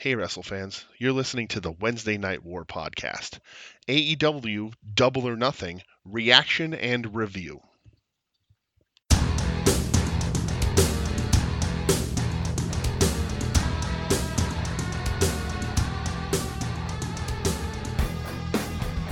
Hey, 0.00 0.14
Wrestle 0.14 0.44
fans. 0.44 0.84
You're 0.98 1.10
listening 1.10 1.48
to 1.48 1.60
the 1.60 1.72
Wednesday 1.72 2.18
Night 2.18 2.44
War 2.44 2.64
podcast. 2.64 3.40
AEW 3.88 4.72
Double 4.94 5.26
or 5.26 5.34
Nothing 5.34 5.82
Reaction 6.04 6.72
and 6.72 7.16
Review. 7.16 7.60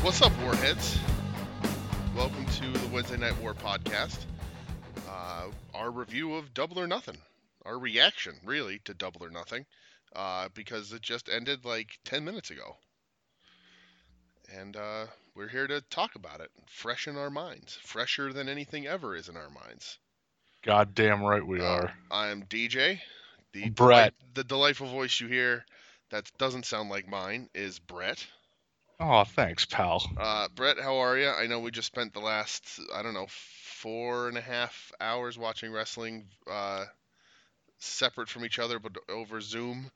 What's 0.03 0.23
up, 0.23 0.39
Warheads? 0.41 1.01
Welcome 2.15 2.47
to 2.47 2.71
the 2.71 2.87
Wednesday 2.93 3.17
Night 3.17 3.37
War 3.41 3.55
podcast. 3.55 4.19
Uh, 5.11 5.49
our 5.75 5.91
review 5.91 6.37
of 6.37 6.55
Double 6.55 6.79
or 6.79 6.87
Nothing. 6.87 7.17
Our 7.65 7.77
reaction, 7.77 8.35
really, 8.45 8.79
to 8.85 8.95
Double 8.95 9.25
or 9.25 9.31
Nothing 9.31 9.67
uh, 10.15 10.49
because 10.55 10.93
it 10.93 11.03
just 11.03 11.29
ended 11.29 11.65
like 11.65 11.99
10 12.05 12.25
minutes 12.25 12.51
ago. 12.51 12.77
And 14.55 14.77
uh, 14.77 15.07
we're 15.35 15.49
here 15.49 15.67
to 15.67 15.81
talk 15.91 16.15
about 16.15 16.41
it, 16.41 16.51
fresh 16.69 17.09
in 17.09 17.17
our 17.17 17.31
minds, 17.31 17.79
fresher 17.83 18.33
than 18.33 18.49
anything 18.49 18.87
ever 18.87 19.17
is 19.17 19.29
in 19.29 19.37
our 19.37 19.51
minds. 19.51 19.99
Goddamn 20.63 21.23
right 21.23 21.45
we 21.47 21.61
Uh, 21.61 21.65
are. 21.65 21.93
I'm 22.11 22.45
DJ. 22.45 23.01
The 23.53 23.71
Brett. 23.71 24.15
the 24.35 24.45
delightful 24.45 24.89
voice 24.89 25.21
you 25.21 25.29
hear 25.29 25.65
that 26.11 26.31
doesn't 26.39 26.67
sound 26.67 26.91
like 26.91 27.09
mine 27.09 27.49
is 27.55 27.79
Brett. 27.79 28.25
Oh, 28.99 29.25
thanks, 29.25 29.67
pal. 29.67 30.03
Uh, 30.17 30.49
Brett, 30.55 30.79
how 30.81 30.97
are 30.99 31.19
you? 31.19 31.29
I 31.29 31.47
know 31.47 31.61
we 31.61 31.71
just 31.71 31.87
spent 31.89 32.15
the 32.15 32.21
last, 32.21 32.81
I 32.95 33.03
don't 33.03 33.15
know, 33.15 33.27
four 33.29 34.29
and 34.29 34.39
a 34.39 34.41
half 34.41 34.91
hours 35.01 35.37
watching 35.39 35.71
wrestling 35.73 36.27
uh, 36.51 36.85
separate 37.79 38.29
from 38.29 38.45
each 38.45 38.59
other, 38.59 38.79
but 38.79 38.97
over 39.09 39.41
Zoom. 39.41 39.91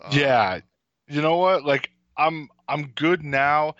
Uh, 0.00 0.10
yeah. 0.12 0.60
You 1.08 1.22
know 1.22 1.38
what? 1.38 1.64
Like 1.64 1.90
I'm 2.16 2.48
I'm 2.68 2.88
good 2.94 3.24
now. 3.24 3.74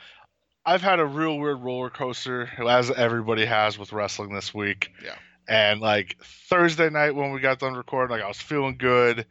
I've 0.65 0.83
had 0.83 1.01
a 1.01 1.07
real 1.07 1.39
weird 1.39 1.61
roller 1.61 1.91
coaster 1.91 2.51
as 2.59 2.91
everybody 2.91 3.47
has 3.47 3.79
with 3.79 3.93
wrestling 3.93 4.35
this 4.35 4.53
week. 4.53 4.93
Yeah. 5.03 5.15
And 5.49 5.81
like 5.81 6.17
Thursday 6.23 6.91
night 6.91 7.15
when 7.15 7.33
we 7.33 7.41
got 7.41 7.59
done 7.59 7.75
recording, 7.75 8.17
like 8.17 8.25
I 8.25 8.29
was 8.29 8.41
feeling 8.41 8.77
good. 8.77 9.27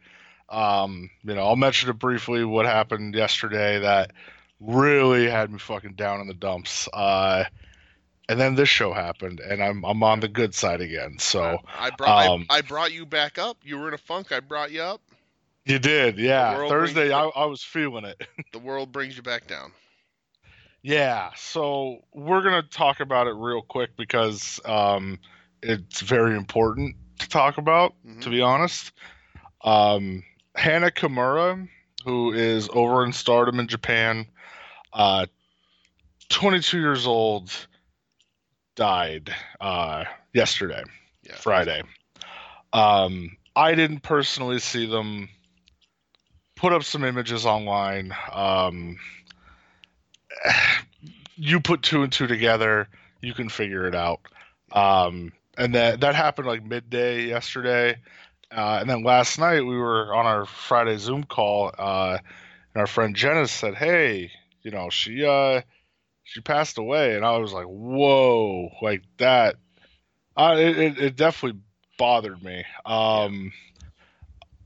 Um, 0.48 1.10
you 1.22 1.34
know, 1.34 1.42
I'll 1.42 1.56
mention 1.56 1.88
it 1.88 1.98
briefly 1.98 2.44
what 2.44 2.66
happened 2.66 3.14
yesterday 3.14 3.78
that 3.78 4.10
really 4.58 5.30
had 5.30 5.50
me 5.50 5.58
fucking 5.58 5.94
down 5.94 6.20
in 6.20 6.26
the 6.26 6.34
dumps. 6.34 6.88
Uh 6.92 7.44
and 8.28 8.40
then 8.40 8.54
this 8.54 8.68
show 8.68 8.92
happened 8.92 9.40
and 9.40 9.62
I'm 9.62 9.84
I'm 9.84 10.02
on 10.02 10.20
the 10.20 10.28
good 10.28 10.54
side 10.54 10.80
again. 10.80 11.18
So 11.18 11.58
I 11.76 11.90
brought 11.90 12.28
um, 12.28 12.46
I, 12.48 12.58
I 12.58 12.60
brought 12.62 12.92
you 12.92 13.04
back 13.04 13.38
up. 13.38 13.58
You 13.64 13.78
were 13.78 13.88
in 13.88 13.94
a 13.94 13.98
funk. 13.98 14.30
I 14.30 14.40
brought 14.40 14.70
you 14.70 14.82
up. 14.82 15.00
You 15.64 15.78
did, 15.78 16.18
yeah. 16.18 16.68
Thursday 16.68 17.12
I, 17.12 17.24
I 17.24 17.44
was 17.46 17.62
feeling 17.62 18.04
it. 18.04 18.20
The 18.52 18.58
world 18.58 18.90
brings 18.90 19.16
you 19.16 19.22
back 19.22 19.46
down. 19.46 19.72
Yeah, 20.82 21.30
so 21.36 21.98
we're 22.12 22.42
gonna 22.42 22.62
talk 22.62 23.00
about 23.00 23.26
it 23.26 23.34
real 23.34 23.62
quick 23.62 23.90
because 23.96 24.58
um, 24.64 25.18
it's 25.62 26.00
very 26.00 26.36
important 26.36 26.96
to 27.18 27.28
talk 27.28 27.58
about. 27.58 27.94
Mhm. 28.04 28.22
To 28.22 28.30
be 28.30 28.40
honest, 28.40 28.92
um, 29.62 30.24
Hana 30.56 30.90
Kimura, 30.90 31.68
who 32.04 32.32
is 32.32 32.68
over 32.72 33.04
in 33.04 33.12
Stardom 33.12 33.60
in 33.60 33.68
Japan, 33.68 34.26
uh, 34.92 35.26
22 36.30 36.80
years 36.80 37.06
old, 37.06 37.52
died 38.74 39.34
uh, 39.60 40.04
yesterday, 40.32 40.82
Yeah. 41.22 41.36
Friday. 41.36 41.82
Um, 42.72 43.36
I 43.54 43.74
didn't 43.74 44.00
personally 44.00 44.58
see 44.60 44.86
them. 44.86 45.28
Put 46.60 46.74
up 46.74 46.84
some 46.84 47.04
images 47.04 47.46
online. 47.46 48.14
Um, 48.30 48.98
you 51.36 51.58
put 51.60 51.80
two 51.80 52.02
and 52.02 52.12
two 52.12 52.26
together, 52.26 52.86
you 53.22 53.32
can 53.32 53.48
figure 53.48 53.88
it 53.88 53.94
out. 53.94 54.20
Um, 54.70 55.32
and 55.56 55.74
that 55.74 56.00
that 56.00 56.14
happened 56.14 56.46
like 56.46 56.62
midday 56.62 57.26
yesterday, 57.26 57.96
uh, 58.54 58.78
and 58.78 58.90
then 58.90 59.02
last 59.02 59.38
night 59.38 59.62
we 59.62 59.76
were 59.76 60.14
on 60.14 60.26
our 60.26 60.44
Friday 60.44 60.98
Zoom 60.98 61.24
call, 61.24 61.72
uh, 61.78 62.18
and 62.74 62.80
our 62.80 62.86
friend 62.86 63.16
Jenna 63.16 63.46
said, 63.46 63.74
"Hey, 63.74 64.30
you 64.62 64.70
know, 64.70 64.90
she 64.90 65.24
uh, 65.24 65.62
she 66.24 66.42
passed 66.42 66.76
away," 66.76 67.16
and 67.16 67.24
I 67.24 67.38
was 67.38 67.54
like, 67.54 67.66
"Whoa!" 67.66 68.70
Like 68.82 69.02
that. 69.16 69.56
Uh, 70.36 70.56
it, 70.58 70.78
it, 70.78 70.98
it 70.98 71.16
definitely 71.16 71.58
bothered 71.98 72.42
me. 72.42 72.64
Um, 72.84 73.50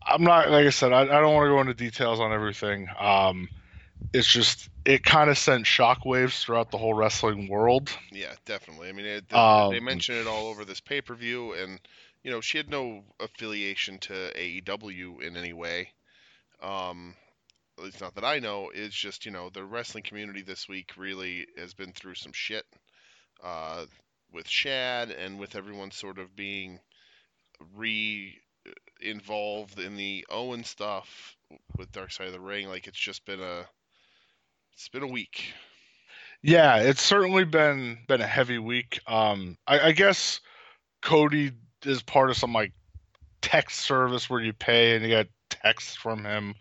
I'm 0.07 0.23
not 0.23 0.51
like 0.51 0.67
I 0.67 0.71
said. 0.71 0.93
I, 0.93 1.03
I 1.03 1.21
don't 1.21 1.35
want 1.35 1.47
to 1.47 1.51
go 1.51 1.61
into 1.61 1.75
details 1.75 2.21
on 2.21 2.33
everything. 2.33 2.89
Um, 2.99 3.49
it's 4.13 4.29
just 4.29 4.69
it 4.85 5.03
kind 5.03 5.31
of 5.31 5.39
sent 5.39 5.65
shockwaves 5.65 6.43
throughout 6.43 6.71
the 6.71 6.79
whole 6.79 6.95
wrestling 6.95 7.49
world. 7.49 7.91
Yeah, 8.13 8.35
definitely. 8.45 8.89
I 8.89 8.93
mean, 8.93 9.07
it, 9.07 9.33
Um, 9.33 9.73
they 9.73 9.81
mention 9.81 10.17
it 10.17 10.27
all 10.27 10.47
over 10.47 10.65
this 10.65 10.81
pay 10.81 11.01
per 11.01 11.15
view, 11.15 11.55
and 11.55 11.81
you 12.23 12.31
know, 12.31 12.41
she 12.41 12.59
had 12.59 12.69
no 12.69 13.05
affiliation 13.21 13.99
to 14.01 14.13
AEW 14.35 15.23
in 15.23 15.37
any 15.37 15.53
way. 15.53 15.93
Um, 16.63 17.15
at 17.79 17.85
least 17.85 18.01
not 18.01 18.15
that 18.15 18.25
I 18.25 18.39
know. 18.39 18.71
It's 18.75 18.95
just 18.95 19.25
you 19.27 19.33
know, 19.33 19.51
the 19.51 19.65
wrestling 19.65 20.05
community 20.05 20.43
this 20.43 20.69
week 20.69 20.93
really 20.97 21.47
has 21.57 21.75
been 21.75 21.93
through 21.93 22.15
some 22.15 22.33
shit. 22.33 22.65
Uh, 23.43 23.87
with 24.33 24.49
Shad 24.49 25.11
and 25.11 25.39
with 25.39 25.55
everyone 25.55 25.91
sort 25.91 26.19
of 26.19 26.35
being 26.35 26.81
re 27.77 28.39
involved 29.01 29.79
in 29.79 29.97
the 29.97 30.27
Owen 30.31 30.65
stuff 30.65 31.37
with 31.77 31.93
Dark 31.93 32.13
Side 32.13 32.29
of 32.29 32.33
the 32.33 32.41
Ring, 32.41 32.69
like 32.69 32.87
it's 32.87 32.99
just 32.99 33.25
been 33.25 33.41
a 33.41 33.67
it's 34.73 34.89
been 34.89 35.03
a 35.03 35.09
week. 35.09 35.53
Yeah, 36.43 36.77
it's 36.77 37.03
certainly 37.03 37.45
been 37.45 37.99
been 38.07 38.21
a 38.21 38.27
heavy 38.27 38.59
week. 38.59 39.01
Um, 39.07 39.57
I, 39.67 39.81
I 39.81 39.93
guess 39.93 40.41
Cody 41.03 41.53
is 41.85 42.03
part 42.03 42.31
of 42.31 42.37
some 42.37 42.53
like 42.53 42.73
text 43.41 43.81
service 43.81 44.29
where 44.29 44.41
you 44.41 44.53
pay 44.53 44.95
and 44.95 45.03
you 45.03 45.11
get 45.11 45.29
texts 45.49 45.97
from 45.97 46.25
him. 46.25 46.55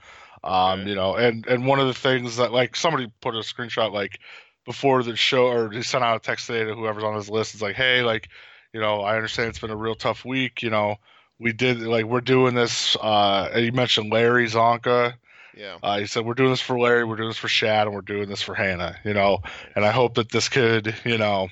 Um, 0.44 0.81
Okay. 0.81 0.89
you 0.89 0.95
know, 0.95 1.15
and 1.15 1.45
and 1.47 1.65
one 1.65 1.79
of 1.79 1.88
the 1.88 1.94
things 1.94 2.38
that 2.38 2.51
like 2.51 2.75
somebody 2.75 3.11
put 3.21 3.35
a 3.35 3.39
screenshot 3.39 3.91
like 3.91 4.19
before 4.65 5.03
the 5.03 5.15
show 5.15 5.47
or 5.47 5.71
he 5.71 5.81
sent 5.83 6.03
out 6.03 6.17
a 6.17 6.19
text 6.19 6.47
today 6.47 6.63
to 6.65 6.75
whoever's 6.75 7.03
on 7.03 7.15
his 7.15 7.29
list. 7.29 7.53
It's 7.53 7.63
like, 7.63 7.75
hey, 7.75 8.01
like, 8.03 8.29
you 8.73 8.79
know, 8.79 9.01
I 9.01 9.15
understand 9.15 9.50
it's 9.50 9.59
been 9.59 9.71
a 9.71 9.75
real 9.75 9.95
tough 9.95 10.23
week. 10.25 10.61
You 10.63 10.69
know, 10.69 10.97
we 11.44 11.54
did 11.54 11.81
like 11.81 12.06
we're 12.06 12.22
doing 12.22 12.56
this. 12.56 12.96
Uh, 12.96 13.50
you 13.56 13.72
mentioned 13.72 14.12
Larry 14.12 14.48
Csonka. 14.48 15.14
Yeah. 15.56 15.78
Uh, 15.84 16.00
he 16.00 16.08
said, 16.08 16.26
"We're 16.26 16.34
doing 16.34 16.50
this 16.50 16.62
for 16.62 16.80
Larry, 16.80 17.04
we're 17.04 17.18
doing 17.18 17.30
this 17.30 17.38
for 17.38 17.48
Shad, 17.48 17.86
and 17.86 17.94
we're 17.96 18.02
doing 18.02 18.30
this 18.30 18.42
for 18.42 18.56
Hannah." 18.56 18.96
You 19.04 19.14
know, 19.14 19.40
and 19.76 19.86
I 19.86 19.92
hope 19.92 20.16
that 20.16 20.31
this 20.31 20.50
could, 20.50 20.96
you 21.06 21.18
know, 21.18 21.50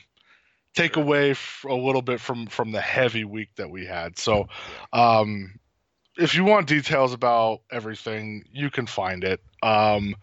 take 0.73 0.95
Sure. 0.95 1.03
away 1.03 1.31
f- 1.31 1.65
a 1.69 1.73
little 1.75 2.01
bit 2.01 2.19
from 2.19 2.47
from 2.47 2.71
the 2.71 2.81
heavy 2.81 3.25
week 3.25 3.49
that 3.57 3.69
we 3.69 3.85
had. 3.85 4.17
So, 4.17 4.47
um, 4.93 5.59
if 6.17 6.33
you 6.33 6.43
want 6.43 6.67
details 6.67 7.13
about 7.13 7.61
everything, 7.71 8.45
you 8.51 8.69
can 8.71 8.87
find 8.87 9.23
it. 9.23 9.39
Um, 9.61 10.15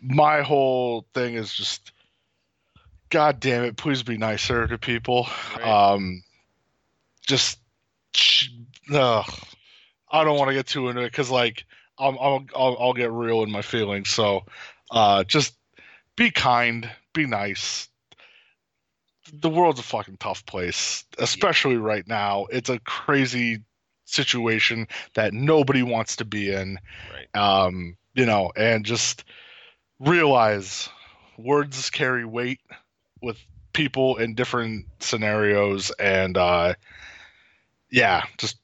my 0.00 0.42
whole 0.42 1.06
thing 1.14 1.34
is 1.34 1.54
just, 1.54 1.92
God 3.08 3.40
damn 3.40 3.64
it, 3.64 3.76
please 3.76 4.02
be 4.02 4.18
nicer 4.18 4.66
to 4.66 4.78
people. 4.78 5.26
Right. 5.56 5.66
Um, 5.66 6.22
just, 7.26 7.58
ugh. 8.92 9.24
I 10.10 10.24
don't 10.24 10.38
want 10.38 10.48
to 10.48 10.54
get 10.54 10.66
too 10.66 10.88
into 10.88 11.02
it 11.02 11.10
because, 11.10 11.30
like, 11.30 11.64
I'll, 11.98 12.18
I'll 12.20 12.46
I'll 12.54 12.76
I'll 12.80 12.92
get 12.92 13.10
real 13.10 13.42
in 13.42 13.50
my 13.50 13.62
feelings. 13.62 14.08
So, 14.08 14.44
uh, 14.90 15.24
just 15.24 15.56
be 16.16 16.30
kind, 16.30 16.90
be 17.12 17.26
nice. 17.26 17.88
The 19.32 19.48
world's 19.50 19.80
a 19.80 19.82
fucking 19.82 20.18
tough 20.18 20.46
place, 20.46 21.04
especially 21.18 21.76
right 21.76 22.06
now. 22.06 22.46
It's 22.50 22.68
a 22.68 22.78
crazy 22.80 23.64
situation 24.04 24.86
that 25.14 25.34
nobody 25.34 25.82
wants 25.82 26.16
to 26.16 26.24
be 26.24 26.52
in. 26.52 26.78
right. 27.12 27.40
Um, 27.40 27.96
you 28.14 28.24
know, 28.24 28.52
and 28.56 28.84
just 28.84 29.24
realize 29.98 30.88
words 31.38 31.90
carry 31.90 32.24
weight 32.24 32.60
with 33.20 33.38
people 33.72 34.16
in 34.16 34.34
different 34.34 34.86
scenarios 35.00 35.90
and 35.98 36.36
uh 36.36 36.74
yeah, 37.90 38.24
just 38.38 38.58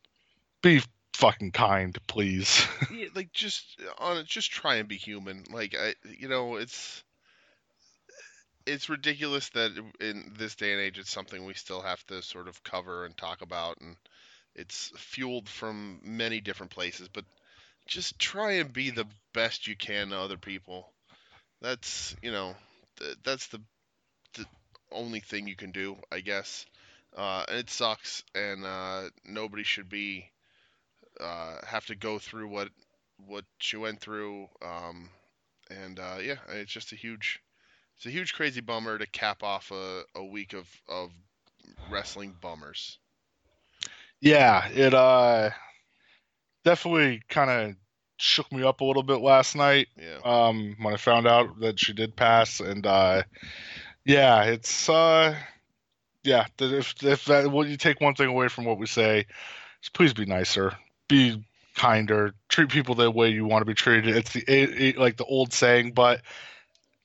be 0.62 0.82
fucking 1.14 1.53
kind, 1.53 1.97
please. 2.06 2.67
yeah, 2.93 3.09
like 3.14 3.32
just 3.32 3.81
on 3.99 4.25
just 4.25 4.50
try 4.50 4.76
and 4.76 4.88
be 4.88 4.97
human. 4.97 5.44
Like 5.50 5.76
I, 5.79 5.94
you 6.19 6.29
know, 6.29 6.56
it's 6.56 7.05
it's 8.67 8.88
ridiculous 8.88 9.49
that 9.50 9.73
in 10.00 10.32
this 10.38 10.55
day 10.55 10.73
and 10.73 10.81
age, 10.81 10.99
it's 10.99 11.11
something 11.11 11.44
we 11.44 11.55
still 11.55 11.82
have 11.82 12.05
to 12.06 12.23
sort 12.23 12.49
of 12.49 12.62
cover 12.64 13.05
and 13.05 13.17
talk 13.17 13.43
about, 13.43 13.81
and 13.81 13.97
it's 14.55 14.93
fueled 14.97 15.49
from 15.49 16.00
many 16.05 16.41
different 16.41 16.73
places. 16.73 17.09
But 17.09 17.25
just 17.87 18.19
try 18.19 18.53
and 18.53 18.73
be 18.73 18.91
the 18.91 19.06
best 19.35 19.67
you 19.67 19.76
can 19.76 20.11
to 20.11 20.19
other 20.19 20.38
people. 20.38 20.93
That's 21.61 22.17
you 22.23 22.32
know, 22.32 22.55
th- 22.99 23.17
that's 23.25 23.49
the 23.49 23.61
the 24.35 24.47
only 24.91 25.20
thing 25.20 25.47
you 25.47 25.56
can 25.56 25.73
do, 25.73 25.97
I 26.11 26.20
guess. 26.20 26.67
Uh, 27.17 27.44
and 27.49 27.59
it 27.59 27.69
sucks, 27.69 28.25
and 28.35 28.64
uh, 28.64 29.03
nobody 29.25 29.64
should 29.64 29.91
be 29.91 30.31
uh, 31.20 31.59
have 31.67 31.87
to 31.87 31.94
go 31.94 32.19
through 32.19 32.49
what 32.49 32.69
what 33.26 33.44
she 33.59 33.76
went 33.76 34.00
through. 34.00 34.49
Um, 34.62 35.11
and 35.70 35.99
uh, 35.99 36.19
yeah, 36.23 36.37
it's 36.49 36.73
just 36.73 36.93
a 36.93 36.97
huge, 36.97 37.41
it's 37.97 38.06
a 38.06 38.11
huge 38.11 38.35
crazy 38.35 38.61
bummer 38.61 38.99
to 38.99 39.06
cap 39.06 39.43
off 39.43 39.70
a, 39.70 40.03
a 40.14 40.25
week 40.25 40.53
of 40.55 40.69
of 40.88 41.12
wrestling 41.88 42.35
bummers. 42.41 42.99
Yeah, 44.20 44.69
it 44.69 44.94
uh 44.94 45.50
definitely 46.64 47.23
kind 47.29 47.50
of 47.50 47.76
shook 48.17 48.50
me 48.53 48.62
up 48.62 48.81
a 48.81 48.85
little 48.85 49.03
bit 49.03 49.20
last 49.20 49.56
night 49.56 49.88
Yeah. 49.97 50.19
um 50.25 50.76
when 50.81 50.94
I 50.94 50.97
found 50.97 51.26
out 51.26 51.61
that 51.61 51.81
she 51.81 51.93
did 51.93 52.17
pass 52.17 52.61
and 52.61 52.87
uh 52.87 53.23
yeah, 54.05 54.44
it's 54.44 54.88
uh 54.88 55.37
yeah, 56.25 56.47
if 56.61 56.94
if 57.03 57.25
that 57.26 57.50
well, 57.50 57.67
you 57.67 57.76
take 57.76 58.00
one 58.00 58.14
thing 58.14 58.29
away 58.29 58.49
from 58.49 58.64
what 58.64 58.79
we 58.79 58.87
say, 58.87 59.26
please 59.93 60.12
be 60.14 60.25
nicer, 60.26 60.73
be 61.12 61.44
kinder, 61.76 62.35
treat 62.49 62.70
people 62.70 62.94
the 62.94 63.11
way 63.11 63.31
you 63.31 63.47
want 63.47 63.62
to 63.62 63.67
be 63.67 63.75
treated. 63.75 64.17
It's 64.17 64.32
the 64.32 64.44
it, 64.49 64.82
it- 64.82 64.99
like 64.99 65.17
the 65.19 65.25
old 65.25 65.53
saying, 65.53 65.93
but 65.93 66.23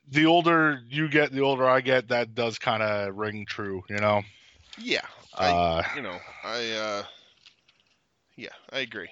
the 0.09 0.25
older 0.25 0.81
you 0.89 1.09
get, 1.09 1.31
the 1.31 1.41
older 1.41 1.67
I 1.67 1.81
get, 1.81 2.09
that 2.09 2.35
does 2.35 2.59
kind 2.59 2.83
of 2.83 3.15
ring 3.15 3.45
true, 3.47 3.83
you 3.89 3.99
know. 3.99 4.23
Yeah. 4.77 5.05
I, 5.37 5.55
Uh, 5.55 5.83
you 5.93 6.01
know, 6.01 6.19
I 6.43 6.71
uh, 6.71 7.03
yeah, 8.35 8.53
I 8.71 8.79
agree. 8.79 9.09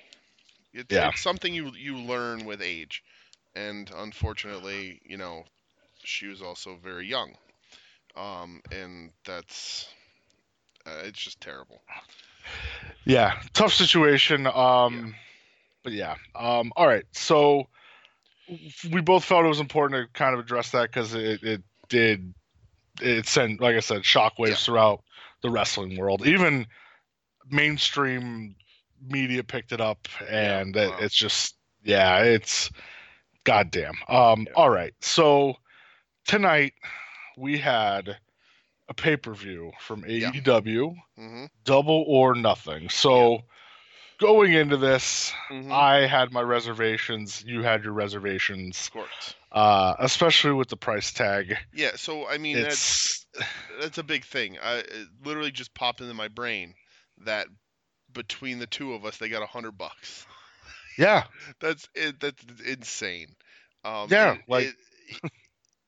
It's, 0.73 0.97
Yeah. 0.97 1.11
it's 1.11 1.21
something 1.21 1.53
you 1.53 1.71
you 1.75 1.97
learn 1.97 2.45
with 2.45 2.61
age, 2.61 3.03
and 3.55 3.91
unfortunately, 3.95 5.01
you 5.05 5.17
know, 5.17 5.45
she 6.03 6.27
was 6.27 6.41
also 6.41 6.75
very 6.77 7.07
young, 7.07 7.35
um, 8.15 8.61
and 8.71 9.11
that's 9.25 9.87
uh, 10.85 11.01
it's 11.05 11.19
just 11.19 11.41
terrible. 11.41 11.81
Yeah, 13.05 13.39
tough 13.53 13.73
situation. 13.73 14.47
Um, 14.47 15.15
but 15.83 15.93
yeah. 15.93 16.15
Um, 16.35 16.73
all 16.75 16.87
right. 16.87 17.05
So 17.11 17.67
we 18.91 19.01
both 19.01 19.23
felt 19.23 19.45
it 19.45 19.49
was 19.49 19.59
important 19.59 20.07
to 20.07 20.19
kind 20.19 20.33
of 20.33 20.39
address 20.39 20.71
that 20.71 20.89
because 20.89 21.13
it, 21.13 21.43
it 21.43 21.63
did 21.89 22.33
it 23.01 23.27
sent, 23.27 23.61
like 23.61 23.75
I 23.75 23.79
said, 23.79 24.01
shockwaves 24.01 24.49
Yeah. 24.49 24.55
throughout 24.55 25.03
the 25.41 25.49
wrestling 25.49 25.97
world. 25.97 26.25
Even 26.25 26.67
mainstream 27.49 28.55
media 29.07 29.43
picked 29.43 29.71
it 29.71 29.81
up, 29.81 30.07
and 30.27 30.75
it, 30.75 30.89
wow. 30.89 30.97
it's 30.99 31.15
just 31.15 31.55
yeah, 31.83 32.19
it's 32.23 32.71
goddamn. 33.43 33.95
Um, 34.07 34.47
Yeah. 34.47 34.53
all 34.55 34.69
right. 34.69 34.93
So 35.01 35.57
tonight 36.25 36.73
we 37.37 37.57
had 37.57 38.17
a 38.87 38.93
pay 38.93 39.17
per 39.17 39.33
view 39.33 39.71
from 39.79 40.05
Yeah. 40.07 40.31
AEW 40.31 40.95
hmm 41.17 41.45
double 41.63 42.03
or 42.07 42.35
nothing. 42.35 42.89
So 42.89 43.39
going 44.19 44.53
into 44.53 44.77
this, 44.77 45.33
hmm 45.49 45.71
I 45.71 46.05
had 46.07 46.31
my 46.31 46.41
reservations. 46.41 47.43
You 47.45 47.63
had 47.63 47.83
your 47.83 47.93
reservations, 47.93 48.87
of 48.87 48.93
course. 48.93 49.33
uh, 49.51 49.95
especially 49.99 50.53
with 50.53 50.69
the 50.69 50.77
price 50.77 51.11
tag. 51.11 51.57
Yeah. 51.73 51.91
So 51.95 52.27
I 52.27 52.37
mean, 52.37 52.57
that's 52.57 53.25
It's 53.33 53.45
that's 53.81 53.97
a 53.97 54.03
big 54.03 54.23
thing. 54.25 54.57
I 54.61 54.75
it 54.77 55.07
literally 55.23 55.51
just 55.51 55.73
popped 55.73 56.01
into 56.01 56.13
my 56.13 56.27
brain 56.27 56.75
that 57.25 57.47
between 58.13 58.59
the 58.59 58.67
two 58.67 58.93
of 58.93 59.03
us, 59.05 59.17
they 59.17 59.29
got 59.29 59.41
a 59.43 59.47
hundred 59.47 59.77
bucks. 59.77 60.25
yeah, 60.97 61.23
That's 61.59 61.89
it. 61.95 62.19
That's 62.19 62.43
insane. 62.65 63.35
Um, 63.83 64.09
Yeah, 64.09 64.33
it- 64.33 64.39
like- 64.47 64.65
it- 64.67 64.75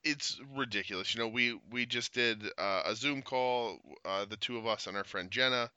it's 0.07 0.39
ridiculous. 0.55 1.13
You 1.13 1.21
know, 1.21 1.27
we 1.27 1.59
we 1.71 1.85
just 1.85 2.13
did 2.13 2.43
uh, 2.57 2.83
a 2.85 2.95
Zoom 2.95 3.21
call, 3.21 3.79
uh, 4.05 4.25
the 4.25 4.37
two 4.37 4.57
of 4.57 4.65
us 4.65 4.87
and 4.87 4.97
our 4.97 5.03
friend 5.03 5.29
Jenna. 5.29 5.69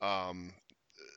Um, 0.00 0.52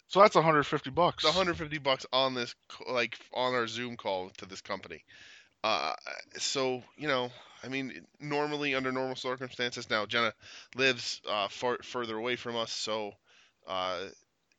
so 0.08 0.22
that's 0.22 0.36
150 0.36 0.90
bucks. 0.90 1.24
150 1.24 1.78
bucks 1.80 2.06
on 2.12 2.34
this, 2.34 2.56
like 2.90 3.18
on 3.34 3.54
our 3.54 3.68
Zoom 3.68 3.96
call 3.98 4.32
to 4.38 4.46
this 4.46 4.62
company. 4.62 5.04
Uh, 5.64 5.94
so 6.38 6.84
you 6.98 7.08
know, 7.08 7.30
I 7.64 7.68
mean, 7.68 8.06
normally 8.20 8.76
under 8.76 8.92
normal 8.92 9.16
circumstances, 9.16 9.90
now 9.90 10.06
Jenna 10.06 10.34
lives 10.76 11.22
uh, 11.30 11.48
far 11.50 11.78
further 11.84 12.16
away 12.16 12.36
from 12.36 12.56
us, 12.56 12.72
so 12.72 13.12
uh, 13.68 14.00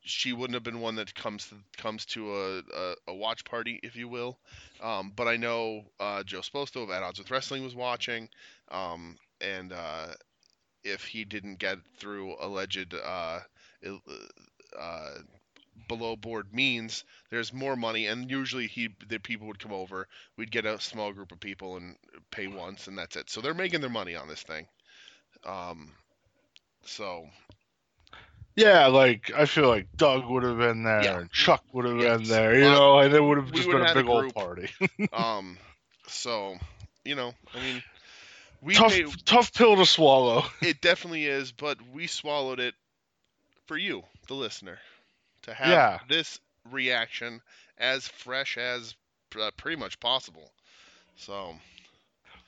she 0.02 0.32
wouldn't 0.32 0.54
have 0.54 0.62
been 0.62 0.80
one 0.80 0.96
that 0.96 1.14
comes 1.14 1.48
to, 1.48 1.56
comes 1.76 2.06
to 2.06 2.34
a, 2.34 2.58
a, 2.58 2.94
a 3.08 3.14
watch 3.14 3.44
party, 3.44 3.80
if 3.82 3.96
you 3.96 4.08
will. 4.08 4.38
Um, 4.82 5.12
but 5.14 5.28
I 5.28 5.36
know 5.36 5.84
uh, 5.98 6.22
Joe 6.22 6.40
Sposto 6.40 6.82
of 6.82 6.90
At 6.90 7.02
Odds 7.02 7.18
with 7.18 7.30
Wrestling 7.30 7.62
was 7.62 7.74
watching, 7.74 8.28
um, 8.70 9.16
and 9.40 9.72
uh, 9.72 10.08
if 10.84 11.04
he 11.04 11.24
didn't 11.24 11.58
get 11.58 11.78
through 11.98 12.36
alleged 12.40 12.94
uh, 12.94 13.40
uh, 14.78 15.10
below 15.88 16.16
board 16.16 16.52
means, 16.52 17.04
there's 17.30 17.52
more 17.52 17.76
money, 17.76 18.06
and 18.06 18.30
usually 18.30 18.66
he 18.66 18.88
the 19.08 19.18
people 19.18 19.46
would 19.48 19.58
come 19.58 19.72
over. 19.72 20.06
We'd 20.36 20.50
get 20.50 20.66
a 20.66 20.80
small 20.80 21.12
group 21.12 21.32
of 21.32 21.40
people 21.40 21.76
and 21.76 21.96
pay 22.30 22.46
once, 22.46 22.86
and 22.86 22.96
that's 22.96 23.16
it. 23.16 23.30
So 23.30 23.40
they're 23.40 23.54
making 23.54 23.80
their 23.80 23.90
money 23.90 24.14
on 24.14 24.28
this 24.28 24.42
thing. 24.42 24.66
Um, 25.44 25.92
so 26.84 27.26
Yeah, 28.60 28.86
like 28.86 29.30
I 29.36 29.46
feel 29.46 29.68
like 29.68 29.86
Doug 29.96 30.28
would 30.28 30.42
have 30.42 30.58
been 30.58 30.82
there, 30.82 31.02
Yeah. 31.02 31.20
and 31.20 31.30
Chuck 31.30 31.64
would 31.72 31.84
have 31.86 31.98
been 31.98 32.28
there, 32.28 32.54
you 32.54 32.64
know, 32.64 32.98
and 32.98 33.14
it 33.14 33.20
would 33.22 33.38
have 33.38 33.52
just 33.52 33.70
been 33.70 33.82
a 33.82 33.84
had 33.84 33.96
a 33.96 34.02
big 34.02 34.06
old 34.06 34.34
party. 34.34 34.68
um, 35.12 35.58
so 36.06 36.56
you 37.04 37.14
know, 37.14 37.34
I 37.54 37.60
mean, 37.60 37.82
we 38.62 38.74
tough, 38.74 39.24
tough 39.24 39.52
pill 39.54 39.76
to 39.76 39.86
swallow. 39.86 40.44
it 40.62 40.80
definitely 40.80 41.26
is, 41.26 41.52
but 41.52 41.78
we 41.92 42.06
swallowed 42.06 42.60
it 42.60 42.74
for 43.66 43.76
you, 43.76 44.04
the 44.28 44.34
listener, 44.34 44.78
to 45.42 45.54
have 45.54 45.70
Yeah. 45.70 45.98
this 46.08 46.38
reaction 46.70 47.40
as 47.78 48.08
fresh 48.08 48.56
as 48.58 48.94
uh, 49.40 49.50
pretty 49.56 49.76
much 49.76 49.98
possible. 50.00 50.52
So 51.16 51.56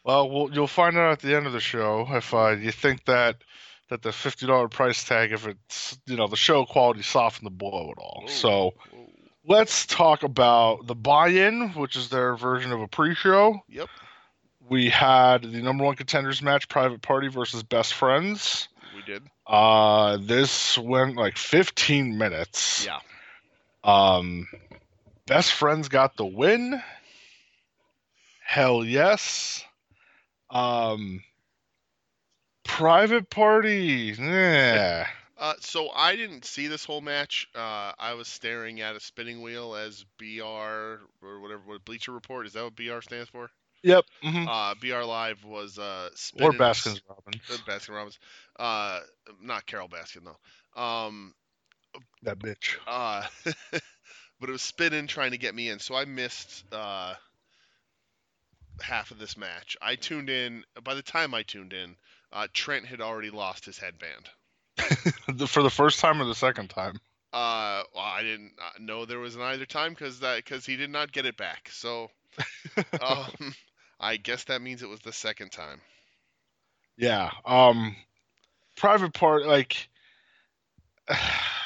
Well, 0.05 0.29
well, 0.31 0.51
you'll 0.53 0.67
find 0.67 0.97
out 0.97 1.13
at 1.13 1.21
the 1.21 1.35
end 1.37 1.47
of 1.47 1.53
the 1.53 1.61
show 1.61 2.07
if 2.11 2.35
uh, 2.35 2.51
you 2.51 2.73
think 2.73 3.05
that 3.07 3.43
that 3.93 4.03
the 4.03 4.11
fifty 4.13 4.47
dollar 4.47 4.69
price 4.69 5.05
tag, 5.05 5.33
if 5.33 5.47
it's 5.47 5.99
you 6.07 6.17
know 6.17 6.27
the 6.27 6.37
show 6.37 6.65
quality 6.65 7.03
softened 7.03 7.47
the 7.47 7.51
blow 7.51 7.91
at 7.91 7.99
all. 7.99 8.23
Whoa, 8.23 8.29
So 8.29 8.75
let's 9.47 9.87
talk 9.87 10.23
about 10.23 10.87
the 10.87 10.95
buy-in, 10.95 11.71
which 11.71 11.95
is 11.97 12.09
their 12.09 12.35
version 12.35 12.73
of 12.73 12.81
a 12.81 12.89
pre-show. 12.89 13.61
Yep. 13.69 13.89
We 14.69 14.89
had 14.89 15.43
the 15.43 15.61
number 15.61 15.85
one 15.85 15.97
contenders 15.97 16.41
match, 16.41 16.69
Private 16.69 17.03
Party 17.03 17.29
versus 17.29 17.63
Best 17.63 17.95
Friends. 17.95 18.69
we 18.97 19.03
did. 19.03 19.23
Uh, 19.47 20.17
this 20.21 20.79
went 20.79 21.17
like 21.17 21.37
15 21.37 22.17
minutes. 22.17 22.87
Yeah. 22.87 23.01
Um, 23.85 24.47
Best 25.27 25.53
Friends 25.53 25.89
got 25.89 26.17
the 26.17 26.25
win. 26.25 26.81
Hell 28.45 28.85
yes. 28.85 29.65
Um, 30.51 31.23
Private 32.65 33.29
Party. 33.31 34.15
Yeah. 34.19 35.07
Uh, 35.37 35.55
so 35.61 35.91
I 35.91 36.15
didn't 36.15 36.45
see 36.45 36.69
this 36.69 36.85
whole 36.85 37.01
match. 37.01 37.49
Uh, 37.55 37.93
I 37.99 38.15
was 38.15 38.29
staring 38.29 38.81
at 38.81 38.95
a 38.95 39.01
spinning 39.01 39.43
wheel 39.43 39.75
as 39.75 40.05
BR 40.19 40.43
or 40.45 41.41
whatever 41.41 41.63
what 41.67 41.85
Bleacher 41.85 42.13
Report 42.13 42.47
is 42.47 42.53
that 42.53 42.63
what 42.65 42.77
BR 42.77 43.01
stands 43.01 43.29
for? 43.29 43.51
Yep. 43.83 44.05
mhm. 44.23 44.47
Uh, 44.49 44.75
BR 44.81 45.05
Live 45.05 45.45
was 45.45 45.79
uh, 45.79 46.11
Or 46.41 46.53
spinning 46.53 46.59
Baskin 46.59 47.01
Robbins. 47.09 47.63
Baskin 47.67 47.95
Robbins. 47.95 48.19
Uh, 48.57 49.01
not 49.41 49.67
Carole 49.67 49.89
Baskin 49.89 50.23
though. 50.25 50.81
Um, 50.81 51.35
That 52.23 52.39
bitch. 52.39 52.77
uh, 52.87 53.25
but 54.41 54.49
it 54.49 54.53
was 54.53 54.63
spinning 54.63 55.09
trying 55.09 55.33
to 55.33 55.39
get 55.39 55.55
me 55.57 55.69
in, 55.69 55.81
so 55.81 55.97
I 55.97 56.05
missed 56.05 56.65
uh, 56.73 57.15
half 58.81 59.11
of 59.11 59.19
this 59.19 59.37
match. 59.37 59.77
I 59.83 59.97
tuned 59.97 60.31
in. 60.31 60.65
By 60.85 60.95
the 60.95 61.03
time 61.03 61.35
I 61.35 61.43
tuned 61.43 61.73
in, 61.73 61.97
uh, 62.33 62.49
Trent 62.53 62.87
had 62.87 63.01
already 63.01 63.31
lost 63.31 63.65
his 63.67 63.79
headband. 63.79 64.31
For 65.49 65.63
the 65.63 65.71
first 65.71 66.01
time 66.01 66.21
or 66.21 66.25
the 66.25 66.35
second 66.35 66.69
time? 66.71 67.01
Uh, 67.33 67.83
well, 67.95 68.05
I 68.05 68.23
didn't 68.23 68.53
uh, 68.59 68.79
know 68.79 69.05
there 69.05 69.19
was 69.19 69.37
an 69.37 69.43
either 69.43 69.67
time 69.67 69.93
because 69.93 70.21
that 70.21 70.37
because 70.45 70.67
he 70.67 70.77
did 70.77 70.91
not 70.91 71.13
get 71.13 71.27
it 71.27 71.37
back. 71.37 71.69
So, 71.73 72.11
um, 73.01 73.55
I 74.01 74.17
guess 74.17 74.45
that 74.45 74.63
means 74.63 74.83
it 74.83 74.89
was 74.89 75.01
the 75.01 75.13
second 75.13 75.53
time. 75.53 75.81
Yeah. 76.97 77.31
Um 77.45 77.97
private 78.77 79.13
part 79.15 79.47
like 79.47 79.89
I 81.09 81.63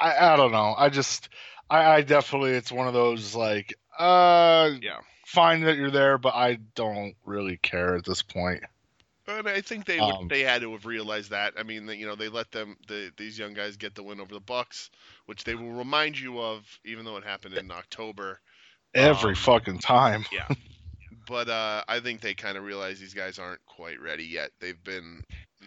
I 0.00 0.36
don't 0.36 0.52
know. 0.52 0.74
I 0.76 0.88
just 0.88 1.28
I, 1.70 1.96
I 1.96 2.02
definitely 2.02 2.52
it's 2.52 2.72
one 2.72 2.86
of 2.86 2.94
those 2.94 3.34
like 3.34 3.74
uh 3.98 4.70
Yeah. 4.80 5.00
fine 5.26 5.62
that 5.62 5.76
you're 5.76 5.90
there, 5.90 6.18
but 6.18 6.34
I 6.34 6.56
don't 6.74 7.14
really 7.24 7.56
care 7.58 7.96
at 7.96 8.04
this 8.04 8.22
point. 8.22 8.62
And 9.26 9.48
I 9.48 9.60
think 9.60 9.84
they 9.86 10.00
would, 10.00 10.16
Um, 10.16 10.28
they 10.28 10.40
had 10.42 10.62
to 10.62 10.72
have 10.72 10.84
realized 10.86 11.30
that. 11.30 11.54
I 11.58 11.62
mean, 11.62 11.88
you 11.88 12.06
know, 12.06 12.16
they 12.16 12.28
let 12.28 12.50
them 12.50 12.76
the 12.88 13.12
these 13.16 13.38
young 13.38 13.54
guys 13.54 13.76
get 13.76 13.94
the 13.94 14.02
win 14.02 14.20
over 14.20 14.34
the 14.34 14.40
Bucks, 14.40 14.90
which 15.26 15.44
they 15.44 15.54
will 15.54 15.72
remind 15.72 16.18
you 16.18 16.40
of, 16.40 16.64
even 16.84 17.04
though 17.04 17.16
it 17.16 17.24
happened 17.24 17.54
in 17.54 17.70
October. 17.70 18.40
Every 18.94 19.34
Um, 19.34 19.34
fucking 19.34 19.78
time. 19.80 20.24
Yeah. 20.30 20.48
But 21.26 21.48
uh, 21.48 21.84
I 21.88 22.00
think 22.00 22.20
they 22.20 22.34
kind 22.34 22.56
of 22.56 22.64
realize 22.64 22.98
these 22.98 23.14
guys 23.14 23.38
aren't 23.38 23.64
quite 23.66 24.00
ready 24.00 24.24
yet. 24.24 24.50
They've 24.60 24.82
been 24.82 25.22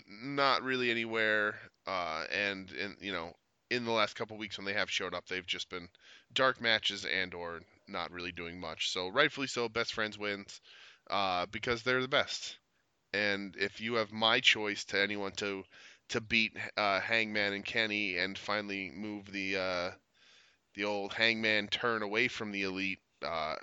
not 0.07 0.63
really 0.63 0.89
anywhere, 0.91 1.59
uh, 1.87 2.25
and 2.31 2.71
in 2.71 2.97
you 2.99 3.11
know, 3.13 3.33
in 3.69 3.85
the 3.85 3.91
last 3.91 4.15
couple 4.15 4.37
weeks 4.37 4.57
when 4.57 4.65
they 4.65 4.73
have 4.73 4.89
showed 4.91 5.13
up, 5.13 5.25
they've 5.27 5.45
just 5.45 5.69
been 5.69 5.87
dark 6.33 6.59
matches 6.61 7.05
and 7.05 7.33
or 7.33 7.61
not 7.87 8.11
really 8.11 8.31
doing 8.31 8.59
much. 8.59 8.89
So 8.91 9.07
rightfully 9.09 9.47
so, 9.47 9.69
best 9.69 9.93
friends 9.93 10.17
wins 10.17 10.61
uh, 11.09 11.45
because 11.47 11.83
they're 11.83 12.01
the 12.01 12.07
best. 12.07 12.57
And 13.15 13.55
if 13.57 13.81
you 13.81 13.95
have 13.95 14.11
my 14.11 14.39
choice 14.41 14.85
to 14.85 15.01
anyone 15.01 15.31
to 15.33 15.65
to 16.09 16.21
beat 16.21 16.57
uh, 16.77 16.99
Hangman 17.01 17.53
and 17.53 17.65
Kenny 17.65 18.17
and 18.17 18.37
finally 18.37 18.91
move 18.91 19.31
the 19.31 19.57
uh, 19.57 19.91
the 20.75 20.83
old 20.85 21.13
Hangman 21.13 21.67
turn 21.69 22.01
away 22.03 22.27
from 22.27 22.51
the 22.51 22.63
elite, 22.63 23.01
uh, 23.23 23.55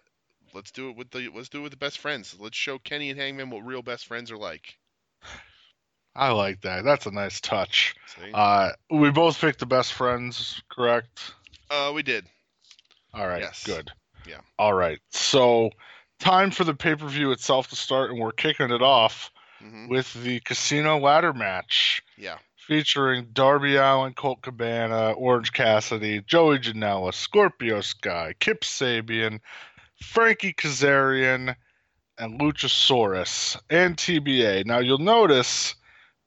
let's 0.54 0.70
do 0.72 0.90
it 0.90 0.96
with 0.96 1.10
the 1.10 1.28
let's 1.28 1.48
do 1.50 1.60
it 1.60 1.62
with 1.62 1.72
the 1.72 1.76
best 1.78 1.98
friends. 1.98 2.36
Let's 2.38 2.56
show 2.56 2.78
Kenny 2.78 3.10
and 3.10 3.18
Hangman 3.20 3.50
what 3.50 3.64
real 3.66 3.82
best 3.82 4.06
friends 4.06 4.30
are 4.30 4.38
like. 4.38 4.78
I 6.14 6.30
like 6.30 6.60
that. 6.62 6.84
That's 6.84 7.06
a 7.06 7.10
nice 7.12 7.40
touch. 7.40 7.94
Uh, 8.32 8.72
we 8.90 9.10
both 9.10 9.40
picked 9.40 9.60
the 9.60 9.66
best 9.66 9.92
friends, 9.92 10.62
correct? 10.68 11.34
Uh, 11.70 11.92
we 11.94 12.02
did. 12.02 12.26
All 13.14 13.26
right, 13.26 13.48
Yes. 13.48 13.64
good. 13.64 13.90
Yeah. 14.24 14.40
All 14.58 14.72
right. 14.74 15.00
So, 15.10 15.70
time 16.20 16.50
for 16.50 16.64
the 16.64 16.74
pay 16.74 16.94
per 16.96 17.06
view 17.08 17.32
itself 17.32 17.68
to 17.68 17.76
start, 17.76 18.10
and 18.10 18.20
we're 18.20 18.32
kicking 18.32 18.70
it 18.70 18.82
off 18.82 19.30
hmm 19.62 19.88
with 19.88 20.12
the 20.22 20.40
casino 20.40 20.98
ladder 20.98 21.32
match 21.32 22.02
Yeah. 22.16 22.38
featuring 22.56 23.28
Darby 23.32 23.76
Allin, 23.76 24.14
Colt 24.14 24.42
Cabana, 24.42 25.12
Orange 25.12 25.52
Cassidy, 25.52 26.20
Joey 26.26 26.58
Janela, 26.58 27.12
Scorpio 27.12 27.80
Sky, 27.80 28.34
Kip 28.40 28.62
Sabian, 28.62 29.40
Frankie 30.00 30.52
Kazarian, 30.52 31.54
and 32.18 32.40
Luchasaurus, 32.40 33.60
and 33.70 33.96
TBA. 33.96 34.64
Now 34.66 34.78
you'll 34.78 34.98
notice 34.98 35.74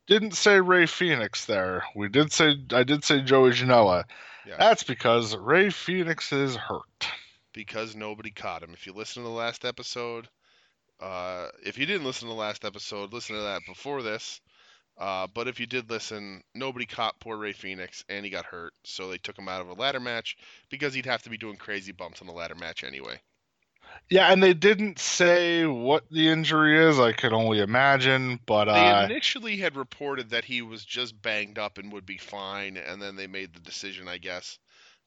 didn't 0.07 0.33
say 0.35 0.59
Rey 0.59 0.85
Fenix 0.85 1.45
there. 1.45 1.83
We 1.95 2.09
did 2.09 2.31
say 2.31 2.55
I 2.71 2.83
did 2.83 3.03
say 3.03 3.21
Joey 3.21 3.51
Janela. 3.51 4.03
Yeah. 4.45 4.57
That's 4.59 4.83
because 4.83 5.35
Rey 5.35 5.69
Fenix 5.71 6.31
is 6.31 6.55
hurt. 6.55 7.07
because 7.53 7.95
nobody 7.95 8.29
caught 8.31 8.61
him. 8.61 8.71
If 8.73 8.85
you 8.85 8.93
listen 8.93 9.23
to 9.23 9.29
the 9.29 9.33
last 9.35 9.65
episode, 9.65 10.27
uh, 10.99 11.47
if 11.63 11.77
you 11.77 11.85
didn't 11.85 12.05
listen 12.05 12.27
to 12.27 12.33
the 12.33 12.39
last 12.39 12.65
episode, 12.65 13.13
listen 13.13 13.35
to 13.35 13.41
that 13.43 13.61
before 13.67 14.01
this. 14.01 14.41
Uh, 14.97 15.27
but 15.33 15.47
if 15.47 15.59
you 15.59 15.65
did 15.65 15.89
listen, 15.89 16.41
nobody 16.53 16.85
caught 16.85 17.19
poor 17.19 17.35
Rey 17.35 17.51
Fenix, 17.51 18.05
and 18.07 18.23
he 18.23 18.31
got 18.31 18.45
hurt, 18.45 18.73
so 18.85 19.09
they 19.09 19.17
took 19.17 19.37
him 19.37 19.49
out 19.49 19.61
of 19.61 19.67
a 19.67 19.73
ladder 19.73 19.99
match 19.99 20.37
because 20.69 20.93
he'd 20.93 21.05
have 21.05 21.23
to 21.23 21.29
be 21.29 21.37
doing 21.37 21.57
crazy 21.57 21.91
bumps 21.91 22.21
in 22.21 22.27
the 22.27 22.33
ladder 22.33 22.55
match 22.55 22.83
anyway. 22.83 23.19
Yeah, 24.09 24.31
and 24.31 24.41
they 24.41 24.53
didn't 24.53 24.99
say 24.99 25.65
what 25.65 26.03
the 26.11 26.29
injury 26.29 26.89
is. 26.89 26.99
I 26.99 27.11
could 27.11 27.33
only 27.33 27.59
imagine, 27.59 28.39
but 28.45 28.65
They 28.65 28.87
uh, 28.87 29.05
initially 29.05 29.57
had 29.57 29.75
reported 29.75 30.29
that 30.29 30.45
he 30.45 30.61
was 30.61 30.85
just 30.85 31.19
banged 31.21 31.57
up 31.57 31.77
and 31.77 31.91
would 31.91 32.05
be 32.05 32.17
fine, 32.17 32.77
and 32.77 33.01
then 33.01 33.15
they 33.15 33.27
made 33.27 33.53
the 33.53 33.59
decision, 33.59 34.07
I 34.07 34.17
guess, 34.17 34.59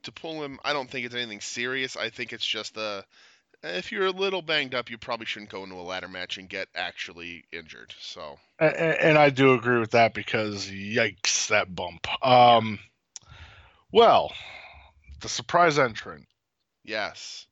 to 0.02 0.12
pull 0.12 0.42
him. 0.42 0.58
I 0.64 0.72
don't 0.72 0.90
think 0.90 1.06
it's 1.06 1.14
anything 1.14 1.40
serious. 1.40 1.96
I 1.96 2.10
think 2.10 2.32
it's 2.32 2.46
just 2.46 2.76
a. 2.76 3.04
If 3.62 3.90
you're 3.90 4.06
a 4.06 4.10
little 4.12 4.42
banged 4.42 4.74
up, 4.74 4.88
you 4.88 4.98
probably 4.98 5.26
shouldn't 5.26 5.50
go 5.50 5.64
into 5.64 5.74
a 5.74 5.82
ladder 5.82 6.06
match 6.08 6.38
and 6.38 6.48
get 6.48 6.68
actually 6.74 7.44
injured. 7.52 7.92
So. 8.00 8.38
A- 8.60 8.66
a- 8.66 9.04
and 9.04 9.18
I 9.18 9.30
do 9.30 9.54
agree 9.54 9.80
with 9.80 9.90
that 9.92 10.14
because 10.14 10.68
yikes, 10.70 11.48
that 11.48 11.74
bump. 11.74 12.06
Um, 12.24 12.78
well, 13.90 14.32
the 15.20 15.28
surprise 15.28 15.78
entrant, 15.78 16.26
Yes. 16.84 17.46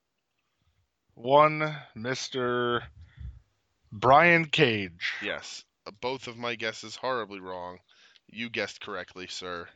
one 1.14 1.76
Mister 1.94 2.84
Brian 3.90 4.44
Cage. 4.44 5.14
Yes. 5.22 5.64
Both 6.00 6.26
of 6.28 6.36
my 6.36 6.54
guesses 6.54 6.94
horribly 6.96 7.40
wrong. 7.40 7.78
You 8.28 8.48
guessed 8.50 8.80
correctly, 8.80 9.26
sir. 9.28 9.68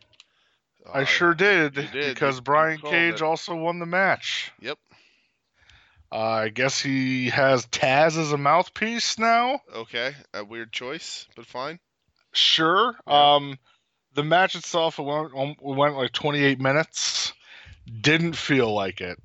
I 0.93 1.03
Uh, 1.03 1.05
sure 1.05 1.35
did, 1.35 1.75
did. 1.75 2.15
because 2.15 2.41
Brian 2.41 2.81
Cage 2.81 3.17
it. 3.17 3.23
also 3.23 3.55
won 3.55 3.79
the 3.81 3.87
match. 3.87 4.51
Yep. 4.61 4.79
Uh, 6.13 6.17
I 6.17 6.49
guess 6.49 6.81
he 6.81 7.31
has 7.31 7.67
Taz 7.67 8.19
as 8.19 8.33
a 8.33 8.37
mouthpiece 8.39 9.19
now. 9.19 9.61
Okay. 9.75 10.15
A 10.35 10.45
weird 10.45 10.73
choice, 10.73 11.27
but 11.37 11.47
fine. 11.47 11.79
Sure. 12.33 12.95
Yeah. 13.07 13.35
Um, 13.35 13.59
the 14.15 14.25
match 14.25 14.57
itself 14.57 14.99
it 14.99 15.03
went, 15.03 15.33
um, 15.35 15.51
it 15.51 15.77
went 15.77 15.97
like 15.97 16.13
28 16.13 16.61
minutes. 16.61 17.33
Didn't 18.01 18.35
feel 18.35 18.73
like 18.73 19.01
it. 19.01 19.19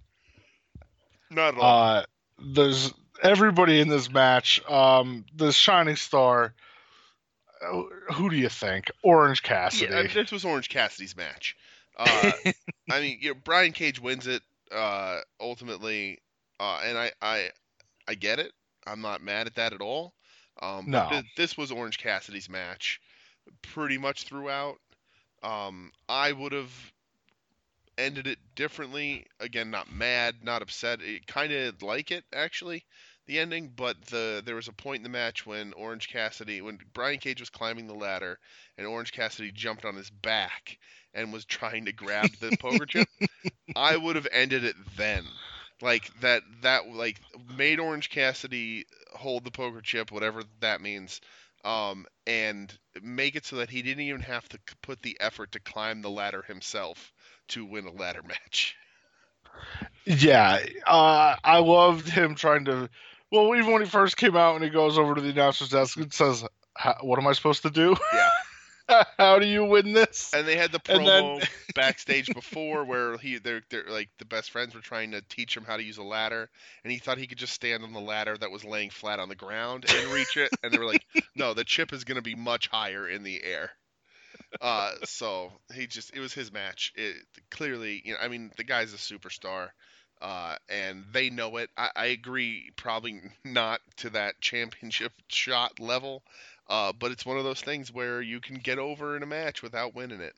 Not 1.31 1.55
at 1.55 1.59
all. 1.59 1.95
Uh, 1.97 2.05
there's 2.53 2.93
everybody 3.21 3.79
in 3.79 3.87
this 3.87 4.11
match. 4.11 4.61
Um, 4.69 5.25
the 5.35 5.51
shining 5.51 5.95
star. 5.95 6.53
Who 8.13 8.29
do 8.29 8.35
you 8.35 8.49
think? 8.49 8.91
Orange 9.01 9.41
Cassidy. 9.41 9.91
yeah, 9.91 10.03
this 10.03 10.31
was 10.31 10.45
Orange 10.45 10.69
Cassidy's 10.69 11.17
match. 11.17 11.55
Uh, 11.97 12.31
I 12.91 12.99
mean, 13.01 13.17
you 13.21 13.33
know, 13.33 13.39
Brian 13.43 13.71
Cage 13.71 13.99
wins 13.99 14.27
it 14.27 14.43
uh, 14.71 15.21
ultimately, 15.39 16.19
uh, 16.59 16.81
and 16.83 16.97
I, 16.97 17.11
I, 17.21 17.49
I 18.07 18.15
get 18.15 18.39
it. 18.39 18.51
I'm 18.85 19.01
not 19.01 19.21
mad 19.21 19.47
at 19.47 19.55
that 19.55 19.73
at 19.73 19.81
all. 19.81 20.13
Um, 20.61 20.89
No. 20.89 21.07
thi- 21.09 21.23
this 21.35 21.57
was 21.57 21.71
Orange 21.71 21.97
Cassidy's 21.97 22.49
match, 22.49 22.99
pretty 23.61 23.97
much 23.97 24.23
throughout. 24.23 24.77
Um, 25.43 25.91
I 26.09 26.31
would 26.31 26.51
have 26.53 26.71
ended 27.97 28.27
it 28.27 28.39
differently. 28.55 29.25
Again, 29.39 29.69
not 29.71 29.91
mad, 29.91 30.35
not 30.43 30.61
upset. 30.61 31.01
It 31.01 31.27
kind 31.27 31.51
of 31.51 31.81
like 31.81 32.11
it 32.11 32.23
actually, 32.33 32.85
the 33.27 33.39
ending. 33.39 33.69
But 33.75 34.01
the 34.07 34.41
there 34.45 34.55
was 34.55 34.67
a 34.67 34.73
point 34.73 34.97
in 34.97 35.03
the 35.03 35.09
match 35.09 35.45
when 35.45 35.73
Orange 35.73 36.09
Cassidy, 36.09 36.61
when 36.61 36.79
Brian 36.93 37.19
Cage 37.19 37.39
was 37.39 37.49
climbing 37.49 37.87
the 37.87 37.93
ladder, 37.95 38.39
and 38.77 38.87
Orange 38.87 39.11
Cassidy 39.11 39.51
jumped 39.51 39.85
on 39.85 39.95
his 39.95 40.09
back 40.09 40.77
and 41.13 41.31
was 41.33 41.45
trying 41.45 41.85
to 41.85 41.93
grab 41.93 42.31
the 42.39 42.53
poker 42.53 42.85
chip. 42.85 43.07
I 43.75 43.95
would 43.97 44.15
have 44.15 44.27
ended 44.31 44.63
it 44.63 44.75
then. 44.97 45.25
Like 45.81 46.09
that 46.21 46.43
that 46.61 46.87
like 46.93 47.19
made 47.57 47.79
Orange 47.79 48.09
Cassidy 48.09 48.85
hold 49.13 49.43
the 49.43 49.51
poker 49.51 49.81
chip, 49.81 50.11
whatever 50.11 50.43
that 50.61 50.81
means. 50.81 51.21
Um, 51.63 52.05
and 52.27 52.71
make 53.01 53.35
it 53.35 53.45
so 53.45 53.55
that 53.55 53.71
he 53.71 53.81
didn't 53.81 54.03
even 54.03 54.21
have 54.21 54.47
to 54.49 54.59
put 54.83 55.01
the 55.01 55.17
effort 55.19 55.51
to 55.53 55.59
climb 55.59 56.01
the 56.01 56.11
ladder 56.11 56.43
himself 56.43 57.11
to 57.49 57.65
win 57.65 57.87
a 57.87 57.91
ladder 57.91 58.21
match. 58.27 58.75
Yeah, 60.05 60.59
uh, 60.85 61.35
I 61.43 61.59
loved 61.59 62.07
him 62.07 62.35
trying 62.35 62.65
to. 62.65 62.89
Well, 63.31 63.55
even 63.55 63.73
when 63.73 63.81
he 63.81 63.89
first 63.89 64.17
came 64.17 64.35
out 64.35 64.55
and 64.55 64.63
he 64.63 64.69
goes 64.69 64.97
over 64.97 65.15
to 65.15 65.21
the 65.21 65.29
announcer's 65.29 65.69
desk 65.69 65.97
and 65.97 66.13
says, 66.13 66.45
"What 67.01 67.17
am 67.17 67.27
I 67.27 67.33
supposed 67.33 67.63
to 67.63 67.71
do? 67.71 67.95
Yeah. 68.13 68.29
How 69.17 69.39
do 69.39 69.45
you 69.47 69.65
win 69.65 69.93
this?" 69.93 70.33
And 70.33 70.47
they 70.47 70.55
had 70.55 70.71
the 70.71 70.81
And 70.89 71.07
then- 71.07 71.23
promo 71.23 71.49
backstage 71.75 72.27
before 72.33 72.85
where 72.85 73.17
he 73.17 73.37
they're, 73.37 73.61
they're 73.69 73.85
like 73.89 74.09
the 74.19 74.25
best 74.25 74.51
friends 74.51 74.73
were 74.73 74.81
trying 74.81 75.11
to 75.11 75.21
teach 75.21 75.55
him 75.57 75.65
how 75.65 75.75
to 75.77 75.83
use 75.83 75.97
a 75.97 76.03
ladder 76.03 76.49
and 76.83 76.91
he 76.91 76.99
thought 76.99 77.17
he 77.17 77.27
could 77.27 77.37
just 77.37 77.53
stand 77.53 77.83
on 77.83 77.91
the 77.93 77.99
ladder 77.99 78.37
that 78.37 78.49
was 78.51 78.63
laying 78.63 78.89
flat 78.89 79.19
on 79.19 79.27
the 79.27 79.35
ground 79.35 79.85
and 79.89 80.11
reach 80.13 80.37
it 80.37 80.49
and 80.63 80.71
they 80.71 80.77
were 80.77 80.85
like 80.85 81.05
no 81.35 81.53
the 81.53 81.65
chip 81.65 81.91
is 81.91 82.05
going 82.05 82.15
to 82.15 82.21
be 82.21 82.35
much 82.35 82.67
higher 82.69 83.07
in 83.07 83.23
the 83.23 83.43
air. 83.43 83.71
Uh 84.61 84.91
so 85.03 85.51
he 85.73 85.85
just 85.87 86.15
it 86.15 86.19
was 86.19 86.33
his 86.33 86.51
match. 86.53 86.93
It 86.95 87.15
clearly 87.49 88.01
you 88.05 88.13
know 88.13 88.19
i 88.21 88.27
mean 88.29 88.51
the 88.55 88.63
guy's 88.63 88.93
a 88.93 88.97
superstar 88.97 89.69
uh 90.21 90.55
and 90.69 91.03
they 91.11 91.29
know 91.29 91.57
it. 91.57 91.69
I, 91.75 91.89
I 91.95 92.05
agree 92.07 92.71
probably 92.77 93.19
not 93.43 93.81
to 93.97 94.11
that 94.11 94.39
championship 94.39 95.11
shot 95.27 95.79
level 95.81 96.23
uh, 96.69 96.91
but 96.97 97.11
it's 97.11 97.25
one 97.25 97.37
of 97.37 97.43
those 97.43 97.61
things 97.61 97.93
where 97.93 98.21
you 98.21 98.39
can 98.39 98.55
get 98.55 98.79
over 98.79 99.15
in 99.15 99.23
a 99.23 99.27
match 99.27 99.61
without 99.61 99.95
winning 99.95 100.21
it, 100.21 100.35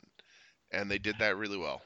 and 0.71 0.89
they 0.89 0.97
did 0.97 1.15
that 1.19 1.37
really 1.37 1.57
well. 1.57 1.81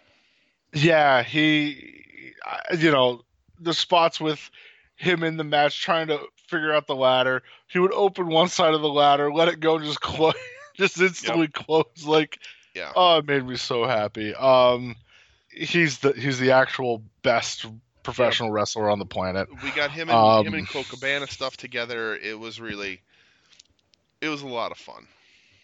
Yeah, 0.74 1.24
he, 1.24 2.34
you 2.78 2.92
know, 2.92 3.22
the 3.60 3.74
spots 3.74 4.20
with 4.20 4.50
him 4.96 5.24
in 5.24 5.38
the 5.38 5.44
match 5.44 5.82
trying 5.82 6.08
to 6.08 6.20
figure 6.48 6.74
out 6.74 6.88
the 6.88 6.96
ladder. 6.96 7.44
He 7.68 7.80
would 7.80 7.94
open 7.94 8.28
one 8.28 8.48
side 8.48 8.74
of 8.74 8.82
the 8.82 8.90
ladder, 8.90 9.32
let 9.34 9.48
it 9.48 9.60
go, 9.60 9.76
and 9.76 9.86
just 9.86 10.02
close, 10.02 10.34
just 10.76 11.00
instantly 11.00 11.48
close. 11.48 12.06
Like, 12.06 12.40
Yeah, 12.74 12.92
oh, 12.96 13.18
it 13.18 13.26
made 13.26 13.46
me 13.46 13.58
so 13.58 13.86
happy. 13.86 14.34
Um, 14.34 14.96
he's 15.50 16.00
the 16.00 16.14
he's 16.14 16.40
the 16.40 16.52
actual 16.52 17.04
best 17.24 17.66
professional 18.04 18.52
wrestler 18.52 18.90
on 18.90 19.00
the 19.00 19.06
planet. 19.06 19.48
we 19.64 19.72
got 19.72 19.92
him 19.92 20.10
and 20.10 20.48
him 20.48 20.54
Um, 20.54 20.60
and 20.60 20.68
Colt 20.68 20.88
Cabana 20.90 21.28
stuff 21.28 21.58
together. 21.58 22.16
It 22.16 22.40
was 22.40 22.60
really, 22.60 23.02
it 24.22 24.30
was 24.30 24.42
a 24.42 24.48
lot 24.48 24.72
of 24.72 24.78
fun. 24.78 25.08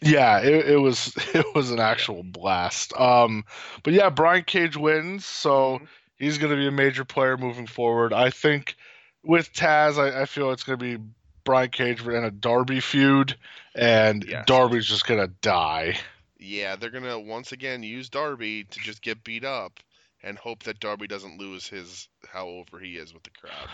Yeah, 0.01 0.39
it, 0.39 0.69
it 0.71 0.77
was 0.77 1.13
it 1.33 1.45
was 1.55 1.71
an 1.71 1.79
actual 1.79 2.23
blast. 2.23 2.93
Um, 2.99 3.45
but 3.83 3.93
yeah, 3.93 4.09
Brian 4.09 4.43
Cage 4.43 4.77
wins, 4.77 5.25
so 5.25 5.79
Mhm. 5.79 5.87
he's 6.17 6.37
going 6.37 6.51
to 6.51 6.57
be 6.57 6.67
a 6.67 6.71
major 6.71 7.05
player 7.05 7.37
moving 7.37 7.67
forward. 7.67 8.13
I 8.13 8.29
think 8.29 8.75
with 9.23 9.53
Taz, 9.53 9.97
I, 9.97 10.21
I 10.21 10.25
feel 10.25 10.51
it's 10.51 10.63
going 10.63 10.79
to 10.79 10.97
be 10.97 11.03
Brian 11.43 11.69
Cage 11.69 12.05
in 12.05 12.23
a 12.23 12.31
Darby 12.31 12.79
feud, 12.79 13.37
and 13.75 14.25
Yes. 14.25 14.45
Darby's 14.45 14.85
just 14.87 15.05
going 15.07 15.19
to 15.21 15.33
die. 15.41 15.97
Yeah, 16.39 16.75
they're 16.75 16.89
gonna 16.89 17.19
once 17.19 17.51
again 17.51 17.83
use 17.83 18.09
Darby 18.09 18.63
to 18.65 18.79
just 18.79 19.01
get 19.01 19.23
beat 19.23 19.43
up 19.43 19.79
and 20.27 20.37
hope 20.37 20.63
that 20.63 20.79
Darby 20.79 21.07
doesn't 21.07 21.37
lose 21.39 21.67
his 21.67 22.09
how 22.27 22.47
over 22.47 22.79
he 22.79 22.97
is 22.97 23.13
with 23.13 23.23
the 23.23 23.29
crowd. 23.31 23.69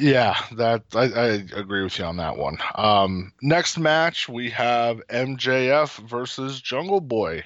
Yeah, 0.00 0.36
that 0.52 0.82
I, 0.94 1.04
I 1.04 1.26
agree 1.58 1.82
with 1.82 1.98
you 1.98 2.04
on 2.04 2.18
that 2.18 2.36
one. 2.36 2.58
Um, 2.74 3.32
next 3.42 3.78
match 3.78 4.28
we 4.28 4.50
have 4.50 5.00
MJF 5.08 5.96
versus 6.08 6.60
Jungle 6.60 7.00
Boy. 7.00 7.44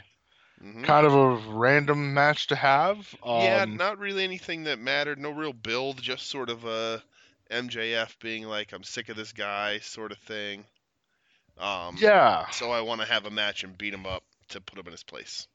Mhm. 0.62 0.84
kind 0.84 1.06
of 1.06 1.12
a 1.14 1.30
random 1.52 2.14
match 2.14 2.46
to 2.48 2.54
have. 2.56 3.12
yeah, 3.24 3.62
Um, 3.62 3.76
not 3.76 3.98
really 3.98 4.22
anything 4.22 4.64
that 4.64 4.78
mattered. 4.78 5.18
No 5.18 5.30
real 5.30 5.52
build, 5.52 6.00
just 6.00 6.28
sort 6.28 6.50
of 6.50 6.64
a 6.64 7.02
MJF 7.50 8.16
being 8.20 8.44
like, 8.44 8.72
"I'm 8.72 8.84
sick 8.84 9.08
of 9.08 9.16
this 9.16 9.32
guy," 9.32 9.80
sort 9.80 10.12
of 10.12 10.18
thing. 10.18 10.64
Um, 11.58 11.96
yeah. 11.98 12.48
So 12.50 12.70
I 12.70 12.80
want 12.80 13.00
to 13.00 13.06
have 13.06 13.26
a 13.26 13.30
match 13.30 13.64
and 13.64 13.76
beat 13.76 13.92
him 13.92 14.06
up 14.06 14.22
to 14.50 14.60
put 14.60 14.78
him 14.78 14.86
in 14.86 14.92
his 14.92 15.02
place. 15.02 15.46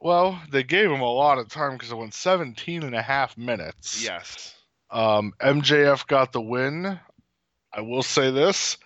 Well, 0.00 0.40
they 0.50 0.62
gave 0.62 0.90
him 0.90 1.00
a 1.00 1.10
lot 1.12 1.38
of 1.38 1.48
time 1.48 1.72
because 1.72 1.90
it 1.90 1.96
went 1.96 2.14
17 2.14 2.82
and 2.82 2.94
a 2.94 3.02
half 3.02 3.36
minutes. 3.36 4.02
Yes. 4.02 4.54
Um, 4.90 5.32
MJF 5.40 6.06
got 6.06 6.32
the 6.32 6.40
win. 6.40 6.98
I 7.72 7.80
will 7.80 8.02
say 8.02 8.30
this: 8.30 8.76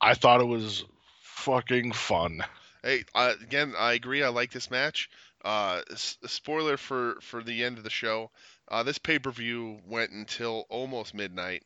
I 0.00 0.14
thought 0.14 0.40
it 0.40 0.46
was 0.46 0.84
fucking 1.22 1.92
fun. 1.92 2.44
Hey, 2.82 3.04
uh, 3.14 3.34
again, 3.42 3.74
I 3.76 3.94
agree. 3.94 4.22
I 4.22 4.28
like 4.28 4.52
this 4.52 4.70
match. 4.70 5.10
Uh, 5.44 5.82
s- 5.90 6.18
spoiler 6.26 6.76
for 6.76 7.16
for 7.20 7.42
the 7.42 7.64
end 7.64 7.78
of 7.78 7.84
the 7.84 7.90
show. 7.90 8.30
Uh, 8.68 8.82
this 8.82 8.98
pay 8.98 9.18
per 9.18 9.30
view 9.30 9.80
went 9.86 10.10
until 10.12 10.66
almost 10.68 11.14
midnight. 11.14 11.62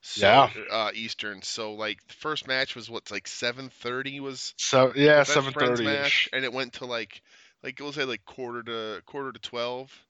So, 0.00 0.26
Yeah. 0.26 0.50
Uh, 0.70 0.90
Eastern. 0.94 1.42
So 1.42 1.74
like 1.74 2.06
the 2.06 2.14
first 2.14 2.46
match 2.46 2.76
was 2.76 2.90
what's 2.90 3.10
like 3.10 3.26
7:30 3.26 4.20
was 4.20 4.54
So 4.56 4.92
yeah, 4.94 5.22
seven 5.24 5.52
thirty 5.52 5.86
ish. 5.86 6.28
and 6.32 6.44
it 6.44 6.52
went 6.52 6.74
to 6.74 6.86
like 6.86 7.22
like 7.64 7.80
we'll 7.80 7.92
say 7.92 8.04
like 8.04 8.24
quarter 8.26 8.62
to 8.64 9.02
quarter 9.06 9.32
to 9.32 9.40
12. 9.40 10.06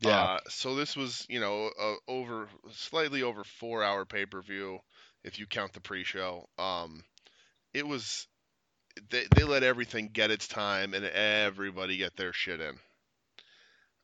Yeah, 0.00 0.28
Uh, 0.28 0.40
so 0.48 0.76
this 0.76 0.96
was, 0.96 1.26
you 1.30 1.40
know, 1.40 1.70
uh, 1.80 1.96
over 2.08 2.48
slightly 2.72 3.22
over 3.22 3.44
four 3.44 3.82
hour 3.84 4.06
pay 4.06 4.26
per 4.26 4.42
view, 4.42 4.80
if 5.24 5.38
you 5.38 5.46
count 5.46 5.72
the 5.74 5.80
pre 5.80 6.04
show. 6.04 6.48
Um, 6.58 7.04
it 7.74 7.86
was 7.86 8.28
they 9.10 9.26
they 9.36 9.44
let 9.44 9.64
everything 9.64 10.10
get 10.12 10.30
its 10.32 10.48
time 10.48 10.94
and 10.94 11.04
everybody 11.06 11.98
get 11.98 12.16
their 12.16 12.32
shit 12.34 12.60
in. 12.60 12.78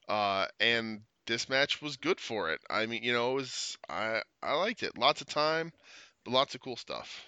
Uh, 0.08 0.46
and 0.60 1.02
this 1.26 1.48
match 1.48 1.82
was 1.82 1.96
good 1.96 2.20
for 2.20 2.52
it. 2.52 2.60
I 2.70 2.86
mean, 2.86 3.02
you 3.04 3.12
know, 3.12 3.32
it 3.32 3.34
was 3.36 3.78
I 3.88 4.22
I 4.42 4.54
liked 4.54 4.82
it. 4.84 4.98
Lots 4.98 5.20
of 5.22 5.28
time, 5.28 5.72
lots 6.26 6.54
of 6.54 6.62
cool 6.62 6.76
stuff. 6.76 7.24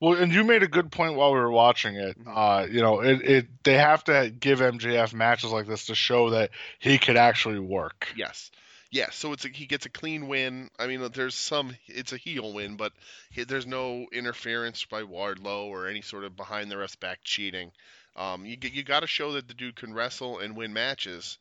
Well, 0.00 0.14
and 0.20 0.32
you 0.32 0.44
made 0.44 0.62
a 0.62 0.68
good 0.68 0.90
point 0.90 1.14
while 1.14 1.32
we 1.32 1.38
were 1.38 1.50
watching 1.50 1.96
it. 1.96 2.18
Mhm. 2.18 2.32
Uh, 2.34 2.66
you 2.66 2.80
know, 2.80 3.00
it, 3.00 3.22
it 3.22 3.46
they 3.64 3.74
have 3.74 4.04
to 4.04 4.30
give 4.30 4.60
MJF 4.60 5.12
matches 5.12 5.50
like 5.50 5.66
this 5.66 5.86
to 5.86 5.94
show 5.94 6.30
that 6.30 6.50
he 6.78 6.98
could 6.98 7.16
actually 7.16 7.58
work. 7.58 8.08
Yes. 8.16 8.50
Yes, 8.90 9.16
so 9.16 9.34
it's 9.34 9.44
a, 9.44 9.48
he 9.48 9.66
gets 9.66 9.84
a 9.84 9.90
clean 9.90 10.28
win. 10.28 10.70
I 10.78 10.86
mean, 10.86 11.06
there's 11.12 11.34
some 11.34 11.76
it's 11.86 12.14
a 12.14 12.16
heel 12.16 12.54
win, 12.54 12.76
but 12.76 12.92
he, 13.30 13.44
there's 13.44 13.66
no 13.66 14.06
interference 14.12 14.86
by 14.86 15.02
Wardlow 15.02 15.66
or 15.66 15.88
any 15.88 16.00
sort 16.00 16.24
of 16.24 16.36
behind 16.36 16.70
the 16.70 16.78
rest 16.78 16.98
back 16.98 17.18
cheating. 17.22 17.70
Um, 18.16 18.46
you 18.46 18.56
you 18.62 18.82
got 18.82 19.00
to 19.00 19.06
show 19.06 19.32
that 19.32 19.46
the 19.46 19.52
dude 19.52 19.76
can 19.76 19.92
wrestle 19.92 20.38
and 20.38 20.56
win 20.56 20.72
matches, 20.72 21.36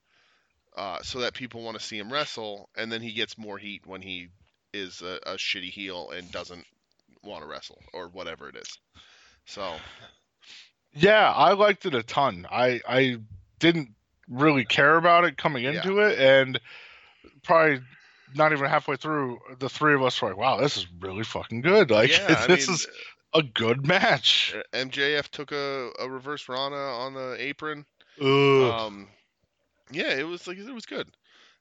uh, 0.76 1.02
so 1.04 1.20
that 1.20 1.34
people 1.34 1.64
want 1.64 1.80
to 1.80 1.84
see 1.84 1.98
him 1.98 2.12
wrestle, 2.12 2.70
and 2.76 2.92
then 2.92 3.02
he 3.02 3.14
gets 3.14 3.38
more 3.38 3.58
heat 3.58 3.88
when 3.88 4.02
he 4.02 4.28
is 4.74 5.02
a, 5.02 5.18
a 5.26 5.36
shitty 5.36 5.72
heel 5.72 6.12
and 6.12 6.30
doesn't 6.32 6.66
want 7.28 7.44
to 7.44 7.48
wrestle 7.48 7.82
or 7.94 8.08
whatever 8.10 8.50
it 8.50 8.56
is. 8.56 8.78
So 9.46 9.76
Yeah, 10.94 11.32
I 11.32 11.54
liked 11.54 11.86
it 11.86 11.94
a 11.96 12.04
ton. 12.04 12.48
I 12.52 12.82
I 12.88 13.18
didn't 13.60 13.90
really 14.28 14.66
care 14.66 14.98
about 14.98 15.26
it 15.26 15.38
coming 15.38 15.64
Yeah. 15.64 15.72
into 15.72 16.00
it, 16.00 16.20
and 16.20 16.60
probably 17.44 17.82
not 18.36 18.52
even 18.52 18.70
halfway 18.70 18.96
through, 18.98 19.40
the 19.60 19.70
three 19.70 19.94
of 19.94 20.04
us 20.04 20.22
were 20.22 20.30
like, 20.30 20.38
"Wow, 20.38 20.58
this 20.58 20.78
is 20.78 20.86
really 21.00 21.24
fucking 21.24 21.62
good! 21.62 21.92
Like, 21.92 22.10
yeah, 22.10 22.46
this 22.48 22.68
mean, 22.68 22.76
is 22.76 22.88
a 23.34 23.44
good 23.44 23.86
match." 23.86 24.56
uh, 24.56 24.62
MJF 24.78 25.30
took 25.30 25.52
a, 25.52 25.92
a 26.00 26.10
reverse 26.10 26.50
Rana 26.50 26.76
on 26.76 27.14
the 27.14 27.36
apron. 27.40 27.86
Ugh. 28.20 28.26
Um, 28.26 29.08
yeah, 29.92 30.14
it 30.14 30.24
was 30.28 30.48
like 30.48 30.58
it 30.58 30.74
was 30.74 30.86
good. 30.86 31.10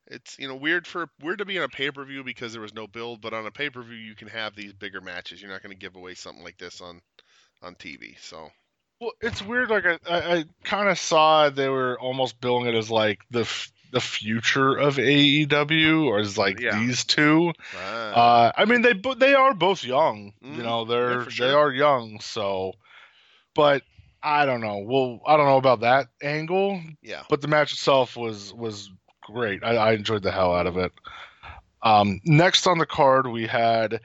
It's 0.09 0.39
you 0.39 0.49
know 0.49 0.57
weird 0.57 0.87
for 0.87 1.09
weird 1.21 1.39
to 1.39 1.45
be 1.45 1.59
on 1.59 1.65
a 1.65 1.69
pay 1.69 1.91
per 1.91 2.05
view 2.05 2.23
because 2.25 2.53
there 2.53 2.63
was 2.63 2.75
no 2.75 2.87
build, 2.87 3.21
but 3.21 3.33
on 3.35 3.47
a 3.47 3.51
pay 3.51 3.71
per 3.71 3.83
view 3.83 3.97
you 3.97 4.15
can 4.15 4.29
have 4.29 4.55
these 4.55 4.73
bigger 4.73 5.01
matches. 5.01 5.41
You're 5.41 5.51
not 5.51 5.63
going 5.63 5.73
to 5.73 5.79
give 5.79 5.97
away 5.97 6.15
something 6.15 6.45
like 6.45 6.59
this 6.59 6.81
on 6.81 7.01
on 7.63 7.75
TV. 7.75 8.17
So 8.21 8.51
Well, 9.01 9.13
it's 9.21 9.43
weird. 9.43 9.69
Like 9.71 9.85
I, 9.87 9.99
I, 10.09 10.35
I 10.39 10.45
kind 10.65 10.89
of 10.89 10.99
saw 10.99 11.51
they 11.51 11.69
were 11.69 11.99
almost 11.99 12.41
billing 12.41 12.67
it 12.67 12.75
as 12.75 12.91
like 12.91 13.21
the 13.31 13.41
f- 13.41 13.71
the 13.93 14.01
future 14.01 14.77
of 14.77 14.99
AEW, 14.99 16.07
or 16.07 16.19
as 16.19 16.37
like 16.39 16.59
Yeah. 16.61 16.79
these 16.79 17.05
two. 17.05 17.53
uh, 17.75 17.79
Uh, 17.79 18.53
I 18.57 18.65
mean, 18.65 18.83
they 18.83 18.95
they 19.19 19.35
are 19.35 19.55
both 19.55 19.85
young. 19.85 20.33
Mhm. 20.43 20.57
You 20.57 20.63
know, 20.63 20.85
they're 20.85 21.21
for 21.21 21.31
they 21.31 21.51
are 21.51 21.71
young. 21.73 22.21
So, 22.21 22.73
but 23.55 23.83
I 24.23 24.47
don't 24.47 24.61
know. 24.61 24.79
Well, 24.79 25.21
I 25.27 25.37
don't 25.37 25.47
know 25.47 25.57
about 25.59 25.81
that 25.81 26.09
angle. 26.23 26.81
yeah, 27.03 27.23
But 27.29 27.41
the 27.41 27.49
match 27.49 27.73
itself 27.73 28.17
was 28.17 28.53
was 28.53 28.91
great. 29.27 29.63
I, 29.65 29.77
I 29.77 29.93
enjoyed 29.93 30.23
the 30.23 30.33
hell 30.33 30.55
out 30.55 30.67
of 30.67 30.77
it. 30.77 30.93
Um, 31.83 32.21
next 32.25 32.67
on 32.67 32.79
the 32.79 32.87
card, 32.87 33.27
we 33.27 33.47
had 33.47 34.01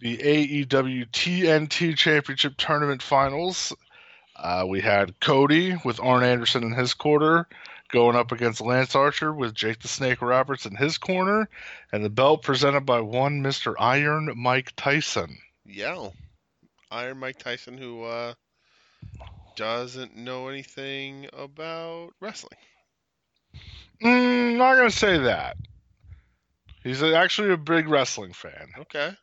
the 0.00 0.18
AEW 0.18 1.10
TNT 1.10 1.96
Championship 1.96 2.54
Tournament 2.56 3.02
Finals. 3.02 3.72
Uh, 4.36 4.64
we 4.68 4.80
had 4.80 5.18
Cody 5.20 5.76
with 5.84 6.00
Arn 6.00 6.24
Anderson 6.24 6.64
in 6.64 6.72
his 6.72 6.94
quarter 6.94 7.46
going 7.92 8.16
up 8.16 8.32
against 8.32 8.60
Lance 8.60 8.94
Archer 8.94 9.32
with 9.32 9.54
Jake 9.54 9.80
the 9.80 9.88
Snake 9.88 10.22
Roberts 10.22 10.66
in 10.66 10.74
his 10.74 10.98
corner, 10.98 11.48
and 11.92 12.04
the 12.04 12.10
belt 12.10 12.42
presented 12.42 12.86
by 12.86 13.00
one 13.00 13.42
Mr. 13.42 13.74
Iron 13.78 14.32
Mike 14.34 14.72
Tyson. 14.76 15.38
yeah. 15.66 16.08
Iron 16.90 17.18
Mike 17.18 17.38
Tyson, 17.38 17.78
who 17.78 18.04
uh, 18.04 18.34
doesn't 19.56 20.14
know 20.14 20.48
anything 20.48 21.26
about 21.32 22.10
wrestling. 22.20 22.58
Mm, 24.02 24.56
not 24.56 24.76
gonna 24.76 24.90
say 24.90 25.18
that. 25.18 25.56
He's 26.82 27.02
actually 27.02 27.52
a 27.52 27.56
big 27.56 27.88
wrestling 27.88 28.32
fan, 28.32 28.72
Okay. 28.78 29.14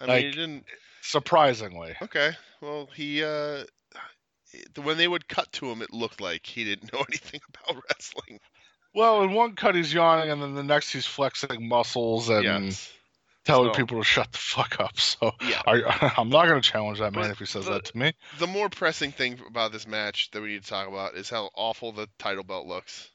I 0.00 0.04
Like- 0.06 0.24
mean, 0.24 0.32
he 0.32 0.38
didn't. 0.38 0.64
surprisingly. 1.02 1.94
Okay. 2.02 2.32
Well, 2.60 2.88
he 2.94 3.22
uh, 3.22 3.64
when 4.82 4.96
they 4.96 5.06
would 5.08 5.28
cut 5.28 5.50
to 5.52 5.70
him, 5.70 5.82
it 5.82 5.92
looked 5.92 6.20
like 6.20 6.44
he 6.46 6.64
didn't 6.64 6.92
know 6.92 7.00
anything 7.08 7.40
about 7.48 7.82
wrestling. 7.90 8.40
Well, 8.94 9.22
in 9.22 9.32
one 9.32 9.54
cut 9.56 9.74
he's 9.74 9.92
yawning, 9.92 10.30
and 10.30 10.42
then 10.42 10.54
the 10.54 10.62
next 10.64 10.92
he's 10.92 11.06
flexing 11.06 11.68
muscles 11.68 12.28
and 12.28 12.44
Yes. 12.44 12.92
telling 13.44 13.72
So- 13.72 13.76
people 13.78 13.98
to 13.98 14.04
shut 14.04 14.32
the 14.32 14.38
fuck 14.38 14.80
up. 14.80 14.98
So 14.98 15.32
Yeah. 15.42 15.62
I, 15.66 16.12
I'm 16.18 16.28
not 16.30 16.46
going 16.46 16.60
to 16.60 16.68
challenge 16.68 16.98
that 16.98 17.12
man 17.12 17.24
But 17.24 17.30
if 17.32 17.38
he 17.38 17.46
says 17.46 17.66
the- 17.66 17.72
that 17.74 17.84
to 17.86 17.96
me. 17.96 18.12
The 18.38 18.46
more 18.48 18.68
pressing 18.68 19.12
thing 19.12 19.40
about 19.46 19.70
this 19.72 19.86
match 19.86 20.30
that 20.32 20.40
we 20.42 20.48
need 20.48 20.62
to 20.64 20.68
talk 20.70 20.88
about 20.88 21.14
is 21.14 21.28
how 21.30 21.50
awful 21.54 21.92
the 21.92 22.08
title 22.18 22.44
belt 22.44 22.66
looks. 22.66 23.10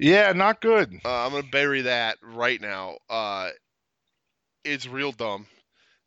Yeah, 0.00 0.32
not 0.32 0.62
good. 0.62 0.98
Uh, 1.04 1.26
I'm 1.26 1.32
gonna 1.32 1.42
bury 1.42 1.82
that 1.82 2.16
right 2.22 2.58
now. 2.58 2.96
Uh, 3.10 3.50
it's 4.64 4.86
real 4.88 5.12
dumb. 5.12 5.46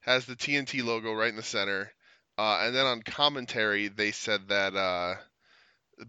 Has 0.01 0.25
the 0.25 0.35
TNT 0.35 0.83
logo 0.83 1.13
right 1.13 1.29
in 1.29 1.35
the 1.35 1.43
center, 1.43 1.93
uh, 2.39 2.61
and 2.63 2.75
then 2.75 2.87
on 2.87 3.03
commentary 3.03 3.89
they 3.89 4.11
said 4.11 4.47
that 4.47 4.75
uh, 4.75 5.13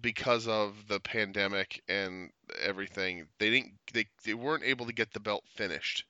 because 0.00 0.48
of 0.48 0.74
the 0.88 0.98
pandemic 0.98 1.82
and 1.86 2.30
everything, 2.58 3.26
they 3.38 3.50
didn't 3.50 3.72
they, 3.92 4.06
they 4.24 4.32
weren't 4.32 4.64
able 4.64 4.86
to 4.86 4.94
get 4.94 5.12
the 5.12 5.20
belt 5.20 5.44
finished. 5.54 6.06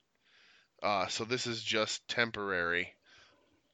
Uh, 0.81 1.09
so 1.09 1.25
this 1.25 1.49
is 1.49 1.61
just 1.61 2.07
temporary 2.07 2.95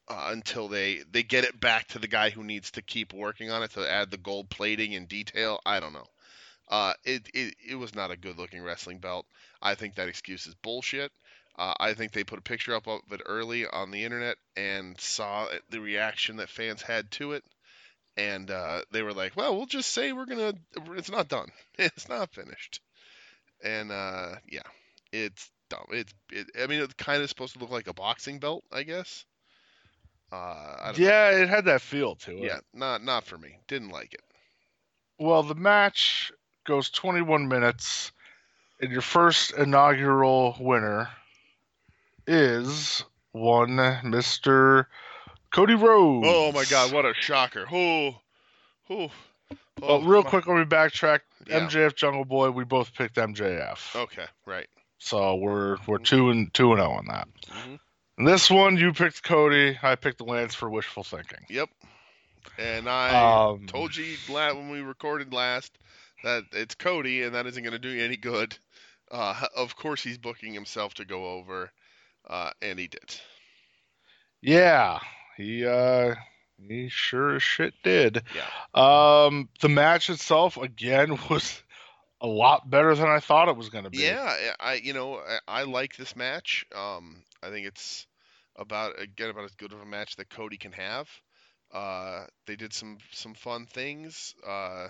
uh, 0.09 0.31
until 0.33 0.69
they 0.69 1.03
they 1.11 1.23
get 1.23 1.45
it 1.45 1.61
back 1.61 1.87
to 1.89 1.99
the 1.99 2.09
guy 2.09 2.31
who 2.31 2.45
needs 2.45 2.71
to 2.71 2.83
keep 2.83 3.13
working 3.13 3.51
on 3.51 3.63
it 3.63 3.73
to 3.73 3.87
add 3.87 4.11
the 4.11 4.17
gold 4.17 4.49
plating 4.49 4.95
and 4.95 5.07
detail. 5.07 5.61
I 5.67 5.81
don't 5.81 5.93
know. 5.93 6.07
Uh, 6.71 6.95
it, 7.05 7.29
it 7.35 7.55
it 7.71 7.75
was 7.75 7.95
not 7.95 8.13
a 8.13 8.17
good 8.17 8.39
looking 8.39 8.63
wrestling 8.63 8.99
belt. 8.99 9.27
I 9.61 9.75
think 9.75 9.97
that 9.97 10.09
excuse 10.09 10.47
is 10.47 10.55
bullshit. 10.55 11.13
Uh, 11.59 11.75
I 11.81 11.95
think 11.95 12.13
they 12.13 12.25
put 12.25 12.39
a 12.39 12.43
picture 12.43 12.75
up 12.75 12.87
of 12.87 13.01
it 13.13 13.21
early 13.27 13.67
on 13.67 13.91
the 13.91 14.05
internet 14.05 14.37
and 14.57 14.99
saw 15.01 15.49
the 15.71 15.81
reaction 15.81 16.37
that 16.37 16.49
fans 16.49 16.81
had 16.81 17.11
to 17.13 17.33
it, 17.33 17.45
and 18.17 18.51
uh, 18.51 18.83
they 18.93 19.03
were 19.03 19.13
like, 19.13 19.37
"Well, 19.37 19.57
we'll 19.57 19.67
just 19.67 19.91
say 19.91 20.13
we're 20.13 20.27
gonna. 20.27 20.55
It's 20.97 21.11
not 21.11 21.29
done. 21.29 21.51
It's 21.79 22.09
not 22.09 22.33
finished." 22.33 22.81
And 23.65 23.91
uh, 23.93 24.37
yeah, 24.51 24.63
it's 25.13 25.51
dumb. 25.71 25.87
It's. 25.91 26.13
It, 26.31 26.47
I 26.63 26.67
mean, 26.67 26.81
it's 26.83 26.95
kind 26.95 27.23
of 27.23 27.29
supposed 27.29 27.55
to 27.55 27.59
look 27.59 27.71
like 27.71 27.89
a 27.89 27.95
boxing 27.95 28.39
belt, 28.39 28.65
I 28.73 28.85
guess. 28.85 29.25
Uh, 30.33 30.37
I 30.37 30.93
don't 30.93 31.01
Yeah, 31.01 31.31
it 31.31 31.49
had 31.49 31.65
that 31.67 31.81
feel 31.83 32.15
to 32.17 32.45
it. 32.45 32.45
Yeah, 32.45 32.61
not 32.73 33.03
not 33.03 33.25
for 33.25 33.37
me. 33.39 33.59
Didn't 33.67 33.91
like 33.91 34.15
it. 34.15 34.23
Well, 35.19 35.43
the 35.43 35.55
match 35.55 36.33
goes 36.65 36.91
21 36.91 37.49
minutes, 37.49 38.13
and 38.81 38.91
your 38.91 39.03
first 39.03 39.53
inaugural 39.53 40.57
winner 40.61 41.09
is 42.27 43.05
one 43.33 43.77
Mr. 44.05 44.87
Cody 45.51 45.75
Rhodes. 45.75 46.27
Oh 46.29 46.53
my 46.53 46.65
God! 46.65 46.93
What 46.93 47.05
a 47.05 47.15
shocker! 47.15 47.67
Who? 47.67 48.15
Who? 48.89 49.09
Well, 49.81 50.03
real 50.03 50.23
quick, 50.23 50.47
let 50.47 50.59
me 50.59 50.65
backtrack. 50.65 51.21
Yeah. 51.47 51.61
MJF 51.61 51.97
Jungle 51.97 52.25
Boy, 52.25 52.51
we 52.51 52.65
both 52.65 52.95
picked 52.95 53.17
MJF. 53.17 53.97
Okay, 53.97 54.27
right. 54.47 54.69
So 54.99 55.37
we're 55.37 55.77
we're 55.87 55.99
two 55.99 56.31
and 56.31 56.53
two 56.53 56.73
and 56.73 56.81
zero 56.81 56.91
on 56.93 57.07
that. 57.07 57.29
hmm 57.49 58.25
This 58.27 58.51
one 58.51 58.77
you 58.77 58.93
picked 58.93 59.23
Cody, 59.23 59.79
I 59.83 59.95
picked 59.97 60.19
the 60.19 60.25
Lance 60.25 60.55
for 60.55 60.69
wishful 60.69 61.03
thinking. 61.03 61.47
Yep. 61.49 61.71
And 62.59 62.89
I 62.89 63.49
Um, 63.51 63.67
told 63.67 63.97
you 63.97 64.17
when 64.27 64.71
we 64.71 64.81
recorded 64.81 65.33
last 65.33 65.79
that 66.25 66.45
it's 66.53 66.75
Cody, 66.75 67.23
and 67.23 67.35
that 67.35 67.47
isn't 67.47 67.63
going 67.63 67.73
to 67.73 67.79
do 67.79 67.89
you 67.89 68.05
any 68.05 68.17
good. 68.17 68.57
Uh, 69.11 69.47
of 69.57 69.77
course, 69.77 70.03
he's 70.03 70.19
booking 70.19 70.55
himself 70.55 70.95
to 70.95 71.05
go 71.05 71.31
over, 71.31 71.71
uh, 72.29 72.51
and 72.63 72.79
he 72.79 72.87
did. 72.87 73.21
Yeah, 74.41 75.01
he 75.37 75.67
uh 75.67 76.15
he 76.69 76.89
sure 76.89 77.37
as 77.37 77.43
shit 77.43 77.75
did. 77.83 78.23
Yeah. 78.35 79.25
Um, 79.25 79.49
the 79.61 79.69
match 79.69 80.11
itself 80.11 80.57
again 80.57 81.19
was 81.31 81.63
a 82.21 82.27
lot 82.27 82.69
better 82.69 82.95
than 82.95 83.09
I 83.09 83.21
thought 83.21 83.49
it 83.49 83.57
was 83.57 83.71
going 83.71 83.85
to 83.85 83.91
be. 83.91 83.99
Yeah, 83.99 84.53
I 84.59 84.75
you 84.75 84.93
know 84.93 85.17
I, 85.17 85.39
I 85.49 85.63
like 85.65 85.97
this 85.97 86.17
match. 86.17 86.67
Um, 86.75 87.23
I 87.43 87.51
think 87.51 87.67
it's 87.67 88.07
about 88.57 89.01
again 89.01 89.31
about 89.31 89.45
as 89.45 89.55
good 89.55 89.73
of 89.73 89.81
a 89.81 89.87
match 89.87 90.17
that 90.17 90.31
Cody 90.31 90.57
can 90.57 90.73
have. 90.73 91.09
Uh, 91.73 92.25
they 92.47 92.57
did 92.57 92.73
some 92.73 92.99
some 93.13 93.35
fun 93.35 93.67
things. 93.67 94.35
Uh, 94.47 94.89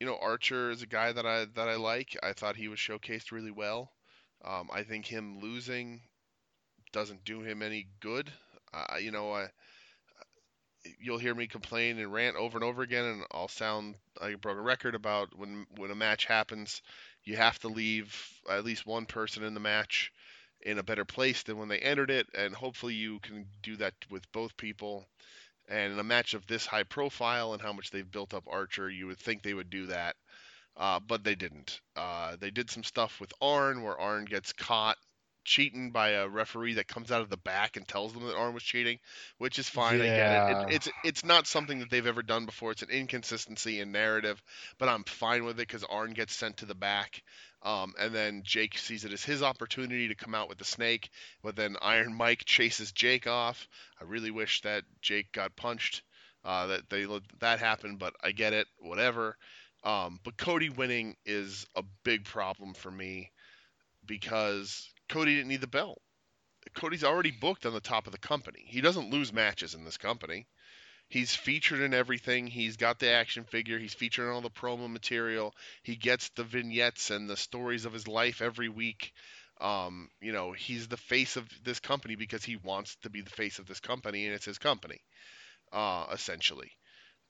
you 0.00 0.06
know, 0.06 0.18
Archer 0.20 0.70
is 0.70 0.82
a 0.82 0.86
guy 0.86 1.12
that 1.12 1.26
I 1.26 1.46
that 1.54 1.68
I 1.68 1.76
like. 1.76 2.16
I 2.22 2.32
thought 2.32 2.56
he 2.56 2.68
was 2.68 2.78
showcased 2.78 3.32
really 3.32 3.50
well. 3.50 3.92
Um, 4.44 4.68
I 4.72 4.82
think 4.82 5.06
him 5.06 5.40
losing 5.40 6.02
doesn't 6.92 7.24
do 7.24 7.42
him 7.42 7.62
any 7.62 7.88
good. 8.00 8.32
Uh, 8.72 8.96
you 9.00 9.10
know, 9.12 9.32
I, 9.32 9.48
you'll 11.00 11.18
hear 11.18 11.34
me 11.34 11.46
complain 11.46 11.98
and 11.98 12.12
rant 12.12 12.36
over 12.36 12.56
and 12.58 12.64
over 12.64 12.82
again, 12.82 13.04
and 13.04 13.24
I'll 13.32 13.48
sound 13.48 13.96
like 14.20 14.34
a 14.34 14.38
broken 14.38 14.62
record 14.62 14.94
about 14.94 15.36
when 15.36 15.66
when 15.76 15.90
a 15.90 15.94
match 15.94 16.24
happens, 16.26 16.82
you 17.24 17.36
have 17.36 17.58
to 17.60 17.68
leave 17.68 18.14
at 18.50 18.64
least 18.64 18.86
one 18.86 19.06
person 19.06 19.42
in 19.44 19.54
the 19.54 19.60
match 19.60 20.12
in 20.60 20.78
a 20.78 20.82
better 20.82 21.04
place 21.04 21.42
than 21.42 21.58
when 21.58 21.68
they 21.68 21.78
entered 21.78 22.10
it, 22.10 22.26
and 22.34 22.54
hopefully 22.54 22.94
you 22.94 23.18
can 23.20 23.46
do 23.62 23.76
that 23.76 23.94
with 24.10 24.30
both 24.32 24.56
people. 24.56 25.06
And 25.68 25.92
in 25.92 25.98
a 25.98 26.04
match 26.04 26.34
of 26.34 26.46
this 26.46 26.66
high 26.66 26.82
profile 26.82 27.52
and 27.52 27.62
how 27.62 27.72
much 27.72 27.90
they've 27.90 28.10
built 28.10 28.34
up 28.34 28.44
Archer, 28.46 28.90
you 28.90 29.06
would 29.06 29.18
think 29.18 29.42
they 29.42 29.54
would 29.54 29.70
do 29.70 29.86
that, 29.86 30.16
uh, 30.76 31.00
but 31.00 31.24
they 31.24 31.34
didn't. 31.34 31.80
Uh, 31.96 32.36
they 32.38 32.50
did 32.50 32.70
some 32.70 32.84
stuff 32.84 33.20
with 33.20 33.32
Arn 33.40 33.82
where 33.82 33.98
Arn 33.98 34.26
gets 34.26 34.52
caught 34.52 34.98
cheating 35.44 35.90
by 35.90 36.10
a 36.10 36.28
referee 36.28 36.74
that 36.74 36.88
comes 36.88 37.12
out 37.12 37.20
of 37.20 37.28
the 37.28 37.36
back 37.36 37.76
and 37.76 37.86
tells 37.86 38.12
them 38.12 38.26
that 38.26 38.36
Arn 38.36 38.54
was 38.54 38.62
cheating, 38.62 38.98
which 39.38 39.58
is 39.58 39.68
fine. 39.68 40.00
I 40.00 40.06
get 40.06 40.50
it. 40.50 40.56
It. 40.68 40.74
It's 40.74 40.88
it's 41.04 41.24
not 41.24 41.46
something 41.46 41.78
that 41.80 41.90
they've 41.90 42.06
ever 42.06 42.22
done 42.22 42.46
before. 42.46 42.72
It's 42.72 42.82
an 42.82 42.90
inconsistency 42.90 43.80
in 43.80 43.92
narrative, 43.92 44.42
but 44.78 44.88
I'm 44.88 45.04
fine 45.04 45.44
with 45.44 45.56
it 45.56 45.68
because 45.68 45.84
Arn 45.84 46.12
gets 46.12 46.34
sent 46.34 46.58
to 46.58 46.66
the 46.66 46.74
back. 46.74 47.22
Um, 47.64 47.94
and 47.98 48.14
then 48.14 48.42
Jake 48.44 48.76
sees 48.76 49.06
it 49.06 49.12
as 49.12 49.24
his 49.24 49.42
opportunity 49.42 50.08
to 50.08 50.14
come 50.14 50.34
out 50.34 50.50
with 50.50 50.58
the 50.58 50.66
snake, 50.66 51.08
but 51.42 51.56
then 51.56 51.76
Iron 51.80 52.14
Mike 52.14 52.44
chases 52.44 52.92
Jake 52.92 53.26
off. 53.26 53.66
I 53.98 54.04
really 54.04 54.30
wish 54.30 54.60
that 54.62 54.84
Jake 55.00 55.32
got 55.32 55.56
punched, 55.56 56.02
uh, 56.44 56.66
that 56.66 56.90
they 56.90 57.06
that 57.40 57.60
happened, 57.60 57.98
but 57.98 58.14
I 58.22 58.32
get 58.32 58.52
it, 58.52 58.66
whatever. 58.78 59.38
Um, 59.82 60.20
but 60.24 60.36
Cody 60.36 60.68
winning 60.68 61.16
is 61.24 61.66
a 61.74 61.82
big 62.04 62.26
problem 62.26 62.74
for 62.74 62.90
me 62.90 63.30
because 64.04 64.90
Cody 65.08 65.36
didn't 65.36 65.48
need 65.48 65.62
the 65.62 65.66
belt. 65.66 66.02
Cody's 66.74 67.04
already 67.04 67.30
booked 67.30 67.64
on 67.64 67.72
the 67.72 67.80
top 67.80 68.06
of 68.06 68.12
the 68.12 68.18
company. 68.18 68.64
He 68.66 68.82
doesn't 68.82 69.10
lose 69.10 69.32
matches 69.32 69.74
in 69.74 69.84
this 69.84 69.96
company. 69.98 70.46
He's 71.08 71.34
featured 71.34 71.80
in 71.80 71.94
everything. 71.94 72.46
He's 72.46 72.76
got 72.76 72.98
the 72.98 73.10
action 73.10 73.44
figure. 73.44 73.78
He's 73.78 73.94
featured 73.94 74.26
in 74.26 74.32
all 74.32 74.40
the 74.40 74.50
promo 74.50 74.90
material. 74.90 75.54
He 75.82 75.96
gets 75.96 76.30
the 76.30 76.44
vignettes 76.44 77.10
and 77.10 77.28
the 77.28 77.36
stories 77.36 77.84
of 77.84 77.92
his 77.92 78.08
life 78.08 78.42
every 78.42 78.68
week. 78.68 79.12
Um, 79.60 80.10
you 80.20 80.32
know, 80.32 80.52
he's 80.52 80.88
the 80.88 80.96
face 80.96 81.36
of 81.36 81.48
this 81.62 81.78
company 81.78 82.16
because 82.16 82.44
he 82.44 82.56
wants 82.56 82.96
to 83.02 83.10
be 83.10 83.20
the 83.20 83.30
face 83.30 83.58
of 83.58 83.66
this 83.66 83.80
company, 83.80 84.26
and 84.26 84.34
it's 84.34 84.44
his 84.44 84.58
company, 84.58 85.00
uh, 85.72 86.06
essentially. 86.12 86.72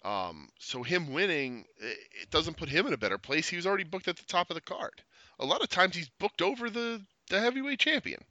Um, 0.05 0.49
so 0.59 0.83
him 0.83 1.13
winning, 1.13 1.65
it 1.79 2.31
doesn't 2.31 2.57
put 2.57 2.69
him 2.69 2.87
in 2.87 2.93
a 2.93 2.99
better 2.99 3.19
place. 3.19 3.49
He 3.49 3.57
was 3.57 3.67
already 3.67 3.85
booked 3.85 4.09
at 4.09 4.17
the 4.17 4.25
top 4.27 4.51
of 4.51 4.55
the 4.55 4.61
card. 4.61 5.03
A 5.39 5.47
lot 5.47 5.63
of 5.63 5.69
times 5.69 5.97
he's 5.97 6.11
booked 6.21 6.43
over 6.43 6.71
the 6.71 7.03
the 7.31 7.41
heavyweight 7.41 7.79
champion. 7.79 8.23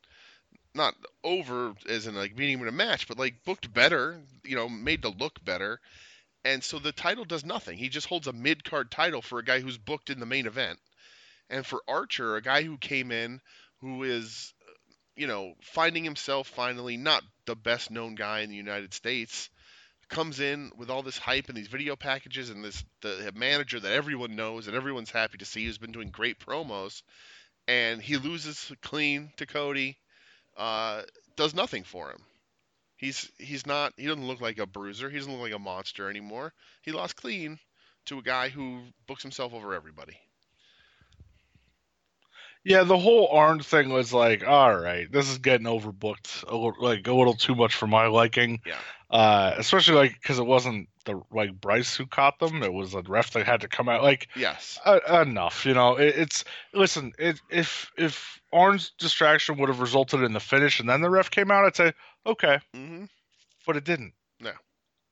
Not 0.76 0.96
over 1.24 1.76
as 1.88 2.08
in 2.08 2.16
like 2.16 2.36
beating 2.36 2.58
him 2.58 2.64
in 2.64 2.68
a 2.68 2.72
match, 2.72 3.08
but 3.08 3.18
like 3.18 3.44
booked 3.44 3.72
better, 3.74 4.20
you 4.44 4.56
know, 4.56 4.68
made 4.68 5.04
to 5.04 5.10
look 5.10 5.44
better. 5.44 5.80
And 6.44 6.64
so 6.64 6.80
the 6.80 6.92
title 6.92 7.26
does 7.26 7.46
nothing. 7.46 7.78
He 7.78 7.90
just 7.90 8.08
holds 8.08 8.28
a 8.28 8.34
mid 8.34 8.64
card 8.64 8.92
title 8.92 9.22
for 9.22 9.40
a 9.40 9.46
guy 9.46 9.60
who's 9.60 9.78
booked 9.78 10.10
in 10.10 10.20
the 10.20 10.26
main 10.26 10.48
event. 10.48 10.80
And 11.50 11.66
for 11.66 11.84
Archer, 11.88 12.36
a 12.36 12.42
guy 12.42 12.64
who 12.64 12.78
came 12.78 13.12
in 13.12 13.42
who 13.82 14.04
is, 14.04 14.54
uh, 14.68 14.74
you 15.16 15.28
know, 15.28 15.54
finding 15.62 16.04
himself 16.04 16.48
finally 16.48 16.98
not 16.98 17.24
the 17.46 17.56
best 17.56 17.92
known 17.92 18.16
guy 18.16 18.40
in 18.40 18.50
the 18.50 18.56
United 18.56 18.94
States, 18.94 19.50
comes 20.10 20.40
in 20.40 20.72
with 20.78 20.90
all 20.90 21.02
this 21.02 21.18
hype 21.18 21.50
and 21.50 21.58
these 21.58 21.68
video 21.68 21.96
packages 21.96 22.50
and 22.50 22.64
this 22.64 22.84
the 23.02 23.32
manager 23.36 23.80
that 23.80 23.92
everyone 23.92 24.36
knows 24.36 24.68
and 24.68 24.76
everyone's 24.76 25.10
happy 25.10 25.38
to 25.38 25.46
see 25.46 25.66
who's 25.66 25.78
been 25.78 25.92
doing 25.92 26.10
great 26.10 26.40
promos 26.40 27.02
and 27.68 28.02
he 28.02 28.18
loses 28.18 28.72
clean 28.82 29.32
to 29.38 29.46
Cody 29.46 29.98
uh, 30.58 31.02
does 31.36 31.54
nothing 31.54 31.84
for 31.84 32.10
him. 32.12 32.22
He's 32.98 33.30
he's 33.38 33.66
not 33.66 33.94
he 33.98 34.08
doesn't 34.08 34.28
look 34.28 34.42
like 34.42 34.60
a 34.60 34.66
bruiser. 34.66 35.10
He 35.10 35.18
doesn't 35.18 35.32
look 35.32 35.42
like 35.42 35.54
a 35.54 35.60
monster 35.60 36.10
anymore. 36.10 36.54
He 36.82 36.92
lost 36.92 37.16
clean 37.16 37.60
to 38.06 38.20
a 38.20 38.24
guy 38.24 38.50
who 38.50 38.82
books 39.08 39.24
himself 39.24 39.54
over 39.54 39.74
everybody. 39.74 40.18
Yeah, 42.66 42.84
the 42.84 42.98
whole 42.98 43.28
Arn 43.28 43.60
thing 43.60 43.90
was 43.90 44.14
like, 44.14 44.48
all 44.48 44.74
right, 44.74 45.12
this 45.12 45.30
is 45.30 45.38
getting 45.40 45.68
overbooked, 45.68 46.48
a 46.48 46.56
little, 46.56 46.76
like 46.80 47.06
a 47.08 47.14
little 47.14 47.34
too 47.34 47.56
much 47.56 47.76
for 47.76 47.88
my 47.88 48.08
liking. 48.08 48.62
Yeah. 48.66 48.78
Uh, 49.10 49.54
especially 49.58 49.96
like 49.96 50.14
because 50.14 50.40
it 50.40 50.46
wasn't 50.46 50.88
the 51.06 51.22
like 51.32 51.60
Bryce 51.60 51.96
who 51.96 52.06
caught 52.06 52.40
them; 52.40 52.64
it 52.64 52.74
was 52.74 52.94
a 52.94 53.02
ref 53.02 53.32
that 53.32 53.46
had 53.46 53.62
to 53.62 53.68
come 53.68 53.90
out. 53.90 54.04
Like 54.04 54.28
Yes. 54.36 54.80
uh, 54.86 55.00
enough, 55.22 55.66
you 55.66 55.74
know. 55.74 55.96
It, 55.96 56.16
it's 56.18 56.44
listen, 56.74 57.14
it, 57.18 57.42
if 57.50 57.92
if 57.98 58.42
Arn's 58.52 58.92
distraction 58.98 59.58
would 59.58 59.70
have 59.70 59.80
resulted 59.80 60.22
in 60.22 60.34
the 60.34 60.40
finish 60.40 60.80
and 60.80 60.90
then 60.90 61.02
the 61.02 61.10
ref 61.10 61.32
came 61.32 61.52
out, 61.52 61.66
I'd 61.66 61.76
say 61.76 61.94
okay, 62.26 62.60
hmm 62.74 63.06
but 63.66 63.78
it 63.78 63.84
didn't. 63.84 64.14
No. 64.40 64.52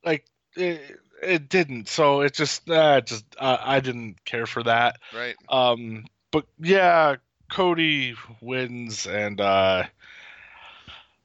Like 0.04 0.26
it, 0.56 1.00
it 1.22 1.50
didn't. 1.50 1.88
So 1.88 2.22
it 2.22 2.34
just, 2.34 2.70
uh, 2.70 3.02
just 3.02 3.26
uh, 3.38 3.58
I 3.62 3.80
didn't 3.80 4.24
care 4.26 4.46
for 4.46 4.64
that. 4.64 4.98
Right. 5.16 5.36
Um, 5.50 6.06
but 6.32 6.46
yeah, 6.60 7.18
Cody 7.50 8.16
wins, 8.42 9.06
and 9.08 9.40
uh, 9.40 9.84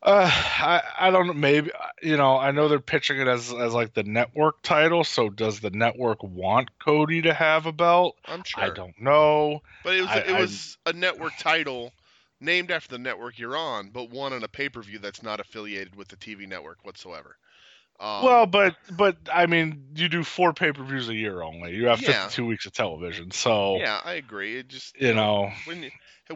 uh, 0.06 0.30
I 0.32 0.82
I 0.98 1.10
don't 1.10 1.26
know. 1.26 1.32
Maybe 1.34 1.70
you 2.02 2.16
know. 2.16 2.38
I 2.38 2.52
know 2.52 2.68
they're 2.68 2.78
pitching 2.80 3.20
it 3.20 3.26
as 3.28 3.52
as 3.52 3.74
like 3.74 3.92
the 3.92 4.04
network 4.04 4.62
title. 4.62 5.04
So 5.04 5.28
does 5.28 5.60
the 5.60 5.70
network 5.70 6.22
want 6.22 6.70
Cody 6.78 7.20
to 7.22 7.34
have 7.34 7.66
a 7.66 7.72
belt? 7.72 8.16
I'm 8.26 8.44
sure. 8.44 8.62
I 8.62 8.70
don't 8.70 8.98
know. 9.00 9.60
But 9.84 9.96
it 9.96 10.00
was 10.02 10.10
I- 10.10 10.18
it 10.18 10.30
I- 10.30 10.40
was 10.40 10.78
a 10.86 10.92
network 10.92 11.32
title 11.38 11.92
named 12.40 12.70
after 12.70 12.90
the 12.90 12.98
network 12.98 13.38
you're 13.38 13.56
on, 13.56 13.90
but 13.90 14.10
one 14.10 14.32
on 14.32 14.42
a 14.44 14.48
pay 14.48 14.68
per 14.68 14.80
view 14.80 14.98
that's 14.98 15.22
not 15.22 15.40
affiliated 15.40 15.96
with 15.96 16.08
the 16.08 16.16
TV 16.16 16.46
network 16.46 16.78
whatsoever. 16.84 17.36
Um, 17.98 18.24
well, 18.24 18.46
but 18.46 18.76
but 18.92 19.16
I 19.32 19.46
mean, 19.46 19.86
you 19.94 20.08
do 20.08 20.22
four 20.22 20.52
pay 20.52 20.70
per 20.70 20.84
views 20.84 21.08
a 21.08 21.14
year 21.14 21.42
only. 21.42 21.74
You 21.74 21.86
have 21.86 22.00
Yeah. 22.00 22.24
52 22.28 22.46
weeks 22.46 22.66
of 22.66 22.72
television, 22.72 23.30
so 23.30 23.78
yeah, 23.78 24.00
I 24.04 24.12
agree. 24.14 24.58
It 24.58 24.68
just 24.68 25.00
you 25.00 25.14
know. 25.14 25.50
when 25.64 25.82
you- 25.84 25.90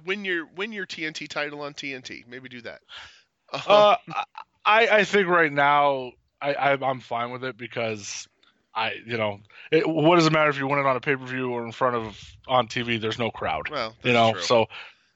win 0.04 0.24
your 0.24 0.46
win 0.56 0.72
your 0.72 0.86
TNT 0.86 1.28
title 1.28 1.60
on 1.62 1.74
TNT. 1.74 2.24
Maybe 2.26 2.48
do 2.48 2.60
that. 2.62 2.80
Uh, 3.66 3.96
I 4.64 4.88
I 4.88 5.04
think 5.04 5.28
right 5.28 5.52
now 5.52 6.12
I, 6.40 6.54
I 6.54 6.72
I'm 6.72 7.00
fine 7.00 7.30
with 7.30 7.44
it 7.44 7.56
because 7.56 8.28
I 8.74 8.94
you 9.06 9.16
know 9.16 9.40
it, 9.70 9.88
what 9.88 10.16
does 10.16 10.26
it 10.26 10.32
matter 10.32 10.50
if 10.50 10.58
you 10.58 10.66
win 10.66 10.78
it 10.78 10.86
on 10.86 10.96
a 10.96 11.00
pay 11.00 11.16
per 11.16 11.24
view 11.24 11.50
or 11.50 11.64
in 11.64 11.72
front 11.72 11.96
of 11.96 12.36
on 12.46 12.68
TV? 12.68 12.98
There's 12.98 13.18
no 13.18 13.30
crowd, 13.30 13.70
well, 13.70 13.96
you 14.02 14.12
know. 14.12 14.32
true. 14.32 14.40
So 14.40 14.66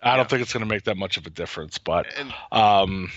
I 0.03 0.11
Yeah. 0.11 0.17
don't 0.17 0.29
think 0.29 0.43
it's 0.43 0.53
going 0.53 0.67
to 0.67 0.69
make 0.69 0.85
that 0.85 0.97
much 0.97 1.17
of 1.17 1.27
a 1.27 1.31
difference. 1.31 1.79
But 1.79 2.07
and 2.19 2.35
um, 2.53 3.11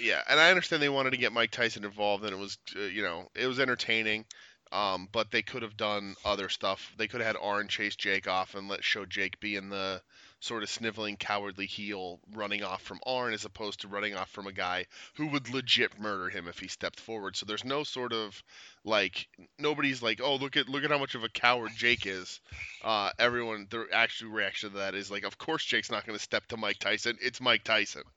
yeah, 0.00 0.22
and 0.28 0.38
I 0.40 0.50
understand 0.50 0.82
they 0.82 0.88
wanted 0.88 1.10
to 1.10 1.16
get 1.16 1.32
Mike 1.32 1.50
Tyson 1.50 1.84
involved, 1.84 2.24
and 2.24 2.32
it 2.32 2.38
was 2.38 2.58
uh, 2.76 2.80
you 2.80 3.02
know 3.02 3.28
it 3.34 3.46
was 3.46 3.60
entertaining. 3.60 4.24
Um, 4.72 5.08
but 5.12 5.30
they 5.30 5.42
could 5.42 5.62
have 5.62 5.76
done 5.76 6.16
other 6.24 6.48
stuff. 6.48 6.92
They 6.96 7.06
could 7.06 7.20
have 7.20 7.36
had 7.36 7.36
Arn 7.40 7.68
chase 7.68 7.94
Jake 7.94 8.26
off 8.26 8.54
and 8.54 8.68
let 8.68 8.82
show 8.82 9.06
Jake 9.06 9.38
be 9.38 9.54
in 9.54 9.68
the 9.68 10.02
sort 10.40 10.62
of 10.62 10.68
sniveling, 10.68 11.16
cowardly 11.16 11.66
heel 11.66 12.20
running 12.34 12.62
off 12.62 12.82
from 12.82 13.00
Arn 13.06 13.32
as 13.32 13.44
opposed 13.44 13.80
to 13.80 13.88
running 13.88 14.14
off 14.14 14.30
from 14.30 14.46
a 14.46 14.52
guy 14.52 14.86
who 15.14 15.26
would 15.28 15.52
legit 15.52 15.98
murder 15.98 16.28
him 16.28 16.46
if 16.46 16.58
he 16.58 16.68
stepped 16.68 17.00
forward. 17.00 17.36
So 17.36 17.46
there's 17.46 17.64
no 17.64 17.84
sort 17.84 18.12
of 18.12 18.42
like 18.84 19.26
nobody's 19.58 20.02
like, 20.02 20.20
oh 20.22 20.36
look 20.36 20.56
at 20.56 20.68
look 20.68 20.84
at 20.84 20.90
how 20.90 20.98
much 20.98 21.14
of 21.14 21.24
a 21.24 21.28
coward 21.28 21.72
Jake 21.76 22.06
is. 22.06 22.40
Uh, 22.84 23.10
everyone, 23.18 23.66
the 23.70 23.86
actual 23.92 24.30
reaction 24.30 24.70
to 24.70 24.76
that 24.76 24.94
is 24.94 25.10
like, 25.10 25.24
of 25.24 25.38
course 25.38 25.64
Jake's 25.64 25.90
not 25.90 26.06
going 26.06 26.16
to 26.16 26.22
step 26.22 26.46
to 26.48 26.56
Mike 26.56 26.78
Tyson. 26.78 27.16
It's 27.20 27.40
Mike 27.40 27.64
Tyson. 27.64 28.02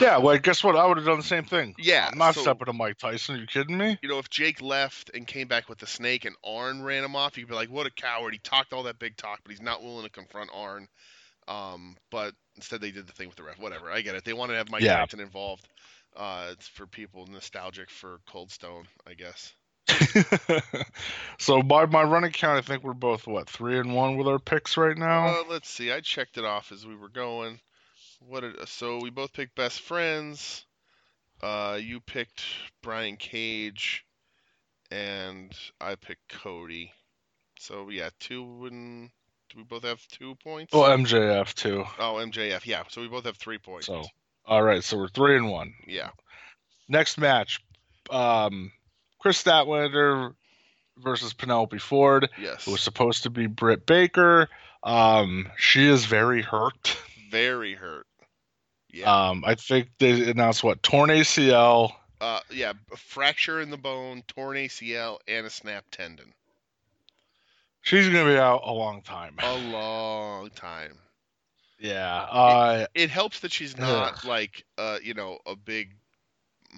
Yeah, 0.00 0.18
well, 0.18 0.36
guess 0.38 0.62
what? 0.62 0.76
I 0.76 0.84
would 0.86 0.98
have 0.98 1.06
done 1.06 1.16
the 1.16 1.22
same 1.22 1.44
thing. 1.44 1.74
Yeah, 1.78 2.08
I'm 2.10 2.18
not 2.18 2.34
so- 2.34 2.42
stepping 2.42 2.66
to 2.66 2.72
Mike 2.72 2.98
Tyson. 2.98 3.36
Are 3.36 3.38
you 3.38 3.46
kidding 3.46 3.78
me? 3.78 3.98
you 4.02 4.08
know, 4.08 4.18
if 4.18 4.28
Jake 4.28 4.60
left 4.60 5.10
and 5.14 5.26
came 5.26 5.48
back 5.48 5.68
with 5.68 5.78
the 5.78 5.86
snake 5.86 6.24
and 6.26 6.36
Arn 6.44 6.82
ran 6.82 7.04
him 7.04 7.16
off, 7.16 7.38
you'd 7.38 7.48
be 7.48 7.54
like, 7.54 7.70
what 7.70 7.86
a 7.86 7.90
coward. 7.90 8.34
He 8.34 8.38
talked 8.40 8.72
all 8.72 8.82
that 8.82 8.98
big 8.98 9.16
talk, 9.16 9.40
but 9.42 9.50
he's 9.50 9.62
not 9.62 9.82
willing 9.82 10.04
to 10.04 10.10
confront 10.10 10.50
Arn. 10.52 10.88
Um, 11.48 11.96
but 12.10 12.34
instead 12.56 12.80
they 12.80 12.90
did 12.90 13.06
the 13.06 13.12
thing 13.12 13.28
with 13.28 13.36
the 13.36 13.42
ref. 13.42 13.58
Whatever, 13.58 13.90
I 13.90 14.00
get 14.00 14.14
it. 14.14 14.24
They 14.24 14.32
wanted 14.32 14.54
to 14.54 14.58
have 14.58 14.70
Mike 14.70 14.82
Yeah. 14.82 14.96
Tyson 14.98 15.20
involved. 15.20 15.68
Uh, 16.16 16.50
it's 16.52 16.68
for 16.68 16.86
people 16.86 17.26
nostalgic 17.26 17.90
for 17.90 18.20
Cold 18.26 18.50
Stone, 18.50 18.86
I 19.06 19.14
guess. 19.14 19.52
so 21.38 21.62
by 21.62 21.86
my 21.86 22.02
running 22.02 22.32
count, 22.32 22.58
I 22.58 22.62
think 22.62 22.82
we're 22.82 22.94
both 22.94 23.26
what 23.26 23.48
three 23.48 23.78
and 23.78 23.94
one 23.94 24.16
with 24.16 24.26
our 24.26 24.38
picks 24.38 24.76
right 24.76 24.96
now. 24.96 25.26
Uh, 25.26 25.42
let's 25.50 25.68
see. 25.68 25.92
I 25.92 26.00
checked 26.00 26.38
it 26.38 26.44
off 26.44 26.72
as 26.72 26.86
we 26.86 26.96
were 26.96 27.08
going. 27.08 27.60
What? 28.20 28.40
Did, 28.40 28.68
so 28.68 28.98
we 29.02 29.10
both 29.10 29.32
picked 29.32 29.54
best 29.54 29.80
friends. 29.80 30.64
Uh, 31.42 31.78
you 31.82 32.00
picked 32.00 32.42
Brian 32.82 33.16
Cage, 33.16 34.06
and 34.90 35.52
I 35.80 35.96
picked 35.96 36.28
Cody. 36.28 36.92
So 37.58 37.90
yeah, 37.90 38.10
two 38.20 38.66
and 38.66 39.10
do 39.54 39.60
we 39.60 39.64
both 39.64 39.84
have 39.84 40.06
two 40.08 40.34
points? 40.36 40.72
Oh, 40.74 40.82
MJF 40.82 41.54
too. 41.54 41.84
oh, 41.98 42.14
MJF. 42.14 42.66
Yeah. 42.66 42.82
So 42.88 43.00
we 43.00 43.08
both 43.08 43.24
have 43.24 43.36
three 43.36 43.58
points. 43.58 43.86
So 43.86 44.04
all 44.46 44.62
right, 44.62 44.82
so 44.84 44.98
we're 44.98 45.08
three 45.08 45.36
and 45.36 45.50
one. 45.50 45.74
yeah. 45.86 46.10
Next 46.88 47.16
match, 47.16 47.60
um, 48.10 48.70
Kris 49.18 49.42
Statlander 49.42 50.34
versus 50.98 51.32
Penelope 51.32 51.78
Ford. 51.78 52.28
Yes. 52.38 52.66
It 52.66 52.70
was 52.70 52.82
supposed 52.82 53.22
to 53.22 53.30
be 53.30 53.46
Britt 53.46 53.86
Baker. 53.86 54.48
Um, 54.82 55.48
she 55.56 55.86
is 55.86 56.04
very 56.04 56.42
hurt. 56.42 56.98
Very 57.30 57.74
hurt. 57.74 58.06
Yeah. 58.92 59.28
Um, 59.28 59.44
I 59.46 59.54
think 59.54 59.88
they 59.98 60.30
announced 60.30 60.62
what 60.62 60.82
torn 60.82 61.08
ACL. 61.08 61.92
Uh, 62.20 62.40
yeah. 62.50 62.74
Fracture 62.96 63.62
in 63.62 63.70
the 63.70 63.78
bone, 63.78 64.22
torn 64.28 64.56
ACL, 64.56 65.18
and 65.26 65.46
a 65.46 65.50
snap 65.50 65.84
tendon. 65.90 66.34
She's 67.84 68.08
gonna 68.08 68.24
be 68.24 68.38
out 68.38 68.62
a 68.64 68.72
long 68.72 69.02
time. 69.02 69.36
A 69.40 69.56
long 69.56 70.48
time. 70.50 70.98
Yeah. 71.78 72.16
Uh, 72.16 72.86
It 72.94 73.10
helps 73.10 73.40
that 73.40 73.52
she's 73.52 73.76
not 73.76 74.24
like 74.24 74.64
uh, 74.78 74.98
you 75.02 75.12
know, 75.12 75.38
a 75.44 75.54
big 75.54 75.94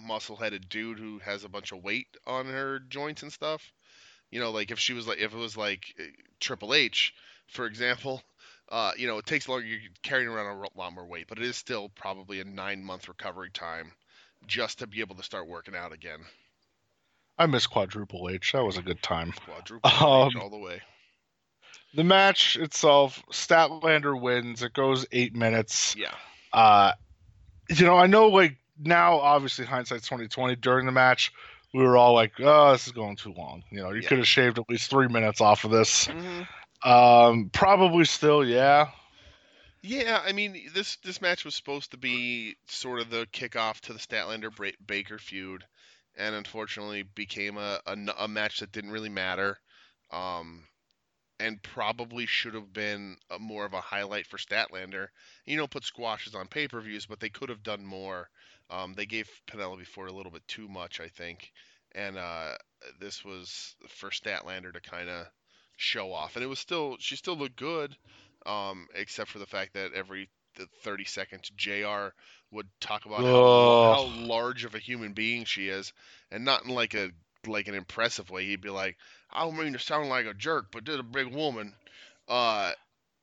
muscle-headed 0.04 0.68
dude 0.68 0.98
who 0.98 1.20
has 1.20 1.44
a 1.44 1.48
bunch 1.48 1.70
of 1.70 1.82
weight 1.84 2.08
on 2.26 2.46
her 2.46 2.80
joints 2.80 3.22
and 3.22 3.32
stuff. 3.32 3.72
You 4.32 4.40
know, 4.40 4.50
like 4.50 4.72
if 4.72 4.80
she 4.80 4.94
was 4.94 5.06
like 5.06 5.18
if 5.18 5.32
it 5.32 5.38
was 5.38 5.56
like 5.56 5.94
uh, 6.00 6.02
Triple 6.40 6.74
H, 6.74 7.14
for 7.46 7.66
example, 7.66 8.20
uh, 8.68 8.90
you 8.96 9.06
know, 9.06 9.18
it 9.18 9.26
takes 9.26 9.48
longer. 9.48 9.64
You're 9.64 9.78
carrying 10.02 10.28
around 10.28 10.56
a 10.56 10.78
lot 10.78 10.92
more 10.92 11.06
weight, 11.06 11.26
but 11.28 11.38
it 11.38 11.44
is 11.44 11.56
still 11.56 11.88
probably 11.88 12.40
a 12.40 12.44
nine-month 12.44 13.06
recovery 13.06 13.50
time 13.50 13.92
just 14.48 14.80
to 14.80 14.88
be 14.88 15.02
able 15.02 15.14
to 15.14 15.22
start 15.22 15.46
working 15.46 15.76
out 15.76 15.92
again. 15.92 16.18
I 17.38 17.46
miss 17.46 17.68
Quadruple 17.68 18.28
H. 18.28 18.52
That 18.52 18.64
was 18.64 18.76
a 18.76 18.82
good 18.82 19.02
time. 19.02 19.30
Quadruple 19.30 19.88
H 19.88 20.02
Um, 20.02 20.42
all 20.42 20.50
the 20.50 20.58
way. 20.58 20.82
The 21.96 22.04
match 22.04 22.56
itself, 22.56 23.22
Statlander 23.32 24.20
wins. 24.20 24.62
It 24.62 24.74
goes 24.74 25.06
eight 25.12 25.34
minutes. 25.34 25.96
Yeah. 25.96 26.14
Uh, 26.52 26.92
you 27.70 27.86
know, 27.86 27.96
I 27.96 28.06
know 28.06 28.28
like 28.28 28.58
now, 28.78 29.18
obviously 29.18 29.64
hindsight's 29.64 30.06
twenty 30.06 30.28
twenty. 30.28 30.56
During 30.56 30.84
the 30.84 30.92
match, 30.92 31.32
we 31.72 31.82
were 31.82 31.96
all 31.96 32.12
like, 32.12 32.32
"Oh, 32.38 32.72
this 32.72 32.86
is 32.86 32.92
going 32.92 33.16
too 33.16 33.32
long." 33.32 33.64
You 33.70 33.82
know, 33.82 33.92
you 33.92 34.02
Yeah. 34.02 34.08
could 34.08 34.18
have 34.18 34.28
shaved 34.28 34.58
at 34.58 34.68
least 34.68 34.90
three 34.90 35.08
minutes 35.08 35.40
off 35.40 35.64
of 35.64 35.70
this. 35.70 36.06
hmm 36.06 36.42
Um, 36.82 37.50
probably 37.50 38.04
still, 38.04 38.44
yeah. 38.44 38.90
Yeah, 39.82 40.20
I 40.22 40.32
mean 40.32 40.70
this 40.74 40.96
this 40.96 41.20
match 41.22 41.44
was 41.44 41.54
supposed 41.54 41.92
to 41.92 41.96
be 41.96 42.56
sort 42.66 43.00
of 43.00 43.08
the 43.08 43.26
kickoff 43.32 43.80
to 43.82 43.92
the 43.94 43.98
Statlander 43.98 44.50
Baker 44.86 45.18
feud, 45.18 45.64
and 46.16 46.34
unfortunately 46.34 47.04
became 47.04 47.56
a 47.56 47.80
a 47.86 48.28
match 48.28 48.60
that 48.60 48.72
didn't 48.72 48.90
really 48.90 49.08
matter, 49.08 49.58
um, 50.10 50.64
and 51.38 51.62
probably 51.62 52.26
should 52.26 52.54
have 52.54 52.72
been 52.72 53.16
a, 53.30 53.38
more 53.38 53.64
of 53.64 53.74
a 53.74 53.80
highlight 53.80 54.26
for 54.26 54.38
Statlander. 54.38 55.08
You 55.44 55.56
know, 55.56 55.66
put 55.66 55.84
squashes 55.84 56.34
on 56.34 56.48
pay 56.48 56.68
per 56.68 56.80
views, 56.80 57.06
but 57.06 57.20
they 57.20 57.28
could 57.28 57.48
have 57.48 57.62
done 57.62 57.84
more. 57.84 58.28
Um, 58.70 58.94
they 58.94 59.06
gave 59.06 59.28
Penelope 59.46 59.84
Ford 59.84 60.10
a 60.10 60.14
little 60.14 60.32
bit 60.32 60.46
too 60.48 60.68
much, 60.68 61.00
I 61.00 61.08
think, 61.08 61.52
and 61.94 62.18
uh, 62.18 62.56
this 63.00 63.24
was 63.24 63.76
for 63.88 64.10
Statlander 64.10 64.72
to 64.72 64.80
kind 64.80 65.08
of 65.08 65.26
show 65.76 66.12
off, 66.12 66.36
and 66.36 66.44
it 66.44 66.48
was 66.48 66.58
still 66.58 66.96
she 66.98 67.16
still 67.16 67.36
looked 67.36 67.56
good 67.56 67.96
um, 68.46 68.86
except 68.94 69.30
for 69.30 69.38
the 69.38 69.46
fact 69.46 69.74
that 69.74 69.92
every 69.92 70.28
th- 70.56 70.68
30 70.82 71.04
seconds, 71.04 71.50
JR 71.56 72.08
would 72.52 72.68
talk 72.80 73.04
about 73.04 73.20
how, 73.20 73.94
how 73.94 74.04
large 74.26 74.64
of 74.64 74.74
a 74.74 74.78
human 74.78 75.12
being 75.12 75.44
she 75.44 75.68
is, 75.68 75.92
and 76.30 76.44
not 76.44 76.64
in 76.64 76.70
like 76.70 76.94
a 76.94 77.10
like 77.46 77.68
an 77.68 77.74
impressive 77.74 78.30
way. 78.30 78.44
He'd 78.46 78.60
be 78.60 78.70
like, 78.70 78.96
"I 79.30 79.44
don't 79.44 79.58
mean 79.58 79.72
to 79.72 79.78
sound 79.78 80.08
like 80.08 80.26
a 80.26 80.34
jerk, 80.34 80.66
but 80.72 80.84
this 80.84 80.98
a 80.98 81.02
big 81.02 81.28
woman." 81.28 81.74
Uh, 82.28 82.72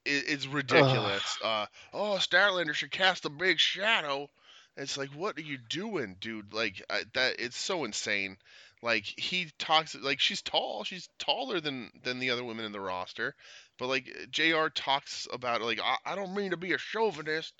it, 0.05 0.25
it's 0.27 0.47
ridiculous. 0.47 1.37
Uh, 1.43 1.65
oh, 1.93 2.17
Statlander 2.19 2.73
should 2.73 2.91
cast 2.91 3.25
a 3.25 3.29
big 3.29 3.59
shadow. 3.59 4.29
It's 4.75 4.97
like, 4.97 5.09
what 5.09 5.37
are 5.37 5.41
you 5.41 5.57
doing, 5.69 6.15
dude? 6.19 6.53
Like 6.53 6.83
I, 6.89 7.03
that, 7.13 7.35
it's 7.39 7.57
so 7.57 7.83
insane. 7.83 8.37
Like 8.81 9.05
he 9.05 9.49
talks 9.59 9.95
like 9.95 10.19
she's 10.19 10.41
tall. 10.41 10.83
She's 10.83 11.07
taller 11.17 11.61
than 11.61 11.89
than 12.03 12.19
the 12.19 12.31
other 12.31 12.43
women 12.43 12.65
in 12.65 12.73
the 12.73 12.81
roster. 12.81 13.35
But 13.77 13.87
like 13.87 14.09
Jr. 14.29 14.67
talks 14.73 15.27
about 15.31 15.61
like 15.61 15.79
I, 15.81 15.95
I 16.05 16.15
don't 16.15 16.35
mean 16.35 16.51
to 16.51 16.57
be 16.57 16.73
a 16.73 16.77
chauvinist. 16.77 17.53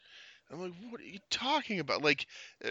I'm 0.52 0.60
like, 0.62 0.74
what 0.90 1.02
are 1.02 1.06
you 1.06 1.20
talking 1.30 1.80
about? 1.80 2.04
Like, 2.04 2.28
uh, 2.64 2.70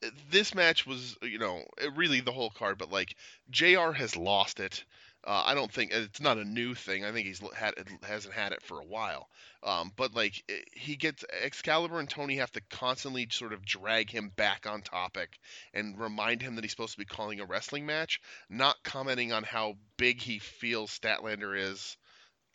th- 0.00 0.12
this 0.30 0.54
match 0.54 0.86
was, 0.86 1.16
you 1.22 1.38
know, 1.38 1.62
really 1.94 2.20
the 2.20 2.32
whole 2.32 2.50
card, 2.50 2.76
but 2.78 2.90
like 2.90 3.14
Jr. 3.50 3.92
has 3.92 4.16
lost 4.16 4.58
it. 4.60 4.84
Uh, 5.26 5.42
I 5.46 5.54
don't 5.54 5.72
think 5.72 5.90
it's 5.92 6.20
not 6.20 6.36
a 6.36 6.44
new 6.44 6.74
thing. 6.74 7.04
I 7.04 7.12
think 7.12 7.26
he's 7.26 7.40
had 7.56 7.74
hasn't 8.02 8.34
had 8.34 8.52
it 8.52 8.62
for 8.62 8.80
a 8.80 8.84
while. 8.84 9.28
Um, 9.62 9.90
but 9.96 10.12
like 10.14 10.42
i- 10.50 10.64
he 10.72 10.96
gets 10.96 11.24
Excalibur 11.42 11.98
and 11.98 12.10
Tony 12.10 12.36
have 12.36 12.52
to 12.52 12.60
constantly 12.68 13.26
sort 13.30 13.54
of 13.54 13.64
drag 13.64 14.10
him 14.10 14.28
back 14.36 14.66
on 14.66 14.82
topic 14.82 15.38
and 15.72 15.98
remind 15.98 16.42
him 16.42 16.56
that 16.56 16.64
he's 16.64 16.72
supposed 16.72 16.92
to 16.92 16.98
be 16.98 17.06
calling 17.06 17.40
a 17.40 17.46
wrestling 17.46 17.86
match, 17.86 18.20
not 18.50 18.76
commenting 18.84 19.32
on 19.32 19.44
how 19.44 19.76
big 19.96 20.20
he 20.20 20.38
feels 20.40 20.90
Statlander 20.98 21.58
is 21.58 21.96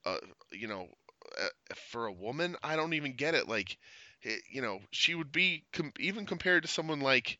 uh, 0.05 0.17
you 0.51 0.67
know, 0.67 0.88
uh, 1.41 1.75
for 1.91 2.07
a 2.07 2.12
woman, 2.13 2.55
I 2.63 2.75
don't 2.75 2.93
even 2.93 3.13
get 3.15 3.35
it. 3.35 3.47
Like, 3.47 3.77
you 4.49 4.62
know, 4.62 4.79
she 4.91 5.15
would 5.15 5.32
be 5.32 5.63
com- 5.73 5.93
even 5.99 6.25
compared 6.25 6.63
to 6.63 6.69
someone 6.69 6.99
like, 6.99 7.38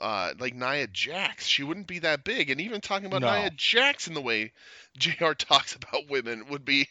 uh, 0.00 0.34
like 0.38 0.54
Nia 0.54 0.86
Jax, 0.86 1.46
she 1.46 1.62
wouldn't 1.62 1.86
be 1.86 2.00
that 2.00 2.24
big. 2.24 2.50
And 2.50 2.60
even 2.60 2.80
talking 2.80 3.06
about 3.06 3.22
No. 3.22 3.32
Nia 3.32 3.50
Jax 3.56 4.08
in 4.08 4.14
the 4.14 4.20
way 4.20 4.52
Jr. 4.98 5.32
talks 5.32 5.74
about 5.76 6.08
women 6.10 6.48
would 6.48 6.64
be 6.64 6.88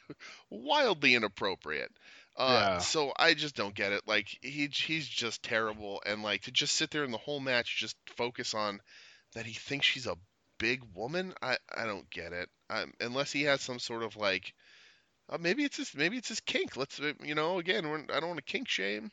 wildly 0.50 1.16
inappropriate. 1.16 1.92
Uh, 2.38 2.50
Yeah. 2.52 2.78
So 2.80 3.14
I 3.18 3.34
just 3.34 3.56
don't 3.56 3.76
get 3.76 3.94
it. 3.94 4.04
Like 4.08 4.28
he 4.42 4.68
he's 4.68 5.08
just 5.08 5.44
terrible, 5.44 6.02
and 6.06 6.24
like 6.24 6.44
to 6.44 6.52
just 6.52 6.76
sit 6.76 6.92
there 6.92 7.04
in 7.04 7.12
the 7.12 7.18
whole 7.18 7.40
match 7.40 7.78
just 7.78 7.96
focus 8.18 8.54
on 8.54 8.82
that 9.34 9.46
he 9.46 9.54
thinks 9.54 9.86
she's 9.86 10.08
a 10.08 10.18
big 10.58 10.82
woman. 10.94 11.34
I 11.42 11.58
I 11.76 11.86
don't 11.86 12.10
get 12.10 12.34
it. 12.34 12.50
Um, 12.70 12.94
unless 13.00 13.32
he 13.32 13.44
has 13.44 13.62
some 13.62 13.80
sort 13.80 14.04
of 14.04 14.18
like 14.18 14.54
uh, 15.30 15.38
maybe 15.40 15.64
it's 15.64 15.78
his 15.78 15.94
maybe 15.96 16.18
it's 16.18 16.30
his 16.30 16.40
kink. 16.42 16.76
Let's 16.78 17.00
uh, 17.00 17.14
you 17.24 17.36
know 17.36 17.60
again 17.60 17.88
we're, 17.90 18.00
I 18.14 18.20
don't 18.20 18.28
want 18.28 18.38
to 18.38 18.52
kink 18.52 18.68
shame. 18.68 19.12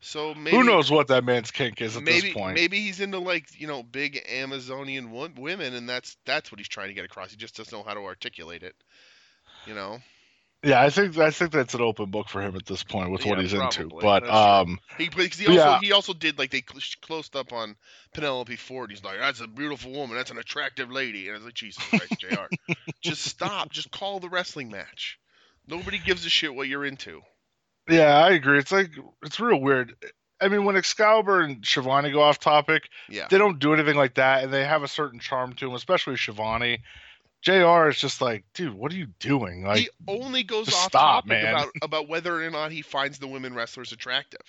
So 0.00 0.34
maybe 0.34 0.56
Who 0.56 0.64
knows 0.64 0.90
what 0.90 1.08
that 1.08 1.24
man's 1.24 1.50
kink 1.50 1.80
is 1.82 1.96
at 1.96 2.02
maybe 2.02 2.28
this 2.28 2.32
point? 2.34 2.54
maybe 2.54 2.80
he's 2.80 3.00
into 3.00 3.18
like 3.18 3.60
you 3.60 3.66
know 3.66 3.82
big 3.82 4.22
Amazonian 4.30 5.10
wo- 5.10 5.28
women 5.36 5.74
and 5.74 5.88
that's 5.88 6.16
that's 6.24 6.50
what 6.50 6.58
he's 6.58 6.68
trying 6.68 6.88
to 6.88 6.94
get 6.94 7.04
across. 7.04 7.30
He 7.30 7.36
just 7.36 7.56
doesn't 7.56 7.76
know 7.76 7.84
how 7.84 7.94
to 7.94 8.00
articulate 8.00 8.62
it. 8.62 8.74
You 9.66 9.74
know. 9.74 10.00
Yeah, 10.62 10.82
I 10.82 10.90
think 10.90 11.16
I 11.16 11.30
think 11.30 11.52
that's 11.52 11.72
an 11.72 11.80
open 11.80 12.10
book 12.10 12.28
for 12.28 12.42
him 12.42 12.54
at 12.54 12.66
this 12.66 12.82
point 12.82 13.10
with 13.10 13.24
what 13.24 13.38
Yeah, 13.38 13.42
he's 13.42 13.54
into. 13.54 13.88
But 13.88 14.24
That's 14.24 14.30
um, 14.34 14.78
He 14.98 15.04
he 15.04 15.46
also 15.46 15.54
yeah. 15.54 15.78
he 15.80 15.92
also 15.92 16.12
did 16.12 16.38
like 16.38 16.50
they 16.50 16.62
cl- 16.68 16.82
closed 17.00 17.34
up 17.34 17.52
on 17.54 17.76
Penelope 18.12 18.56
Ford. 18.56 18.90
He's 18.90 19.02
like, 19.02 19.18
"That's 19.18 19.40
a 19.40 19.46
beautiful 19.46 19.92
woman. 19.92 20.16
That's 20.18 20.30
an 20.30 20.36
attractive 20.36 20.90
lady." 20.90 21.28
And 21.28 21.34
I 21.34 21.38
was 21.38 21.46
like, 21.46 21.54
"Jesus 21.54 21.82
Christ, 21.84 22.20
Jr. 22.20 22.74
Just 23.00 23.22
stop. 23.22 23.70
Just 23.70 23.90
call 23.90 24.20
the 24.20 24.28
wrestling 24.28 24.68
match. 24.70 25.18
Nobody 25.66 25.98
gives 25.98 26.26
a 26.26 26.28
shit 26.28 26.54
what 26.54 26.68
you're 26.68 26.84
into." 26.84 27.22
Yeah, 27.88 28.16
I 28.24 28.30
agree. 28.30 28.58
It's 28.58 28.72
like 28.72 28.90
it's 29.22 29.40
real 29.40 29.60
weird. 29.60 29.94
I 30.40 30.48
mean, 30.48 30.64
when 30.64 30.76
Excalibur 30.76 31.40
and 31.42 31.64
Schiavone 31.64 32.10
go 32.10 32.22
off 32.22 32.38
topic, 32.38 32.88
Yeah. 33.08 33.26
they 33.30 33.36
don't 33.38 33.58
do 33.58 33.74
anything 33.74 33.96
like 33.96 34.14
that, 34.14 34.42
and 34.42 34.52
they 34.52 34.64
have 34.64 34.82
a 34.82 34.88
certain 34.88 35.20
charm 35.20 35.52
to 35.54 35.66
them, 35.66 35.74
especially 35.74 36.16
Schiavone. 36.16 36.78
Jr. 37.42 37.88
is 37.88 37.98
just 37.98 38.20
like, 38.20 38.44
dude, 38.54 38.74
what 38.74 38.92
are 38.92 38.96
you 38.96 39.06
doing? 39.18 39.64
Like, 39.64 39.78
he 39.80 39.88
only 40.08 40.42
goes 40.42 40.68
off 40.68 40.88
stop, 40.88 41.24
topic 41.24 41.28
man. 41.42 41.54
about 41.54 41.68
about 41.82 42.08
whether 42.08 42.42
or 42.44 42.50
not 42.50 42.70
he 42.72 42.82
finds 42.82 43.18
the 43.18 43.26
women 43.26 43.54
wrestlers 43.54 43.92
attractive. 43.92 44.40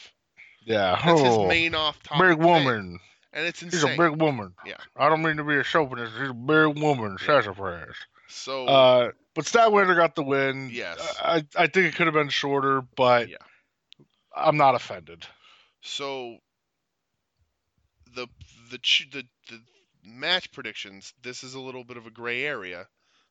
yeah, 0.66 1.00
That's 1.04 1.22
oh, 1.22 1.42
his 1.42 1.50
main 1.50 1.74
off 1.74 2.02
topic. 2.04 2.28
big 2.38 2.46
woman. 2.46 3.00
and 3.34 3.46
it's 3.48 3.60
She's 3.60 3.84
a 3.84 3.88
big 3.98 4.22
woman. 4.22 4.54
Yeah. 4.66 4.76
I 4.98 5.08
don't 5.10 5.22
mean 5.22 5.38
to 5.38 5.44
be 5.46 5.56
a 5.56 5.64
chauvinist. 5.64 6.14
She's 6.20 6.30
a 6.30 6.34
big 6.34 6.78
woman. 6.80 7.18
Sassafras. 7.26 7.96
So 8.28 8.66
Uh, 8.66 9.12
but 9.36 9.46
Statlander 9.46 9.96
got 9.96 10.16
the 10.16 10.24
win. 10.24 10.70
Yes. 10.72 10.98
I 11.22 11.46
I 11.56 11.68
think 11.68 11.88
it 11.88 11.96
could 11.96 12.08
have 12.08 12.14
been 12.14 12.30
shorter, 12.30 12.82
but 12.96 13.30
Yeah. 13.30 13.38
I'm 14.36 14.58
not 14.58 14.76
offended. 14.76 15.26
so 15.82 16.38
the 18.16 18.28
the 18.72 18.78
the 19.12 19.24
the 19.50 19.60
match 20.04 20.52
predictions. 20.52 21.14
This 21.22 21.44
is 21.44 21.54
a 21.54 21.60
little 21.60 21.84
bit 21.84 21.98
of 21.98 22.06
a 22.08 22.12
gray 22.12 22.44
area 22.44 22.88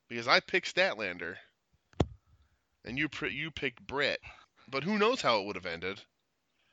because 0.09 0.27
I 0.29 0.41
picked 0.41 0.75
Statlander, 0.75 1.37
and 2.85 2.99
you 2.99 3.09
you 3.31 3.51
picked 3.51 3.87
Britt, 3.87 4.21
but 4.69 4.85
who 4.85 4.99
knows 4.99 5.21
how 5.21 5.41
it 5.41 5.47
would 5.47 5.57
have 5.57 5.67
ended. 5.67 6.01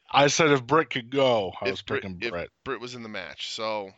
I 0.09 0.27
said 0.27 0.51
if 0.51 0.65
Britt 0.65 0.89
could 0.89 1.09
go, 1.09 1.51
I 1.61 1.65
If 1.65 1.71
was 1.71 1.81
Britt- 1.81 2.03
picking 2.03 2.17
Britt. 2.17 2.49
Britt 2.63 2.79
was 2.79 2.95
in 2.95 3.03
the 3.03 3.09
match, 3.09 3.49
so 3.49 3.91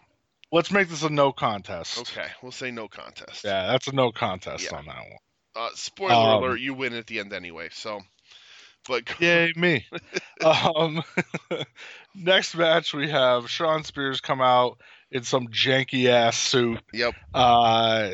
Let's 0.51 0.71
make 0.71 0.89
this 0.89 1.03
a 1.03 1.09
no 1.09 1.31
contest. 1.31 1.99
Okay, 1.99 2.27
we'll 2.41 2.51
say 2.51 2.71
no 2.71 2.87
contest. 2.87 3.45
Yeah, 3.45 3.67
that's 3.67 3.87
a 3.87 3.91
no 3.91 4.11
contest 4.11 4.71
Yeah. 4.71 4.77
on 4.77 4.85
that 4.85 4.97
one. 4.97 5.17
Uh, 5.55 5.69
spoiler 5.75 6.13
Um, 6.13 6.43
alert: 6.43 6.59
you 6.59 6.73
win 6.73 6.93
at 6.93 7.07
the 7.07 7.19
end 7.19 7.33
anyway. 7.33 7.69
So, 7.71 8.01
but 8.87 9.03
Yay, 9.19 9.53
me. 9.55 9.85
um, 10.43 11.03
next 12.15 12.55
match 12.55 12.93
we 12.93 13.09
have 13.09 13.49
Shawn 13.49 13.83
Spears 13.83 14.21
come 14.21 14.41
out 14.41 14.79
in 15.11 15.23
some 15.23 15.47
janky 15.47 16.07
ass 16.07 16.37
suit, 16.37 16.81
Yep. 16.93 17.13
uh, 17.33 18.11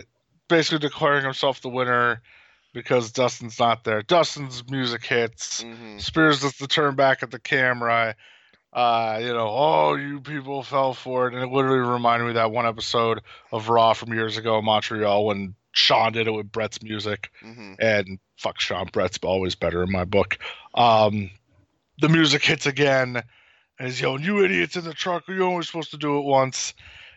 basically 0.50 0.80
declaring 0.80 1.24
himself 1.24 1.62
the 1.62 1.70
winner 1.70 2.22
because 2.74 3.12
Dustin's 3.12 3.60
not 3.60 3.84
there. 3.86 4.02
Dustin's 4.02 4.64
music 4.70 5.06
hits. 5.06 5.62
hmm 5.64 5.98
Spears 5.98 6.42
does 6.42 6.58
the 6.58 6.68
turn 6.68 6.96
back 6.96 7.24
at 7.24 7.32
the 7.32 7.40
camera. 7.40 8.16
Uh, 8.76 9.20
you 9.22 9.34
know, 9.34 9.48
oh, 9.50 9.96
you 9.96 10.20
people 10.20 10.62
fell 10.62 10.94
for 10.94 11.28
it, 11.28 11.34
and 11.34 11.42
it 11.42 11.50
literally 11.50 11.80
reminded 11.80 12.26
me 12.26 12.32
of 12.32 12.36
that 12.36 12.52
one 12.52 12.66
episode 12.66 13.22
of 13.54 13.70
Raw 13.70 13.94
from 13.94 14.14
years 14.14 14.36
ago 14.36 14.60
in 14.60 14.66
Montreal 14.66 15.26
when 15.26 15.56
Shawn 15.72 16.12
did 16.12 16.28
it 16.28 16.32
with 16.32 16.52
Brett's 16.52 16.84
music 16.84 17.32
hmm 17.42 17.76
and 17.80 18.20
fuck 18.38 18.60
Shawn 18.60 18.88
Brett's 18.92 19.20
always 19.24 19.56
better 19.56 19.82
in 19.84 19.92
my 19.92 20.04
book. 20.04 20.38
Um, 20.74 21.32
the 22.00 22.10
music 22.10 22.44
hits 22.44 22.66
again, 22.66 23.24
and 23.80 23.88
he's 23.88 24.02
yelling, 24.02 24.24
"You 24.24 24.44
idiots 24.44 24.76
in 24.76 24.84
the 24.84 24.94
truck! 24.94 25.24
You're 25.30 25.44
only 25.44 25.64
supposed 25.64 25.92
to 25.92 25.98
do 25.98 26.18
it 26.20 26.24
once." 26.24 26.74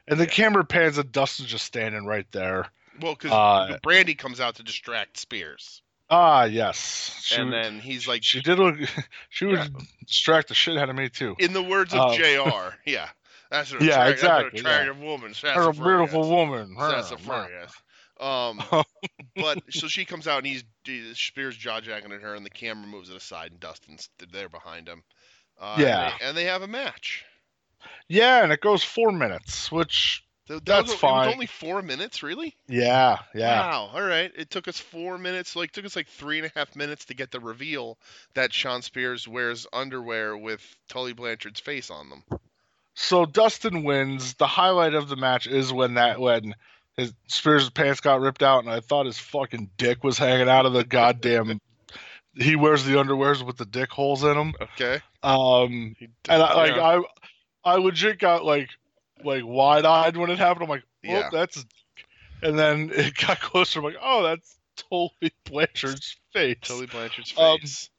And 0.06 0.18
the 0.18 0.24
Yeah. 0.24 0.30
camera 0.30 0.64
pans, 0.64 0.96
and 0.96 1.10
Dustin's 1.10 1.50
just 1.50 1.64
standing 1.64 2.06
right 2.06 2.26
there. 2.30 2.70
Well, 3.00 3.14
because 3.14 3.32
Uh, 3.32 3.78
Brandi 3.82 4.16
comes 4.16 4.38
out 4.40 4.54
to 4.56 4.62
distract 4.62 5.16
Spears, 5.18 5.82
Ah, 6.10 6.44
yes, 6.44 7.20
she, 7.22 7.34
and 7.36 7.52
then 7.52 7.80
he's 7.80 8.08
like, 8.08 8.22
she 8.24 8.40
did 8.40 8.58
look, 8.58 8.76
she 9.28 9.44
would 9.44 9.58
Yeah. 9.58 9.66
distract 10.06 10.48
the 10.48 10.54
shit 10.54 10.76
out 10.78 10.88
of 10.88 10.96
me 10.96 11.08
too. 11.08 11.36
in 11.38 11.52
the 11.52 11.62
words 11.62 11.92
of 11.92 12.00
uh, 12.00 12.14
Jr. 12.16 12.74
Yeah, 12.90 13.08
that's 13.50 13.72
an 13.72 13.78
Yeah, 13.82 14.06
attract- 14.06 14.10
exactly, 14.10 14.50
That's 14.50 14.60
an 14.60 14.66
attractive 14.66 14.98
woman. 15.00 15.34
You're 15.42 15.68
a 15.68 15.72
beautiful 15.72 16.30
woman. 16.30 16.74
That's 16.78 17.10
a 17.12 17.16
Huh, 17.18 17.46
furious. 17.46 17.72
Um, 18.20 18.60
but 19.36 19.62
so 19.70 19.86
she 19.86 20.04
comes 20.04 20.26
out 20.26 20.38
and 20.38 20.46
he's 20.46 20.64
he- 20.84 21.12
Spears 21.14 21.56
jaw 21.56 21.80
jacking 21.80 22.12
at 22.12 22.22
her, 22.22 22.34
and 22.34 22.44
the 22.44 22.50
camera 22.50 22.86
moves 22.86 23.10
it 23.10 23.16
aside, 23.16 23.50
and 23.52 23.60
Dustin's 23.60 24.08
there 24.32 24.48
behind 24.48 24.88
him. 24.88 25.02
Uh, 25.60 25.74
and 25.74 25.82
Yeah. 25.82 26.12
they- 26.18 26.24
and 26.26 26.36
they 26.36 26.44
have 26.44 26.62
a 26.62 26.66
match. 26.68 27.24
Yeah, 28.08 28.42
and 28.42 28.50
it 28.50 28.60
goes 28.60 28.82
four 28.82 29.12
minutes, 29.12 29.70
which 29.70 30.24
Th- 30.48 30.58
that 30.60 30.64
That's 30.64 30.88
was, 30.88 30.94
It 30.94 30.98
fine. 31.00 31.26
was 31.26 31.34
only 31.34 31.46
four 31.46 31.82
minutes, 31.82 32.22
really. 32.22 32.56
yeah, 32.68 33.18
yeah, 33.34 33.60
Wow. 33.60 33.90
All 33.94 34.02
right. 34.02 34.32
It 34.34 34.50
took 34.50 34.66
us 34.66 34.78
four 34.78 35.18
minutes. 35.18 35.54
Like 35.54 35.72
took 35.72 35.84
us 35.84 35.94
like 35.94 36.08
three 36.08 36.38
and 36.38 36.46
a 36.46 36.58
half 36.58 36.74
minutes 36.74 37.04
to 37.06 37.14
get 37.14 37.30
the 37.30 37.40
reveal 37.40 37.98
that 38.34 38.52
Shawn 38.52 38.82
Spears 38.82 39.28
wears 39.28 39.66
underwear 39.72 40.36
with 40.36 40.62
Tully 40.88 41.12
Blanchard's 41.12 41.60
face 41.60 41.90
on 41.90 42.08
them. 42.10 42.24
So 42.94 43.26
Dustin 43.26 43.84
wins. 43.84 44.34
The 44.34 44.46
highlight 44.46 44.94
of 44.94 45.08
the 45.08 45.16
match 45.16 45.46
is 45.46 45.72
when 45.72 45.94
that 45.94 46.18
when 46.18 46.54
his 46.96 47.12
Spears' 47.28 47.70
pants 47.70 48.00
got 48.00 48.20
ripped 48.20 48.42
out, 48.42 48.64
and 48.64 48.72
I 48.72 48.80
thought 48.80 49.06
his 49.06 49.18
fucking 49.18 49.70
dick 49.76 50.02
was 50.02 50.18
hanging 50.18 50.48
out 50.48 50.66
of 50.66 50.72
the 50.72 50.82
goddamn. 50.84 51.60
he 52.34 52.56
wears 52.56 52.84
the 52.84 52.94
underwears 52.94 53.44
with 53.44 53.56
the 53.56 53.66
dick 53.66 53.90
holes 53.90 54.24
in 54.24 54.34
them. 54.34 54.52
Okay. 54.60 55.00
Um, 55.22 55.94
and 56.28 56.42
I, 56.42 56.54
like 56.54 56.74
yeah. 56.76 57.00
I, 57.64 57.72
I 57.72 57.74
legit 57.76 58.18
got 58.18 58.44
like 58.44 58.68
like 59.24 59.42
wide 59.44 59.84
eyed 59.84 60.16
when 60.16 60.30
it 60.30 60.38
happened. 60.38 60.64
I'm 60.64 60.70
like, 60.70 60.84
oh, 61.06 61.12
Yeah. 61.12 61.28
that's. 61.32 61.64
And 62.42 62.58
then 62.58 62.90
it 62.94 63.14
got 63.16 63.40
closer. 63.40 63.80
I'm 63.80 63.84
like, 63.84 63.96
oh, 64.00 64.22
that's 64.22 64.58
totally 64.76 65.32
Blanchard's 65.44 66.16
face. 66.32 66.56
Totally 66.62 66.86
Blanchard's 66.86 67.34
Um, 67.36 67.58
face. 67.60 67.90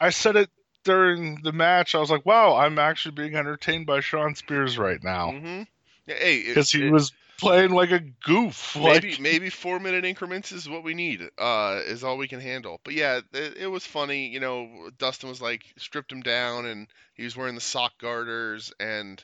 I 0.00 0.10
said 0.10 0.36
it 0.36 0.50
during 0.84 1.40
the 1.42 1.52
match. 1.52 1.94
I 1.94 1.98
was 1.98 2.10
like, 2.10 2.26
wow, 2.26 2.56
I'm 2.56 2.78
actually 2.78 3.12
being 3.14 3.34
entertained 3.34 3.86
by 3.86 4.00
Shawn 4.00 4.34
Spears 4.34 4.76
right 4.78 5.02
now 5.02 5.30
mm-hmm. 5.32 5.62
Yeah, 6.06 6.14
hey, 6.14 6.46
because 6.46 6.70
he 6.70 6.86
it- 6.86 6.92
was 6.92 7.12
playing 7.38 7.70
like 7.70 7.90
a 7.90 7.98
goof. 7.98 8.76
maybe 8.76 9.10
like, 9.10 9.20
maybe 9.20 9.50
four 9.50 9.78
minute 9.80 10.04
increments 10.04 10.52
is 10.52 10.68
what 10.68 10.82
we 10.84 10.94
need. 10.94 11.28
Uh, 11.36 11.80
is 11.86 12.04
all 12.04 12.16
we 12.16 12.28
can 12.28 12.40
handle. 12.40 12.80
But 12.84 12.94
yeah, 12.94 13.20
it, 13.32 13.56
it 13.58 13.66
was 13.66 13.84
funny. 13.86 14.28
You 14.28 14.40
know, 14.40 14.90
Dustin 14.98 15.28
was 15.28 15.42
like 15.42 15.64
stripped 15.76 16.12
him 16.12 16.20
down, 16.22 16.64
and 16.66 16.86
he 17.14 17.24
was 17.24 17.36
wearing 17.36 17.54
the 17.56 17.60
sock 17.60 17.98
garters, 17.98 18.72
and 18.78 19.22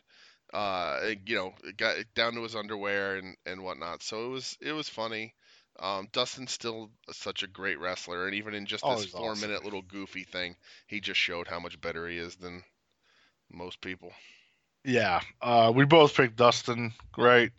uh, 0.53 1.15
you 1.27 1.37
know, 1.37 1.55
it 1.65 1.77
got 1.77 1.97
down 2.15 2.35
to 2.35 2.43
his 2.43 2.57
underwear 2.57 3.17
and 3.17 3.37
and 3.47 3.62
whatnot. 3.62 4.03
So 4.03 4.27
it 4.27 4.29
was 4.31 4.57
it 4.61 4.73
was 4.73 4.88
funny. 4.88 5.35
Um, 5.81 6.09
Dustin's 6.12 6.53
still 6.53 6.91
such 7.12 7.43
a 7.43 7.47
great 7.49 7.79
wrestler, 7.81 8.27
and 8.27 8.35
even 8.35 8.55
in 8.55 8.67
just 8.67 8.85
Oh, 8.85 8.91
this 8.91 9.05
four 9.05 9.33
awesome. 9.33 9.51
minute 9.51 9.65
little 9.65 9.83
goofy 9.83 10.25
thing, 10.25 10.57
he 10.87 11.01
just 11.01 11.21
showed 11.21 11.49
how 11.49 11.61
much 11.61 11.81
better 11.81 12.09
he 12.09 12.19
is 12.19 12.37
than 12.37 12.62
most 13.51 13.81
people. 13.81 14.12
yeah, 14.85 15.21
uh, 15.41 15.73
we 15.75 15.85
both 15.85 16.15
picked 16.15 16.37
Dustin. 16.37 16.93
Great. 17.12 17.53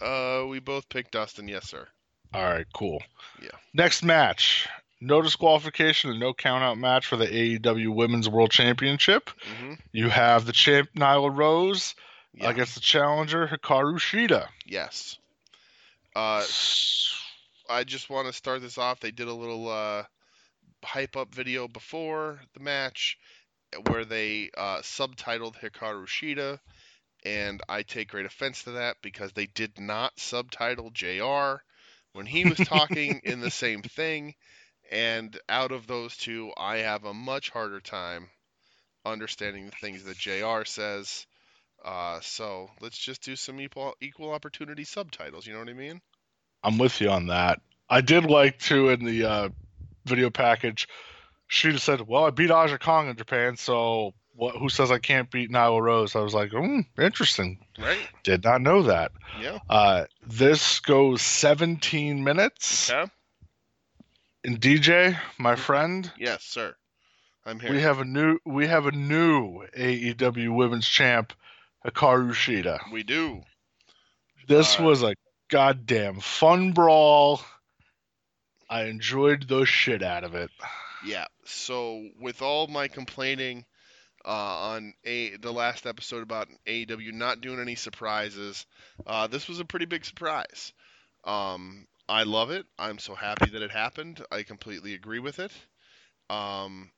Uh, 0.00 0.44
we 0.48 0.60
both 0.60 0.88
picked 0.88 1.12
Dustin, 1.12 1.48
yes 1.48 1.66
sir. 1.66 1.88
All 2.34 2.44
right, 2.44 2.66
cool. 2.74 3.02
Yeah. 3.38 3.58
Next 3.72 4.02
match. 4.02 4.68
No 5.04 5.20
disqualification 5.20 6.10
and 6.10 6.18
no 6.18 6.32
countout 6.32 6.78
match 6.78 7.06
for 7.06 7.16
the 7.16 7.26
AEW 7.26 7.90
Women's 7.94 8.28
World 8.28 8.50
Championship. 8.50 9.28
hmm 9.60 9.74
You 9.92 10.08
have 10.08 10.46
the 10.46 10.52
champ 10.52 10.88
Nyla 10.96 11.36
Rose 11.36 11.94
Yeah. 12.32 12.48
against 12.48 12.74
the 12.74 12.80
challenger 12.80 13.46
Hikaru 13.46 13.98
Shida. 13.98 14.48
Yes. 14.64 15.18
Uh, 16.16 16.42
I 17.68 17.84
just 17.84 18.08
want 18.08 18.28
to 18.28 18.32
start 18.32 18.62
this 18.62 18.78
off. 18.78 19.00
They 19.00 19.10
did 19.10 19.28
a 19.28 19.34
little 19.34 19.68
uh, 19.68 20.04
hype 20.82 21.16
up 21.16 21.34
video 21.34 21.68
before 21.68 22.40
the 22.54 22.60
match 22.60 23.18
where 23.82 24.06
they 24.06 24.50
uh, 24.56 24.78
subtitled 24.78 25.56
Hikaru 25.60 26.06
Shida, 26.06 26.58
and 27.26 27.60
I 27.68 27.82
take 27.82 28.08
great 28.08 28.26
offense 28.26 28.62
to 28.64 28.72
that 28.72 28.96
because 29.02 29.32
they 29.32 29.46
did 29.46 29.78
not 29.78 30.18
subtitle 30.18 30.90
JR 30.90 31.62
when 32.12 32.24
he 32.26 32.44
was 32.46 32.58
talking 32.64 33.20
in 33.24 33.40
the 33.40 33.50
same 33.50 33.82
thing. 33.82 34.34
And 34.90 35.38
out 35.48 35.72
of 35.72 35.86
those 35.86 36.16
two, 36.16 36.52
I 36.56 36.78
have 36.78 37.04
a 37.04 37.14
much 37.14 37.50
harder 37.50 37.80
time 37.80 38.28
understanding 39.04 39.66
the 39.66 39.76
things 39.80 40.04
that 40.04 40.18
JR 40.18 40.64
says. 40.64 41.26
Uh, 41.84 42.18
so 42.22 42.70
let's 42.80 42.98
just 42.98 43.22
do 43.22 43.36
some 43.36 43.60
equal 43.60 43.94
equal 44.00 44.32
opportunity 44.32 44.84
subtitles. 44.84 45.46
You 45.46 45.52
know 45.52 45.58
what 45.58 45.68
I 45.68 45.74
mean? 45.74 46.00
I'm 46.62 46.78
with 46.78 47.00
you 47.00 47.10
on 47.10 47.26
that. 47.26 47.60
I 47.90 48.00
did 48.00 48.24
like 48.24 48.58
to 48.60 48.88
in 48.88 49.04
the 49.04 49.24
uh, 49.24 49.48
video 50.06 50.30
package. 50.30 50.88
She 51.46 51.72
just 51.72 51.84
said, 51.84 52.00
"Well, 52.00 52.24
I 52.24 52.30
beat 52.30 52.50
Aja 52.50 52.78
Kong 52.78 53.08
in 53.08 53.16
Japan, 53.16 53.56
so 53.56 54.14
what? 54.34 54.56
Who 54.56 54.70
says 54.70 54.90
I 54.90 54.98
can't 54.98 55.30
beat 55.30 55.50
Nyla 55.50 55.80
Rose?" 55.80 56.16
I 56.16 56.20
was 56.20 56.32
like, 56.32 56.52
"Hmm, 56.52 56.80
interesting. 56.98 57.58
Right? 57.78 57.98
Did 58.22 58.44
not 58.44 58.62
know 58.62 58.84
that." 58.84 59.12
Yeah. 59.38 59.58
Uh, 59.68 60.06
this 60.26 60.80
goes 60.80 61.20
17 61.20 62.24
minutes. 62.24 62.90
Okay. 62.90 63.10
And 64.44 64.60
DJ, 64.60 65.18
my 65.38 65.56
friend, 65.56 66.10
Yes, 66.18 66.44
sir. 66.44 66.74
I'm 67.46 67.60
here. 67.60 67.70
we 67.70 67.80
have 67.80 67.98
a 67.98 68.04
new 68.04 68.38
we 68.44 68.66
have 68.66 68.86
a 68.86 68.92
new 68.92 69.64
AEW 69.76 70.54
Women's 70.54 70.86
Champ, 70.88 71.32
Hikaru 71.84 72.30
Shida. 72.32 72.78
We 72.92 73.02
do. 73.02 73.42
This 74.46 74.78
Uh, 74.78 74.82
was 74.84 75.02
a 75.02 75.14
goddamn 75.48 76.20
fun 76.20 76.72
brawl. 76.72 77.40
I 78.68 78.84
enjoyed 78.84 79.46
the 79.48 79.64
shit 79.66 80.02
out 80.02 80.24
of 80.24 80.34
it. 80.34 80.50
Yeah. 81.04 81.26
So 81.44 82.08
with 82.18 82.40
all 82.42 82.66
my 82.66 82.88
complaining 82.88 83.64
uh, 84.24 84.28
on 84.28 84.94
a 85.04 85.36
the 85.36 85.52
last 85.52 85.86
episode 85.86 86.22
about 86.22 86.48
AEW 86.66 87.12
not 87.12 87.40
doing 87.42 87.60
any 87.60 87.74
surprises, 87.74 88.64
uh, 89.06 89.26
this 89.26 89.48
was 89.48 89.60
a 89.60 89.64
pretty 89.66 89.86
big 89.86 90.04
surprise. 90.04 90.72
Um, 91.24 91.86
I 92.08 92.22
love 92.22 92.50
it. 92.50 92.66
I'm 92.78 92.98
so 92.98 93.14
happy 93.14 93.50
that 93.50 93.60
it 93.60 93.70
happened. 93.70 94.24
I 94.30 94.42
completely 94.42 94.94
agree 94.94 95.18
with 95.18 95.38
it. 95.38 95.52
Um, 96.30 96.92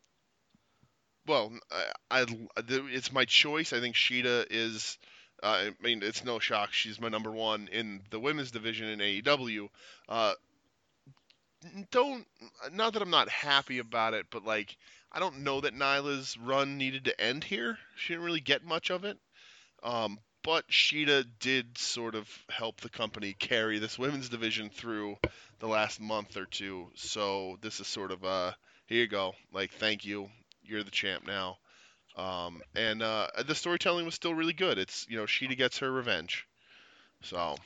well, 1.27 1.53
I, 1.71 2.23
I 2.23 2.27
it's 2.69 3.13
my 3.13 3.25
choice. 3.25 3.73
I 3.73 3.81
think 3.81 3.97
Shida 3.97 4.47
is. 4.51 4.99
Uh, 5.43 5.71
I 5.71 5.83
mean, 5.83 6.03
it's 6.03 6.25
no 6.25 6.39
shock. 6.39 6.73
She's 6.73 7.01
my 7.01 7.09
number 7.09 7.31
one 7.31 7.69
in 7.69 8.03
the 8.11 8.19
women's 8.21 8.51
division 8.51 8.89
in 8.89 9.01
AEW. 9.01 9.69
Uh, 10.09 10.33
don't 11.91 12.27
not 12.73 12.93
that 12.93 13.03
I'm 13.03 13.11
not 13.11 13.29
happy 13.29 13.79
about 13.79 14.15
it, 14.15 14.27
but 14.31 14.45
like 14.45 14.77
I 15.13 15.19
don't 15.19 15.39
know 15.43 15.61
that 15.61 15.75
Nyla's 15.75 16.37
run 16.37 16.77
needed 16.79 17.05
to 17.05 17.21
end 17.21 17.45
here. 17.45 17.79
She 17.97 18.13
didn't 18.13 18.25
really 18.25 18.41
get 18.41 18.65
much 18.65 18.91
of 18.91 19.05
it. 19.05 19.19
Um, 19.83 20.19
but 20.47 20.69
Shida 20.69 21.27
did 21.41 21.77
sort 21.77 22.15
of 22.15 22.29
help 22.49 22.81
the 22.81 22.89
company 22.89 23.35
carry 23.37 23.81
this 23.81 23.99
women's 23.99 24.29
division 24.29 24.71
through 24.71 25.17
the 25.59 25.67
last 25.67 26.01
month 26.01 26.37
or 26.37 26.47
two. 26.47 26.87
So 26.95 27.59
this 27.63 27.81
is 27.81 27.89
sort 27.89 28.13
of 28.13 28.23
a 28.23 28.57
here 28.87 29.01
you 29.01 29.09
go, 29.09 29.35
like 29.53 29.73
thank 29.73 30.05
you, 30.05 30.31
you're 30.63 30.85
the 30.85 30.91
champ 30.93 31.27
now. 31.27 31.59
Um, 32.17 32.63
and 32.77 33.03
uh, 33.03 33.27
the 33.45 33.57
storytelling 33.57 34.07
was 34.07 34.15
still 34.15 34.35
really 34.35 34.53
good. 34.53 34.79
It's 34.79 35.05
you 35.11 35.17
know 35.17 35.25
Shida 35.25 35.59
gets 35.59 35.79
her 35.79 35.91
revenge. 35.91 36.47
So 37.23 37.57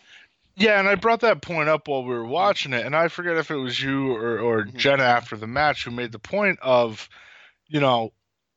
Yeah, 0.56 0.80
and 0.80 0.88
I 0.88 0.94
brought 0.94 1.20
that 1.20 1.42
point 1.42 1.68
up 1.68 1.86
while 1.86 2.02
we 2.02 2.14
were 2.14 2.24
watching 2.24 2.72
it, 2.72 2.86
and 2.86 2.96
I 2.96 3.08
forget 3.08 3.36
if 3.36 3.50
it 3.50 3.56
was 3.56 3.80
you 3.80 4.12
or, 4.16 4.38
or 4.38 4.64
Mhm. 4.64 4.76
Jenna 4.76 5.04
after 5.04 5.36
the 5.36 5.46
match 5.46 5.84
who 5.84 5.90
made 5.90 6.12
the 6.12 6.18
point 6.18 6.58
of, 6.62 7.10
you 7.68 7.80
know, 7.80 8.14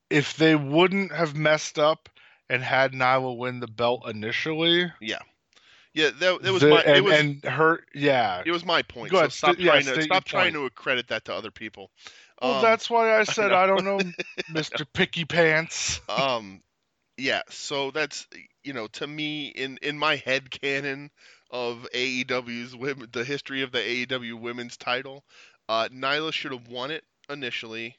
if 0.10 0.38
they 0.38 0.56
wouldn't 0.56 1.12
have 1.12 1.36
messed 1.36 1.78
up 1.78 2.08
and 2.54 2.64
had 2.64 2.94
Nyla 2.94 3.36
win 3.38 3.60
the 3.60 3.68
belt 3.68 4.08
initially, 4.08 4.92
Yeah. 5.02 5.20
Yeah, 5.96 6.10
that, 6.20 6.42
that 6.42 6.52
was 6.54 6.62
The- 6.62 6.70
my 6.70 6.82
and, 6.82 6.98
it 6.98 7.04
was 7.04 7.14
and 7.20 7.44
her 7.46 7.84
yeah. 7.94 8.42
it 8.46 8.52
was 8.52 8.66
my 8.66 8.82
point. 8.82 9.12
Go 9.12 9.18
so 9.18 9.20
ahead, 9.20 9.32
stop 9.34 9.50
st- 9.56 9.60
yeah, 9.60 9.72
trying 9.72 9.86
to 9.86 9.92
state 9.94 10.04
stop 10.06 10.24
trying 10.26 10.54
to 10.54 10.66
accredit 10.66 11.08
that 11.10 11.26
to 11.26 11.34
other 11.36 11.52
people. 11.52 11.92
Well, 12.42 12.56
Um, 12.56 12.62
that's 12.64 12.90
why 12.90 13.18
I 13.20 13.24
said 13.36 13.52
know. 13.52 13.58
I, 13.58 13.68
don't 13.68 13.84
know, 13.86 14.00
Mr. 14.52 14.86
Picky 14.94 15.26
Pants. 15.26 16.02
um 16.10 16.62
yeah 17.18 17.42
so 17.50 17.92
that's 17.92 18.26
you 18.64 18.74
know 18.74 18.88
to 18.88 19.06
me 19.06 19.48
in 19.50 19.78
in 19.84 20.00
my 20.00 20.16
head 20.16 20.50
canon 20.50 21.12
of 21.52 21.88
AEW's 21.94 22.76
women 22.76 23.08
the 23.12 23.24
history 23.24 23.62
of 23.62 23.72
the 23.72 23.78
AEW 24.08 24.40
women's 24.40 24.78
title 24.78 25.24
uh 25.70 25.88
Nyla 25.94 26.34
should 26.34 26.54
have 26.54 26.68
won 26.68 26.90
it 26.90 27.04
initially 27.30 27.98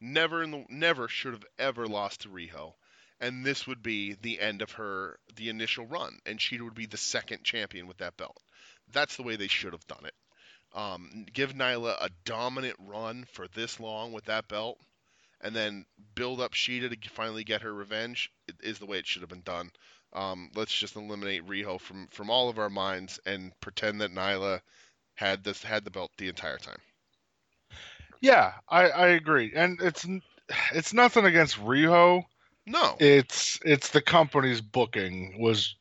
never 0.00 0.42
in 0.42 0.50
the 0.50 0.64
never 0.68 1.06
should 1.06 1.32
have 1.32 1.44
ever 1.60 1.86
lost 1.86 2.22
to 2.22 2.28
Riho 2.28 2.72
and 3.20 3.44
this 3.44 3.66
would 3.66 3.82
be 3.82 4.16
the 4.22 4.40
end 4.40 4.62
of 4.62 4.72
her 4.72 5.18
the 5.36 5.48
initial 5.48 5.86
run 5.86 6.18
and 6.26 6.40
she 6.40 6.60
would 6.60 6.74
be 6.74 6.86
the 6.86 6.96
second 6.96 7.42
champion 7.44 7.86
with 7.86 7.98
that 7.98 8.16
belt 8.16 8.36
that's 8.92 9.16
the 9.16 9.22
way 9.22 9.36
they 9.36 9.48
should 9.48 9.72
have 9.72 9.86
done 9.86 10.04
it 10.04 10.14
um 10.74 11.26
give 11.32 11.54
Nyla 11.54 11.96
a 12.00 12.10
dominant 12.24 12.76
run 12.80 13.26
for 13.32 13.46
this 13.48 13.80
long 13.80 14.12
with 14.12 14.24
that 14.26 14.48
belt 14.48 14.78
and 15.40 15.54
then 15.54 15.84
build 16.14 16.40
up 16.40 16.52
Shida 16.52 16.90
to 16.90 17.10
finally 17.10 17.44
get 17.44 17.62
her 17.62 17.72
revenge 17.72 18.30
is 18.62 18.78
the 18.78 18.86
way 18.86 18.98
it 18.98 19.06
should 19.06 19.22
have 19.22 19.28
been 19.28 19.42
done. 19.42 19.70
Um, 20.12 20.50
let's 20.54 20.74
just 20.74 20.96
eliminate 20.96 21.46
Riho 21.46 21.80
from 21.80 22.08
from 22.08 22.30
all 22.30 22.48
of 22.48 22.58
our 22.58 22.70
minds 22.70 23.20
and 23.26 23.52
pretend 23.60 24.00
that 24.00 24.12
Nyla 24.12 24.60
had 25.14 25.44
this 25.44 25.62
had 25.62 25.84
the 25.84 25.90
belt 25.90 26.10
the 26.16 26.28
entire 26.28 26.58
time. 26.58 26.80
Yeah, 28.20 28.54
I, 28.68 28.88
I 28.88 29.06
agree, 29.08 29.52
and 29.54 29.80
it's 29.82 30.06
it's 30.72 30.94
nothing 30.94 31.26
against 31.26 31.58
Riho. 31.58 32.24
No, 32.66 32.96
It's 32.98 33.58
it's 33.64 33.90
the 33.90 34.00
company's 34.02 34.60
booking 34.60 35.40
was. 35.40 35.76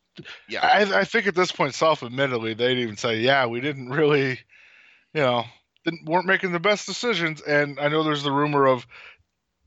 yeah, 0.48 0.62
I, 0.66 1.00
I 1.00 1.04
think 1.04 1.28
at 1.28 1.36
this 1.36 1.52
point, 1.52 1.74
self-admittedly, 1.74 2.54
they'd 2.54 2.78
even 2.78 2.96
say, 2.98 3.20
"Yeah, 3.20 3.48
we 3.48 3.60
didn't 3.60 3.90
really, 3.90 4.40
you 5.14 5.22
know, 5.22 5.46
didn't, 5.84 6.06
weren't 6.06 6.28
making 6.28 6.52
the 6.52 6.60
best 6.60 6.86
decisions." 6.86 7.42
And 7.42 7.80
I 7.80 7.88
know 7.88 8.04
there's 8.04 8.24
the 8.24 8.32
rumor 8.32 8.68
of 8.68 8.86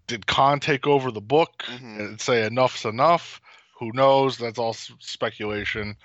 did 0.07 0.27
Khan 0.27 0.61
take 0.61 0.87
over 0.87 1.11
the 1.11 1.21
book 1.21 1.65
Mhm. 1.67 1.99
and 2.01 2.21
say 2.21 2.47
enough's 2.47 2.85
enough? 2.85 3.41
Who 3.79 3.93
knows? 3.93 4.39
That's 4.39 4.59
all 4.59 4.73
speculation. 4.73 5.97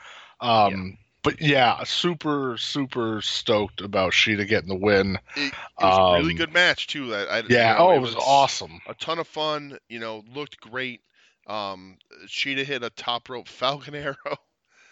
Um, 0.41 0.97
But 1.23 1.41
yeah, 1.41 1.83
super 1.85 2.57
super 2.57 3.21
stoked 3.21 3.81
about 3.81 4.13
Shida 4.13 4.47
getting 4.47 4.69
the 4.69 4.75
win. 4.75 5.17
it, 5.35 5.53
it 5.79 5.85
was 5.85 5.97
a 5.97 6.03
really 6.03 6.33
um, 6.33 6.33
good 6.33 6.51
match 6.53 6.87
too. 6.87 7.13
I, 7.13 7.39
I, 7.39 7.43
you 7.57 7.65
Yeah, 7.65 7.73
know, 7.73 7.79
oh, 7.79 7.91
it 7.91 7.99
was 7.99 8.15
awesome. 8.15 8.81
a 8.85 8.93
ton 8.95 9.19
of 9.19 9.27
fun. 9.27 9.77
You 9.89 9.99
know, 9.99 10.23
looked 10.33 10.59
great. 10.59 11.01
Um, 11.47 11.97
Shida 12.27 12.63
hit 12.65 12.83
a 12.83 12.89
top 12.89 13.29
rope 13.29 13.47
Falcon 13.47 13.95
Arrow. 13.95 14.37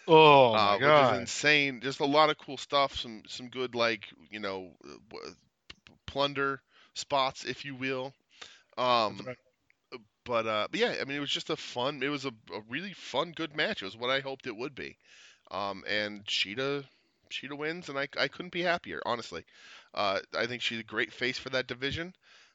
Oh 0.06 0.58
uh, 0.58 0.78
my 0.78 0.78
which 0.78 0.98
is 0.98 1.10
insane. 1.10 1.80
Just 1.80 2.00
a 2.00 2.04
lot 2.06 2.30
of 2.30 2.38
cool 2.38 2.56
stuff. 2.56 2.96
Some 2.96 3.22
some 3.28 3.48
good 3.48 3.74
like 3.74 4.08
you 4.30 4.40
know 4.40 4.72
uh, 4.84 4.96
w- 5.10 5.34
p- 5.68 5.92
plunder 6.06 6.60
spots, 6.94 7.44
if 7.44 7.64
you 7.64 7.74
will. 7.74 8.14
Um, 8.76 9.26
right. 9.26 9.36
but 10.24 10.46
uh, 10.46 10.68
but 10.70 10.80
yeah, 10.80 10.94
I 11.00 11.04
mean, 11.04 11.16
it 11.16 11.20
was 11.20 11.30
just 11.30 11.50
a 11.50 11.56
fun. 11.56 12.02
It 12.02 12.08
was 12.08 12.24
a, 12.24 12.30
a 12.54 12.60
really 12.68 12.92
fun, 12.92 13.32
good 13.32 13.56
match. 13.56 13.82
It 13.82 13.86
was 13.86 13.96
what 13.96 14.10
I 14.10 14.20
hoped 14.20 14.46
it 14.46 14.56
would 14.56 14.74
be. 14.74 14.96
Um, 15.52 15.84
and 15.88 16.24
Shida 16.26 16.84
Shida 17.30 17.56
wins, 17.56 17.88
and 17.88 17.98
I 17.98 18.08
I 18.18 18.28
couldn't 18.28 18.52
be 18.52 18.62
happier, 18.62 19.00
honestly. 19.06 19.44
Uh, 19.94 20.20
I 20.36 20.46
think 20.46 20.62
she's 20.62 20.80
a 20.80 20.84
great 20.84 21.12
face 21.12 21.38
for 21.38 21.50
that 21.50 21.68
division. 21.68 22.14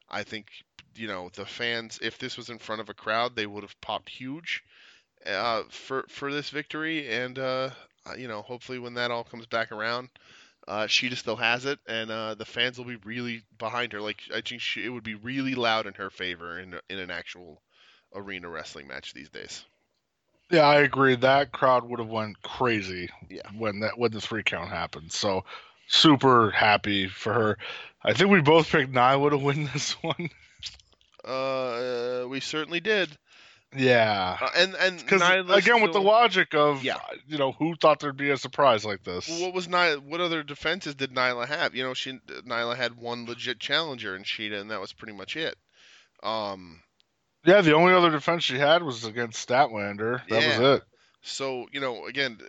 I 0.10 0.24
think 0.24 0.48
you 0.95 1.08
know 1.08 1.30
the 1.34 1.45
fans. 1.45 2.00
If 2.02 2.18
this 2.18 2.38
was 2.38 2.50
in 2.50 2.60
front 2.60 2.82
of 2.82 2.89
a 2.89 2.93
crowd, 2.93 3.36
they 3.36 3.45
would 3.48 3.64
have 3.64 3.80
popped 3.82 4.10
huge 4.10 4.64
uh, 5.26 5.64
for 5.70 6.06
for 6.10 6.32
this 6.32 6.50
victory, 6.50 7.10
and 7.10 7.38
uh, 7.39 7.70
you 8.18 8.28
know, 8.28 8.41
hopefully 8.41 8.80
when 8.80 8.93
that 8.95 9.12
all 9.12 9.24
comes 9.24 9.45
back 9.45 9.72
around, 9.72 10.10
uh, 10.68 10.86
Shida 10.86 11.16
still 11.18 11.36
has 11.36 11.66
it, 11.66 11.80
and 11.88 12.12
uh, 12.12 12.36
the 12.36 12.45
fans 12.45 12.78
will 12.78 12.86
be 12.86 12.98
really 12.98 13.43
behind 13.58 13.93
her. 13.93 14.02
Like 14.02 14.22
I 14.34 14.41
think 14.41 14.62
she, 14.62 14.86
it 14.86 14.89
would 14.89 15.04
be 15.04 15.16
really 15.16 15.56
loud 15.56 15.88
in 15.88 15.93
her 15.95 16.10
favor 16.10 16.60
in 16.60 16.80
in 16.89 17.00
an 17.00 17.12
actual 17.12 17.62
arena 18.14 18.50
wrestling 18.50 18.88
match 18.88 19.14
these 19.14 19.30
days. 19.30 19.66
Yeah, 20.50 20.62
I 20.62 20.78
agree. 20.82 21.16
That 21.16 21.52
crowd 21.52 21.84
would 21.89 22.00
have 22.00 22.08
went 22.10 22.41
crazy 22.41 23.10
Yeah. 23.30 23.41
when 23.58 23.80
that 23.82 23.98
when 23.98 24.12
the 24.12 24.22
three 24.22 24.43
count 24.43 24.70
happened. 24.70 25.12
So 25.12 25.43
super 25.88 26.52
happy 26.52 27.08
for 27.08 27.34
her. 27.34 27.58
I 28.04 28.14
think 28.14 28.30
we 28.30 28.41
both 28.41 28.70
picked 28.70 28.91
Nyla 28.93 29.32
to 29.32 29.38
win 29.38 29.66
this 29.74 29.93
one. 30.02 30.30
Uh, 31.26 32.26
we 32.30 32.39
certainly 32.39 32.80
did. 32.80 33.18
Yeah. 33.76 34.38
Uh, 34.39 34.50
and 34.56 34.76
and 34.76 34.98
Because 35.00 35.22
again, 35.50 35.82
with 35.82 35.91
the 35.91 36.00
logic 36.02 36.56
of 36.56 36.84
Yeah. 36.86 37.00
you 37.28 37.38
know 37.38 37.52
who 37.52 37.76
thought 37.76 38.00
there'd 38.00 38.16
be 38.16 38.30
a 38.30 38.38
surprise 38.38 38.86
like 38.86 39.04
this? 39.04 39.28
What 39.41 39.54
was 39.54 39.68
Nyla? 39.68 40.00
What 40.00 40.22
other 40.22 40.41
defenses 40.43 40.95
did 40.95 41.12
Nyla 41.12 41.48
have? 41.48 41.76
You 41.76 41.84
know, 41.84 41.93
she 41.93 42.14
Nyla 42.28 42.78
had 42.78 42.95
one 42.95 43.26
legit 43.26 43.60
challenger 43.60 44.16
in 44.16 44.24
Shida, 44.24 44.62
and 44.62 44.72
that 44.72 44.80
was 44.80 44.93
pretty 44.93 45.14
much 45.14 45.36
it. 45.36 45.58
Um, 46.24 46.82
Yeah, 47.48 47.62
the 47.62 47.74
only 47.74 47.93
other 47.93 48.12
defense 48.12 48.43
she 48.43 48.60
had 48.60 48.84
was 48.84 49.06
against 49.06 49.48
Statlander. 49.50 50.22
That 50.30 50.43
Yeah. 50.43 50.60
was 50.60 50.60
it. 50.60 50.84
So 51.22 51.68
you 51.72 51.80
know, 51.82 52.06
again, 52.08 52.39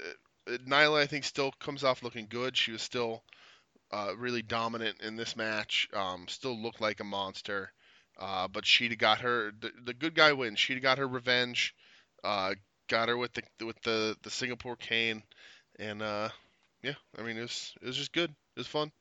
uh, 0.49 0.59
Nyla 0.67 1.01
I 1.03 1.07
think 1.07 1.25
still 1.25 1.53
comes 1.53 1.85
off 1.85 2.03
looking 2.03 2.27
good. 2.29 2.57
She 2.57 2.73
was 2.73 2.83
still 2.83 3.25
uh, 3.93 4.15
really 4.17 4.43
dominant 4.43 5.01
in 5.03 5.17
this 5.17 5.37
match. 5.37 5.89
Um, 5.95 6.29
still 6.29 6.57
looked 6.61 6.81
like 6.81 7.01
a 7.01 7.05
monster. 7.05 7.73
Uh, 8.19 8.49
but 8.49 8.65
Shida 8.65 8.99
got 8.99 9.21
her. 9.21 9.53
The, 9.61 9.73
the 9.85 9.95
good 9.95 10.15
guy 10.15 10.33
wins. 10.33 10.59
Shida 10.59 10.83
got 10.83 10.99
her 10.99 11.09
revenge. 11.09 11.75
Uh, 12.25 12.55
got 12.89 13.09
her 13.09 13.17
with 13.17 13.33
the 13.35 13.43
with 13.67 13.81
the 13.83 14.17
the 14.23 14.31
Singapore 14.31 14.77
cane, 14.77 15.23
and 15.79 16.03
uh, 16.03 16.31
yeah, 16.83 16.95
I 17.19 17.23
mean 17.23 17.39
it 17.39 17.43
was 17.43 17.75
it 17.83 17.87
was 17.87 17.97
just 17.97 18.13
good. 18.13 18.31
It 18.31 18.61
was 18.61 18.69
fun. 18.69 18.93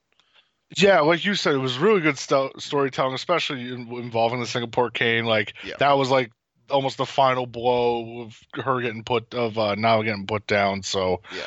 Yeah, 0.76 0.99
like 1.01 1.24
you 1.24 1.36
said, 1.36 1.55
it 1.55 1.59
was 1.59 1.78
really 1.78 2.01
good 2.01 2.18
sto- 2.18 2.51
storytelling, 2.57 3.13
especially 3.13 3.61
in- 3.70 3.91
involving 3.93 4.39
the 4.41 4.45
Singapore 4.47 4.89
cane. 4.91 5.26
Like 5.26 5.53
Yeah. 5.63 5.76
that 5.80 5.93
was 5.97 6.09
like 6.09 6.32
almost 6.70 6.97
the 6.97 7.05
final 7.05 7.45
blow 7.45 8.22
of 8.24 8.39
her 8.53 8.82
getting 8.82 9.03
put 9.03 9.34
of 9.34 9.57
uh, 9.57 9.76
now 9.76 10.01
getting 10.01 10.28
put 10.28 10.45
down. 10.47 10.84
So 10.84 11.22
Yeah. 11.34 11.43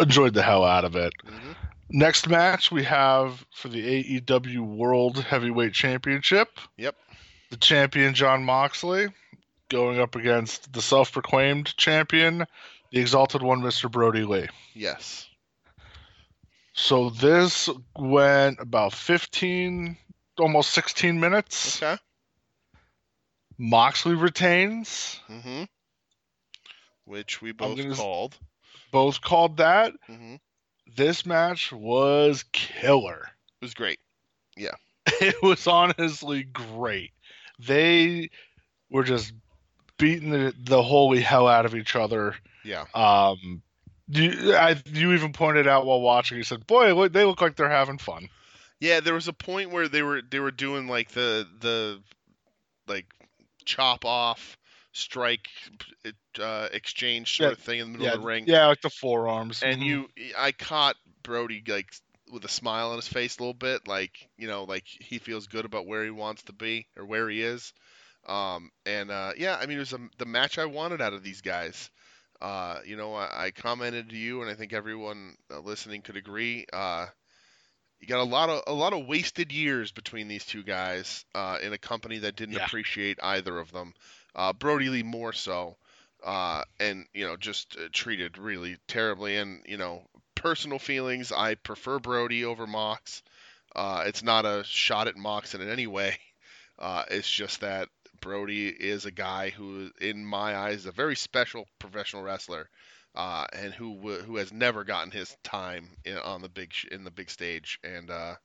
enjoyed 0.00 0.34
the 0.34 0.42
hell 0.42 0.64
out 0.64 0.84
of 0.84 0.96
it. 0.96 1.12
hmm 1.24 1.52
Next 1.92 2.28
match 2.28 2.70
we 2.70 2.84
have 2.84 3.44
for 3.52 3.68
the 3.68 3.82
AEW 4.20 4.60
World 4.64 5.18
Heavyweight 5.24 5.72
Championship. 5.72 6.48
Yep. 6.76 6.94
The 7.50 7.56
champion 7.56 8.14
Jon 8.14 8.44
Moxley 8.44 9.08
going 9.68 9.98
up 10.00 10.14
against 10.14 10.72
the 10.72 10.82
self-proclaimed 10.82 11.76
champion, 11.76 12.46
the 12.92 13.00
Exalted 13.00 13.42
One, 13.42 13.60
Mr. 13.60 13.90
Brodie 13.90 14.22
Lee. 14.24 14.46
Yes. 14.72 15.26
So 16.72 17.10
this 17.10 17.68
went 17.96 18.60
about 18.60 18.94
15, 18.94 19.96
almost 20.38 20.70
16 20.70 21.18
minutes. 21.18 21.82
Okay. 21.82 22.00
Moxley 23.58 24.14
retains. 24.14 25.20
Mm-hmm. 25.28 25.64
Which 27.04 27.42
we 27.42 27.52
both 27.52 27.96
called. 27.96 28.38
Both 28.92 29.20
called 29.20 29.58
that. 29.58 29.92
Mm-hmm. 30.08 30.36
This 30.96 31.26
match 31.26 31.72
was 31.72 32.44
killer. 32.52 33.28
It 33.60 33.64
was 33.64 33.74
great. 33.74 34.00
Yeah. 34.56 34.74
It 35.20 35.42
was 35.42 35.66
honestly 35.66 36.44
great. 36.44 37.10
They 37.58 38.30
were 38.90 39.02
just 39.04 39.34
beating 39.98 40.30
the, 40.30 40.54
the 40.58 40.82
holy 40.82 41.20
hell 41.20 41.46
out 41.46 41.66
of 41.66 41.74
each 41.74 41.94
other. 41.94 42.36
Yeah. 42.64 42.86
Um, 42.94 43.62
you, 44.10 44.54
I, 44.54 44.76
you 44.86 45.12
even 45.14 45.32
pointed 45.32 45.66
out 45.68 45.86
while 45.86 46.00
watching. 46.00 46.38
You 46.38 46.44
said, 46.44 46.66
"Boy, 46.66 46.94
look- 46.94 47.12
they 47.12 47.24
look 47.24 47.40
like 47.40 47.56
they're 47.56 47.70
having 47.70 47.98
fun." 47.98 48.28
Yeah, 48.80 49.00
there 49.00 49.14
was 49.14 49.28
a 49.28 49.32
point 49.32 49.70
where 49.70 49.88
they 49.88 50.02
were 50.02 50.22
they 50.22 50.40
were 50.40 50.50
doing 50.50 50.88
like 50.88 51.10
the 51.10 51.46
the 51.60 52.02
like 52.86 53.06
chop 53.64 54.04
off 54.04 54.58
strike 54.92 55.48
uh, 56.40 56.68
exchange 56.72 57.36
sort 57.36 57.50
Yeah, 57.50 57.52
of 57.52 57.58
thing 57.60 57.80
in 57.80 57.86
the 57.86 57.92
middle 57.92 58.06
Yeah, 58.06 58.14
of 58.14 58.20
the 58.20 58.26
ring. 58.26 58.50
yeah, 58.50 58.66
like 58.66 58.80
the 58.82 58.90
forearms. 58.90 59.62
And 59.62 59.82
Mhm. 59.82 59.82
you, 59.82 60.08
I 60.36 60.52
caught 60.52 60.96
Brodie 61.22 61.62
like 61.66 61.92
with 62.30 62.44
a 62.44 62.48
smile 62.48 62.90
on 62.90 62.96
his 62.96 63.08
face 63.08 63.38
a 63.38 63.42
little 63.42 63.54
bit, 63.54 63.86
like 63.88 64.28
you 64.36 64.46
know, 64.48 64.64
like 64.64 64.86
he 64.86 65.18
feels 65.18 65.46
good 65.46 65.64
about 65.64 65.86
where 65.86 66.04
he 66.04 66.10
wants 66.10 66.42
to 66.44 66.52
be 66.52 66.86
or 66.96 67.04
where 67.04 67.28
he 67.28 67.42
is. 67.42 67.72
Um, 68.26 68.70
and 68.86 69.10
uh, 69.10 69.32
yeah, 69.36 69.56
I 69.56 69.66
mean, 69.66 69.76
it 69.76 69.80
was 69.80 69.92
a, 69.94 70.00
the 70.18 70.26
match 70.26 70.58
I 70.58 70.66
wanted 70.66 71.00
out 71.00 71.14
of 71.14 71.22
these 71.22 71.40
guys. 71.42 71.90
Uh, 72.40 72.80
you 72.86 72.96
know, 72.96 73.14
I, 73.14 73.46
I 73.46 73.50
commented 73.50 74.10
to 74.10 74.16
you, 74.16 74.42
and 74.42 74.50
I 74.50 74.54
think 74.54 74.72
everyone 74.72 75.36
uh, 75.50 75.60
listening 75.60 76.02
could 76.02 76.16
agree. 76.16 76.66
Uh, 76.72 77.06
you 78.00 78.06
got 78.06 78.20
a 78.20 78.24
lot 78.24 78.48
of 78.50 78.62
a 78.66 78.72
lot 78.72 78.92
of 78.92 79.06
wasted 79.06 79.52
years 79.52 79.92
between 79.92 80.28
these 80.28 80.44
two 80.44 80.62
guys 80.62 81.24
uh, 81.34 81.58
in 81.62 81.72
a 81.72 81.78
company 81.78 82.18
that 82.18 82.36
didn't 82.36 82.56
Yeah. 82.56 82.64
appreciate 82.66 83.18
either 83.22 83.58
of 83.58 83.70
them. 83.72 83.94
Uh, 84.34 84.52
Brodie 84.52 84.88
Lee 84.88 85.02
more 85.02 85.32
so, 85.32 85.76
uh, 86.24 86.62
and 86.78 87.06
you 87.12 87.26
know 87.26 87.36
just 87.36 87.76
uh, 87.76 87.88
treated 87.92 88.38
really 88.38 88.76
terribly. 88.88 89.36
And 89.36 89.62
you 89.66 89.76
know 89.76 90.02
personal 90.34 90.78
feelings, 90.78 91.32
I 91.32 91.54
prefer 91.56 91.98
Brodie 91.98 92.44
over 92.44 92.66
Mox. 92.66 93.22
Uh, 93.74 94.04
it's 94.06 94.22
not 94.22 94.44
a 94.46 94.64
shot 94.64 95.08
at 95.08 95.16
Mox 95.16 95.54
in 95.54 95.66
any 95.68 95.86
way. 95.86 96.18
Uh, 96.78 97.04
it's 97.10 97.30
just 97.30 97.60
that 97.60 97.88
Brodie 98.20 98.68
is 98.68 99.06
a 99.06 99.10
guy 99.10 99.50
who, 99.50 99.90
in 100.00 100.24
my 100.24 100.56
eyes, 100.56 100.80
is 100.80 100.86
a 100.86 100.92
very 100.92 101.16
special 101.16 101.66
professional 101.78 102.22
wrestler. 102.22 102.68
uh, 103.14 103.46
and 103.52 103.74
who 103.74 103.96
who 104.22 104.36
has 104.36 104.52
never 104.52 104.84
gotten 104.84 105.10
his 105.10 105.36
time 105.44 105.90
in, 106.04 106.18
on 106.18 106.42
the 106.42 106.48
big 106.48 106.72
in 106.92 107.04
the 107.04 107.10
big 107.10 107.30
stage, 107.30 107.78
and 107.84 108.10
uh, 108.10 108.36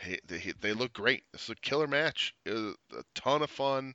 he, 0.00 0.18
they, 0.26 0.52
they 0.60 0.72
look 0.72 0.92
great. 0.92 1.24
Is 1.34 1.50
a 1.50 1.54
killer 1.54 1.86
match. 1.86 2.34
It 2.44 2.52
was 2.52 2.76
a 2.98 3.02
ton 3.14 3.42
of 3.42 3.50
fun, 3.50 3.94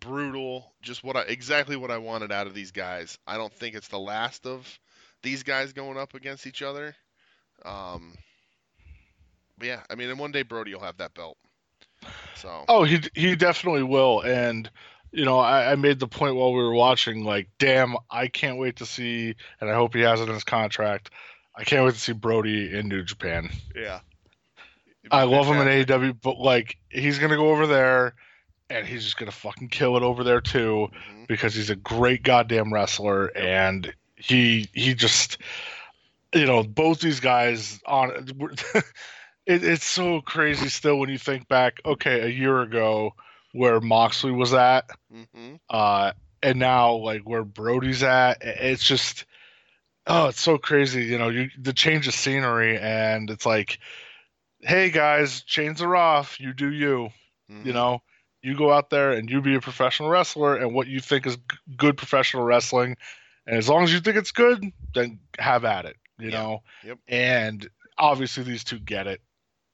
brutal, 0.00 0.74
just 0.82 1.04
what 1.04 1.16
I 1.16 1.22
exactly 1.22 1.76
what 1.76 1.90
I 1.92 1.98
wanted 1.98 2.32
out 2.32 2.46
of 2.48 2.54
these 2.54 2.72
guys. 2.72 3.18
I 3.26 3.36
don't 3.38 3.52
think 3.54 3.74
it's 3.76 3.88
the 3.88 3.98
last 4.00 4.46
of 4.46 4.80
these 5.22 5.42
guys 5.44 5.72
going 5.74 5.98
up 5.98 6.14
against 6.14 6.46
each 6.46 6.62
other. 6.62 6.96
Um, 7.64 8.14
but 9.58 9.66
yeah, 9.68 9.82
I 9.90 9.94
mean, 9.96 10.08
and 10.10 10.18
one 10.18 10.32
day 10.32 10.42
Brodie 10.42 10.74
will 10.74 10.80
have 10.82 10.96
that 10.98 11.14
belt. 11.14 11.36
So 12.36 12.64
Oh, 12.68 12.84
he 12.84 13.00
he 13.14 13.36
definitely 13.36 13.82
will, 13.82 14.20
and 14.20 14.70
you 15.12 15.24
know, 15.24 15.38
I, 15.38 15.72
I 15.72 15.74
made 15.76 15.98
the 15.98 16.08
point 16.08 16.34
while 16.36 16.52
we 16.52 16.62
were 16.62 16.74
watching, 16.74 17.24
like, 17.24 17.48
damn, 17.58 17.96
I 18.10 18.28
can't 18.28 18.58
wait 18.58 18.76
to 18.76 18.86
see, 18.86 19.34
and 19.60 19.70
I 19.70 19.74
hope 19.74 19.94
he 19.94 20.02
has 20.02 20.20
it 20.20 20.28
in 20.28 20.34
his 20.34 20.44
contract. 20.44 21.10
I 21.54 21.64
can't 21.64 21.84
wait 21.84 21.94
to 21.94 22.00
see 22.00 22.12
Brodie 22.12 22.76
in 22.76 22.88
New 22.88 23.02
Japan. 23.02 23.50
yeah, 23.74 24.00
I 25.10 25.24
love 25.24 25.46
him 25.46 25.56
in 25.56 25.68
AEW, 25.68 26.20
but 26.22 26.38
like, 26.38 26.76
he's 26.90 27.18
gonna 27.18 27.36
go 27.36 27.50
over 27.50 27.66
there, 27.66 28.14
and 28.68 28.86
he's 28.86 29.04
just 29.04 29.16
gonna 29.16 29.30
fucking 29.30 29.68
kill 29.68 29.96
it 29.96 30.02
over 30.02 30.22
there 30.24 30.40
too, 30.40 30.88
Mhm. 30.92 31.26
because 31.28 31.54
he's 31.54 31.70
a 31.70 31.76
great 31.76 32.22
goddamn 32.22 32.72
wrestler, 32.72 33.26
and 33.36 33.94
he 34.16 34.68
he 34.74 34.94
just, 34.94 35.38
you 36.34 36.44
know, 36.46 36.62
both 36.62 37.00
these 37.00 37.20
guys 37.20 37.80
on. 37.86 38.28
it, 39.46 39.64
it's 39.64 39.86
so 39.86 40.20
crazy 40.20 40.68
still 40.68 40.98
when 40.98 41.10
you 41.10 41.18
think 41.18 41.48
back. 41.48 41.80
Okay, 41.84 42.20
a 42.22 42.28
year 42.28 42.60
ago, 42.62 43.14
where 43.52 43.80
Moxley 43.80 44.32
was 44.32 44.52
at, 44.54 44.90
Mhm. 45.12 45.60
uh, 45.70 46.12
and 46.42 46.58
now 46.58 46.94
like 46.94 47.22
where 47.22 47.44
Brodie's 47.44 48.02
at, 48.02 48.38
it's 48.42 48.84
just, 48.84 49.24
oh, 50.06 50.28
it's 50.28 50.40
so 50.40 50.58
crazy. 50.58 51.04
You 51.04 51.18
know, 51.18 51.28
you 51.28 51.50
the 51.58 51.72
change 51.72 52.06
of 52.08 52.14
scenery, 52.14 52.78
and 52.78 53.30
it's 53.30 53.46
like, 53.46 53.78
hey 54.60 54.90
guys, 54.90 55.42
chains 55.42 55.80
are 55.82 55.96
off. 55.96 56.40
You 56.40 56.52
do 56.52 56.70
you. 56.72 57.10
Mhm. 57.50 57.66
You 57.66 57.72
know, 57.72 58.02
you 58.42 58.56
go 58.56 58.72
out 58.72 58.90
there 58.90 59.12
and 59.12 59.30
you 59.30 59.40
be 59.40 59.54
a 59.54 59.60
professional 59.60 60.08
wrestler, 60.08 60.56
and 60.56 60.74
what 60.74 60.86
you 60.86 61.00
think 61.00 61.26
is 61.26 61.36
g- 61.36 61.42
good 61.76 61.96
professional 61.96 62.44
wrestling, 62.44 62.96
and 63.46 63.56
as 63.56 63.68
long 63.68 63.84
as 63.84 63.92
you 63.92 64.00
think 64.00 64.16
it's 64.16 64.32
good, 64.32 64.72
then 64.94 65.20
have 65.38 65.64
at 65.64 65.84
it. 65.86 65.96
You 66.18 66.30
Yeah. 66.30 66.38
know, 66.38 66.62
Yep. 66.82 66.98
and 67.08 67.68
obviously 67.98 68.42
these 68.44 68.64
two 68.64 68.78
get 68.78 69.06
it, 69.06 69.20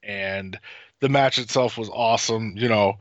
and 0.02 0.58
the 1.00 1.08
match 1.08 1.38
itself 1.38 1.76
was 1.78 1.90
awesome. 1.92 2.54
You 2.56 2.68
know, 2.68 2.94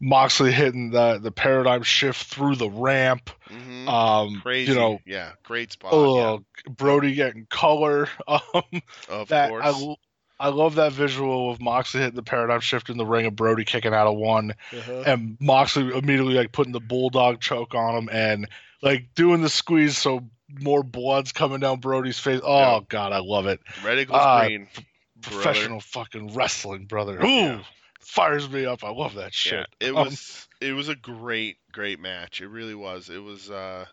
Moxley 0.00 0.52
hitting 0.52 0.90
the 0.90 1.18
the 1.18 1.30
paradigm 1.32 1.82
shift 1.82 2.24
through 2.24 2.56
the 2.56 2.70
ramp. 2.70 3.30
Mhm. 3.50 3.88
Um, 3.88 4.40
Crazy. 4.42 4.72
you 4.72 4.78
know, 4.78 5.00
yeah, 5.06 5.32
great 5.44 5.72
spot. 5.72 5.92
oh, 5.92 6.44
Brodie 6.68 7.14
getting 7.14 7.46
color. 7.50 8.08
Um, 8.28 8.62
of 9.08 9.28
that 9.28 9.50
course. 9.50 9.96
I 10.40 10.48
love 10.48 10.74
that 10.74 10.92
visual 10.92 11.50
of 11.52 11.60
Moxley 11.60 12.00
hitting 12.00 12.16
the 12.16 12.22
paradigm 12.24 12.58
shift 12.60 12.90
in 12.90 12.96
the 12.96 13.06
ring 13.06 13.24
and 13.24 13.36
Brodie 13.36 13.64
kicking 13.64 13.94
out 13.94 14.08
of 14.08 14.16
one, 14.16 14.54
Uh-huh. 14.76 15.04
and 15.06 15.36
Moxley 15.40 15.96
immediately 15.96 16.34
like 16.34 16.50
putting 16.50 16.72
the 16.72 16.80
bulldog 16.80 17.40
choke 17.40 17.74
on 17.76 17.94
him 17.94 18.08
and 18.10 18.48
like 18.82 19.06
doing 19.14 19.42
the 19.42 19.48
squeeze 19.48 19.96
so 19.96 20.28
more 20.60 20.82
blood's 20.82 21.30
coming 21.32 21.60
down 21.60 21.78
Brodie's 21.78 22.18
face. 22.18 22.40
Oh 22.42 22.58
Yeah. 22.58 22.80
god, 22.88 23.12
I 23.12 23.18
love 23.20 23.46
it. 23.46 23.60
Red 23.84 23.98
Eagles 24.00 24.18
ah, 24.20 24.40
Green. 24.44 24.66
Professional 25.32 25.80
fucking 25.80 26.34
wrestling, 26.34 26.86
brother. 26.86 27.22
Ooh, 27.22 27.28
Yeah. 27.28 27.64
fires 28.00 28.48
me 28.48 28.66
up. 28.66 28.84
I 28.84 28.90
love 28.90 29.14
that 29.14 29.34
shit. 29.34 29.66
Yeah, 29.80 29.88
it 29.88 29.94
Um, 29.94 30.06
was 30.06 30.48
it 30.60 30.72
was 30.72 30.88
a 30.88 30.94
great 30.94 31.58
great 31.72 32.00
match. 32.00 32.40
It 32.40 32.48
really 32.48 32.74
was. 32.74 33.08
It 33.10 33.22
was 33.22 33.50
uh 33.50 33.86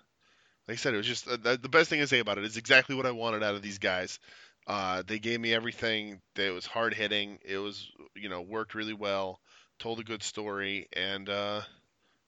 like 0.68 0.76
I 0.76 0.78
said, 0.78 0.94
it 0.94 0.98
was 0.98 1.08
just 1.08 1.28
uh, 1.28 1.38
the 1.38 1.58
the 1.58 1.70
best 1.70 1.90
thing 1.90 2.00
to 2.00 2.08
say 2.08 2.20
about 2.20 2.38
it 2.38 2.44
is 2.46 2.58
exactly 2.58 2.96
what 2.96 3.06
I 3.06 3.12
wanted 3.12 3.44
out 3.44 3.56
of 3.56 3.62
these 3.62 3.80
guys. 3.80 4.20
Uh, 4.68 5.02
they 5.06 5.18
gave 5.20 5.40
me 5.40 5.54
everything. 5.54 6.22
It 6.36 6.54
was 6.54 6.66
hard 6.66 6.94
hitting. 6.94 7.40
It 7.44 7.58
was 7.58 7.90
you 8.16 8.30
know 8.30 8.42
worked 8.42 8.76
really 8.76 8.94
well. 8.94 9.40
Told 9.80 10.00
a 10.00 10.04
good 10.04 10.22
story 10.22 10.88
and 10.94 11.28
uh, 11.28 11.62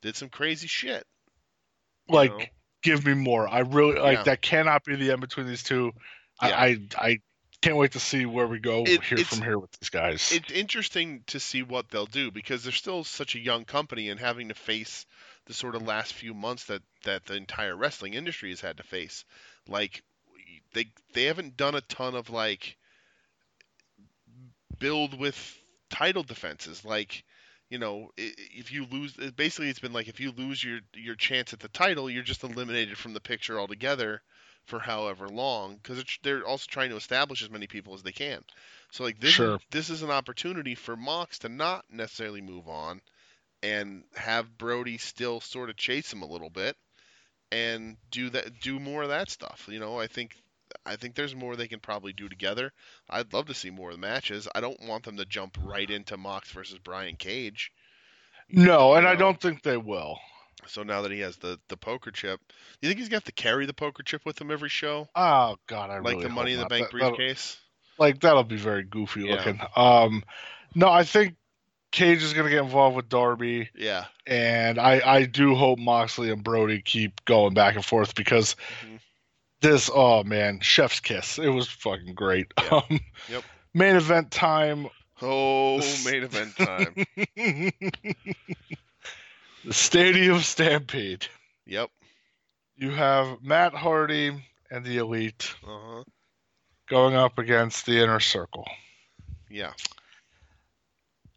did 0.01 0.15
some 0.15 0.29
crazy 0.29 0.67
shit. 0.67 1.05
like 2.09 2.31
know? 2.31 2.45
give 2.81 3.05
me 3.05 3.13
more. 3.13 3.47
I 3.47 3.59
really 3.59 3.99
like 3.99 4.19
Yeah. 4.19 4.23
that 4.23 4.41
cannot 4.41 4.83
be 4.83 4.95
the 4.95 5.11
end 5.11 5.21
between 5.21 5.47
these 5.47 5.63
two. 5.63 5.91
Yeah. 6.41 6.57
I 6.59 6.79
I 6.97 7.19
can't 7.63 7.77
wait 7.77 7.93
to 7.93 7.99
see 7.99 8.25
where 8.25 8.47
we 8.47 8.59
go 8.59 8.83
It- 8.85 9.03
here 9.03 9.17
from 9.19 9.41
here 9.41 9.57
with 9.57 9.71
these 9.79 9.89
guys. 9.89 10.31
it's 10.31 10.51
interesting 10.51 11.23
to 11.27 11.39
see 11.39 11.63
what 11.63 11.89
they'll 11.89 12.05
do 12.05 12.29
because 12.29 12.63
they're 12.63 12.73
still 12.73 13.03
such 13.03 13.35
a 13.35 13.39
young 13.39 13.63
company 13.63 14.09
and 14.09 14.19
having 14.19 14.49
to 14.49 14.53
face 14.55 15.05
the 15.45 15.53
sort 15.53 15.75
of 15.75 15.81
last 15.81 16.13
few 16.13 16.33
months 16.33 16.65
that 16.65 16.81
that 17.03 17.25
the 17.25 17.35
entire 17.35 17.75
wrestling 17.75 18.13
industry 18.13 18.49
has 18.49 18.61
had 18.61 18.77
to 18.77 18.83
face. 18.83 19.25
Like 19.67 20.03
they 20.73 20.91
they 21.13 21.23
haven't 21.25 21.55
done 21.57 21.75
a 21.75 21.81
ton 21.81 22.15
of 22.15 22.29
like 22.29 22.77
build 24.79 25.17
with 25.17 25.57
title 25.89 26.23
defenses 26.23 26.83
like 26.83 27.23
you 27.69 27.77
know 27.77 28.09
if 28.17 28.71
you 28.71 28.85
lose 28.85 29.13
basically 29.35 29.69
it's 29.69 29.79
been 29.79 29.93
like 29.93 30.07
if 30.07 30.19
you 30.19 30.31
lose 30.31 30.63
your 30.63 30.79
your 30.95 31.15
chance 31.15 31.53
at 31.53 31.59
the 31.59 31.67
title 31.69 32.09
you're 32.09 32.23
just 32.23 32.43
eliminated 32.43 32.97
from 32.97 33.13
the 33.13 33.21
picture 33.21 33.59
altogether 33.59 34.21
for 34.65 34.79
however 34.79 35.27
long 35.27 35.75
because 35.75 36.03
they're 36.23 36.45
also 36.45 36.65
trying 36.69 36.89
to 36.89 36.95
establish 36.95 37.43
as 37.43 37.49
many 37.49 37.67
people 37.67 37.93
as 37.93 38.03
they 38.03 38.11
can 38.11 38.41
so 38.91 39.03
like 39.03 39.19
this 39.19 39.31
Sure. 39.31 39.55
is, 39.55 39.61
this 39.71 39.89
is 39.89 40.01
an 40.03 40.11
opportunity 40.11 40.75
for 40.75 40.95
Mox 40.95 41.39
to 41.39 41.49
not 41.49 41.85
necessarily 41.91 42.41
move 42.41 42.67
on 42.67 43.01
and 43.61 44.03
have 44.15 44.57
Brodie 44.57 44.97
still 44.97 45.41
sort 45.41 45.69
of 45.69 45.75
chase 45.77 46.11
him 46.11 46.21
a 46.21 46.27
little 46.27 46.49
bit 46.49 46.75
and 47.51 47.97
do 48.11 48.29
that 48.29 48.59
do 48.61 48.79
more 48.79 49.03
of 49.03 49.09
that 49.09 49.29
stuff 49.29 49.67
you 49.69 49.79
know 49.79 49.99
I 49.99 50.07
think 50.07 50.35
I 50.85 50.95
think 50.95 51.13
there's 51.15 51.35
more 51.35 51.55
they 51.55 51.67
can 51.67 51.79
probably 51.81 52.13
do 52.13 52.27
together. 52.27 52.71
I'd 53.09 53.31
love 53.31 53.45
to 53.47 53.53
see 53.53 53.69
more 53.69 53.91
of 53.91 53.95
the 53.95 54.01
matches. 54.01 54.47
I 54.55 54.59
don't 54.61 54.81
want 54.87 55.03
them 55.03 55.17
to 55.17 55.25
jump 55.25 55.57
right 55.61 55.87
into 55.89 56.17
Mox 56.17 56.51
versus 56.51 56.79
Brian 56.79 57.15
Cage. 57.15 57.71
no, 58.49 58.95
and 58.95 59.07
I 59.07 59.15
don't 59.15 59.39
think 59.39 59.61
they 59.61 59.77
will. 59.77 60.17
So 60.67 60.83
now 60.83 61.01
that 61.01 61.11
he 61.11 61.19
has 61.21 61.37
the 61.37 61.59
the 61.69 61.77
poker 61.77 62.11
chip, 62.11 62.39
do 62.47 62.53
you 62.81 62.89
think 62.89 62.99
he's 62.99 63.09
gonna 63.09 63.17
have 63.17 63.23
to 63.25 63.31
carry 63.31 63.65
the 63.65 63.73
poker 63.73 64.03
chip 64.03 64.21
with 64.25 64.39
him 64.39 64.51
every 64.51 64.69
show, 64.69 65.07
Oh 65.15 65.57
God, 65.67 65.89
I 65.89 65.95
really 65.95 66.03
like 66.05 66.13
really 66.15 66.23
the 66.27 66.33
Money 66.33 66.53
in 66.53 66.59
the. 66.59 66.65
Bank 66.67 66.89
That- 66.91 66.91
briefcase? 66.91 67.57
like 67.99 68.19
that'll 68.21 68.43
be 68.43 68.57
very 68.57 68.83
goofy 68.83 69.21
Yeah. 69.25 69.35
looking. 69.35 69.61
Um, 69.75 70.23
no, 70.75 70.89
I 70.89 71.03
think 71.03 71.35
Cage 71.91 72.23
is 72.23 72.33
gonna 72.33 72.49
get 72.49 72.63
involved 72.63 72.95
with 72.95 73.07
Darby, 73.09 73.69
Yeah. 73.75 74.05
and 74.25 74.79
I 74.79 74.99
I 75.05 75.25
do 75.25 75.53
hope 75.55 75.77
Moxley 75.79 76.31
and 76.31 76.43
Brodie 76.43 76.81
keep 76.81 77.23
going 77.25 77.53
back 77.53 77.75
and 77.75 77.85
forth 77.85 78.15
because 78.15 78.55
Mhm. 78.83 78.99
this 79.61 79.89
oh 79.93 80.23
man, 80.23 80.59
chef's 80.61 80.99
kiss. 80.99 81.37
It 81.37 81.49
was 81.49 81.67
fucking 81.69 82.15
great. 82.15 82.47
Yeah. 82.57 82.69
Um, 82.89 82.99
Yep. 83.29 83.43
Main 83.75 83.95
event 83.95 84.31
time. 84.31 84.87
Oh, 85.21 85.77
main 86.05 86.23
event 86.23 86.55
time. 86.57 87.05
the 89.63 89.73
Stadium 89.73 90.39
Stampede. 90.39 91.27
yep. 91.65 91.89
You 92.75 92.89
have 92.91 93.41
Matt 93.43 93.73
Hardy 93.73 94.31
and 94.71 94.83
the 94.85 94.97
Elite 94.97 95.53
Uh 95.63 95.79
huh. 95.79 96.03
going 96.89 97.15
up 97.15 97.37
against 97.37 97.85
the 97.85 98.01
Inner 98.01 98.19
Circle. 98.19 98.65
Yeah. 99.49 99.73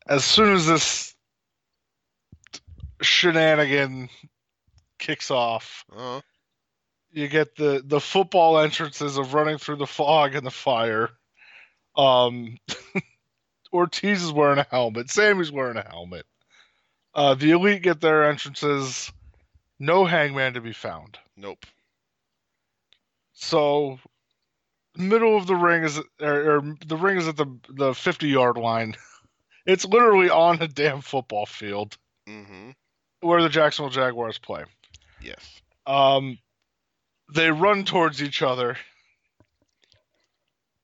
As 0.09 0.25
soon 0.25 0.55
as 0.55 0.67
this 0.67 1.15
shenanigan 3.03 4.09
kicks 4.99 5.31
off, 5.31 5.85
Uh 5.93 5.97
huh. 5.99 6.21
you 7.13 7.29
get 7.29 7.55
the 7.57 7.83
the 7.85 8.01
football 8.01 8.59
entrances 8.59 9.19
of 9.19 9.35
running 9.35 9.59
through 9.59 9.77
the 9.77 9.87
fog 9.87 10.35
and 10.35 10.47
the 10.47 10.51
fire. 10.51 11.11
Um, 11.97 12.57
Ortiz 13.73 14.23
is 14.23 14.33
wearing 14.33 14.59
a 14.59 14.67
helmet. 14.71 15.11
Sammy's 15.11 15.53
wearing 15.53 15.77
a 15.77 15.87
helmet. 15.89 16.25
Uh, 17.17 17.35
the 17.35 17.51
elite 17.51 17.83
get 17.83 18.01
their 18.01 18.29
entrances. 18.31 19.11
No 19.81 20.05
hangman 20.05 20.55
to 20.55 20.61
be 20.61 20.73
found. 20.73 21.19
Nope. 21.37 21.65
So, 23.33 23.99
middle 24.97 25.37
of 25.37 25.47
the 25.47 25.57
ring 25.57 25.83
is 25.85 25.99
or, 26.21 26.57
or 26.59 26.75
the 26.87 26.97
ring 26.97 27.17
is 27.19 27.29
at 27.29 27.37
the 27.37 27.47
the 27.69 27.95
fifty 27.95 28.29
yard 28.29 28.57
line. 28.57 28.97
It's 29.69 29.85
literally 29.85 30.31
on 30.31 30.63
a 30.63 30.69
damn 30.69 31.01
football 31.01 31.45
field 31.45 31.97
Mm-hmm. 32.29 32.71
where 33.23 33.43
the 33.43 33.49
Jacksonville 33.49 33.91
Jaguars 33.91 34.39
play. 34.39 34.63
Yes. 35.21 35.61
Um, 35.89 36.39
they 37.35 37.51
run 37.51 37.85
towards 37.85 38.23
each 38.23 38.43
other, 38.43 38.77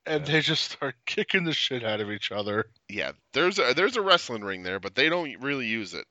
and 0.05 0.27
Yeah. 0.27 0.33
they 0.33 0.41
just 0.41 0.73
start 0.73 0.97
kicking 1.07 1.45
the 1.45 1.53
shit 1.53 1.85
out 1.85 2.01
of 2.01 2.11
each 2.11 2.33
other. 2.33 2.67
Yeah. 2.89 3.13
There's 3.35 3.61
a 3.61 3.73
there's 3.73 3.97
a 3.97 4.03
wrestling 4.03 4.43
ring 4.43 4.65
there, 4.65 4.81
but 4.81 4.97
they 4.97 5.09
don't 5.09 5.41
really 5.41 5.69
use 5.69 5.95
it. 5.95 6.07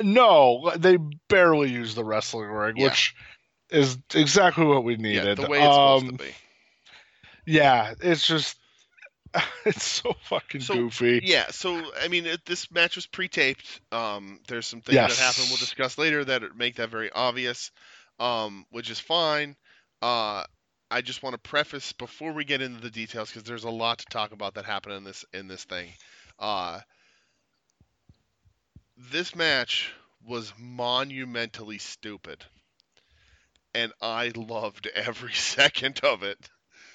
No, 0.00 0.72
they 0.76 0.98
barely 1.28 1.70
use 1.70 1.94
the 1.94 2.04
wrestling 2.04 2.50
ring, 2.50 2.76
Yeah. 2.76 2.84
which 2.84 3.14
is 3.70 3.98
exactly 4.14 4.64
what 4.64 4.84
we 4.84 4.96
needed. 4.96 5.38
Yeah. 5.38 5.44
The 5.44 5.50
way 5.50 5.58
it's 5.58 5.74
supposed 5.74 6.04
Um, 6.04 6.18
to 6.18 6.24
be. 6.24 6.34
Yeah, 7.46 7.94
it's 8.00 8.26
just 8.26 8.58
it's 9.64 9.84
so 9.84 10.14
fucking 10.24 10.60
So, 10.62 10.74
goofy. 10.74 11.20
Yeah, 11.22 11.46
so 11.50 11.82
I 12.00 12.08
mean, 12.08 12.26
it, 12.26 12.44
this 12.44 12.70
match 12.70 12.96
was 12.96 13.06
pre-taped. 13.06 13.80
Um, 13.92 14.40
there's 14.48 14.66
some 14.66 14.80
things 14.80 14.96
that 14.96 15.08
Yes. 15.08 15.18
happen 15.18 15.44
we'll 15.48 15.58
discuss 15.58 15.98
later 15.98 16.24
that 16.24 16.56
make 16.56 16.76
that 16.76 16.90
very 16.90 17.10
obvious, 17.12 17.70
um, 18.18 18.64
which 18.70 18.90
is 18.90 19.00
fine. 19.00 19.56
Uh, 20.02 20.44
I 20.90 21.00
just 21.00 21.22
want 21.22 21.34
to 21.34 21.38
preface 21.38 21.92
before 21.92 22.32
we 22.32 22.44
get 22.44 22.62
into 22.62 22.80
the 22.80 22.90
details 22.90 23.30
because 23.30 23.42
there's 23.42 23.64
a 23.64 23.70
lot 23.70 23.98
to 23.98 24.06
talk 24.06 24.32
about 24.32 24.54
that 24.54 24.64
happened 24.64 24.94
in 24.94 25.04
this 25.04 25.24
in 25.32 25.48
this 25.48 25.64
thing. 25.64 25.88
Uh, 26.38 26.80
this 28.96 29.34
match 29.34 29.92
was 30.24 30.52
monumentally 30.58 31.78
stupid, 31.78 32.44
and 33.74 33.92
I 34.00 34.32
loved 34.34 34.86
every 34.94 35.32
second 35.34 36.00
of 36.02 36.22
it. 36.22 36.38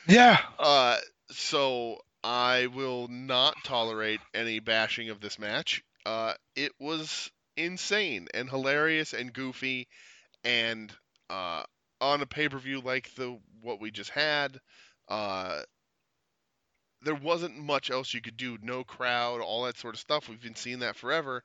Yeah. 0.07 0.39
Uh, 0.59 0.97
so 1.29 1.99
I 2.23 2.67
will 2.67 3.07
not 3.07 3.55
tolerate 3.63 4.19
any 4.33 4.59
bashing 4.59 5.09
of 5.09 5.21
this 5.21 5.39
match. 5.39 5.83
Uh, 6.05 6.33
it 6.55 6.71
was 6.79 7.31
insane 7.55 8.27
and 8.33 8.49
hilarious 8.49 9.13
and 9.13 9.31
goofy, 9.33 9.87
and 10.43 10.91
uh, 11.29 11.63
on 11.99 12.21
a 12.21 12.25
pay 12.25 12.49
per 12.49 12.57
view 12.57 12.81
like 12.81 13.13
the 13.15 13.39
what 13.61 13.79
we 13.79 13.91
just 13.91 14.09
had, 14.09 14.59
uh, 15.07 15.61
there 17.03 17.15
wasn't 17.15 17.57
much 17.57 17.91
else 17.91 18.13
you 18.13 18.21
could 18.21 18.37
do. 18.37 18.57
No 18.61 18.83
crowd, 18.83 19.41
all 19.41 19.63
that 19.63 19.77
sort 19.77 19.95
of 19.95 20.01
stuff. 20.01 20.27
We've 20.27 20.41
been 20.41 20.55
seeing 20.55 20.79
that 20.79 20.95
forever. 20.95 21.43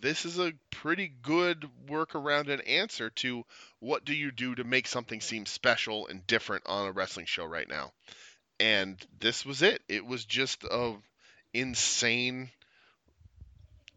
This 0.00 0.24
is 0.24 0.38
a 0.38 0.52
pretty 0.70 1.12
good 1.22 1.66
workaround 1.88 2.48
and 2.48 2.66
answer 2.66 3.10
to 3.10 3.44
what 3.80 4.04
do 4.04 4.14
you 4.14 4.30
do 4.30 4.54
to 4.54 4.64
make 4.64 4.86
something 4.86 5.20
seem 5.20 5.46
special 5.46 6.06
and 6.06 6.26
different 6.26 6.64
on 6.66 6.86
a 6.86 6.92
wrestling 6.92 7.26
show 7.26 7.44
right 7.44 7.68
now. 7.68 7.92
And 8.60 9.04
this 9.18 9.44
was 9.44 9.62
it. 9.62 9.82
It 9.88 10.04
was 10.04 10.24
just 10.24 10.64
a 10.64 10.94
insane 11.52 12.50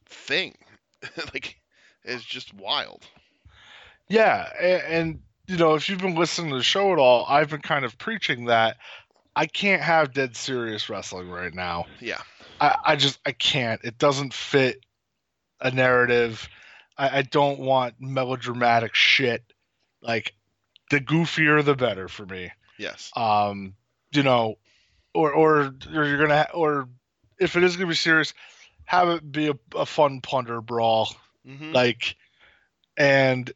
thing. 0.05 0.57
like 1.33 1.59
it's 2.03 2.23
just 2.23 2.53
wild. 2.53 3.05
Yeah, 4.07 4.49
and, 4.59 4.81
and 4.93 5.19
you 5.47 5.57
know, 5.57 5.75
if 5.75 5.89
you've 5.89 5.99
been 5.99 6.15
listening 6.15 6.51
to 6.51 6.57
the 6.57 6.63
show 6.63 6.91
at 6.93 6.99
all, 6.99 7.25
I've 7.27 7.49
been 7.49 7.61
kind 7.61 7.85
of 7.85 7.97
preaching 7.97 8.45
that 8.45 8.77
I 9.35 9.45
can't 9.45 9.81
have 9.81 10.13
dead 10.13 10.35
serious 10.35 10.89
wrestling 10.89 11.29
right 11.29 11.53
now. 11.53 11.85
Yeah. 11.99 12.21
I, 12.59 12.75
I 12.85 12.95
just 12.95 13.19
I 13.25 13.31
can't. 13.31 13.81
It 13.83 13.97
doesn't 13.97 14.33
fit 14.33 14.83
a 15.61 15.71
narrative. 15.71 16.47
I, 16.97 17.19
I 17.19 17.21
don't 17.23 17.59
want 17.59 17.95
melodramatic 17.99 18.95
shit. 18.95 19.43
Like 20.01 20.33
the 20.89 20.99
goofier 20.99 21.63
the 21.63 21.75
better 21.75 22.07
for 22.07 22.25
me. 22.25 22.51
Yes. 22.77 23.11
Um, 23.15 23.75
you 24.11 24.23
know, 24.23 24.55
or 25.13 25.31
or 25.31 25.73
or 25.93 26.05
you're 26.05 26.17
gonna 26.17 26.47
or 26.53 26.89
if 27.39 27.55
it 27.55 27.63
is 27.63 27.75
gonna 27.75 27.87
be 27.87 27.95
serious, 27.95 28.33
have 28.85 29.09
it 29.09 29.31
be 29.31 29.49
a, 29.49 29.53
a 29.75 29.85
fun 29.85 30.21
punter 30.21 30.61
brawl. 30.61 31.13
hmm 31.45 31.73
Like, 31.73 32.15
and 32.97 33.51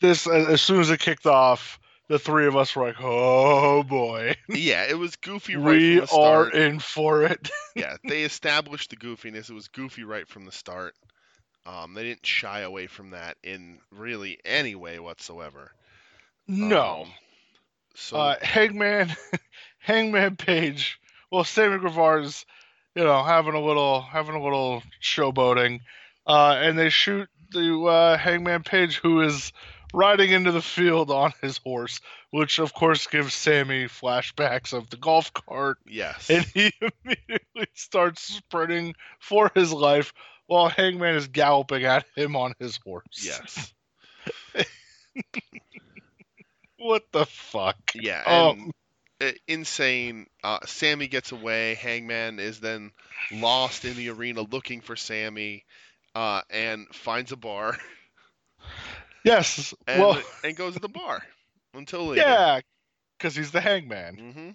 this 0.00 0.26
as 0.26 0.62
soon 0.62 0.80
as 0.80 0.90
it 0.90 1.00
kicked 1.00 1.26
off, 1.26 1.78
the 2.08 2.18
three 2.18 2.46
of 2.46 2.56
us 2.56 2.74
were 2.74 2.86
like, 2.86 3.00
"Oh 3.00 3.82
boy, 3.82 4.34
yeah, 4.48 4.84
it 4.84 4.98
was 4.98 5.16
goofy 5.16 5.56
right 5.56 5.76
we 5.76 5.96
from 5.98 6.06
the 6.06 6.12
are 6.14 6.50
in 6.50 6.80
for 6.80 7.22
it." 7.22 7.50
yeah, 7.74 7.96
they 8.06 8.22
established 8.22 8.90
the 8.90 8.96
goofiness. 8.96 9.50
It 9.50 9.54
was 9.54 9.68
goofy 9.68 10.04
right 10.04 10.28
from 10.28 10.44
the 10.44 10.52
start. 10.52 10.94
Um, 11.66 11.94
they 11.94 12.02
didn't 12.02 12.26
shy 12.26 12.60
away 12.60 12.86
from 12.86 13.10
that 13.10 13.36
in 13.42 13.78
really 13.90 14.38
any 14.44 14.74
way 14.74 14.98
whatsoever. 14.98 15.72
no, 16.46 17.02
Um, 17.02 17.08
so 17.94 18.16
uh, 18.18 18.36
Hangman, 18.42 19.14
Hangman 19.78 20.36
Page. 20.36 21.00
Well, 21.30 21.44
Sammy 21.44 21.78
Guevara's, 21.78 22.44
you 22.94 23.04
know, 23.04 23.22
having 23.22 23.54
a 23.54 23.60
little 23.60 24.02
having 24.02 24.34
a 24.34 24.42
little 24.42 24.82
showboating, 25.02 25.80
uh, 26.26 26.56
and 26.58 26.78
they 26.78 26.90
shoot 26.90 27.28
the 27.52 27.80
uh, 27.80 28.18
Hangman 28.18 28.62
Page, 28.62 28.96
who 28.96 29.22
is 29.22 29.52
riding 29.94 30.30
into 30.30 30.52
the 30.52 30.62
field 30.62 31.10
on 31.10 31.32
his 31.40 31.58
horse, 31.58 32.00
which 32.30 32.58
of 32.58 32.74
course 32.74 33.06
gives 33.06 33.32
Sammy 33.32 33.84
flashbacks 33.84 34.72
of 34.72 34.90
the 34.90 34.96
golf 34.96 35.32
cart, 35.32 35.78
yes, 35.86 36.28
and 36.28 36.44
he 36.44 36.72
immediately 37.04 37.68
starts 37.74 38.22
sprinting 38.22 38.94
for 39.18 39.50
his 39.54 39.72
life 39.72 40.12
while 40.46 40.68
Hangman 40.68 41.14
is 41.16 41.28
galloping 41.28 41.84
at 41.84 42.04
him 42.16 42.36
on 42.36 42.54
his 42.58 42.78
horse. 42.84 43.04
yes, 43.22 43.72
What 46.78 47.04
the 47.12 47.24
fuck? 47.24 47.76
yeah, 47.94 48.22
Um, 48.26 48.70
insane. 49.48 50.26
Uh, 50.42 50.58
Sammy 50.66 51.06
gets 51.08 51.32
away. 51.32 51.74
Hangman 51.76 52.38
is 52.38 52.60
then 52.60 52.90
lost 53.32 53.84
in 53.84 53.96
the 53.96 54.10
arena 54.10 54.42
looking 54.42 54.80
for 54.80 54.96
Sammy, 54.96 55.64
uh, 56.14 56.42
and 56.50 56.86
finds 56.92 57.32
a 57.32 57.36
bar 57.36 57.78
yes. 59.24 59.72
and 59.86 60.00
well, 60.00 60.22
and 60.42 60.56
goes 60.56 60.74
to 60.74 60.80
the 60.80 60.88
bar 60.88 61.22
until 61.74 62.06
later. 62.08 62.22
yeah, 62.22 62.60
because 63.18 63.34
he's 63.34 63.50
the 63.50 63.60
Hangman. 63.60 64.16
hmm 64.16 64.50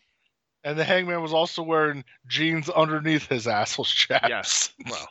And 0.63 0.77
the 0.77 0.83
hangman 0.83 1.21
was 1.21 1.33
also 1.33 1.63
wearing 1.63 2.03
jeans 2.27 2.69
underneath 2.69 3.27
his 3.27 3.47
asshole 3.47 3.85
chaps. 3.85 4.29
Yes. 4.29 4.73
Well. 4.89 5.07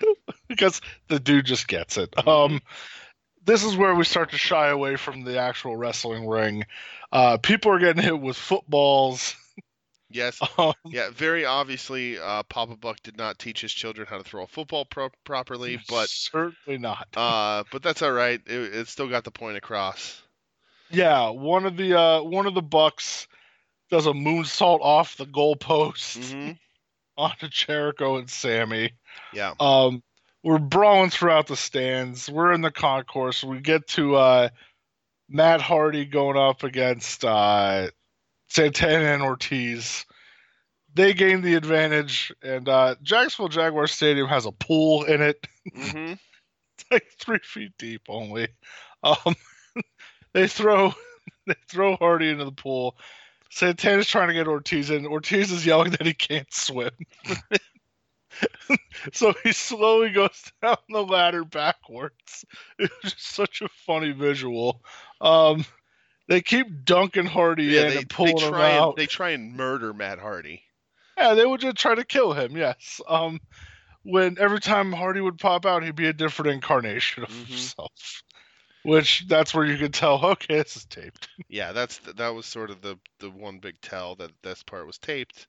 because 0.48 0.80
the 1.08 1.18
dude 1.20 1.46
just 1.46 1.68
gets 1.68 1.96
it. 1.96 2.14
Um, 2.26 2.60
this 3.44 3.64
is 3.64 3.76
where 3.76 3.94
we 3.94 4.04
start 4.04 4.30
to 4.30 4.38
shy 4.38 4.68
away 4.68 4.96
from 4.96 5.24
the 5.24 5.38
actual 5.38 5.76
wrestling 5.76 6.26
ring. 6.26 6.64
Uh, 7.12 7.38
people 7.38 7.70
are 7.72 7.78
getting 7.78 8.02
hit 8.02 8.20
with 8.20 8.36
footballs. 8.36 9.34
Yes. 10.10 10.40
Um, 10.58 10.72
Yeah. 10.86 11.10
Very 11.12 11.44
obviously, 11.44 12.18
uh, 12.18 12.42
Papa 12.44 12.76
Buck 12.76 13.02
did 13.02 13.16
not 13.16 13.38
teach 13.38 13.60
his 13.60 13.72
children 13.72 14.06
how 14.08 14.18
to 14.18 14.24
throw 14.24 14.44
a 14.44 14.46
football 14.46 14.84
pro- 14.84 15.10
properly, 15.24 15.78
but 15.88 16.08
certainly 16.08 16.78
not. 16.78 17.08
uh, 17.16 17.64
but 17.72 17.82
that's 17.82 18.02
all 18.02 18.12
right. 18.12 18.40
It, 18.46 18.74
it 18.74 18.88
still 18.88 19.08
got 19.08 19.24
the 19.24 19.30
point 19.30 19.56
across. 19.56 20.22
yeah, 20.90 21.30
one 21.30 21.66
of 21.66 21.76
the 21.76 21.98
uh, 21.98 22.22
one 22.22 22.46
of 22.46 22.54
the 22.54 22.62
bucks 22.62 23.26
does 23.90 24.06
a 24.06 24.12
moonsault 24.12 24.80
off 24.80 25.16
the 25.16 25.26
goalpost 25.26 26.32
hmm 26.32 26.50
onto 27.16 27.48
Jericho 27.48 28.16
and 28.16 28.28
Sammy. 28.30 28.92
Yeah. 29.32 29.54
Um, 29.60 30.02
we're 30.42 30.58
brawling 30.58 31.10
throughout 31.10 31.46
the 31.46 31.56
stands. 31.56 32.30
We're 32.30 32.52
in 32.52 32.60
the 32.60 32.70
concourse. 32.70 33.42
We 33.42 33.60
get 33.60 33.88
to 33.88 34.16
uh, 34.16 34.48
Matt 35.28 35.60
Hardy 35.60 36.04
going 36.04 36.36
up 36.36 36.62
against 36.62 37.24
uh, 37.24 37.88
Santana 38.48 39.06
and 39.06 39.22
Ortiz. 39.22 40.06
They 40.94 41.12
gain 41.12 41.42
the 41.42 41.54
advantage, 41.54 42.32
and 42.42 42.68
uh, 42.68 42.94
Jacksonville 43.02 43.48
Jaguar 43.48 43.86
Stadium 43.86 44.28
has 44.28 44.46
a 44.46 44.52
pool 44.52 45.04
in 45.04 45.20
it. 45.20 45.46
hmm 45.74 46.14
like 46.90 47.06
three 47.18 47.40
feet 47.42 47.72
deep 47.78 48.02
only. 48.08 48.48
Um, 49.02 49.34
they 50.34 50.46
throw 50.48 50.92
they 51.46 51.56
throw 51.68 51.96
Hardy 51.96 52.30
into 52.30 52.44
the 52.44 52.52
pool. 52.52 52.96
Santana's 53.56 54.06
trying 54.06 54.28
to 54.28 54.34
get 54.34 54.48
Ortiz 54.48 54.90
in. 54.90 55.06
Ortiz 55.06 55.50
is 55.50 55.64
yelling 55.64 55.92
that 55.92 56.04
he 56.04 56.12
can't 56.12 56.52
swim. 56.52 56.90
so 59.14 59.32
he 59.42 59.52
slowly 59.52 60.10
goes 60.10 60.52
down 60.60 60.76
the 60.90 61.02
ladder 61.02 61.42
backwards. 61.42 62.44
It's 62.78 62.94
just 63.02 63.34
such 63.34 63.62
a 63.62 63.68
funny 63.86 64.12
visual. 64.12 64.82
Um, 65.22 65.64
they 66.28 66.42
keep 66.42 66.84
dunking 66.84 67.24
Hardy 67.24 67.64
Yeah. 67.64 67.84
in 67.84 67.86
They, 67.88 67.96
and 67.96 68.00
they 68.02 68.04
pulling 68.04 68.38
him 68.38 68.50
try 68.52 68.76
out. 68.76 68.88
and 68.90 68.98
they 68.98 69.06
try 69.06 69.30
and 69.30 69.54
murder 69.56 69.94
Matt 69.94 70.18
Hardy. 70.18 70.62
Yeah, 71.16 71.32
they 71.32 71.46
would 71.46 71.62
just 71.62 71.78
try 71.78 71.94
to 71.94 72.04
kill 72.04 72.34
him. 72.34 72.58
Yes. 72.58 73.00
Um, 73.08 73.40
when 74.02 74.36
every 74.38 74.60
time 74.60 74.92
Hardy 74.92 75.22
would 75.22 75.38
pop 75.38 75.64
out, 75.64 75.82
he'd 75.82 75.96
be 75.96 76.08
a 76.08 76.12
different 76.12 76.52
incarnation 76.52 77.22
of 77.22 77.30
Mhm. 77.30 77.46
himself. 77.46 78.22
Which 78.86 79.24
that's 79.28 79.52
where 79.54 79.64
you 79.66 79.76
could 79.78 79.94
tell. 79.94 80.24
Okay, 80.24 80.56
this 80.62 80.76
is 80.76 80.84
taped. 80.86 81.28
Yeah. 81.48 81.72
That's 81.72 81.98
that 82.16 82.28
was 82.34 82.46
sort 82.46 82.70
of 82.70 82.80
the 82.80 82.98
the 83.20 83.30
one 83.30 83.58
big 83.58 83.80
tell 83.80 84.14
that 84.16 84.30
this 84.42 84.62
part 84.62 84.86
was 84.86 84.98
taped. 84.98 85.46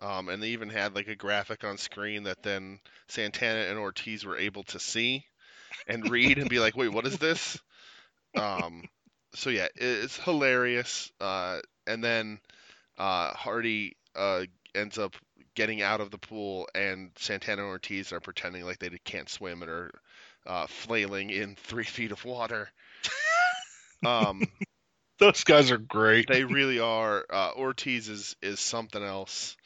Um, 0.00 0.28
and 0.28 0.42
they 0.42 0.50
even 0.50 0.70
had 0.70 0.94
like 0.94 1.08
a 1.08 1.16
graphic 1.16 1.64
on 1.64 1.78
screen 1.78 2.24
that 2.24 2.42
then 2.42 2.80
Santana 3.08 3.60
and 3.70 3.78
Ortiz 3.78 4.24
were 4.24 4.38
able 4.38 4.64
to 4.64 4.78
see 4.80 5.24
and 5.88 6.10
read 6.10 6.38
and 6.38 6.50
be 6.50 6.60
like, 6.60 6.76
"Wait, 6.76 6.88
what 6.92 7.06
is 7.06 7.18
this?" 7.18 7.58
Um, 8.36 8.84
so 9.34 9.50
yeah, 9.50 9.66
it- 9.76 10.04
it's 10.04 10.18
hilarious. 10.18 11.10
Uh, 11.20 11.60
and 11.86 12.04
then 12.04 12.40
uh, 12.98 13.34
Hardy 13.34 13.96
uh, 14.16 14.44
ends 14.74 14.98
up 14.98 15.16
getting 15.54 15.82
out 15.82 16.00
of 16.00 16.10
the 16.10 16.18
pool, 16.18 16.68
and 16.74 17.10
Santana 17.18 17.62
and 17.62 17.70
Ortiz 17.70 18.12
are 18.12 18.20
pretending 18.20 18.64
like 18.64 18.78
they 18.78 18.90
can't 19.04 19.28
swim 19.28 19.62
and 19.62 19.70
are 19.70 19.90
uh, 20.46 20.66
flailing 20.66 21.30
in 21.30 21.54
three 21.56 21.84
feet 21.96 22.12
of 22.12 22.24
water. 22.24 22.68
Um, 24.04 24.42
Those 25.18 25.42
guys 25.44 25.70
are 25.70 25.78
great. 25.78 26.28
they 26.28 26.44
really 26.44 26.78
are. 26.80 27.24
Uh, 27.30 27.52
Ortiz 27.56 28.08
is 28.10 28.36
is 28.42 28.60
something 28.60 29.02
else. 29.02 29.56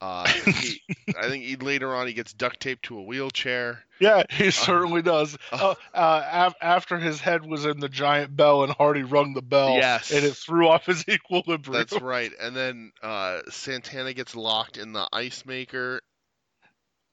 Uh, 0.00 0.26
he, 0.46 0.80
I 1.16 1.28
think 1.28 1.44
he, 1.44 1.56
later 1.56 1.94
on 1.94 2.06
he 2.06 2.14
gets 2.14 2.32
duct 2.32 2.58
taped 2.60 2.86
to 2.86 2.98
a 2.98 3.02
wheelchair. 3.02 3.84
yeah, 4.00 4.22
he 4.30 4.50
certainly 4.50 5.02
does. 5.02 5.36
uh, 5.52 5.74
Uh, 5.94 5.96
uh, 5.96 6.22
af- 6.48 6.54
after 6.62 6.98
his 6.98 7.20
head 7.20 7.44
was 7.46 7.66
in 7.66 7.78
the 7.78 7.88
giant 7.90 8.34
bell 8.34 8.64
and 8.64 8.72
Hardy 8.72 9.02
rung 9.02 9.34
the 9.34 9.42
bell, 9.42 9.74
Yes. 9.74 10.10
and 10.10 10.24
it 10.24 10.34
threw 10.34 10.66
off 10.68 10.86
his 10.86 11.04
equilibrium. 11.06 11.72
That's 11.78 12.00
right. 12.00 12.32
And 12.40 12.56
then 12.56 12.92
uh, 13.02 13.40
Santana 13.50 14.14
gets 14.14 14.34
locked 14.34 14.78
in 14.78 14.94
the 14.94 15.06
ice 15.12 15.44
maker 15.44 16.00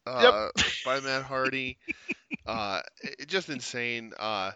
uh, 0.08 0.48
by 0.86 1.02
Matt 1.02 1.24
Hardy. 1.24 1.78
Uh, 2.46 2.82
it, 3.02 3.28
just 3.28 3.50
insane. 3.50 4.14
Uh, 4.20 4.52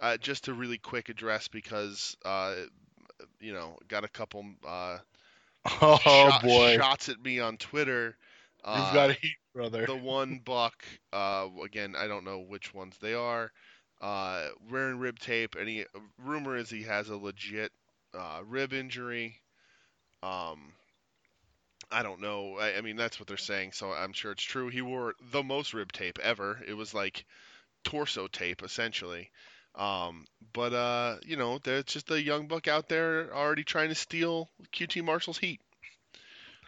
uh, 0.00 0.16
just 0.18 0.48
a 0.48 0.54
really 0.54 0.78
quick 0.78 1.08
address 1.08 1.48
because 1.48 2.16
uh, 2.24 2.54
you 3.40 3.52
know, 3.52 3.76
got 3.88 4.04
a 4.04 4.08
couple 4.08 4.44
uh, 4.66 4.98
Oh 5.80 5.98
shot- 5.98 6.42
boy, 6.42 6.78
shots 6.78 7.08
at 7.08 7.20
me 7.22 7.40
on 7.40 7.56
Twitter. 7.58 8.16
Uh, 8.64 8.76
you've 8.78 8.90
got 8.90 9.10
heat, 9.12 9.36
brother. 9.54 9.86
the 9.86 9.96
one 9.96 10.38
buck. 10.44 10.84
Uh, 11.12 11.48
again, 11.64 11.94
I 11.96 12.06
don't 12.06 12.24
know 12.24 12.40
which 12.40 12.74
ones 12.74 12.96
they 13.00 13.14
are. 13.14 13.52
Uh, 14.00 14.48
wearing 14.70 14.98
rib 14.98 15.18
tape, 15.18 15.54
and 15.56 15.68
he 15.68 15.84
rumor 16.18 16.56
is 16.56 16.70
he 16.70 16.82
has 16.82 17.08
a 17.08 17.16
legit 17.16 17.72
uh, 18.14 18.40
rib 18.46 18.72
injury. 18.72 19.40
Um, 20.22 20.72
I 21.90 22.02
don't 22.02 22.20
know. 22.20 22.56
I, 22.58 22.78
I 22.78 22.80
mean, 22.80 22.96
that's 22.96 23.18
what 23.20 23.28
they're 23.28 23.36
saying, 23.36 23.72
so 23.72 23.92
I'm 23.92 24.12
sure 24.12 24.32
it's 24.32 24.42
true. 24.42 24.68
He 24.68 24.82
wore 24.82 25.14
the 25.30 25.42
most 25.42 25.74
rib 25.74 25.92
tape 25.92 26.18
ever. 26.22 26.60
It 26.66 26.74
was 26.74 26.92
like 26.92 27.24
torso 27.84 28.26
tape, 28.26 28.62
essentially. 28.62 29.30
Um, 29.74 30.26
but 30.52 30.72
uh, 30.72 31.16
you 31.24 31.36
know, 31.36 31.58
there's 31.58 31.84
just 31.84 32.10
a 32.10 32.20
young 32.20 32.48
buck 32.48 32.66
out 32.66 32.88
there 32.88 33.34
already 33.34 33.62
trying 33.62 33.90
to 33.90 33.94
steal 33.94 34.48
QT 34.72 35.04
Marshall's 35.04 35.38
heat. 35.38 35.60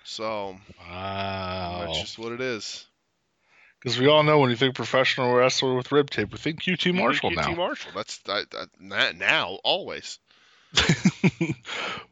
So 0.05 0.57
Wow. 0.89 1.85
that's 1.85 2.01
just 2.01 2.19
what 2.19 2.33
it 2.33 2.41
is. 2.41 2.87
Because 3.81 3.99
we 3.99 4.09
all 4.09 4.23
know 4.23 4.39
when 4.41 4.51
you 4.51 4.57
think 4.57 4.75
professional 4.75 5.33
wrestler 5.33 5.75
with 5.75 5.93
rib 5.93 6.11
tape, 6.11 6.33
we 6.33 6.39
think 6.39 6.62
QT 6.62 6.95
Marshall 6.95 7.31
QT 7.31 7.37
now. 7.37 7.55
Marshall. 7.55 7.93
That's 7.95 8.19
that, 8.19 8.69
now 8.81 9.59
always. 9.64 10.19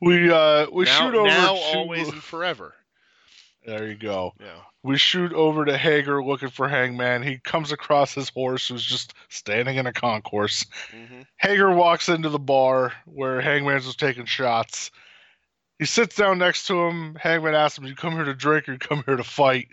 we 0.00 0.30
uh 0.30 0.66
we 0.72 0.84
now, 0.84 0.98
shoot 0.98 1.14
over 1.14 1.26
now 1.26 1.54
to, 1.54 1.61
always 1.61 2.09
and 2.09 2.22
forever. 2.22 2.74
There 3.66 3.86
you 3.88 3.96
go. 3.96 4.32
Yeah. 4.40 4.60
We 4.84 4.96
shoot 4.96 5.32
over 5.32 5.64
to 5.64 5.76
Hager 5.76 6.22
looking 6.22 6.50
for 6.50 6.68
Hangman. 6.68 7.24
He 7.24 7.38
comes 7.38 7.72
across 7.72 8.14
his 8.14 8.28
horse 8.28 8.68
who's 8.68 8.84
just 8.84 9.14
standing 9.28 9.76
in 9.76 9.86
a 9.86 9.92
concourse. 9.92 10.64
hmm 10.92 11.22
Hager 11.38 11.72
walks 11.72 12.08
into 12.08 12.28
the 12.28 12.38
bar 12.38 12.92
where 13.04 13.40
Hangman's 13.40 13.84
was 13.86 13.96
taking 13.96 14.24
shots. 14.24 14.90
He 15.80 15.84
sits 15.84 16.14
down 16.16 16.38
next 16.38 16.68
to 16.68 16.86
him. 16.86 17.16
Hangman 17.16 17.54
asks 17.54 17.76
him, 17.78 17.84
You 17.84 17.94
come 17.96 18.12
here 18.14 18.24
to 18.24 18.34
drink 18.34 18.68
or 18.68 18.72
you 18.74 18.78
come 18.78 19.02
here 19.04 19.16
to 19.16 19.24
fight? 19.24 19.68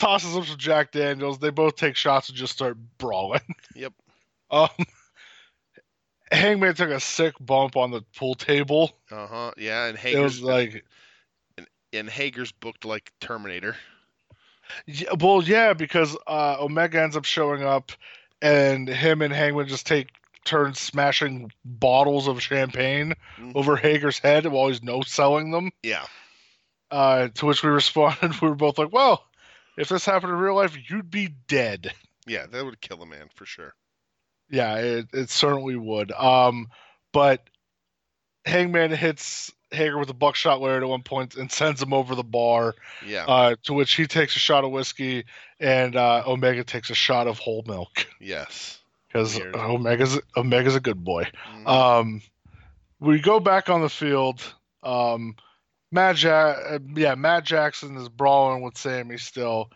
Tosses 0.00 0.34
him 0.34 0.44
some 0.44 0.56
Jack 0.56 0.90
Daniels. 0.90 1.38
They 1.38 1.50
both 1.50 1.76
take 1.76 1.94
shots 1.96 2.28
and 2.30 2.36
just 2.36 2.54
start 2.54 2.76
brawling. 2.98 3.40
Yep. 3.76 3.92
Um, 4.50 4.68
Hangman 6.30 6.74
took 6.74 6.90
a 6.90 7.00
sick 7.00 7.34
bump 7.40 7.76
on 7.76 7.90
the 7.90 8.02
pool 8.16 8.34
table. 8.34 8.92
Uh 9.10 9.26
huh. 9.26 9.52
Yeah, 9.56 9.86
and 9.86 9.98
It 10.02 10.18
was 10.18 10.42
like, 10.42 10.84
and 11.92 12.08
Hager's 12.08 12.52
booked 12.52 12.84
like 12.84 13.12
Terminator. 13.20 13.76
yeah, 14.86 15.12
well, 15.20 15.42
yeah, 15.42 15.72
because 15.72 16.16
uh, 16.26 16.56
Omega 16.60 17.00
ends 17.02 17.16
up 17.16 17.24
showing 17.24 17.62
up, 17.62 17.92
and 18.40 18.88
him 18.88 19.22
and 19.22 19.32
Hangman 19.32 19.68
just 19.68 19.86
take 19.86 20.08
turns 20.44 20.80
smashing 20.80 21.52
bottles 21.64 22.26
of 22.26 22.42
champagne 22.42 23.14
Mhm. 23.38 23.52
over 23.54 23.76
Hager's 23.76 24.18
head 24.18 24.46
while 24.46 24.68
he's 24.68 24.82
no 24.82 25.02
selling 25.02 25.50
them. 25.52 25.70
Yeah. 25.82 26.04
Uh, 26.90 27.28
to 27.28 27.46
which 27.46 27.62
we 27.62 27.70
responded, 27.70 28.32
we 28.42 28.48
were 28.48 28.54
both 28.54 28.76
like, 28.78 28.92
"Well, 28.92 29.24
if 29.78 29.88
this 29.88 30.04
happened 30.04 30.32
in 30.32 30.38
real 30.38 30.56
life, 30.56 30.76
you'd 30.90 31.10
be 31.10 31.28
dead." 31.48 31.92
Yeah, 32.26 32.46
that 32.46 32.64
would 32.64 32.80
kill 32.80 33.02
a 33.02 33.06
man 33.06 33.28
for 33.34 33.46
sure. 33.46 33.74
Yeah, 34.50 34.76
it, 34.76 35.06
it 35.12 35.30
certainly 35.30 35.76
would. 35.76 36.12
Um, 36.12 36.68
but 37.12 37.48
Hangman 38.44 38.90
hits 38.90 39.50
Hager 39.72 39.98
with 39.98 40.10
a 40.10 40.14
Buckshot 40.14 40.60
Lariat 40.60 40.82
at 40.82 40.88
one 40.88 41.02
point 41.02 41.34
and 41.36 41.50
sends 41.50 41.82
him 41.82 41.92
over 41.92 42.14
the 42.14 42.22
bar. 42.22 42.74
Yeah. 43.06 43.24
Uh, 43.26 43.56
to 43.64 43.72
which 43.72 43.94
he 43.94 44.06
takes 44.06 44.36
a 44.36 44.38
shot 44.38 44.64
of 44.64 44.70
whiskey 44.70 45.24
and 45.60 45.96
uh, 45.96 46.22
Omega 46.26 46.64
takes 46.64 46.90
a 46.90 46.94
shot 46.94 47.26
of 47.26 47.38
whole 47.38 47.64
milk 47.66 48.06
yes. 48.20 48.80
because 49.08 49.40
Omega's 49.54 50.20
Omega's 50.36 50.76
a 50.76 50.80
good 50.80 51.02
boy. 51.02 51.28
Mhm. 51.54 51.66
Um, 51.66 52.22
we 53.00 53.20
go 53.20 53.40
back 53.40 53.68
on 53.68 53.80
the 53.80 53.88
field. 53.88 54.42
Um, 54.82 55.36
Matt 55.90 56.22
ja- 56.22 56.78
yeah, 56.94 57.14
Matt 57.14 57.44
Jackson 57.44 57.96
is 57.96 58.08
brawling 58.08 58.62
with 58.62 58.78
Sammy 58.78 59.18
still. 59.18 59.70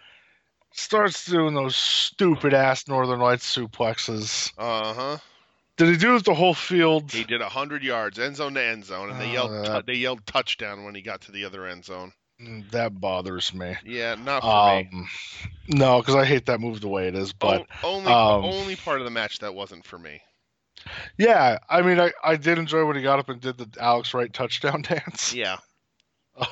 Starts 0.73 1.25
doing 1.25 1.55
those 1.55 1.75
stupid 1.77 2.53
ass 2.53 2.87
Northern 2.89 3.21
Lights 3.21 3.55
suplexes. 3.55 4.53
Uh 4.59 4.95
huh. 4.95 5.19
Did 5.77 5.89
he 5.89 5.97
do 5.97 6.17
it 6.17 6.25
the 6.25 6.35
whole 6.35 6.55
field? 6.55 7.13
He 7.13 7.25
did 7.25 7.43
hundred 7.43 7.83
yards, 7.83 8.19
end 8.19 8.37
zone 8.37 8.55
to 8.55 8.63
end 8.65 8.85
zone, 8.85 9.11
and 9.11 9.21
they 9.21 9.31
yelled 9.33 9.51
Uh, 9.53 9.83
they 9.87 9.95
yelled 9.95 10.25
touchdown 10.27 10.85
when 10.85 10.95
he 10.95 11.03
got 11.03 11.21
to 11.23 11.33
the 11.33 11.45
other 11.45 11.67
end 11.67 11.85
zone. 11.85 12.13
Mm, 12.41 12.71
That 12.71 12.99
bothers 13.01 13.53
me. 13.55 13.77
Yeah, 13.85 14.15
not 14.15 14.43
for 14.43 14.67
me. 14.69 14.89
Um, 14.93 15.09
no, 15.69 16.01
because 16.01 16.15
I 16.15 16.25
hate 16.25 16.47
that 16.47 16.61
move 16.61 16.81
the 16.81 16.89
way 16.89 17.09
it 17.09 17.15
is. 17.15 17.33
But 17.33 17.67
O- 17.83 17.97
only 17.97 18.13
um, 18.13 18.45
only 18.45 18.77
part 18.77 19.01
of 19.01 19.05
the 19.05 19.11
match 19.11 19.39
that 19.41 19.55
wasn't 19.55 19.85
for 19.85 19.99
me. 19.99 20.21
yeah, 21.19 21.59
I 21.69 21.83
mean, 21.83 21.99
I, 22.01 22.13
I 22.23 22.37
did 22.37 22.59
enjoy 22.59 22.85
when 22.87 22.97
he 22.97 23.03
got 23.03 23.19
up 23.19 23.29
and 23.29 23.41
did 23.41 23.59
the 23.59 23.69
Alex 23.81 24.13
Wright 24.15 24.33
touchdown 24.33 24.83
dance. 24.89 25.35
Yeah. 25.35 25.59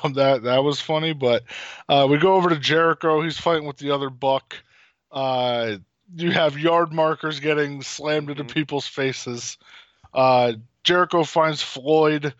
Um, 0.03 0.13
that 0.13 0.43
that 0.43 0.63
was 0.63 0.81
funny. 0.81 1.13
But 1.13 1.43
uh, 1.89 2.07
we 2.09 2.17
go 2.17 2.33
over 2.35 2.49
to 2.49 2.57
Jericho. 2.57 3.21
He's 3.21 3.37
fighting 3.39 3.65
with 3.67 3.77
the 3.77 3.91
other 3.91 4.09
Buck. 4.09 4.55
Uh, 5.11 5.77
you 6.15 6.31
have 6.31 6.57
yard 6.57 6.91
markers 6.93 7.39
getting 7.39 7.81
slammed 7.81 8.29
into 8.29 8.43
Mhm. 8.43 8.51
people's 8.53 8.87
faces. 8.87 9.57
Uh, 10.13 10.53
Jericho 10.83 11.23
finds 11.23 11.61
Floyd 11.61 12.33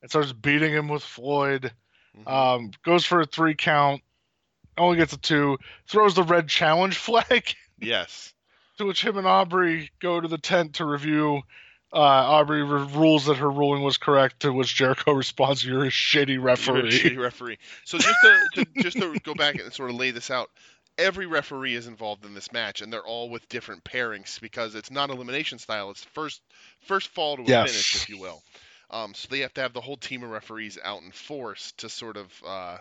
and 0.00 0.10
starts 0.10 0.32
beating 0.32 0.72
him 0.72 0.88
with 0.88 1.02
Floyd. 1.02 1.72
Mhm. 2.18 2.30
Um, 2.30 2.70
goes 2.84 3.04
for 3.06 3.20
a 3.20 3.26
three 3.26 3.54
count. 3.54 4.02
Only 4.76 4.96
gets 4.96 5.12
a 5.12 5.18
two. 5.18 5.58
Throws 5.86 6.14
the 6.14 6.22
red 6.22 6.48
challenge 6.48 6.96
flag. 6.98 7.54
yes. 7.78 8.32
To 8.78 8.86
which 8.86 9.04
him 9.04 9.18
and 9.18 9.26
Aubrey 9.26 9.90
go 10.00 10.20
to 10.20 10.26
the 10.28 10.38
tent 10.38 10.74
to 10.76 10.84
review. 10.84 11.42
Uh, 11.92 11.98
Aubrey 11.98 12.62
re- 12.62 12.86
rules 12.94 13.26
that 13.26 13.36
her 13.36 13.50
ruling 13.50 13.82
was 13.82 13.98
correct. 13.98 14.40
To 14.40 14.52
which 14.52 14.74
Jericho 14.74 15.12
responds, 15.12 15.62
"You're 15.64 15.84
a 15.84 15.88
shitty 15.90 16.28
You're 16.34 16.40
a 16.40 16.44
referee." 16.44 16.90
shitty 16.90 17.18
referee. 17.18 17.58
So 17.84 17.98
just 17.98 18.16
to, 18.22 18.64
to 18.64 18.82
just 18.82 18.96
to 18.96 19.14
go 19.20 19.34
back 19.34 19.56
and 19.60 19.70
sort 19.74 19.90
of 19.90 19.96
lay 19.96 20.10
this 20.10 20.30
out, 20.30 20.50
every 20.98 21.26
referee 21.26 21.74
is 21.74 21.86
involved 21.86 22.24
in 22.24 22.34
this 22.34 22.52
match, 22.52 22.80
and 22.80 22.92
they're 22.92 23.06
all 23.06 23.30
with 23.30 23.48
different 23.48 23.84
pairings 23.84 24.40
because 24.40 24.74
it's 24.74 24.90
not 24.90 25.10
elimination 25.10 25.58
style. 25.58 25.90
It's 25.90 26.04
first 26.04 26.42
first 26.80 27.08
fall 27.08 27.36
to 27.36 27.42
a 27.42 27.46
finish, 27.46 27.96
if 27.96 28.08
you 28.08 28.18
will. 28.18 28.42
Um, 28.90 29.14
so 29.14 29.28
they 29.30 29.40
have 29.40 29.54
to 29.54 29.62
have 29.62 29.72
the 29.72 29.80
whole 29.80 29.96
team 29.96 30.22
of 30.22 30.30
referees 30.30 30.78
out 30.82 31.02
in 31.02 31.12
force 31.12 31.72
to 31.78 31.88
sort 31.88 32.16
of 32.18 32.30
uh, 32.46 32.76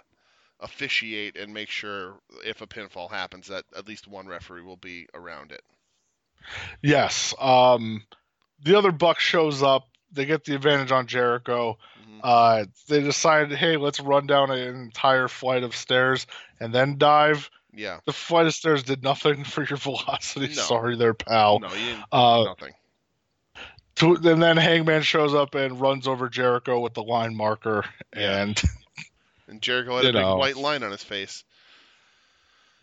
officiate 0.60 1.38
and 1.38 1.54
make 1.54 1.70
sure 1.70 2.16
if 2.46 2.62
a 2.62 2.68
pinfall 2.68 3.10
happens 3.10 3.48
that 3.48 3.64
at 3.76 3.88
least 3.88 4.08
one 4.08 4.28
referee 4.28 4.62
will 4.62 4.78
be 4.78 5.08
around 5.14 5.52
it. 5.52 5.62
Yes. 6.82 7.34
Um, 7.40 8.04
the 8.64 8.78
other 8.78 8.92
Buck 8.92 9.20
shows 9.20 9.64
up. 9.64 9.88
They 10.12 10.26
get 10.26 10.44
the 10.44 10.56
advantage 10.56 10.92
on 10.92 11.08
Jericho. 11.08 11.78
Mhm. 12.06 12.20
Uh, 12.22 12.66
they 12.90 13.02
decide, 13.02 13.52
hey, 13.54 13.78
let's 13.78 14.02
run 14.02 14.28
down 14.28 14.52
an 14.52 14.76
entire 14.76 15.30
flight 15.30 15.64
of 15.64 15.76
stairs 15.76 16.28
and 16.60 16.74
then 16.74 16.98
dive. 16.98 17.50
Yeah. 17.74 18.00
The 18.06 18.14
flight 18.14 18.48
of 18.48 18.54
stairs 18.54 18.84
did 18.84 19.04
nothing 19.04 19.44
for 19.46 19.64
your 19.64 19.78
velocity. 19.78 20.48
No. 20.48 20.54
Sorry, 20.62 20.96
there, 20.98 21.14
pal. 21.14 21.60
No, 21.60 21.70
you 21.74 21.86
didn't. 21.86 22.04
Uh, 22.12 22.44
nothing. 22.46 22.74
to, 23.96 24.16
and 24.16 24.42
then 24.44 24.58
Hangman 24.58 25.04
shows 25.04 25.34
up 25.34 25.56
and 25.56 25.80
runs 25.80 26.08
over 26.08 26.28
Jericho 26.30 26.80
with 26.80 26.94
the 26.94 27.04
line 27.04 27.36
marker, 27.36 27.86
Yeah. 28.16 28.42
and 28.44 28.62
And 29.48 29.62
Jericho 29.62 29.98
had 29.98 30.06
a 30.06 30.08
big 30.14 30.22
know. 30.22 30.38
white 30.38 30.56
line 30.56 30.82
on 30.84 30.92
his 30.92 31.04
face. 31.04 31.44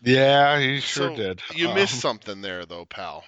yeah, 0.02 0.58
he 0.60 0.80
sure 0.80 1.10
So, 1.10 1.16
did. 1.16 1.42
You 1.54 1.68
Um, 1.70 1.74
missed 1.74 1.98
something 2.00 2.42
there, 2.42 2.66
though, 2.66 2.84
pal. 2.84 3.24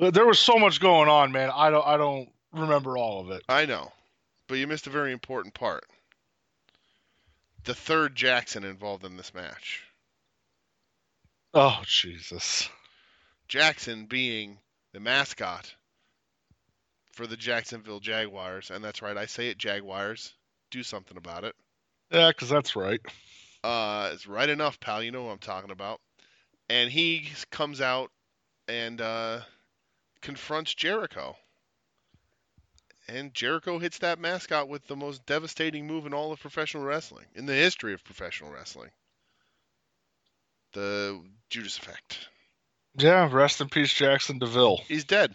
There 0.00 0.26
was 0.26 0.38
so 0.40 0.58
much 0.58 0.80
going 0.80 1.08
on, 1.08 1.30
man. 1.30 1.50
I 1.54 1.70
don't, 1.70 1.86
I 1.86 1.96
don't 1.96 2.28
remember 2.52 2.96
all 2.98 3.20
of 3.20 3.30
it. 3.30 3.42
I 3.48 3.66
know, 3.66 3.92
but 4.48 4.54
you 4.56 4.66
missed 4.66 4.86
a 4.86 4.90
very 4.90 5.12
important 5.12 5.54
part. 5.54 5.84
The 7.64 7.74
third 7.74 8.16
Jackson 8.16 8.64
involved 8.64 9.04
in 9.04 9.16
this 9.16 9.32
match. 9.34 9.82
Oh 11.52 11.82
Jesus! 11.84 12.68
Jackson 13.48 14.06
being 14.06 14.58
the 14.92 15.00
mascot 15.00 15.74
for 17.12 17.26
the 17.26 17.36
Jacksonville 17.36 18.00
Jaguars, 18.00 18.70
and 18.70 18.82
that's 18.84 19.02
right, 19.02 19.16
I 19.16 19.26
say 19.26 19.48
it 19.48 19.58
Jaguars. 19.58 20.34
Do 20.70 20.82
something 20.82 21.16
about 21.16 21.44
it. 21.44 21.56
Yeah, 22.10 22.28
because 22.28 22.48
that's 22.48 22.76
right. 22.76 23.00
Uh, 23.62 24.10
it's 24.12 24.26
right 24.26 24.48
enough, 24.48 24.80
pal. 24.80 25.02
You 25.02 25.10
know 25.10 25.24
what 25.24 25.32
I'm 25.32 25.38
talking 25.38 25.70
about. 25.70 26.00
And 26.68 26.90
he 26.90 27.28
comes 27.50 27.80
out 27.80 28.10
and 28.68 29.00
uh, 29.00 29.40
confronts 30.22 30.74
Jericho. 30.74 31.36
And 33.08 33.34
Jericho 33.34 33.80
hits 33.80 33.98
that 33.98 34.20
mascot 34.20 34.68
with 34.68 34.86
the 34.86 34.94
most 34.94 35.26
devastating 35.26 35.86
move 35.86 36.06
in 36.06 36.14
all 36.14 36.30
of 36.30 36.40
professional 36.40 36.84
wrestling, 36.84 37.26
in 37.34 37.46
the 37.46 37.54
history 37.54 37.92
of 37.92 38.04
professional 38.04 38.52
wrestling. 38.52 38.90
The 40.72 41.20
Judas 41.50 41.76
Effect. 41.76 42.28
Yeah, 42.96 43.28
rest 43.30 43.60
in 43.60 43.68
peace, 43.68 43.92
Jaxson 43.92 44.38
de 44.40 44.46
Ville. 44.46 44.80
He's 44.88 45.04
dead. 45.04 45.34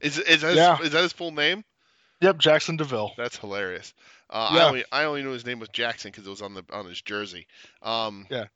Is 0.00 0.18
is 0.18 0.40
that, 0.40 0.78
his, 0.78 0.86
is 0.86 0.92
that 0.92 1.02
his 1.02 1.12
full 1.12 1.30
name? 1.30 1.64
Yep, 2.20 2.38
Jaxson 2.38 2.76
de 2.76 2.84
Ville. 2.84 3.12
That's 3.16 3.36
hilarious. 3.36 3.94
Uh, 4.30 4.48
I 4.50 4.56
Yeah. 4.56 4.66
only 4.66 4.84
I 4.92 5.04
only 5.04 5.22
knew 5.22 5.30
his 5.30 5.44
name 5.44 5.58
was 5.58 5.68
Jackson 5.68 6.10
because 6.10 6.26
it 6.26 6.30
was 6.30 6.42
on 6.42 6.54
the 6.54 6.64
on 6.72 6.86
his 6.86 7.00
jersey. 7.02 7.46
Um, 7.82 8.26
Yeah. 8.30 8.46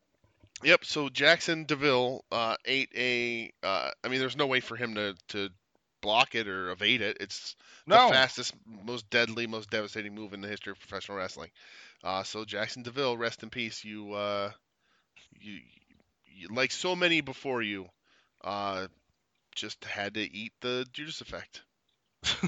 Yep. 0.63 0.85
So 0.85 1.09
Jaxson 1.09 1.67
de 1.67 1.77
Ville 1.77 2.25
uh, 2.33 2.57
ate 2.65 2.91
a. 2.97 3.53
Uh, 3.63 3.91
I 4.03 4.09
mean, 4.09 4.21
there's 4.21 4.37
no 4.37 4.47
way 4.47 4.61
for 4.61 4.77
him 4.77 4.95
to 4.95 5.15
to 5.29 5.51
block 6.01 6.35
it 6.35 6.49
or 6.49 6.71
evade 6.71 7.03
it. 7.03 7.19
It's 7.21 7.57
No. 7.87 8.09
the 8.09 8.15
fastest, 8.15 8.55
most 8.85 9.11
deadly, 9.11 9.47
most 9.47 9.71
devastating 9.71 10.15
move 10.15 10.33
in 10.33 10.41
the 10.41 10.49
history 10.49 10.71
of 10.71 10.79
professional 10.79 11.19
wrestling. 11.19 11.51
Uh, 12.03 12.23
so 12.23 12.45
Jaxson 12.45 12.85
de 12.85 12.91
Ville, 12.91 13.17
rest 13.17 13.43
in 13.43 13.51
peace. 13.51 13.85
You, 13.85 14.13
uh, 14.13 14.51
you, 15.41 15.55
you, 15.55 15.61
like 16.51 16.71
so 16.73 16.95
many 16.97 17.21
before 17.21 17.63
you, 17.63 17.87
uh, 18.45 18.87
just 19.55 19.85
had 19.85 20.15
to 20.15 20.21
eat 20.21 20.53
the 20.61 20.87
Judas 20.93 21.21
effect. 21.21 21.63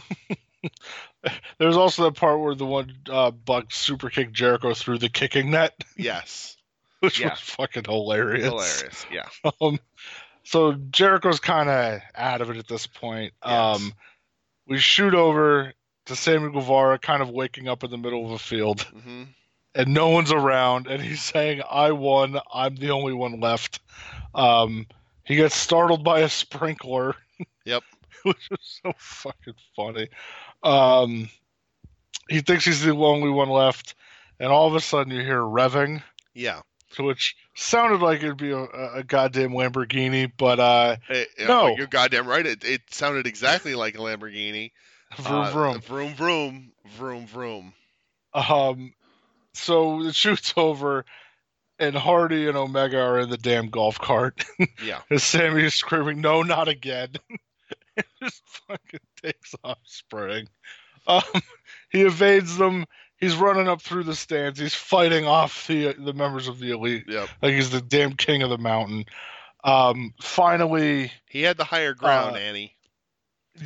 There's 1.58 1.76
also 1.76 2.04
that 2.04 2.14
part 2.16 2.40
where 2.40 2.54
the 2.54 2.66
one 2.66 2.92
uh, 3.10 3.30
Buck 3.30 3.72
super 3.72 4.10
kicked 4.10 4.32
Jericho 4.32 4.74
through 4.74 4.98
the 4.98 5.08
kicking 5.08 5.50
net, 5.50 5.74
Yes, 5.96 6.56
which 7.00 7.20
Yeah. 7.20 7.30
was 7.30 7.40
fucking 7.40 7.84
hilarious. 7.84 8.46
hilarious. 8.46 9.06
Yeah, 9.12 9.28
Um, 9.60 9.78
so 10.44 10.72
Jericho's 10.72 11.40
kind 11.40 11.68
of 11.68 12.00
out 12.14 12.40
of 12.40 12.50
it 12.50 12.56
at 12.56 12.68
this 12.68 12.86
point. 12.86 13.32
Yes. 13.44 13.76
Um, 13.80 13.92
we 14.66 14.78
shoot 14.78 15.14
over 15.14 15.72
to 16.06 16.16
Sammy 16.16 16.50
Guevara, 16.52 16.98
kind 16.98 17.22
of 17.22 17.30
waking 17.30 17.68
up 17.68 17.84
in 17.84 17.90
the 17.90 17.98
middle 17.98 18.24
of 18.26 18.32
a 18.32 18.38
field, 18.38 18.82
hmm 18.82 19.24
and 19.78 19.94
no 19.94 20.08
one's 20.10 20.32
around, 20.32 20.86
and 20.88 21.00
he's 21.00 21.22
saying, 21.22 21.62
"I 21.70 21.92
won. 21.92 22.38
I'm 22.52 22.76
the 22.76 22.90
only 22.90 23.14
one 23.14 23.40
left." 23.40 23.80
Um, 24.34 24.86
he 25.24 25.36
gets 25.36 25.56
startled 25.56 26.04
by 26.04 26.20
a 26.20 26.28
sprinkler. 26.28 27.14
Yep. 27.64 27.82
which 28.24 28.48
is 28.50 28.80
so 28.82 28.92
fucking 28.98 29.54
funny. 29.76 30.08
Um, 30.62 31.30
he 32.28 32.40
thinks 32.40 32.64
he's 32.64 32.82
the 32.82 32.94
only 32.94 33.30
one 33.30 33.48
left, 33.48 33.94
and 34.40 34.50
all 34.50 34.66
of 34.66 34.74
a 34.74 34.80
sudden 34.80 35.12
you 35.12 35.20
hear 35.22 35.40
revving, 35.40 36.02
yeah. 36.34 36.60
which 36.98 37.36
sounded 37.54 38.00
like 38.00 38.18
it'd 38.22 38.36
be 38.36 38.50
a, 38.50 38.64
a 38.64 39.04
goddamn 39.04 39.50
Lamborghini, 39.52 40.30
but 40.36 40.58
uh, 40.58 40.96
No. 41.46 41.76
you're 41.76 41.86
goddamn 41.86 42.26
right. 42.26 42.44
It, 42.44 42.64
it 42.64 42.80
sounded 42.90 43.26
exactly 43.26 43.74
like 43.76 43.94
a 43.94 43.98
Lamborghini. 43.98 44.72
vroom 45.16 45.42
Uh, 45.44 45.50
vroom. 45.52 45.80
vroom, 45.80 46.14
vroom, 46.14 46.72
vroom, 46.96 47.26
vroom. 47.26 47.72
Um, 48.34 48.92
so 49.58 50.02
the 50.02 50.12
shoots 50.12 50.54
over, 50.56 51.04
and 51.78 51.94
Hardy 51.94 52.48
and 52.48 52.56
Omega 52.56 52.98
are 53.00 53.18
in 53.20 53.30
the 53.30 53.36
damn 53.36 53.68
golf 53.68 53.98
cart. 53.98 54.44
Yeah, 54.82 55.00
and 55.10 55.20
Sammy 55.20 55.64
is 55.64 55.74
screaming, 55.74 56.20
"No, 56.20 56.42
not 56.42 56.68
again!" 56.68 57.10
and 57.96 58.06
just 58.22 58.42
fucking 58.66 59.00
takes 59.22 59.54
off 59.64 59.78
sprinting. 59.84 60.48
Um, 61.06 61.22
he 61.90 62.02
evades 62.02 62.56
them. 62.56 62.84
He's 63.16 63.34
running 63.34 63.66
up 63.66 63.82
through 63.82 64.04
the 64.04 64.14
stands. 64.14 64.58
He's 64.60 64.74
fighting 64.74 65.26
off 65.26 65.66
the 65.66 65.94
the 65.94 66.12
members 66.12 66.48
of 66.48 66.58
the 66.58 66.70
elite 66.70 67.04
yep. 67.08 67.28
like 67.42 67.54
he's 67.54 67.70
the 67.70 67.80
damn 67.80 68.12
king 68.14 68.42
of 68.42 68.50
the 68.50 68.58
mountain. 68.58 69.04
Um, 69.64 70.14
finally, 70.22 71.10
He 71.26 71.42
had 71.42 71.56
the 71.56 71.64
higher 71.64 71.94
ground, 71.94 72.36
Uh, 72.36 72.38
Annie. 72.38 72.76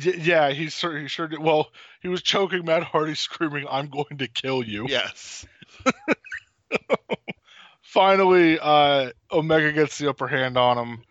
y- 0.03 0.15
yeah, 0.17 0.49
he 0.49 0.69
sure 0.69 0.97
he 0.97 1.07
sure 1.07 1.27
did. 1.27 1.39
Well, 1.39 1.69
he 2.01 2.07
was 2.07 2.23
choking 2.23 2.65
Matt 2.65 2.83
Hardy, 2.83 3.13
screaming, 3.15 3.67
"I'm 3.69 3.89
going 3.89 4.17
to 4.17 4.27
kill 4.27 4.63
you." 4.63 4.87
Yes. 4.89 5.45
finally 7.81 8.57
uh 8.61 9.11
omega 9.31 9.71
gets 9.71 9.97
the 9.97 10.09
upper 10.09 10.27
hand 10.27 10.57
on 10.57 10.77
him 10.77 11.03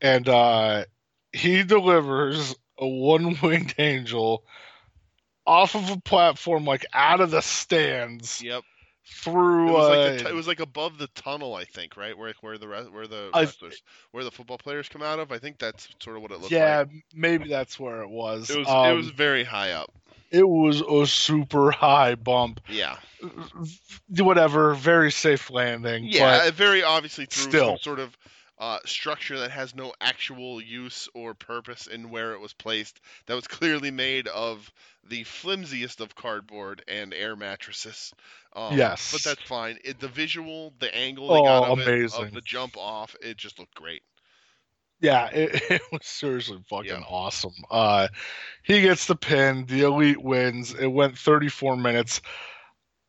and 0.00 0.28
uh 0.28 0.84
he 1.32 1.62
delivers 1.62 2.54
a 2.78 2.86
one-winged 2.86 3.74
angel 3.78 4.44
off 5.46 5.74
of 5.74 5.90
a 5.90 6.00
platform 6.00 6.64
like 6.64 6.84
out 6.92 7.20
of 7.20 7.30
the 7.30 7.40
stands 7.40 8.42
Yep. 8.42 8.62
through 9.06 9.68
It 9.68 9.72
was 9.72 9.88
like 9.88 10.04
uh, 10.06 10.10
t- 10.16 10.28
it 10.28 10.34
was 10.34 10.46
like 10.46 10.60
above 10.60 10.98
the 10.98 11.06
tunnel, 11.08 11.54
I 11.54 11.64
think, 11.64 11.96
right? 11.96 12.16
Where 12.16 12.32
where 12.40 12.58
the 12.58 12.68
re- 12.68 12.88
where 12.90 13.06
the 13.06 13.30
I- 13.32 13.40
wrestlers, 13.42 13.82
where 14.10 14.24
the 14.24 14.30
football 14.30 14.58
players 14.58 14.88
come 14.88 15.02
out 15.02 15.18
of. 15.18 15.32
I 15.32 15.38
think 15.38 15.58
that's 15.58 15.88
sort 16.00 16.16
of 16.16 16.22
what 16.22 16.30
it 16.32 16.40
looked 16.40 16.52
yeah 16.52 16.78
like. 16.78 16.88
Yeah, 16.92 17.00
maybe 17.14 17.48
that's 17.48 17.78
where 17.80 18.02
it 18.02 18.08
was 18.10 18.50
It 18.50 18.58
was 18.58 18.68
um, 18.68 18.86
it 18.86 18.94
was 18.94 19.10
very 19.10 19.44
high 19.44 19.72
up. 19.72 19.90
It 20.30 20.46
was 20.48 20.80
a 20.80 21.06
super 21.06 21.70
high 21.70 22.14
bump 22.14 22.60
Yeah. 22.68 22.96
whatever 24.16 24.74
very 24.74 25.10
safe 25.10 25.50
landing 25.50 26.04
Yeah. 26.04 26.50
very 26.50 26.82
obviously 26.82 27.26
through 27.26 27.50
still. 27.50 27.68
some 27.70 27.78
sort 27.78 27.98
of 28.00 28.16
uh, 28.58 28.80
structure 28.84 29.38
that 29.38 29.52
has 29.52 29.74
no 29.74 29.92
actual 30.00 30.60
use 30.60 31.08
or 31.14 31.32
purpose 31.32 31.86
in 31.86 32.10
where 32.10 32.32
it 32.32 32.40
was 32.40 32.52
placed. 32.52 33.00
That 33.26 33.34
was 33.34 33.46
clearly 33.46 33.92
made 33.92 34.26
of 34.26 34.72
the 35.08 35.22
flimsiest 35.22 36.00
of 36.00 36.16
cardboard 36.16 36.82
and 36.88 37.14
air 37.14 37.36
mattresses. 37.36 38.12
Um, 38.56 38.76
Yes. 38.76 39.12
But 39.12 39.22
that's 39.22 39.48
fine. 39.48 39.78
It, 39.84 40.00
the 40.00 40.08
visual, 40.08 40.72
the 40.80 40.92
angle 40.94 41.28
they 41.28 41.40
got 41.42 41.68
Oh, 41.68 41.72
of, 41.72 41.78
it, 41.78 41.86
amazing. 41.86 42.24
of 42.24 42.32
the 42.32 42.40
jump 42.40 42.76
off, 42.76 43.14
it 43.22 43.36
just 43.36 43.60
looked 43.60 43.74
great. 43.76 44.02
Yeah, 45.00 45.28
it, 45.32 45.62
it 45.70 45.82
was 45.92 46.06
seriously 46.06 46.58
fucking 46.68 47.02
Yeah. 47.02 47.04
awesome. 47.08 47.54
Uh, 47.70 48.08
he 48.62 48.80
gets 48.82 49.06
the 49.06 49.16
pin. 49.16 49.66
The 49.66 49.82
elite 49.82 50.22
wins. 50.22 50.74
It 50.74 50.88
went 50.88 51.18
34 51.18 51.76
minutes. 51.76 52.20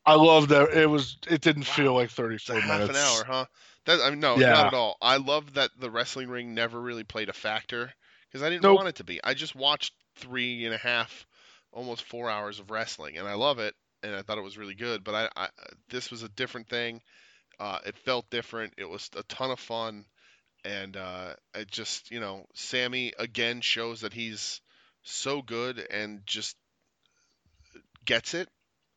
I 0.05 0.15
love 0.15 0.49
that 0.49 0.69
it 0.73 0.87
was. 0.87 1.17
It 1.27 1.41
didn't 1.41 1.63
Wow. 1.65 1.83
feel 1.83 1.93
like 1.93 2.09
34 2.09 2.61
a 2.63 2.65
half 2.67 2.89
minutes. 2.89 2.89
an 2.89 2.95
hour, 2.97 3.23
huh? 3.25 3.45
That 3.85 4.01
I 4.01 4.09
mean, 4.09 4.19
no, 4.19 4.39
Yeah. 4.39 4.63
not 4.63 4.65
at 4.67 4.73
all. 4.73 4.97
I 5.01 5.17
love 5.17 5.53
that 5.53 5.71
the 5.79 5.89
wrestling 5.91 6.29
ring 6.29 6.53
never 6.53 6.79
really 6.81 7.03
played 7.03 7.29
a 7.29 7.33
factor 7.33 7.93
because 8.27 8.41
I 8.43 8.49
didn't 8.49 8.69
Nope. 8.69 8.71
want 8.71 8.87
it 8.89 8.95
to 8.95 9.03
be. 9.05 9.23
I 9.23 9.33
just 9.33 9.55
watched 9.55 9.93
three 10.15 10.65
and 10.65 10.73
a 10.73 10.77
half, 10.77 11.27
almost 11.71 12.03
four 12.03 12.29
hours 12.29 12.59
of 12.59 12.71
wrestling, 12.71 13.17
and 13.17 13.27
I 13.27 13.33
love 13.35 13.59
it, 13.59 13.75
and 14.03 14.15
I 14.15 14.21
thought 14.21 14.37
it 14.37 14.43
was 14.43 14.57
really 14.57 14.75
good. 14.75 15.03
But 15.03 15.31
I, 15.37 15.45
I 15.45 15.49
this 15.89 16.11
was 16.11 16.23
a 16.23 16.29
different 16.29 16.67
thing. 16.69 17.01
Uh, 17.59 17.79
it 17.85 17.97
felt 17.97 18.29
different. 18.29 18.73
It 18.77 18.89
was 18.89 19.09
a 19.15 19.23
ton 19.23 19.51
of 19.51 19.59
fun, 19.59 20.05
and 20.65 20.95
uh, 20.97 21.33
it 21.55 21.69
just 21.71 22.11
you 22.11 22.19
know, 22.19 22.45
Sammy 22.53 23.13
again 23.17 23.61
shows 23.61 24.01
that 24.01 24.13
he's 24.13 24.61
so 25.03 25.41
good 25.41 25.79
and 25.79 26.21
just 26.25 26.55
gets 28.05 28.33
it. 28.33 28.49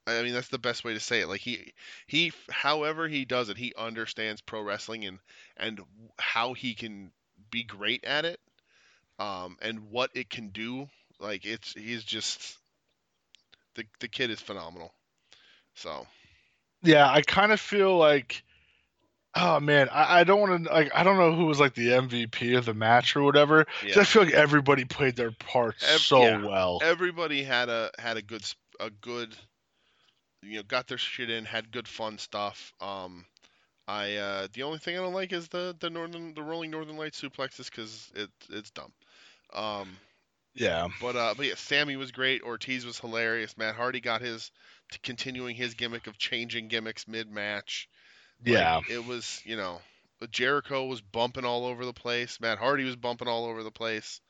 I 0.07 0.23
mean, 0.23 0.33
that's 0.33 0.49
the 0.49 0.59
best 0.59 0.85
way 0.85 0.95
to 0.95 1.01
say 1.01 1.21
it. 1.21 1.29
Like 1.29 1.41
he, 1.41 1.73
he, 2.07 2.33
however 2.51 3.09
he 3.09 3.25
does 3.25 3.49
it, 3.49 3.57
he 3.57 3.73
understands 3.77 4.41
pro 4.41 4.63
wrestling 4.63 5.05
and 5.05 5.19
and 5.57 5.81
how 6.19 6.55
he 6.55 6.75
can 6.75 7.13
be 7.51 7.63
great 7.65 8.05
at 8.05 8.25
it, 8.25 8.41
um, 9.19 9.57
and 9.63 9.91
what 9.91 10.11
it 10.15 10.31
can 10.31 10.49
do. 10.51 10.89
Like 11.21 11.45
it's 11.45 11.75
he's 11.75 12.05
just 12.05 12.59
the 13.75 13.85
the 14.01 14.09
kid 14.09 14.31
is 14.31 14.41
phenomenal. 14.41 14.93
So 15.75 16.07
Yeah, 16.83 17.09
I 17.11 17.23
kind 17.23 17.53
of 17.53 17.61
feel 17.61 17.97
like, 17.97 18.43
oh 19.35 19.61
man, 19.61 19.89
I, 19.91 20.21
I 20.21 20.25
don't 20.25 20.41
want 20.41 20.65
to 20.65 20.73
like. 20.73 20.91
I 20.95 21.03
don't 21.03 21.17
know 21.19 21.35
who 21.35 21.47
was 21.47 21.61
like 21.61 21.75
the 21.75 21.89
MVP 21.89 22.57
of 22.57 22.65
the 22.65 22.75
match 22.75 23.17
or 23.17 23.23
whatever. 23.23 23.65
'cause 23.65 23.97
I 23.99 24.05
feel 24.05 24.25
like 24.25 24.35
everybody 24.35 24.85
played 24.85 25.17
their 25.17 25.31
part 25.33 25.77
Ev- 25.83 26.01
so 26.01 26.23
yeah. 26.23 26.45
well. 26.45 26.81
everybody 26.83 27.43
had 27.43 27.69
a 27.69 27.91
had 27.99 28.17
a 28.17 28.23
good 28.23 28.43
a 28.81 28.91
good, 28.91 29.37
you 30.43 30.57
know, 30.57 30.63
got 30.63 30.87
their 30.89 30.99
shit 30.99 31.31
in, 31.31 31.45
had 31.45 31.71
good 31.71 31.89
fun 31.89 32.19
stuff. 32.19 32.73
Um, 32.81 33.25
I 33.89 34.17
uh, 34.17 34.49
the 34.53 34.63
only 34.63 34.79
thing 34.79 34.97
I 34.97 35.03
don't 35.03 35.15
like 35.15 35.33
is 35.33 35.49
the 35.49 35.77
the 35.81 35.91
northern 35.91 36.35
the 36.35 36.43
rolling 36.43 36.71
northern 36.71 36.97
light 36.97 37.13
suplexes 37.13 37.71
because 37.71 38.11
it 38.15 38.31
it's 38.51 38.71
dumb. 38.71 38.93
Um, 39.53 39.99
Yeah, 40.55 40.89
But 41.01 41.17
uh, 41.17 41.35
but 41.37 41.47
yeah, 41.47 41.55
Sammy 41.57 41.97
was 41.97 42.13
great. 42.13 42.43
Ortiz 42.43 42.85
was 42.85 42.99
hilarious. 42.99 43.57
Matt 43.57 43.75
Hardy 43.75 44.01
got 44.01 44.21
his 44.21 44.51
continuing 45.03 45.57
his 45.57 45.75
gimmick 45.75 46.07
of 46.07 46.19
changing 46.19 46.69
gimmicks 46.69 47.09
mid 47.09 47.31
match. 47.31 47.89
Yeah. 48.45 48.81
it 48.91 49.07
was 49.07 49.41
you 49.45 49.57
know 49.57 49.81
Jericho 50.31 50.87
was 50.87 51.01
bumping 51.01 51.45
all 51.45 51.67
over 51.67 51.85
the 51.85 51.93
place. 51.93 52.41
Matt 52.41 52.59
Hardy 52.59 52.85
was 52.85 52.97
bumping 52.97 53.29
all 53.29 53.45
over 53.45 53.63
the 53.63 53.71
place. 53.71 54.21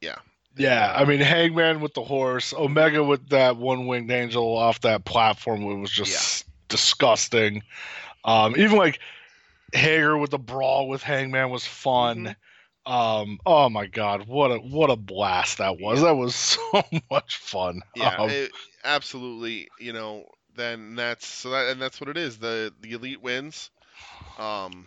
Yeah. 0.00 0.16
Yeah, 0.56 0.92
I 0.96 1.04
mean 1.04 1.20
Hangman 1.20 1.80
with 1.80 1.94
the 1.94 2.04
horse, 2.04 2.52
Omega 2.54 3.02
with 3.02 3.30
that 3.30 3.56
one 3.56 3.86
winged 3.86 4.10
angel 4.10 4.56
off 4.56 4.80
that 4.82 5.04
platform 5.04 5.62
it 5.62 5.74
was 5.80 5.90
just 5.90 6.44
disgusting. 6.68 7.62
Um, 8.24 8.54
even 8.56 8.78
like 8.78 9.00
Hager 9.72 10.16
with 10.16 10.30
the 10.30 10.38
brawl 10.38 10.88
with 10.88 11.02
Hangman 11.02 11.50
was 11.50 11.66
fun. 11.66 12.36
Um, 12.86 13.40
oh 13.44 13.68
my 13.68 13.86
god, 13.86 14.28
what 14.28 14.52
a 14.52 14.58
what 14.58 14.90
a 14.90 14.96
blast 14.96 15.58
that 15.58 15.80
was! 15.80 16.02
That 16.02 16.16
was 16.16 16.34
so 16.72 16.82
much 17.10 17.38
fun. 17.38 17.80
Yeah, 17.96 18.14
Um, 18.16 18.30
it- 18.30 18.52
absolutely. 18.84 19.68
You 19.80 19.92
know, 19.92 20.26
then 20.56 20.94
that's 20.94 21.26
so 21.26 21.50
that 21.50 21.68
and 21.68 21.80
that's 21.80 22.00
what 22.00 22.08
it 22.08 22.16
is. 22.16 22.38
The 22.38 22.72
the 22.80 22.92
elite 22.92 23.22
wins, 23.22 23.70
um, 24.38 24.86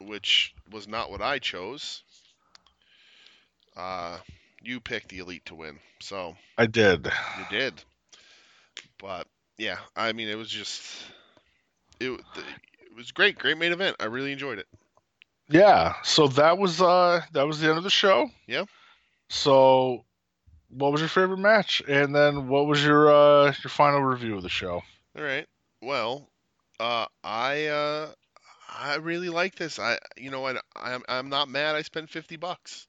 which 0.00 0.54
was 0.70 0.88
not 0.88 1.10
what 1.10 1.22
I 1.22 1.38
chose. 1.38 2.02
Uh, 3.76 4.18
you 4.62 4.80
picked 4.80 5.08
the 5.08 5.18
elite 5.18 5.46
to 5.46 5.54
win, 5.54 5.78
so 6.00 6.36
I 6.56 6.66
did. 6.66 7.06
you 7.06 7.58
did. 7.58 7.74
But 8.98 9.26
yeah, 9.56 9.78
I 9.96 10.12
mean, 10.12 10.28
it 10.28 10.36
was 10.36 10.50
just 10.50 10.82
it. 12.00 12.10
It 12.10 12.96
was 12.96 13.12
great, 13.12 13.38
great 13.38 13.58
main 13.58 13.72
event. 13.72 13.96
I 14.00 14.06
really 14.06 14.32
enjoyed 14.32 14.58
it. 14.58 14.66
Yeah, 15.48 15.94
so 16.02 16.28
that 16.28 16.58
was 16.58 16.80
uh 16.80 17.22
that 17.32 17.46
was 17.46 17.60
the 17.60 17.68
end 17.68 17.78
of 17.78 17.84
the 17.84 17.90
show. 17.90 18.30
Yeah. 18.46 18.64
So, 19.30 20.04
what 20.70 20.92
was 20.92 21.00
your 21.00 21.08
favorite 21.08 21.38
match, 21.38 21.82
and 21.88 22.14
then 22.14 22.48
what 22.48 22.66
was 22.66 22.84
your 22.84 23.10
uh 23.10 23.54
your 23.62 23.70
final 23.70 24.00
review 24.00 24.36
of 24.36 24.42
the 24.42 24.48
show? 24.48 24.82
All 25.16 25.24
right. 25.24 25.46
Well, 25.80 26.28
uh, 26.80 27.06
I 27.24 27.66
uh, 27.66 28.12
I 28.68 28.96
really 28.96 29.28
like 29.28 29.54
this. 29.54 29.78
I 29.78 29.98
you 30.16 30.30
know 30.30 30.40
what? 30.40 30.62
I'm 30.76 31.02
I'm 31.08 31.28
not 31.28 31.48
mad. 31.48 31.76
I 31.76 31.82
spent 31.82 32.10
fifty 32.10 32.36
bucks, 32.36 32.86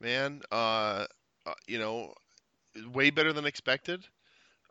man. 0.00 0.42
Uh, 0.50 1.06
uh, 1.46 1.54
you 1.66 1.78
know, 1.78 2.14
way 2.92 3.10
better 3.10 3.32
than 3.32 3.46
expected. 3.46 4.04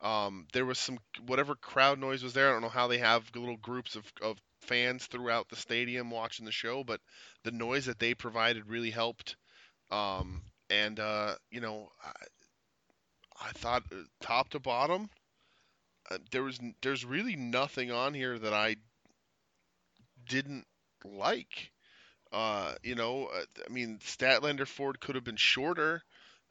Um, 0.01 0.47
there 0.53 0.65
was 0.65 0.79
some 0.79 0.97
whatever 1.27 1.55
crowd 1.55 1.99
noise 1.99 2.23
was 2.23 2.33
there. 2.33 2.49
I 2.49 2.53
don't 2.53 2.63
know 2.63 2.69
how 2.69 2.87
they 2.87 2.97
have 2.97 3.29
little 3.35 3.57
groups 3.57 3.95
of, 3.95 4.11
of 4.21 4.37
fans 4.61 5.05
throughout 5.05 5.49
the 5.49 5.55
stadium 5.55 6.09
watching 6.09 6.45
the 6.45 6.51
show, 6.51 6.83
but 6.83 7.01
the 7.43 7.51
noise 7.51 7.85
that 7.85 7.99
they 7.99 8.15
provided 8.15 8.67
really 8.67 8.89
helped. 8.89 9.35
Um, 9.91 10.41
and 10.71 10.99
uh, 10.99 11.35
you 11.51 11.61
know, 11.61 11.91
I, 12.03 12.11
I 13.41 13.51
thought 13.51 13.83
uh, 13.91 14.03
top 14.21 14.49
to 14.49 14.59
bottom, 14.59 15.09
uh, 16.09 16.17
there 16.31 16.43
was 16.43 16.59
there's 16.81 17.05
really 17.05 17.35
nothing 17.35 17.91
on 17.91 18.13
here 18.13 18.39
that 18.39 18.53
I 18.53 18.77
didn't 20.27 20.65
like. 21.03 21.71
Uh, 22.31 22.75
you 22.83 22.95
know, 22.95 23.27
uh, 23.27 23.43
I 23.67 23.73
mean, 23.73 23.99
Statlander 24.03 24.67
Ford 24.67 24.99
could 24.99 25.15
have 25.15 25.23
been 25.23 25.37
shorter, 25.37 26.03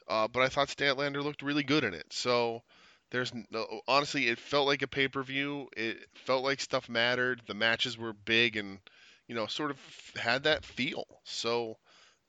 but 0.08 0.36
I 0.38 0.48
thought 0.48 0.68
Statlander 0.68 1.22
looked 1.22 1.42
really 1.42 1.64
good 1.64 1.84
in 1.84 1.94
it. 1.94 2.12
So 2.12 2.62
there's 3.10 3.32
no, 3.50 3.82
honestly, 3.88 4.28
it 4.28 4.38
felt 4.38 4.66
like 4.66 4.82
a 4.82 4.88
pay 4.88 5.08
per 5.08 5.22
view. 5.22 5.68
It 5.76 5.98
felt 6.26 6.44
like 6.44 6.60
stuff 6.60 6.88
mattered. 6.88 7.42
The 7.46 7.54
matches 7.54 7.98
were 7.98 8.12
big 8.12 8.56
and 8.56 8.80
you 9.28 9.34
know 9.34 9.46
sort 9.46 9.70
of 9.70 9.78
had 10.16 10.44
that 10.44 10.64
feel. 10.64 11.04
So 11.24 11.78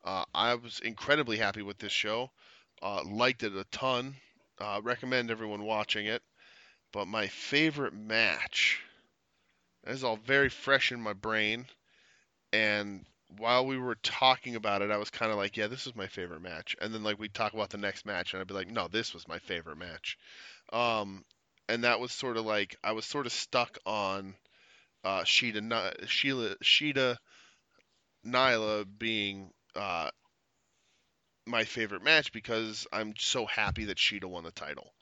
uh, 0.04 0.26
I 0.34 0.56
was 0.56 0.80
incredibly 0.80 1.38
happy 1.38 1.62
with 1.62 1.78
this 1.78 1.92
show. 1.92 2.32
Uh, 2.82 3.04
liked 3.04 3.44
it 3.44 3.56
a 3.56 3.66
ton. 3.66 4.16
Uh, 4.60 4.82
recommend 4.84 5.32
everyone 5.32 5.64
watching 5.64 6.06
it. 6.08 6.22
But 6.92 7.08
my 7.08 7.28
favorite 7.28 7.94
match 7.94 8.82
is 9.88 10.04
all 10.04 10.18
very 10.18 10.50
fresh 10.50 10.92
in 10.92 11.02
my 11.02 11.14
brain. 11.14 11.68
And 12.52 13.06
while 13.38 13.66
we 13.66 13.78
were 13.78 13.96
talking 13.96 14.56
about 14.56 14.82
it, 14.82 14.92
I 14.92 14.98
was 14.98 15.10
kind 15.10 15.32
of 15.32 15.38
like, 15.38 15.56
yeah, 15.56 15.68
this 15.68 15.88
is 15.88 15.96
my 15.96 16.08
favorite 16.08 16.42
match. 16.42 16.76
And 16.82 16.94
then 16.94 17.04
like 17.04 17.20
we 17.20 17.30
talk 17.30 17.54
about 17.54 17.70
the 17.70 17.78
next 17.78 18.06
match, 18.06 18.34
and 18.34 18.42
I'd 18.42 18.48
be 18.48 18.54
like, 18.54 18.70
no, 18.70 18.88
this 18.88 19.14
was 19.14 19.28
my 19.28 19.40
favorite 19.40 19.78
match. 19.78 20.18
Um, 20.74 21.24
and 21.70 21.84
that 21.84 22.00
was 22.00 22.12
sort 22.12 22.38
of 22.38 22.46
like 22.46 22.76
I 22.84 22.92
was 22.92 23.06
sort 23.06 23.26
of 23.26 23.32
stuck 23.32 23.78
on 23.86 24.36
uh, 25.04 25.22
Shida, 25.22 26.08
Sheila, 26.08 26.56
Shida, 26.58 27.18
Nyla 28.26 28.86
being 28.98 29.52
uh, 29.76 30.10
my 31.46 31.64
favorite 31.64 32.04
match 32.04 32.32
because 32.32 32.88
I'm 32.92 33.14
so 33.18 33.46
happy 33.46 33.86
that 33.86 33.98
Shida 33.98 34.26
won 34.26 34.44
the 34.44 34.52
title. 34.52 34.94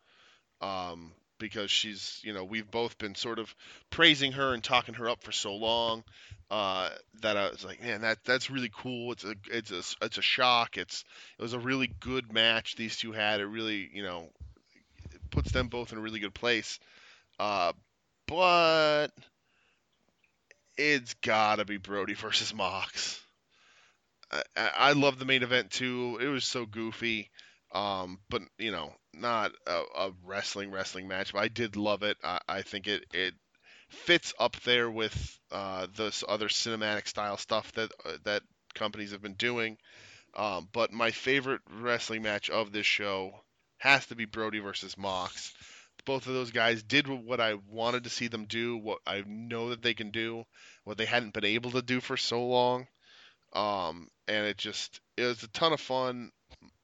Um, 0.61 1.13
because 1.39 1.71
she's, 1.71 2.19
you 2.23 2.33
know, 2.33 2.43
we've 2.43 2.69
both 2.69 2.97
been 2.97 3.15
sort 3.15 3.39
of 3.39 3.53
praising 3.89 4.33
her 4.33 4.53
and 4.53 4.63
talking 4.63 4.95
her 4.95 5.09
up 5.09 5.23
for 5.23 5.31
so 5.31 5.55
long 5.55 6.03
uh, 6.51 6.89
that 7.21 7.37
I 7.37 7.49
was 7.49 7.63
like, 7.63 7.81
man, 7.81 8.01
that 8.01 8.19
that's 8.25 8.49
really 8.49 8.71
cool. 8.75 9.13
It's 9.13 9.23
a 9.23 9.35
it's 9.51 9.71
a 9.71 10.05
it's 10.05 10.17
a 10.17 10.21
shock. 10.21 10.77
It's 10.77 11.03
it 11.37 11.41
was 11.41 11.53
a 11.53 11.59
really 11.59 11.87
good 11.87 12.33
match 12.33 12.75
these 12.75 12.97
two 12.97 13.11
had. 13.11 13.39
It 13.39 13.45
really, 13.45 13.89
you 13.93 14.03
know, 14.03 14.29
puts 15.31 15.51
them 15.51 15.67
both 15.67 15.91
in 15.91 15.97
a 15.97 16.01
really 16.01 16.19
good 16.19 16.33
place. 16.33 16.79
Uh, 17.39 17.73
but 18.27 19.07
it's 20.77 21.13
gotta 21.15 21.65
be 21.65 21.77
Brodie 21.77 22.15
versus 22.15 22.53
Mox. 22.53 23.21
I, 24.31 24.43
I 24.55 24.91
love 24.93 25.19
the 25.19 25.25
main 25.25 25.43
event 25.43 25.71
too. 25.71 26.19
It 26.21 26.27
was 26.27 26.45
so 26.45 26.65
goofy, 26.65 27.29
um, 27.71 28.19
but 28.29 28.41
you 28.57 28.71
know, 28.71 28.93
not 29.13 29.51
a, 29.67 29.81
a, 29.95 30.11
wrestling 30.23 30.71
wrestling 30.71 31.07
match. 31.07 31.33
But 31.33 31.39
I 31.39 31.47
did 31.47 31.75
love 31.75 32.03
it. 32.03 32.17
I, 32.23 32.39
I 32.47 32.61
think 32.61 32.87
it 32.87 33.03
it 33.13 33.33
fits 33.89 34.33
up 34.39 34.55
there 34.61 34.89
with 34.89 35.39
uh, 35.51 35.87
this 35.95 36.23
other 36.27 36.47
cinematic 36.47 37.07
style 37.07 37.37
stuff 37.37 37.71
that 37.73 37.91
uh, 38.05 38.17
that 38.23 38.43
companies 38.75 39.11
have 39.11 39.21
been 39.21 39.33
doing. 39.33 39.77
Um, 40.35 40.69
but 40.71 40.93
my 40.93 41.11
favorite 41.11 41.61
wrestling 41.69 42.21
match 42.21 42.49
of 42.49 42.71
this 42.71 42.85
show 42.85 43.43
has 43.79 44.05
to 44.07 44.15
be 44.15 44.25
Brodie 44.25 44.59
versus 44.59 44.97
Mox. 44.97 45.53
Both 46.05 46.27
of 46.27 46.33
those 46.33 46.51
guys 46.51 46.83
did 46.83 47.07
what 47.07 47.41
I 47.41 47.55
wanted 47.67 48.03
to 48.03 48.09
see 48.09 48.27
them 48.27 48.45
do, 48.45 48.77
what 48.77 48.99
I 49.05 49.23
know 49.25 49.69
that 49.69 49.81
they 49.81 49.93
can 49.93 50.11
do, 50.11 50.45
what 50.83 50.97
they 50.97 51.05
hadn't 51.05 51.33
been 51.33 51.45
able 51.45 51.71
to 51.71 51.81
do 51.81 51.99
for 51.99 52.15
so 52.15 52.45
long. 52.45 52.87
Um, 53.53 54.09
and 54.29 54.45
it 54.45 54.57
just 54.57 55.01
it 55.17 55.23
was 55.23 55.43
a 55.43 55.47
ton 55.49 55.73
of 55.73 55.81
fun. 55.81 56.31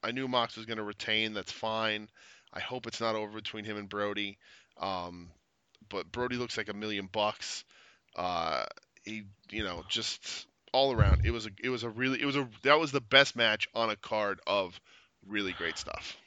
I 0.04 0.12
knew 0.12 0.28
Mox 0.28 0.58
was 0.58 0.66
going 0.66 0.78
to 0.78 0.84
retain. 0.84 1.34
That's 1.34 1.52
fine. 1.52 2.10
I 2.54 2.60
hope 2.60 2.88
it's 2.88 3.02
not 3.02 3.16
over 3.16 3.34
between 3.34 3.66
him 3.66 3.78
and 3.78 3.90
Brodie. 3.90 4.38
Um, 4.80 5.30
but 5.90 6.12
Brodie 6.12 6.38
looks 6.38 6.58
like 6.58 6.70
a 6.70 6.74
million 6.74 7.08
bucks. 7.12 7.64
Uh, 8.16 8.66
he, 9.04 9.24
you 9.52 9.64
know, 9.64 9.84
just 9.90 10.48
all 10.74 10.92
around. 10.94 11.26
It 11.26 11.32
was 11.32 11.46
a, 11.46 11.50
it 11.64 11.70
was 11.70 11.84
a 11.84 11.90
really, 11.90 12.22
it 12.22 12.26
was 12.26 12.36
a, 12.36 12.48
that 12.64 12.80
was 12.80 12.92
the 12.92 13.02
best 13.02 13.36
match 13.36 13.68
on 13.74 13.90
a 13.90 13.96
card 13.96 14.40
of 14.48 14.80
really 15.28 15.54
great 15.54 15.78
stuff. 15.78 16.18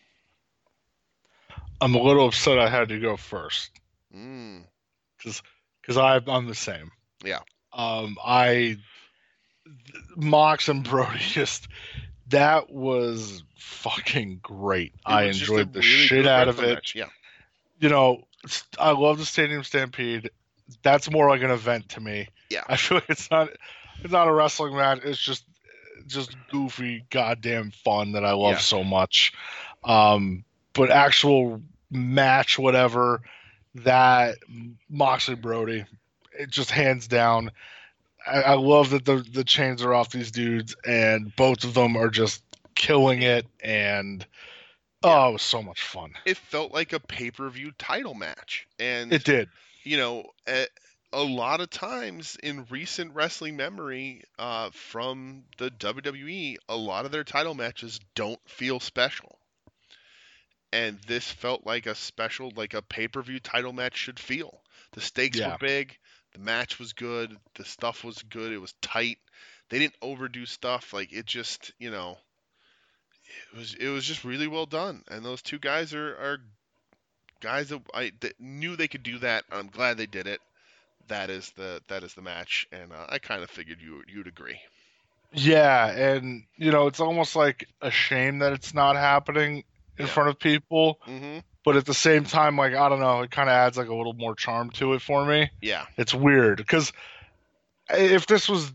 I'm 1.80 1.94
a 1.94 2.02
little 2.02 2.28
upset 2.28 2.58
I 2.58 2.68
had 2.68 2.88
to 2.88 2.98
go 2.98 3.16
first. 3.16 3.70
Mm. 4.14 4.64
Cause, 5.22 5.42
cause 5.86 5.96
I, 5.96 6.20
I'm 6.26 6.46
the 6.46 6.54
same. 6.54 6.90
Yeah. 7.24 7.40
Um, 7.72 8.16
I, 8.24 8.78
Mox 10.16 10.68
and 10.68 10.84
Brodie 10.84 11.18
just, 11.18 11.68
that 12.28 12.70
was 12.70 13.42
fucking 13.56 14.40
great. 14.42 14.94
I 15.04 15.24
enjoyed 15.24 15.72
the 15.72 15.80
really 15.80 15.90
shit 15.90 16.26
out 16.26 16.48
of 16.48 16.60
it. 16.60 16.74
Match. 16.74 16.94
Yeah. 16.94 17.08
You 17.80 17.88
know, 17.88 18.26
I 18.78 18.92
love 18.92 19.18
the 19.18 19.24
Stadium 19.24 19.62
Stampede. 19.64 20.30
That's 20.82 21.10
more 21.10 21.28
like 21.28 21.42
an 21.42 21.50
event 21.50 21.90
to 21.90 22.00
me. 22.00 22.28
Yeah. 22.50 22.64
I 22.68 22.76
feel 22.76 22.98
like 22.98 23.10
it's 23.10 23.30
not 23.30 23.50
it's 24.02 24.12
not 24.12 24.28
a 24.28 24.32
wrestling 24.32 24.76
match. 24.76 25.00
It's 25.04 25.20
just 25.20 25.44
just 26.06 26.34
goofy, 26.50 27.04
goddamn 27.10 27.70
fun 27.70 28.12
that 28.12 28.24
I 28.24 28.32
love 28.32 28.54
yeah. 28.54 28.58
so 28.58 28.84
much. 28.84 29.32
Um, 29.84 30.44
but 30.72 30.90
actual 30.90 31.62
match, 31.90 32.58
whatever, 32.58 33.20
that 33.74 34.36
Moxley 34.88 35.34
Brodie, 35.34 35.84
it 36.38 36.50
just 36.50 36.70
hands 36.70 37.06
down. 37.06 37.50
I, 38.28 38.42
I 38.42 38.54
love 38.54 38.90
that 38.90 39.04
the 39.04 39.16
the 39.16 39.44
chains 39.44 39.82
are 39.82 39.94
off 39.94 40.10
these 40.10 40.30
dudes, 40.30 40.74
and 40.86 41.34
both 41.36 41.64
of 41.64 41.74
them 41.74 41.96
are 41.96 42.10
just 42.10 42.42
killing 42.74 43.22
it. 43.22 43.46
And 43.62 44.26
oh, 45.02 45.30
it 45.30 45.32
was 45.34 45.42
so 45.42 45.62
much 45.62 45.82
fun. 45.82 46.12
It 46.24 46.36
felt 46.36 46.72
like 46.72 46.92
a 46.92 47.00
pay 47.00 47.30
per 47.30 47.48
view 47.48 47.72
title 47.78 48.14
match, 48.14 48.66
and 48.78 49.12
it 49.12 49.24
did. 49.24 49.48
You 49.84 49.96
know, 49.96 50.24
a, 50.46 50.66
a 51.12 51.22
lot 51.22 51.60
of 51.60 51.70
times 51.70 52.36
in 52.42 52.66
recent 52.70 53.14
wrestling 53.14 53.56
memory 53.56 54.24
uh, 54.38 54.70
from 54.72 55.44
the 55.56 55.70
WWE, 55.70 56.56
a 56.68 56.76
lot 56.76 57.06
of 57.06 57.12
their 57.12 57.24
title 57.24 57.54
matches 57.54 57.98
don't 58.14 58.40
feel 58.46 58.80
special 58.80 59.38
and 60.72 60.98
this 61.06 61.30
felt 61.30 61.64
like 61.66 61.86
a 61.86 61.94
special, 61.94 62.52
like 62.56 62.74
a 62.74 62.82
pay 62.82 63.08
per 63.08 63.22
view 63.22 63.40
title 63.40 63.72
match 63.72 63.96
should 63.96 64.18
feel. 64.18 64.62
The 64.92 65.00
stakes 65.00 65.38
yeah. 65.38 65.52
were 65.52 65.58
big, 65.58 65.98
the 66.38 66.44
match 66.44 66.78
was 66.78 66.92
good, 66.92 67.36
the 67.54 67.64
stuff 67.64 68.04
was 68.04 68.22
good, 68.22 68.52
it 68.52 68.58
was 68.58 68.74
tight. 68.80 69.18
They 69.68 69.78
didn't 69.78 69.96
overdo 70.00 70.46
stuff. 70.46 70.92
Like 70.92 71.12
it 71.12 71.26
just, 71.26 71.72
you 71.78 71.90
know, 71.90 72.16
it 73.52 73.58
was 73.58 73.74
it 73.74 73.88
was 73.88 74.04
just 74.04 74.24
really 74.24 74.46
well 74.46 74.66
done. 74.66 75.02
And 75.10 75.24
those 75.24 75.42
two 75.42 75.58
guys 75.58 75.94
are 75.94 76.08
are 76.08 76.38
guys 77.40 77.68
that 77.68 77.82
I 77.92 78.12
that 78.20 78.40
knew 78.40 78.76
they 78.76 78.88
could 78.88 79.02
do 79.02 79.18
that. 79.18 79.44
I'm 79.50 79.68
glad 79.68 79.98
they 79.98 80.06
did 80.06 80.26
it. 80.26 80.40
That 81.08 81.30
is 81.30 81.50
the 81.56 81.82
that 81.88 82.02
is 82.02 82.14
the 82.14 82.22
match, 82.22 82.66
and 82.72 82.92
uh, 82.92 83.06
I 83.08 83.18
kind 83.18 83.42
of 83.42 83.50
figured 83.50 83.80
you 83.80 84.02
you'd 84.08 84.26
agree. 84.26 84.60
Yeah, 85.32 85.90
and 85.90 86.44
you 86.56 86.70
know, 86.70 86.86
it's 86.86 87.00
almost 87.00 87.36
like 87.36 87.68
a 87.82 87.90
shame 87.90 88.38
that 88.38 88.52
it's 88.52 88.72
not 88.72 88.96
happening 88.96 89.64
in 89.98 90.06
yeah. 90.06 90.12
front 90.12 90.30
of 90.30 90.38
people. 90.38 91.00
Mm-hmm. 91.06 91.38
But 91.64 91.76
at 91.76 91.84
the 91.84 91.94
same 91.94 92.24
time, 92.24 92.56
like 92.56 92.74
I 92.74 92.88
don't 92.88 93.00
know, 93.00 93.22
it 93.22 93.30
kind 93.30 93.48
of 93.48 93.52
adds 93.52 93.76
like 93.76 93.88
a 93.88 93.94
little 93.94 94.14
more 94.14 94.34
charm 94.34 94.70
to 94.72 94.94
it 94.94 95.02
for 95.02 95.24
me. 95.24 95.50
Yeah, 95.60 95.84
it's 95.96 96.14
weird 96.14 96.56
because 96.56 96.92
if 97.90 98.26
this 98.26 98.48
was 98.48 98.72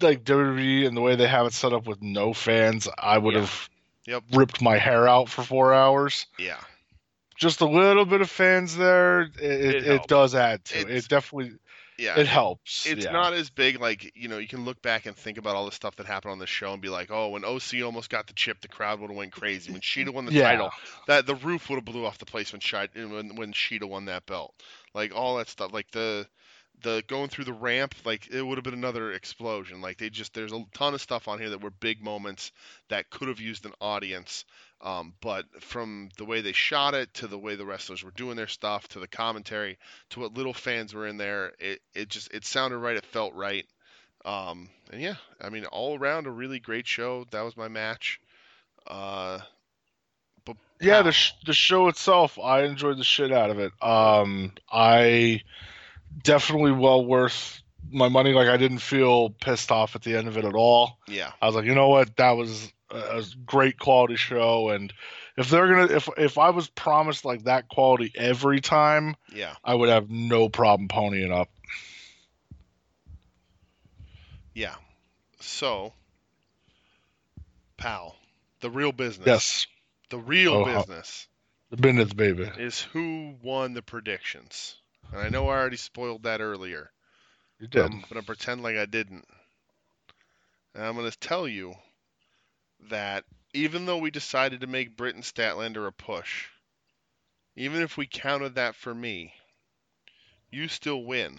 like 0.00 0.24
WWE 0.24 0.86
and 0.86 0.96
the 0.96 1.00
way 1.00 1.16
they 1.16 1.26
have 1.26 1.46
it 1.46 1.54
set 1.54 1.72
up 1.72 1.86
with 1.86 2.02
no 2.02 2.32
fans, 2.32 2.88
I 2.98 3.18
would 3.18 3.34
yeah. 3.34 3.40
have 3.40 3.70
yep. 4.06 4.22
ripped 4.32 4.62
my 4.62 4.78
hair 4.78 5.08
out 5.08 5.28
for 5.28 5.42
four 5.42 5.74
hours. 5.74 6.26
Yeah, 6.38 6.60
just 7.36 7.60
a 7.60 7.66
little 7.66 8.04
bit 8.04 8.20
of 8.20 8.30
fans 8.30 8.76
there, 8.76 9.22
it, 9.22 9.40
it, 9.40 9.86
it 9.86 10.06
does 10.06 10.34
add 10.34 10.64
to 10.66 10.78
it's, 10.78 10.90
it. 10.90 10.96
It 10.96 11.08
definitely 11.08 11.52
yeah, 11.98 12.18
it 12.18 12.26
helps. 12.26 12.86
It's 12.86 13.04
yeah. 13.04 13.12
not 13.12 13.32
as 13.32 13.50
big. 13.50 13.80
Like 13.80 14.12
you 14.14 14.28
know, 14.28 14.38
you 14.38 14.48
can 14.48 14.64
look 14.64 14.80
back 14.82 15.06
and 15.06 15.16
think 15.16 15.38
about 15.38 15.56
all 15.56 15.66
the 15.66 15.72
stuff 15.72 15.96
that 15.96 16.06
happened 16.06 16.32
on 16.32 16.38
the 16.38 16.46
show 16.46 16.72
and 16.72 16.82
be 16.82 16.88
like, 16.88 17.10
oh, 17.10 17.30
when 17.30 17.44
OC 17.44 17.82
almost 17.84 18.10
got 18.10 18.26
the 18.26 18.32
chip, 18.34 18.60
the 18.60 18.68
crowd 18.68 19.00
would 19.00 19.10
have 19.10 19.16
went 19.16 19.32
crazy. 19.32 19.72
When 19.72 19.80
Shida 19.80 20.12
won 20.12 20.26
the 20.26 20.32
yeah. 20.32 20.50
title, 20.50 20.70
that 21.06 21.26
the 21.26 21.34
roof 21.34 21.68
would 21.68 21.76
have 21.76 21.84
blew 21.84 22.04
off 22.04 22.18
the 22.18 22.26
place 22.26 22.52
when 22.52 22.60
Shida 22.60 23.10
when 23.10 23.36
when 23.36 23.52
Shida 23.52 23.88
won 23.88 24.06
that 24.06 24.26
belt. 24.26 24.54
Like 24.94 25.14
all 25.14 25.36
that 25.38 25.48
stuff. 25.48 25.72
Like 25.72 25.90
the 25.90 26.26
the 26.82 27.02
going 27.06 27.28
through 27.28 27.44
the 27.44 27.52
ramp, 27.52 27.94
like 28.04 28.28
it 28.28 28.42
would 28.42 28.58
have 28.58 28.64
been 28.64 28.74
another 28.74 29.12
explosion. 29.12 29.80
Like 29.80 29.98
they 29.98 30.10
just 30.10 30.34
there's 30.34 30.52
a 30.52 30.64
ton 30.74 30.94
of 30.94 31.00
stuff 31.00 31.28
on 31.28 31.38
here 31.38 31.50
that 31.50 31.62
were 31.62 31.70
big 31.70 32.02
moments 32.02 32.52
that 32.88 33.10
could 33.10 33.28
have 33.28 33.40
used 33.40 33.64
an 33.64 33.72
audience. 33.80 34.44
Um, 34.82 35.14
but 35.22 35.46
from 35.62 36.10
the 36.18 36.24
way 36.26 36.42
they 36.42 36.52
shot 36.52 36.94
it 36.94 37.12
to 37.14 37.26
the 37.26 37.38
way 37.38 37.56
the 37.56 37.64
wrestlers 37.64 38.04
were 38.04 38.10
doing 38.10 38.36
their 38.36 38.46
stuff 38.46 38.86
to 38.88 39.00
the 39.00 39.08
commentary 39.08 39.78
to 40.10 40.20
what 40.20 40.34
little 40.34 40.52
fans 40.52 40.92
were 40.92 41.06
in 41.06 41.16
there, 41.16 41.52
it, 41.58 41.80
it 41.94 42.08
just 42.08 42.32
it 42.32 42.44
sounded 42.44 42.78
right. 42.78 42.96
It 42.96 43.06
felt 43.06 43.34
right. 43.34 43.66
Um, 44.24 44.68
and 44.92 45.00
yeah, 45.00 45.14
I 45.40 45.48
mean, 45.48 45.64
all 45.66 45.98
around 45.98 46.26
a 46.26 46.30
really 46.30 46.58
great 46.58 46.86
show. 46.86 47.24
That 47.30 47.42
was 47.42 47.56
my 47.56 47.68
match. 47.68 48.20
Uh, 48.86 49.38
but 50.44 50.56
Yeah, 50.80 51.02
the 51.02 51.12
sh- 51.12 51.32
the 51.46 51.54
show 51.54 51.88
itself, 51.88 52.38
I 52.38 52.64
enjoyed 52.64 52.98
the 52.98 53.04
shit 53.04 53.32
out 53.32 53.50
of 53.50 53.58
it. 53.58 53.72
Um, 53.82 54.52
I 54.70 55.42
definitely 56.22 56.72
well 56.72 57.04
worth 57.04 57.62
my 57.90 58.08
money. 58.08 58.32
Like 58.32 58.48
I 58.48 58.56
didn't 58.56 58.78
feel 58.78 59.30
pissed 59.30 59.70
off 59.72 59.96
at 59.96 60.02
the 60.02 60.16
end 60.16 60.28
of 60.28 60.36
it 60.36 60.44
at 60.44 60.54
all. 60.54 60.98
yeah, 61.08 61.32
I 61.40 61.46
was 61.46 61.54
like, 61.54 61.64
you 61.64 61.74
know 61.74 61.88
what, 61.88 62.16
that 62.16 62.32
was 62.32 62.72
a, 62.90 63.24
great 63.44 63.78
quality 63.78 64.16
show, 64.16 64.70
and 64.70 64.92
if 65.36 65.50
they're 65.50 65.68
gonna, 65.68 65.94
if 65.94 66.08
if 66.16 66.38
I 66.38 66.50
was 66.50 66.68
promised 66.68 67.24
like 67.24 67.44
that 67.44 67.68
quality 67.68 68.12
every 68.16 68.60
time, 68.60 69.16
yeah, 69.34 69.54
I 69.64 69.74
would 69.74 69.88
have 69.88 70.10
no 70.10 70.48
problem 70.48 70.88
ponying 70.88 71.32
up. 71.32 71.48
yeah. 74.54 74.74
So, 75.40 75.92
pal, 77.76 78.16
the 78.60 78.70
real 78.70 78.92
business. 78.92 79.26
Yes, 79.26 79.66
The 80.08 80.18
real 80.18 80.54
Oh, 80.54 80.62
uh, 80.62 80.78
business 80.78 81.28
the 81.70 81.76
business, 81.76 82.12
baby. 82.12 82.50
is 82.58 82.80
who 82.82 83.34
won 83.42 83.74
the 83.74 83.82
predictions. 83.82 84.76
And 85.12 85.20
I 85.20 85.28
know 85.28 85.48
I 85.48 85.56
already 85.56 85.76
spoiled 85.76 86.22
that 86.22 86.40
earlier. 86.40 86.90
You 87.60 87.66
did. 87.68 87.82
I'm 87.82 88.02
gonna 88.08 88.22
pretend 88.22 88.62
like 88.62 88.76
I 88.76 88.86
didn't. 88.86 89.26
And 90.74 90.84
I'm 90.84 90.94
gonna 90.96 91.10
tell 91.10 91.48
you 91.48 91.74
that 92.90 93.24
even 93.52 93.86
though 93.86 93.98
we 93.98 94.10
decided 94.10 94.60
to 94.60 94.66
make 94.66 94.96
Britton 94.96 95.22
Statlander 95.22 95.86
a 95.86 95.92
push, 95.92 96.46
even 97.56 97.80
if 97.82 97.96
we 97.96 98.06
counted 98.06 98.56
that 98.56 98.74
for 98.74 98.94
me, 98.94 99.32
you 100.50 100.68
still 100.68 101.02
win. 101.02 101.38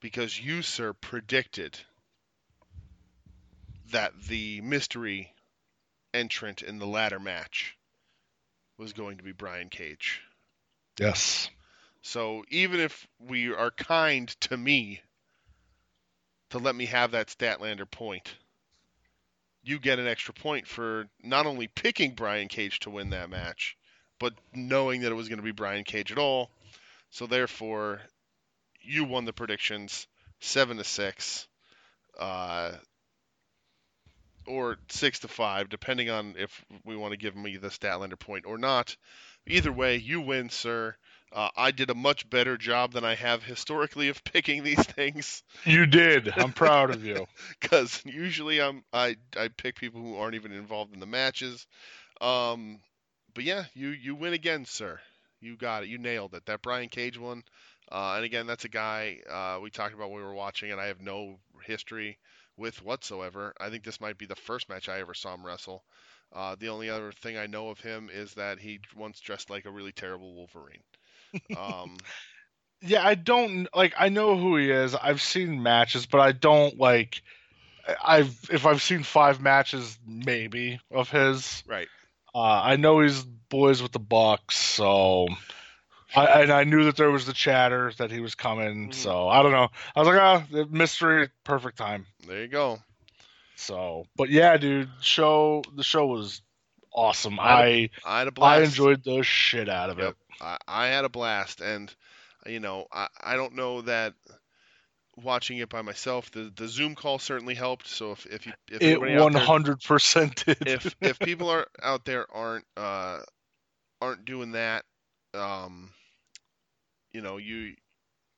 Because 0.00 0.38
you, 0.38 0.62
sir, 0.62 0.92
predicted 0.92 1.78
that 3.90 4.12
the 4.28 4.60
mystery 4.60 5.34
entrant 6.14 6.62
in 6.62 6.78
the 6.78 6.86
ladder 6.86 7.18
match 7.18 7.76
was 8.76 8.92
going 8.92 9.16
to 9.16 9.24
be 9.24 9.32
Brian 9.32 9.68
Cage. 9.68 10.22
Yes. 11.00 11.50
So 12.02 12.44
even 12.48 12.80
if 12.80 13.06
we 13.18 13.52
are 13.52 13.72
kind 13.72 14.28
to 14.42 14.56
me 14.56 15.00
to 16.50 16.58
let 16.58 16.74
me 16.74 16.86
have 16.86 17.10
that 17.10 17.28
Statlander 17.28 17.90
point, 17.90 18.34
you 19.68 19.78
get 19.78 19.98
an 19.98 20.06
extra 20.06 20.32
point 20.32 20.66
for 20.66 21.06
not 21.22 21.44
only 21.44 21.68
picking 21.68 22.14
Brian 22.14 22.48
Cage 22.48 22.80
to 22.80 22.90
win 22.90 23.10
that 23.10 23.28
match, 23.28 23.76
but 24.18 24.32
knowing 24.54 25.02
that 25.02 25.12
it 25.12 25.14
was 25.14 25.28
going 25.28 25.38
to 25.38 25.44
be 25.44 25.52
Brian 25.52 25.84
Cage 25.84 26.10
at 26.10 26.16
all. 26.16 26.50
So 27.10 27.26
therefore, 27.26 28.00
you 28.80 29.04
won 29.04 29.26
the 29.26 29.32
predictions 29.34 30.06
seven 30.40 30.78
to 30.78 30.84
six, 30.84 31.46
uh, 32.18 32.72
or 34.46 34.78
six 34.88 35.18
to 35.20 35.28
five, 35.28 35.68
depending 35.68 36.08
on 36.08 36.34
if 36.38 36.64
we 36.84 36.96
want 36.96 37.12
to 37.12 37.18
give 37.18 37.36
me 37.36 37.58
the 37.58 37.68
Statlander 37.68 38.18
point 38.18 38.46
or 38.46 38.56
not. 38.56 38.96
Either 39.46 39.70
way, 39.70 39.96
you 39.96 40.22
win, 40.22 40.48
sir. 40.48 40.96
Uh, 41.32 41.48
I 41.56 41.70
did 41.70 41.90
a 41.90 41.94
much 41.94 42.28
better 42.28 42.56
job 42.56 42.92
than 42.92 43.04
I 43.04 43.14
have 43.14 43.42
historically 43.42 44.08
of 44.08 44.22
picking 44.32 44.62
these 44.62 44.84
things 44.84 45.42
You 45.64 45.86
did. 45.86 46.28
I'm 46.36 46.52
proud 46.52 46.90
of 46.90 47.04
you. 47.04 47.26
because 47.60 48.02
usually 48.04 48.60
I'm 48.60 48.84
I 48.92 49.16
I 49.36 49.48
pick 49.48 49.76
people 49.76 50.00
who 50.00 50.16
aren't 50.16 50.34
even 50.34 50.52
involved 50.52 50.94
in 50.94 51.00
the 51.00 51.06
matches. 51.06 51.66
Um, 52.20 52.80
but 53.34 53.44
yeah, 53.44 53.64
you 53.74 53.88
you 53.88 54.14
win 54.14 54.32
again, 54.32 54.64
sir. 54.64 55.00
You 55.40 55.56
got 55.56 55.84
it. 55.84 55.88
You 55.88 55.98
nailed 55.98 56.34
it. 56.34 56.46
That 56.46 56.62
Brian 56.62 56.88
Cage 56.88 57.18
one. 57.18 57.44
Uh, 57.90 58.14
and 58.16 58.24
again, 58.24 58.46
that's 58.46 58.64
a 58.64 58.68
guy 58.68 59.18
uh, 59.30 59.60
we 59.60 59.70
talked 59.70 59.94
about 59.94 60.10
when 60.10 60.20
we 60.20 60.26
were 60.26 60.34
watching, 60.34 60.72
and 60.72 60.80
I 60.80 60.86
have 60.86 61.00
no 61.00 61.38
history 61.64 62.18
with 62.56 62.82
whatsoever. 62.82 63.54
I 63.60 63.70
think 63.70 63.84
this 63.84 64.00
might 64.00 64.18
be 64.18 64.26
the 64.26 64.34
first 64.36 64.68
match 64.68 64.88
I 64.88 65.00
ever 65.00 65.14
saw 65.14 65.34
him 65.34 65.46
wrestle. 65.46 65.84
Uh, 66.32 66.56
the 66.58 66.68
only 66.68 66.90
other 66.90 67.12
thing 67.12 67.38
I 67.38 67.46
know 67.46 67.70
of 67.70 67.80
him 67.80 68.10
is 68.12 68.34
that 68.34 68.58
he 68.58 68.80
once 68.94 69.20
dressed 69.20 69.48
like 69.48 69.64
a 69.64 69.70
really 69.70 69.92
terrible 69.92 70.34
Wolverine. 70.34 70.82
Um, 71.56 71.96
Yeah, 72.80 73.04
I 73.04 73.14
don't 73.16 73.68
like. 73.74 73.94
I 73.98 74.08
know 74.08 74.36
who 74.36 74.56
he 74.56 74.70
is. 74.70 74.94
I've 74.94 75.20
seen 75.20 75.62
matches, 75.62 76.06
but 76.06 76.20
I 76.20 76.32
don't 76.32 76.78
like. 76.78 77.22
I've 78.04 78.38
if 78.52 78.66
I've 78.66 78.82
seen 78.82 79.02
five 79.02 79.40
matches, 79.40 79.98
maybe 80.06 80.78
of 80.90 81.10
his. 81.10 81.62
right. 81.66 81.88
Uh, 82.34 82.38
I 82.40 82.76
know 82.76 83.00
he's 83.00 83.22
boys 83.22 83.82
with 83.82 83.92
the 83.92 83.98
Bucks, 83.98 84.56
so. 84.56 85.28
I, 86.16 86.42
and 86.42 86.52
I 86.52 86.64
knew 86.64 86.84
that 86.84 86.96
there 86.96 87.10
was 87.10 87.26
the 87.26 87.32
chatter 87.34 87.92
that 87.98 88.10
he 88.10 88.20
was 88.20 88.34
coming, 88.34 88.90
Mhm. 88.90 88.94
so 88.94 89.28
I 89.28 89.42
don't 89.42 89.52
know. 89.52 89.68
I 89.94 90.00
was 90.00 90.08
like, 90.08 90.46
oh, 90.52 90.64
mystery, 90.70 91.28
perfect 91.44 91.76
time. 91.76 92.06
There 92.26 92.40
you 92.42 92.48
go. 92.48 92.78
So, 93.56 94.06
but 94.16 94.30
yeah, 94.30 94.56
dude, 94.56 94.88
show 95.00 95.62
the 95.74 95.82
show 95.82 96.06
was 96.06 96.40
awesome. 96.92 97.38
I 97.40 97.64
I 97.64 97.90
I 98.04 98.18
had 98.20 98.28
a 98.28 98.32
blast. 98.32 98.60
I 98.60 98.62
enjoyed 98.62 99.04
the 99.04 99.22
shit 99.22 99.68
out 99.68 99.90
of 99.90 99.98
Yep. 99.98 100.10
it. 100.10 100.16
I, 100.40 100.58
I 100.66 100.86
had 100.88 101.04
a 101.04 101.08
blast, 101.08 101.60
and 101.60 101.94
you 102.46 102.60
know, 102.60 102.86
I, 102.92 103.08
I 103.20 103.36
don't 103.36 103.54
know 103.54 103.82
that 103.82 104.14
watching 105.16 105.58
it 105.58 105.68
by 105.68 105.82
myself, 105.82 106.30
the 106.30 106.52
the 106.54 106.68
Zoom 106.68 106.94
call 106.94 107.18
certainly 107.18 107.54
helped. 107.54 107.86
So 107.88 108.12
if 108.12 108.26
if 108.26 108.46
you 108.46 108.52
if 108.70 108.84
It 108.84 109.00
one 109.00 109.34
hundred 109.34 109.80
percent 109.82 110.44
did. 110.46 110.66
if 110.66 110.94
if 111.02 111.20
people 111.22 111.48
are 111.50 111.66
out 111.82 112.04
there 112.04 112.26
aren't 112.32 112.66
uh 112.76 113.20
aren't 114.00 114.24
doing 114.24 114.52
that, 114.52 114.84
um, 115.34 115.90
you 117.12 117.20
know, 117.20 117.36
you 117.36 117.74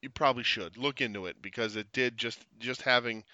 you 0.02 0.10
probably 0.10 0.44
should 0.44 0.76
look 0.76 1.00
into 1.00 1.26
it 1.26 1.40
because 1.42 1.76
it 1.76 1.92
did 1.92 2.16
just 2.16 2.44
just 2.58 2.82
having 2.82 3.24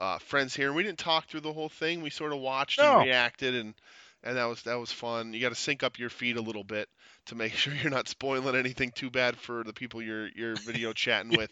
uh, 0.00 0.18
friends 0.18 0.54
here. 0.56 0.68
And 0.68 0.76
we 0.76 0.82
didn't 0.82 0.98
talk 0.98 1.28
through 1.28 1.40
the 1.40 1.52
whole 1.52 1.68
thing. 1.68 2.02
We 2.02 2.10
sort 2.10 2.32
of 2.32 2.40
watched 2.40 2.82
No. 2.82 2.90
and 2.90 2.98
reacted, 2.98 3.54
and 3.54 3.74
and 4.22 4.36
that 4.36 4.44
was 4.44 4.62
that 4.62 4.78
was 4.78 4.92
fun. 4.92 5.32
You 5.32 5.40
got 5.40 5.50
to 5.50 5.54
sync 5.54 5.82
up 5.82 5.98
your 5.98 6.10
feed 6.10 6.36
a 6.36 6.42
little 6.42 6.64
bit 6.64 6.88
to 7.26 7.34
make 7.34 7.52
sure 7.54 7.74
you're 7.74 7.90
not 7.90 8.08
spoiling 8.08 8.54
anything 8.56 8.92
too 8.94 9.10
bad 9.10 9.36
for 9.38 9.64
the 9.64 9.72
people 9.72 10.02
you're 10.02 10.28
you're 10.34 10.56
video 10.56 10.92
chatting 10.94 11.32
with. 11.32 11.50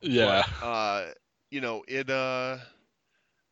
yeah, 0.00 0.42
But, 0.60 0.62
uh, 0.62 1.06
you 1.50 1.60
know, 1.60 1.84
it 1.88 2.10
uh, 2.10 2.58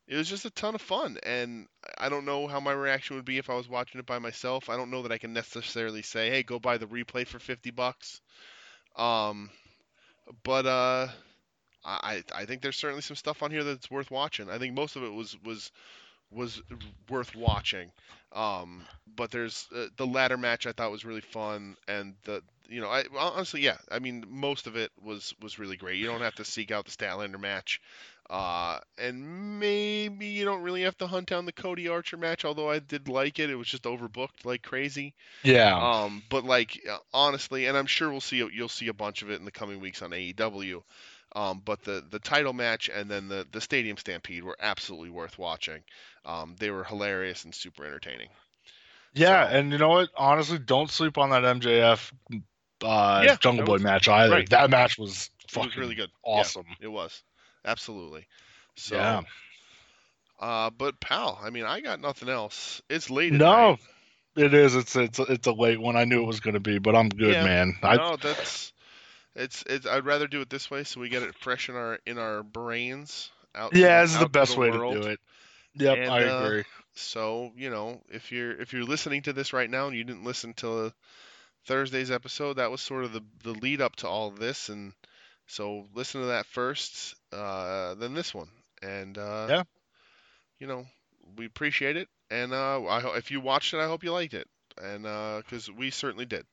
it 0.09 0.17
was 0.17 0.29
just 0.29 0.45
a 0.45 0.51
ton 0.51 0.75
of 0.75 0.81
fun, 0.81 1.19
and 1.23 1.67
I 1.99 2.09
don't 2.09 2.25
know 2.25 2.47
how 2.47 2.61
my 2.61 2.73
reaction 2.73 3.17
would 3.17 3.25
be 3.25 3.39
if 3.39 3.51
I 3.51 3.55
was 3.55 3.69
watching 3.69 3.99
it 3.99 4.07
by 4.07 4.19
myself. 4.19 4.69
I 4.69 4.77
don't 4.77 4.91
know 4.91 5.03
that 5.03 5.13
I 5.13 5.19
can 5.19 5.33
necessarily 5.33 6.03
say, 6.03 6.31
"Hey, 6.31 6.43
go 6.43 6.59
buy 6.59 6.79
the 6.79 6.87
replay 6.87 7.27
for 7.27 7.39
fifty 7.39 7.71
bucks." 7.71 8.21
Um, 8.97 9.51
but 10.45 10.67
uh, 10.67 11.09
I 11.85 12.23
I 12.35 12.45
think 12.47 12.63
there's 12.63 12.77
certainly 12.77 13.03
some 13.03 13.17
stuff 13.17 13.43
on 13.43 13.51
here 13.51 13.65
that's 13.65 13.91
worth 13.91 14.11
watching. 14.11 14.51
I 14.51 14.59
think 14.59 14.75
most 14.75 14.97
of 14.97 15.03
it 15.05 15.13
was 15.13 15.37
was 15.45 15.71
was 16.31 16.61
worth 17.09 17.35
watching. 17.35 17.91
Um, 18.33 18.85
but 19.17 19.31
there's 19.31 19.67
uh, 19.75 19.87
the 19.97 20.07
ladder 20.07 20.37
match 20.37 20.67
I 20.67 20.73
thought 20.73 20.91
was 20.91 21.05
really 21.05 21.21
fun, 21.21 21.77
and 21.89 22.15
the 22.25 22.43
you 22.69 22.81
know 22.81 22.89
I 22.89 23.05
honestly 23.17 23.61
yeah 23.61 23.77
I 23.91 24.01
mean 24.01 24.25
most 24.29 24.67
of 24.67 24.77
it 24.77 24.91
was 25.03 25.35
was 25.41 25.59
really 25.59 25.77
great. 25.77 25.99
You 25.99 26.07
don't 26.07 26.21
have 26.21 26.35
to 26.37 26.45
seek 26.45 26.71
out 26.71 26.85
the 26.85 26.91
Statlander 26.91 27.41
match, 27.41 27.81
uh, 28.29 28.81
and 28.99 29.61
maybe 29.61 30.27
you 30.27 30.45
don't 30.45 30.63
really 30.63 30.83
have 30.83 30.99
to 30.99 31.07
hunt 31.07 31.29
down 31.29 31.47
the 31.47 31.53
Cody 31.53 31.89
Archer 31.89 32.17
match. 32.17 32.45
Although 32.45 32.69
I 32.69 32.81
did 32.81 33.09
like 33.09 33.39
it, 33.39 33.51
it 33.51 33.55
was 33.55 33.69
just 33.69 33.85
overbooked 33.85 34.45
like 34.45 34.63
crazy. 34.63 35.15
yeah. 35.43 36.03
Um, 36.03 36.23
but 36.29 36.45
like 36.45 36.79
honestly, 37.15 37.67
and 37.67 37.77
I'm 37.77 37.87
sure 37.87 38.11
we'll 38.11 38.21
see 38.21 38.47
you'll 38.53 38.69
see 38.69 38.89
a 38.89 38.95
bunch 38.95 39.23
of 39.23 39.31
it 39.31 39.39
in 39.39 39.45
the 39.45 39.53
coming 39.53 39.81
weeks 39.81 40.03
on 40.03 40.11
AEW. 40.11 40.83
Um, 41.37 41.61
but 41.65 41.83
the 41.83 42.03
the 42.11 42.19
title 42.19 42.55
match 42.55 42.89
and 42.89 43.11
then 43.11 43.29
the 43.29 43.47
the 43.53 43.61
Stadium 43.61 43.97
Stampede 43.99 44.43
were 44.43 44.57
absolutely 44.59 45.11
worth 45.11 45.39
watching. 45.39 45.83
Um, 46.25 46.57
they 46.59 46.71
were 46.71 46.83
hilarious 46.83 47.45
and 47.45 47.55
super 47.55 47.85
entertaining. 47.85 48.29
Yeah, 49.13 49.47
So- 49.51 49.57
and 49.59 49.71
you 49.73 49.79
know 49.79 49.91
what? 49.91 50.09
Honestly, 50.17 50.59
don't 50.59 50.91
sleep 50.91 51.19
on 51.19 51.31
that 51.31 51.43
MJF 51.45 52.11
uh, 52.83 53.23
Yeah, 53.25 53.37
Jungle 53.39 53.67
Boy 53.67 53.75
was- 53.75 53.83
match 53.83 54.09
either. 54.09 54.33
right. 54.33 54.49
That 54.51 54.71
match 54.71 54.99
was 54.99 55.31
fucking 55.51 55.69
was 55.69 55.77
really 55.77 55.95
good. 55.95 56.11
Yeah, 56.25 56.33
awesome. 56.41 56.65
it 56.81 56.89
was 56.89 57.23
absolutely. 57.65 58.27
So, 58.77 58.97
Yeah. 58.97 59.23
uh, 60.41 60.71
but 60.71 61.01
pal, 61.01 61.39
I 61.43 61.51
mean, 61.51 61.65
I 61.65 61.81
got 61.81 62.01
nothing 62.01 62.29
else. 62.29 62.81
It's 62.91 63.11
late. 63.11 63.33
No, 63.33 63.71
night. 63.73 63.79
it 64.37 64.55
is. 64.55 64.75
It's 64.75 64.97
it's 64.97 65.19
it's 65.19 65.47
a 65.47 65.53
late 65.53 65.81
one. 65.81 65.97
I 65.97 66.05
knew 66.05 66.23
it 66.23 66.27
was 66.27 66.41
going 66.41 66.55
to 66.55 66.61
be, 66.61 66.79
but 66.79 66.95
I'm 66.97 67.09
good, 67.09 67.33
Yeah. 67.35 67.45
man. 67.45 67.75
I 67.83 67.97
no, 67.97 68.17
that's 68.17 68.73
it's 69.37 69.65
it's. 69.69 69.87
I'd 69.87 70.07
rather 70.07 70.29
do 70.29 70.43
it 70.43 70.51
this 70.51 70.71
way 70.71 70.85
so 70.85 71.01
we 71.01 71.11
get 71.11 71.23
it 71.23 71.37
fresh 71.37 71.69
in 71.71 71.77
our 71.77 72.01
in 72.07 72.19
our 72.19 72.43
brains. 72.45 73.31
Out 73.55 73.75
yeah, 73.75 74.03
this 74.03 74.13
is 74.13 74.19
the 74.19 74.27
best 74.27 74.57
way 74.57 74.71
world. 74.71 74.71
to 74.71 74.81
do 74.81 75.07
it. 75.07 75.21
Yep, 75.75 76.01
And, 76.01 76.09
I 76.09 76.23
uh, 76.23 76.53
agree. 76.53 76.65
So 76.95 77.53
you 77.57 77.71
know, 77.71 78.03
if 78.11 78.33
you're 78.33 78.61
if 78.61 78.73
you're 78.73 78.85
listening 78.85 79.23
to 79.23 79.33
this 79.35 79.53
right 79.53 79.71
now 79.71 79.89
and 79.89 79.97
you 79.97 80.05
didn't 80.05 80.25
listen 80.25 80.55
to 80.55 80.93
Thursday's 81.67 82.11
episode, 82.11 82.55
that 82.55 82.71
was 82.71 82.81
sort 82.83 83.05
of 83.05 83.13
the 83.13 83.23
the 83.45 83.53
lead 83.53 83.81
up 83.81 83.97
to 83.99 84.09
all 84.09 84.31
this, 84.31 84.69
and 84.71 84.93
so 85.47 85.87
listen 85.95 86.21
to 86.23 86.29
that 86.29 86.47
first, 86.47 87.15
uh, 87.33 87.95
then 87.97 88.15
this 88.15 88.35
one, 88.35 88.49
and 88.83 89.19
uh, 89.19 89.51
Yeah. 89.51 89.65
you 90.59 90.67
know, 90.67 90.87
we 91.37 91.47
appreciate 91.47 91.97
it, 91.97 92.09
and 92.31 92.53
uh, 92.53 92.83
I 92.85 93.17
if 93.17 93.31
you 93.31 93.41
watched 93.41 93.75
it, 93.75 93.81
I 93.81 93.87
hope 93.87 94.05
you 94.05 94.13
liked 94.13 94.35
it, 94.35 94.49
and 94.83 95.03
because 95.43 95.71
we 95.71 95.91
certainly 95.91 96.27
did, 96.27 96.47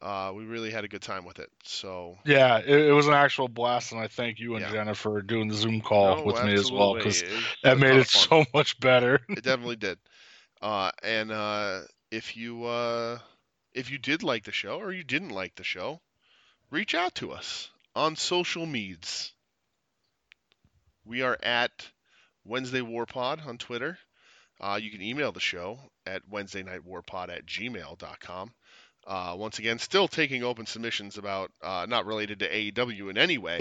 uh, 0.00 0.32
we 0.34 0.44
really 0.44 0.70
had 0.70 0.84
a 0.84 0.88
good 0.88 1.02
time 1.02 1.24
with 1.24 1.38
it. 1.38 1.50
So 1.64 2.16
Yeah, 2.24 2.58
it, 2.58 2.88
it 2.88 2.92
was 2.92 3.06
an 3.06 3.14
actual 3.14 3.48
blast, 3.48 3.92
and 3.92 4.00
I 4.00 4.08
thank 4.08 4.38
you 4.38 4.54
and 4.54 4.62
Yeah. 4.62 4.72
Jenna 4.72 4.94
for 4.94 5.22
doing 5.22 5.48
the 5.48 5.54
Zoom 5.54 5.80
call 5.80 6.16
no, 6.16 6.24
with 6.24 6.42
me 6.44 6.54
as 6.54 6.70
well 6.70 6.94
because 6.94 7.24
that 7.62 7.78
made 7.78 7.96
it 7.96 8.06
fun. 8.06 8.44
so 8.46 8.50
much 8.54 8.78
better. 8.80 9.20
it 9.28 9.42
definitely 9.42 9.76
did. 9.76 9.98
Uh, 10.60 10.90
and 11.02 11.30
uh, 11.30 11.80
if 12.10 12.36
you 12.36 12.64
uh, 12.64 13.18
if 13.72 13.90
you 13.90 13.98
did 13.98 14.22
like 14.22 14.44
the 14.44 14.52
show 14.52 14.78
or 14.78 14.92
you 14.92 15.04
didn't 15.04 15.30
like 15.30 15.54
the 15.54 15.64
show, 15.64 16.00
reach 16.70 16.94
out 16.94 17.14
to 17.16 17.32
us 17.32 17.70
on 17.94 18.16
social 18.16 18.66
medias. 18.66 19.32
We 21.04 21.22
are 21.22 21.38
at 21.42 21.90
Wednesday 22.44 22.82
War 22.82 23.06
Pod 23.06 23.42
on 23.46 23.58
Twitter. 23.58 23.98
Uh, 24.60 24.78
you 24.80 24.90
can 24.90 25.00
email 25.00 25.32
the 25.32 25.40
show 25.40 25.78
at 26.04 26.22
Wednesday 26.28 26.62
Night 26.62 26.80
Warpod 26.86 27.28
at 27.30 27.46
gmail.com. 27.46 28.52
Uh, 29.08 29.34
once 29.38 29.58
again, 29.58 29.78
still 29.78 30.06
taking 30.06 30.44
open 30.44 30.66
submissions 30.66 31.16
about 31.16 31.50
uh, 31.62 31.86
not 31.88 32.04
related 32.04 32.40
to 32.40 32.48
AEW 32.48 33.08
in 33.08 33.16
any 33.16 33.38
way. 33.38 33.56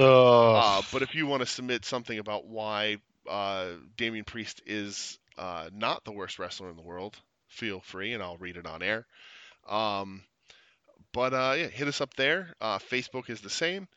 Uh, 0.57 0.81
but 0.91 1.01
if 1.03 1.15
you 1.15 1.25
want 1.25 1.39
to 1.39 1.45
submit 1.45 1.85
something 1.85 2.19
about 2.19 2.45
why 2.45 2.97
uh, 3.29 3.67
Damian 3.95 4.25
Priest 4.25 4.61
is 4.65 5.17
uh, 5.37 5.69
not 5.73 6.03
the 6.03 6.11
worst 6.11 6.37
wrestler 6.37 6.69
in 6.69 6.75
the 6.75 6.81
world, 6.81 7.15
feel 7.47 7.79
free, 7.79 8.13
and 8.13 8.21
I'll 8.21 8.37
read 8.37 8.57
it 8.57 8.65
on 8.65 8.83
air. 8.83 9.05
Um, 9.69 10.23
but 11.13 11.33
uh, 11.33 11.55
yeah, 11.57 11.67
hit 11.67 11.87
us 11.87 12.01
up 12.01 12.13
there. 12.15 12.53
Uh, 12.59 12.79
Facebook 12.79 13.29
is 13.29 13.39
the 13.39 13.49
same. 13.49 13.87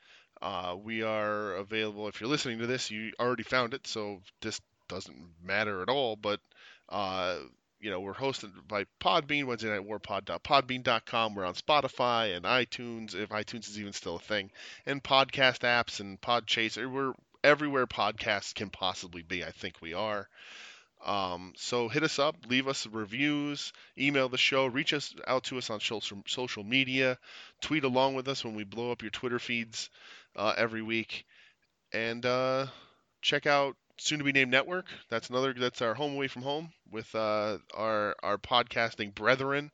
Uh, 0.41 0.77
we 0.81 1.03
are 1.03 1.55
available. 1.57 2.07
If 2.07 2.21
you're 2.21 2.31
listening 2.31 2.61
to 2.61 2.67
this, 2.69 2.93
you 2.93 3.13
already 3.19 3.43
found 3.43 3.75
it, 3.75 3.87
so 3.89 4.21
this 4.41 4.61
doesn't 4.89 5.17
matter 5.45 5.83
at 5.83 5.89
all. 5.89 6.17
But 6.17 6.41
uh, 6.89 7.37
you 7.81 7.91
know, 7.91 8.01
we're 8.01 8.15
hosted 8.15 8.53
by 8.69 8.85
Podbean, 9.01 9.47
Wednesday 9.47 9.71
Night 9.71 9.89
Warpod.podbean.com. 9.89 11.35
We're 11.35 11.47
on 11.47 11.55
Spotify 11.55 12.37
and 12.37 12.45
iTunes, 12.45 13.15
if 13.15 13.31
iTunes 13.31 13.69
is 13.69 13.79
even 13.79 13.95
still 13.95 14.17
a 14.17 14.21
thing, 14.21 14.51
and 14.85 15.03
podcast 15.03 15.61
apps 15.61 16.01
and 16.01 16.21
Podchaser. 16.21 16.91
We're 16.91 17.15
everywhere 17.43 17.87
podcasts 17.87 18.55
can 18.55 18.69
possibly 18.69 19.23
be. 19.23 19.45
I 19.45 19.51
think 19.51 19.81
we 19.81 19.95
are. 19.95 20.29
Um, 21.05 21.55
so 21.57 21.89
hit 21.89 22.03
us 22.03 22.19
up, 22.19 22.37
leave 22.47 22.69
us 22.69 22.87
reviews, 22.87 23.73
email 23.97 24.29
the 24.29 24.37
show, 24.37 24.67
reach 24.67 24.93
us 24.93 25.15
out 25.27 25.45
to 25.45 25.57
us 25.57 25.71
on 25.71 25.81
social, 25.81 26.63
media, 26.63 27.19
tweet 27.63 27.85
along 27.85 28.15
with 28.15 28.29
us 28.29 28.45
when 28.45 28.55
we 28.55 28.65
blow 28.65 28.93
up 28.93 29.01
your 29.01 29.11
Twitter 29.11 29.39
feeds 29.39 29.89
uh, 30.37 30.53
every 30.59 30.83
week, 30.83 31.25
and 31.95 32.27
uh, 32.27 32.67
check 33.23 33.47
out 33.47 33.77
soon 34.01 34.19
to 34.19 34.25
be 34.25 34.33
named 34.33 34.51
network. 34.51 34.87
That's 35.09 35.31
another. 35.31 35.53
That's 35.53 35.83
our 35.83 35.95
home 35.95 36.15
away 36.15 36.29
from 36.29 36.43
home 36.43 36.73
with 36.91 37.15
uh, 37.15 37.59
our 37.75 38.17
our 38.23 38.39
podcasting 38.39 39.15
brethren, 39.15 39.71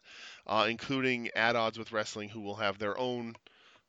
uh, 0.47 0.67
including 0.69 1.31
At 1.35 1.57
Odds 1.57 1.79
with 1.79 1.93
Wrestling, 1.93 2.29
who 2.29 2.41
will 2.41 2.57
have 2.57 2.79
their 2.79 2.99
own 2.99 3.37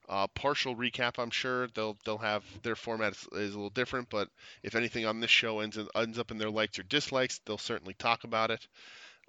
uh, 0.10 0.28
partial 0.28 0.76
recap. 0.76 1.20
I'm 1.20 1.32
sure 1.32 1.68
they'll 1.68 1.98
they'll 2.06 2.18
have 2.18 2.44
their 2.64 2.76
format 2.76 3.14
is, 3.14 3.28
is, 3.34 3.54
a 3.54 3.58
little 3.58 3.70
different, 3.70 4.10
but 4.10 4.30
if 4.64 4.76
anything 4.76 5.06
on 5.06 5.20
this 5.20 5.32
show 5.32 5.60
ends 5.60 5.78
ends 5.96 6.20
up 6.20 6.32
in 6.32 6.38
their 6.38 6.50
likes 6.50 6.80
or 6.80 6.84
dislikes, 6.84 7.40
they'll 7.46 7.58
certainly 7.58 7.94
talk 7.94 8.24
about 8.24 8.52
it. 8.52 8.66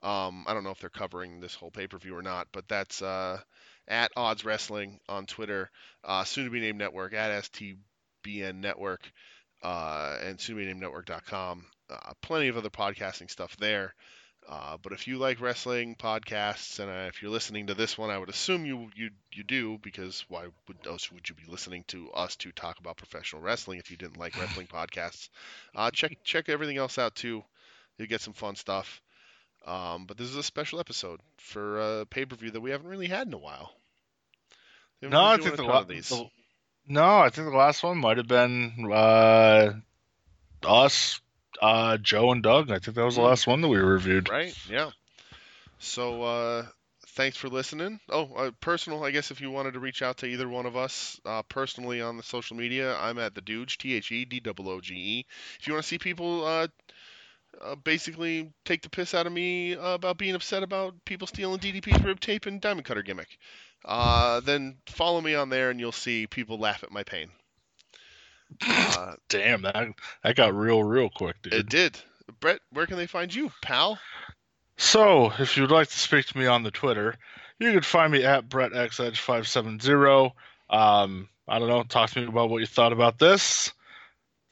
Um, 0.02 0.44
I 0.46 0.54
don't 0.54 0.62
know 0.62 0.70
if 0.70 0.78
they're 0.80 0.90
covering 0.90 1.40
this 1.40 1.54
whole 1.54 1.72
pay 1.72 1.86
per 1.86 1.98
view 1.98 2.16
or 2.16 2.22
not, 2.22 2.48
but 2.52 2.68
that's 2.68 3.02
uh, 3.02 3.40
at 3.88 4.12
Odds 4.16 4.44
Wrestling 4.44 5.00
on 5.08 5.26
Twitter, 5.26 5.70
uh, 6.04 6.24
soon 6.24 6.44
to 6.44 6.50
be 6.50 6.60
named 6.60 6.78
network 6.78 7.14
at 7.14 7.44
STBN 7.44 8.56
Network, 8.56 9.10
uh, 9.62 10.16
and 10.22 10.40
soon 10.40 10.56
to 10.56 10.60
be 10.60 10.64
Uh, 11.90 12.12
plenty 12.20 12.48
of 12.48 12.56
other 12.56 12.70
podcasting 12.70 13.30
stuff 13.30 13.56
there. 13.56 13.94
Uh, 14.48 14.78
but 14.82 14.92
if 14.92 15.06
you 15.06 15.18
like 15.18 15.40
wrestling 15.40 15.94
podcasts, 15.94 16.78
and 16.78 16.90
uh, 16.90 17.06
if 17.08 17.20
you're 17.20 17.30
listening 17.30 17.66
to 17.66 17.74
this 17.74 17.98
one, 17.98 18.08
I 18.08 18.16
would 18.16 18.30
assume 18.30 18.64
you 18.64 18.88
you 18.94 19.10
you 19.30 19.44
do 19.44 19.78
because 19.82 20.24
why 20.28 20.46
would 20.66 20.86
else 20.86 21.12
would 21.12 21.28
you 21.28 21.34
be 21.34 21.44
listening 21.46 21.84
to 21.88 22.10
us 22.12 22.36
to 22.36 22.52
talk 22.52 22.78
about 22.78 22.96
professional 22.96 23.42
wrestling 23.42 23.78
if 23.78 23.90
you 23.90 23.98
didn't 23.98 24.16
like 24.16 24.36
wrestling 24.40 24.66
podcasts? 24.66 25.28
Uh, 25.74 25.90
check 25.90 26.16
check 26.24 26.48
everything 26.48 26.78
else 26.78 26.98
out 26.98 27.14
too. 27.14 27.44
You'll 27.98 28.08
get 28.08 28.22
some 28.22 28.32
fun 28.32 28.56
stuff. 28.56 29.02
Um, 29.66 30.06
but 30.06 30.16
this 30.16 30.28
is 30.28 30.36
a 30.36 30.42
special 30.42 30.80
episode 30.80 31.20
for 31.36 31.80
a 32.00 32.06
pay 32.06 32.24
per 32.24 32.36
view 32.36 32.50
that 32.52 32.60
we 32.60 32.70
haven't 32.70 32.88
really 32.88 33.08
had 33.08 33.26
in 33.26 33.34
a 33.34 33.38
while. 33.38 33.74
No, 35.02 35.24
I 35.24 35.36
think 35.36 35.56
the, 35.56 35.62
the, 36.08 36.30
no, 36.88 37.18
I 37.18 37.30
think 37.30 37.50
the 37.50 37.56
last 37.56 37.82
one 37.82 37.98
might 37.98 38.16
have 38.16 38.28
been 38.28 38.90
uh, 38.92 39.72
us 40.64 41.20
uh, 41.60 41.96
Joe 41.98 42.32
and 42.32 42.42
Doug. 42.42 42.70
I 42.70 42.78
think 42.78 42.96
that 42.96 43.04
was 43.04 43.16
the 43.16 43.22
hmm. 43.22 43.28
last 43.28 43.46
one 43.46 43.60
that 43.60 43.68
we 43.68 43.78
reviewed. 43.78 44.28
Right. 44.28 44.56
Yeah. 44.68 44.90
So 45.78 46.22
uh, 46.22 46.66
thanks 47.08 47.36
for 47.36 47.48
listening. 47.48 48.00
Oh, 48.08 48.32
uh, 48.34 48.50
personal. 48.60 49.04
I 49.04 49.10
guess 49.10 49.30
if 49.30 49.40
you 49.40 49.50
wanted 49.50 49.74
to 49.74 49.80
reach 49.80 50.02
out 50.02 50.18
to 50.18 50.26
either 50.26 50.48
one 50.48 50.66
of 50.66 50.76
us 50.76 51.20
uh, 51.24 51.42
personally 51.42 52.00
on 52.00 52.16
the 52.16 52.22
social 52.22 52.56
media, 52.56 52.96
I'm 52.96 53.18
at 53.18 53.34
the 53.34 53.42
Dooge 53.42 53.76
T 53.76 53.94
H 53.94 54.10
E 54.12 54.24
D 54.24 54.40
O 54.46 54.52
O 54.58 54.80
G 54.80 54.94
E. 54.94 55.26
If 55.60 55.66
you 55.66 55.72
want 55.74 55.84
to 55.84 55.88
see 55.88 55.98
people. 55.98 56.44
Uh, 56.44 56.68
uh, 57.62 57.74
basically, 57.74 58.52
take 58.64 58.82
the 58.82 58.90
piss 58.90 59.14
out 59.14 59.26
of 59.26 59.32
me 59.32 59.72
about 59.72 60.18
being 60.18 60.34
upset 60.34 60.62
about 60.62 60.94
people 61.04 61.26
stealing 61.26 61.58
DDP's 61.58 62.04
rib 62.04 62.20
tape 62.20 62.46
and 62.46 62.60
diamond 62.60 62.84
cutter 62.84 63.02
gimmick. 63.02 63.38
Then 63.84 64.76
follow 64.86 65.20
me 65.20 65.34
on 65.34 65.48
there, 65.48 65.70
and 65.70 65.80
you'll 65.80 65.92
see 65.92 66.26
people 66.26 66.58
laugh 66.58 66.82
at 66.82 66.90
my 66.90 67.02
pain. 67.02 67.30
Uh, 68.66 69.14
Damn, 69.28 69.62
that 69.62 69.88
that 70.22 70.36
got 70.36 70.54
real, 70.54 70.82
real 70.82 71.10
quick, 71.10 71.40
dude. 71.42 71.54
It 71.54 71.68
did. 71.68 71.98
Brett, 72.40 72.60
where 72.70 72.86
can 72.86 72.96
they 72.96 73.06
find 73.06 73.34
you, 73.34 73.50
pal? 73.62 73.98
So, 74.76 75.32
if 75.38 75.56
you'd 75.56 75.70
like 75.70 75.88
to 75.88 75.98
speak 75.98 76.26
to 76.26 76.38
me 76.38 76.46
on 76.46 76.62
the 76.62 76.70
Twitter, 76.70 77.16
you 77.58 77.72
can 77.72 77.82
find 77.82 78.12
me 78.12 78.24
at 78.24 78.48
BrettXEdge570. 78.48 80.32
Um, 80.70 81.28
I 81.48 81.58
don't 81.58 81.68
know. 81.68 81.82
Talk 81.82 82.10
to 82.10 82.20
me 82.20 82.26
about 82.26 82.50
what 82.50 82.58
you 82.58 82.66
thought 82.66 82.92
about 82.92 83.18
this. 83.18 83.72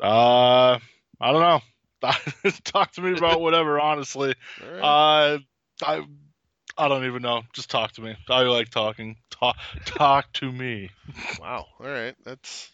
Uh, 0.00 0.78
I 1.20 1.32
don't 1.32 1.40
know. 1.40 1.60
talk 2.64 2.92
to 2.92 3.02
me 3.02 3.16
about 3.16 3.40
whatever. 3.42 3.78
Honestly, 3.78 4.34
right. 4.62 4.80
uh, 4.80 5.38
I 5.84 6.04
I 6.78 6.88
don't 6.88 7.04
even 7.04 7.22
know. 7.22 7.42
Just 7.52 7.70
talk 7.70 7.92
to 7.92 8.02
me. 8.02 8.16
I 8.28 8.42
like 8.42 8.70
talking. 8.70 9.16
Talk 9.30 9.56
talk 9.84 10.32
to 10.34 10.50
me. 10.50 10.90
Wow. 11.40 11.66
All 11.80 11.86
right. 11.86 12.14
That's 12.24 12.70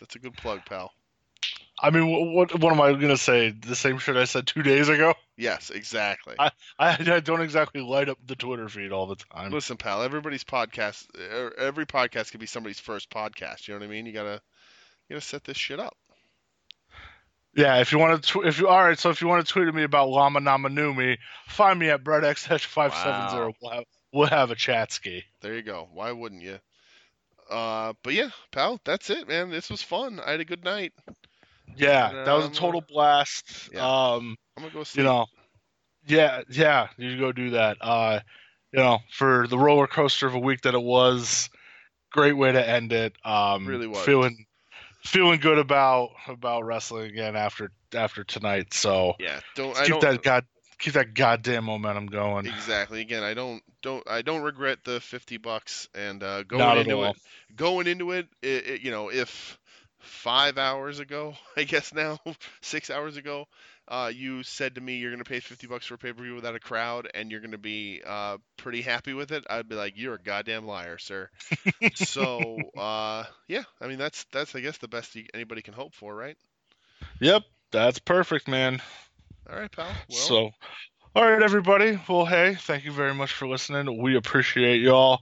that's 0.00 0.16
a 0.16 0.18
good 0.18 0.34
plug, 0.36 0.60
pal. 0.66 0.92
I 1.80 1.90
mean, 1.90 2.34
what 2.34 2.58
what 2.58 2.72
am 2.72 2.80
I 2.80 2.92
gonna 2.92 3.16
say? 3.16 3.50
The 3.50 3.74
same 3.74 3.98
shit 3.98 4.16
I 4.16 4.24
said 4.24 4.46
two 4.46 4.62
days 4.62 4.88
ago. 4.88 5.14
Yes, 5.36 5.70
exactly. 5.70 6.36
I, 6.38 6.50
I, 6.78 7.20
don't 7.20 7.40
exactly 7.40 7.80
light 7.80 8.08
up 8.08 8.18
the 8.24 8.36
Twitter 8.36 8.68
feed 8.68 8.92
all 8.92 9.06
the 9.06 9.16
time. 9.16 9.50
Listen, 9.50 9.76
pal. 9.76 10.02
Everybody's 10.02 10.44
podcast, 10.44 11.06
er, 11.18 11.52
every 11.58 11.86
podcast 11.86 12.30
could 12.30 12.40
be 12.40 12.46
somebody's 12.46 12.78
first 12.78 13.10
podcast. 13.10 13.66
You 13.66 13.74
know 13.74 13.80
what 13.80 13.86
I 13.86 13.90
mean? 13.90 14.06
You 14.06 14.12
gotta 14.12 14.40
you 15.08 15.16
gotta 15.16 15.26
set 15.26 15.44
this 15.44 15.56
shit 15.56 15.80
up. 15.80 15.96
Yeah, 17.54 17.80
if 17.80 17.92
you 17.92 17.98
want 17.98 18.22
to, 18.22 18.32
tw- 18.32 18.46
if 18.46 18.58
you 18.58 18.68
all 18.68 18.82
right, 18.82 18.98
so 18.98 19.10
if 19.10 19.20
you 19.20 19.28
want 19.28 19.46
to 19.46 19.52
tweet 19.52 19.68
at 19.68 19.74
me 19.74 19.82
about 19.82 20.08
Lama 20.08 20.40
Namanumi, 20.40 21.18
find 21.48 21.78
me 21.78 21.90
at 21.90 22.02
BrettXH570. 22.02 22.90
Wow. 22.90 23.52
We'll 23.60 23.70
have, 23.70 23.84
we'll 24.12 24.28
have 24.28 24.50
a 24.50 24.54
chat 24.54 24.92
ski. 24.92 25.24
There 25.42 25.54
you 25.54 25.62
go. 25.62 25.88
Why 25.92 26.12
wouldn't 26.12 26.42
you? 26.42 26.58
Uh, 27.50 27.92
but 28.02 28.14
yeah, 28.14 28.30
pal, 28.50 28.80
that's 28.84 29.10
it, 29.10 29.28
man. 29.28 29.50
This 29.50 29.68
was 29.68 29.82
fun. 29.82 30.20
I 30.24 30.30
had 30.30 30.40
a 30.40 30.44
good 30.44 30.64
night. 30.64 30.94
Yeah, 31.76 32.08
and, 32.08 32.26
that 32.26 32.32
was 32.32 32.44
a 32.44 32.48
um, 32.48 32.54
total 32.54 32.80
blast. 32.80 33.70
Yeah. 33.72 33.80
Um, 33.86 34.36
I'm 34.56 34.62
gonna 34.62 34.72
go 34.72 34.84
sleep. 34.84 34.98
You 34.98 35.04
know, 35.04 35.26
yeah, 36.06 36.42
yeah, 36.50 36.88
you 36.96 37.18
go 37.18 37.32
do 37.32 37.50
that. 37.50 37.76
Uh, 37.80 38.20
you 38.72 38.78
know, 38.78 39.00
for 39.10 39.46
the 39.48 39.58
roller 39.58 39.86
coaster 39.86 40.26
of 40.26 40.34
a 40.34 40.38
week 40.38 40.62
that 40.62 40.74
it 40.74 40.82
was, 40.82 41.50
great 42.10 42.32
way 42.32 42.52
to 42.52 42.68
end 42.68 42.92
it. 42.92 43.12
Um, 43.24 43.66
really 43.66 43.86
was 43.86 44.00
feeling 44.00 44.46
feeling 45.02 45.40
good 45.40 45.58
about 45.58 46.10
about 46.28 46.64
wrestling 46.64 47.10
again 47.10 47.36
after 47.36 47.70
after 47.94 48.24
tonight. 48.24 48.72
So 48.74 49.14
yeah, 49.18 49.40
don't 49.54 49.76
keep 49.76 49.88
don't, 49.88 50.00
that 50.00 50.22
god 50.22 50.44
keep 50.78 50.94
that 50.94 51.14
goddamn 51.14 51.64
momentum 51.64 52.06
going. 52.06 52.46
Exactly. 52.46 53.00
Again, 53.00 53.22
I 53.22 53.34
don't 53.34 53.62
don't 53.82 54.08
I 54.08 54.22
don't 54.22 54.42
regret 54.42 54.78
the 54.84 55.00
fifty 55.00 55.36
bucks 55.36 55.88
and 55.94 56.22
uh, 56.22 56.42
going 56.44 56.60
Not 56.60 56.78
into 56.78 57.02
it. 57.04 57.16
Going 57.54 57.86
into 57.86 58.12
it, 58.12 58.28
it, 58.42 58.66
it, 58.66 58.80
you 58.82 58.90
know, 58.90 59.10
if 59.10 59.58
five 59.98 60.58
hours 60.58 60.98
ago, 60.98 61.34
I 61.56 61.64
guess 61.64 61.92
now 61.92 62.18
six 62.60 62.90
hours 62.90 63.16
ago, 63.16 63.46
uh, 63.88 64.10
you 64.14 64.42
said 64.42 64.74
to 64.74 64.80
me 64.80 64.96
you're 64.96 65.10
going 65.10 65.22
to 65.22 65.28
pay 65.28 65.40
50 65.40 65.66
bucks 65.66 65.86
for 65.86 65.94
a 65.94 65.98
pay 65.98 66.12
per 66.12 66.22
view 66.22 66.34
without 66.34 66.54
a 66.54 66.60
crowd 66.60 67.08
and 67.14 67.30
you're 67.30 67.40
going 67.40 67.52
to 67.52 67.58
be 67.58 68.02
uh, 68.06 68.38
pretty 68.56 68.82
happy 68.82 69.14
with 69.14 69.32
it, 69.32 69.44
I'd 69.50 69.68
be 69.68 69.74
like, 69.74 69.94
you're 69.96 70.14
a 70.14 70.22
goddamn 70.22 70.66
liar, 70.66 70.98
sir. 70.98 71.28
so, 71.94 72.58
uh, 72.76 73.24
yeah, 73.48 73.64
I 73.80 73.86
mean, 73.88 73.98
that's, 73.98 74.24
that's, 74.32 74.54
I 74.54 74.60
guess, 74.60 74.78
the 74.78 74.88
best 74.88 75.16
anybody 75.34 75.62
can 75.62 75.74
hope 75.74 75.94
for, 75.94 76.14
right? 76.14 76.36
Yep, 77.20 77.42
that's 77.70 77.98
perfect, 77.98 78.48
man. 78.48 78.80
All 79.50 79.58
right, 79.58 79.70
pal. 79.70 79.86
Well, 80.08 80.18
so, 80.18 80.50
all 81.14 81.30
right, 81.30 81.42
everybody. 81.42 81.98
Well, 82.08 82.24
hey, 82.24 82.54
thank 82.54 82.84
you 82.84 82.92
very 82.92 83.14
much 83.14 83.32
for 83.32 83.46
listening. 83.46 84.00
We 84.00 84.16
appreciate 84.16 84.80
y'all. 84.80 85.20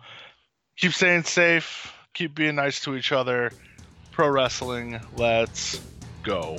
Keep 0.76 0.92
staying 0.92 1.24
safe. 1.24 1.92
Keep 2.14 2.34
being 2.34 2.56
nice 2.56 2.80
to 2.80 2.94
each 2.94 3.12
other. 3.12 3.50
Pro 4.12 4.28
wrestling. 4.28 5.00
Let's 5.16 5.80
go. 6.22 6.58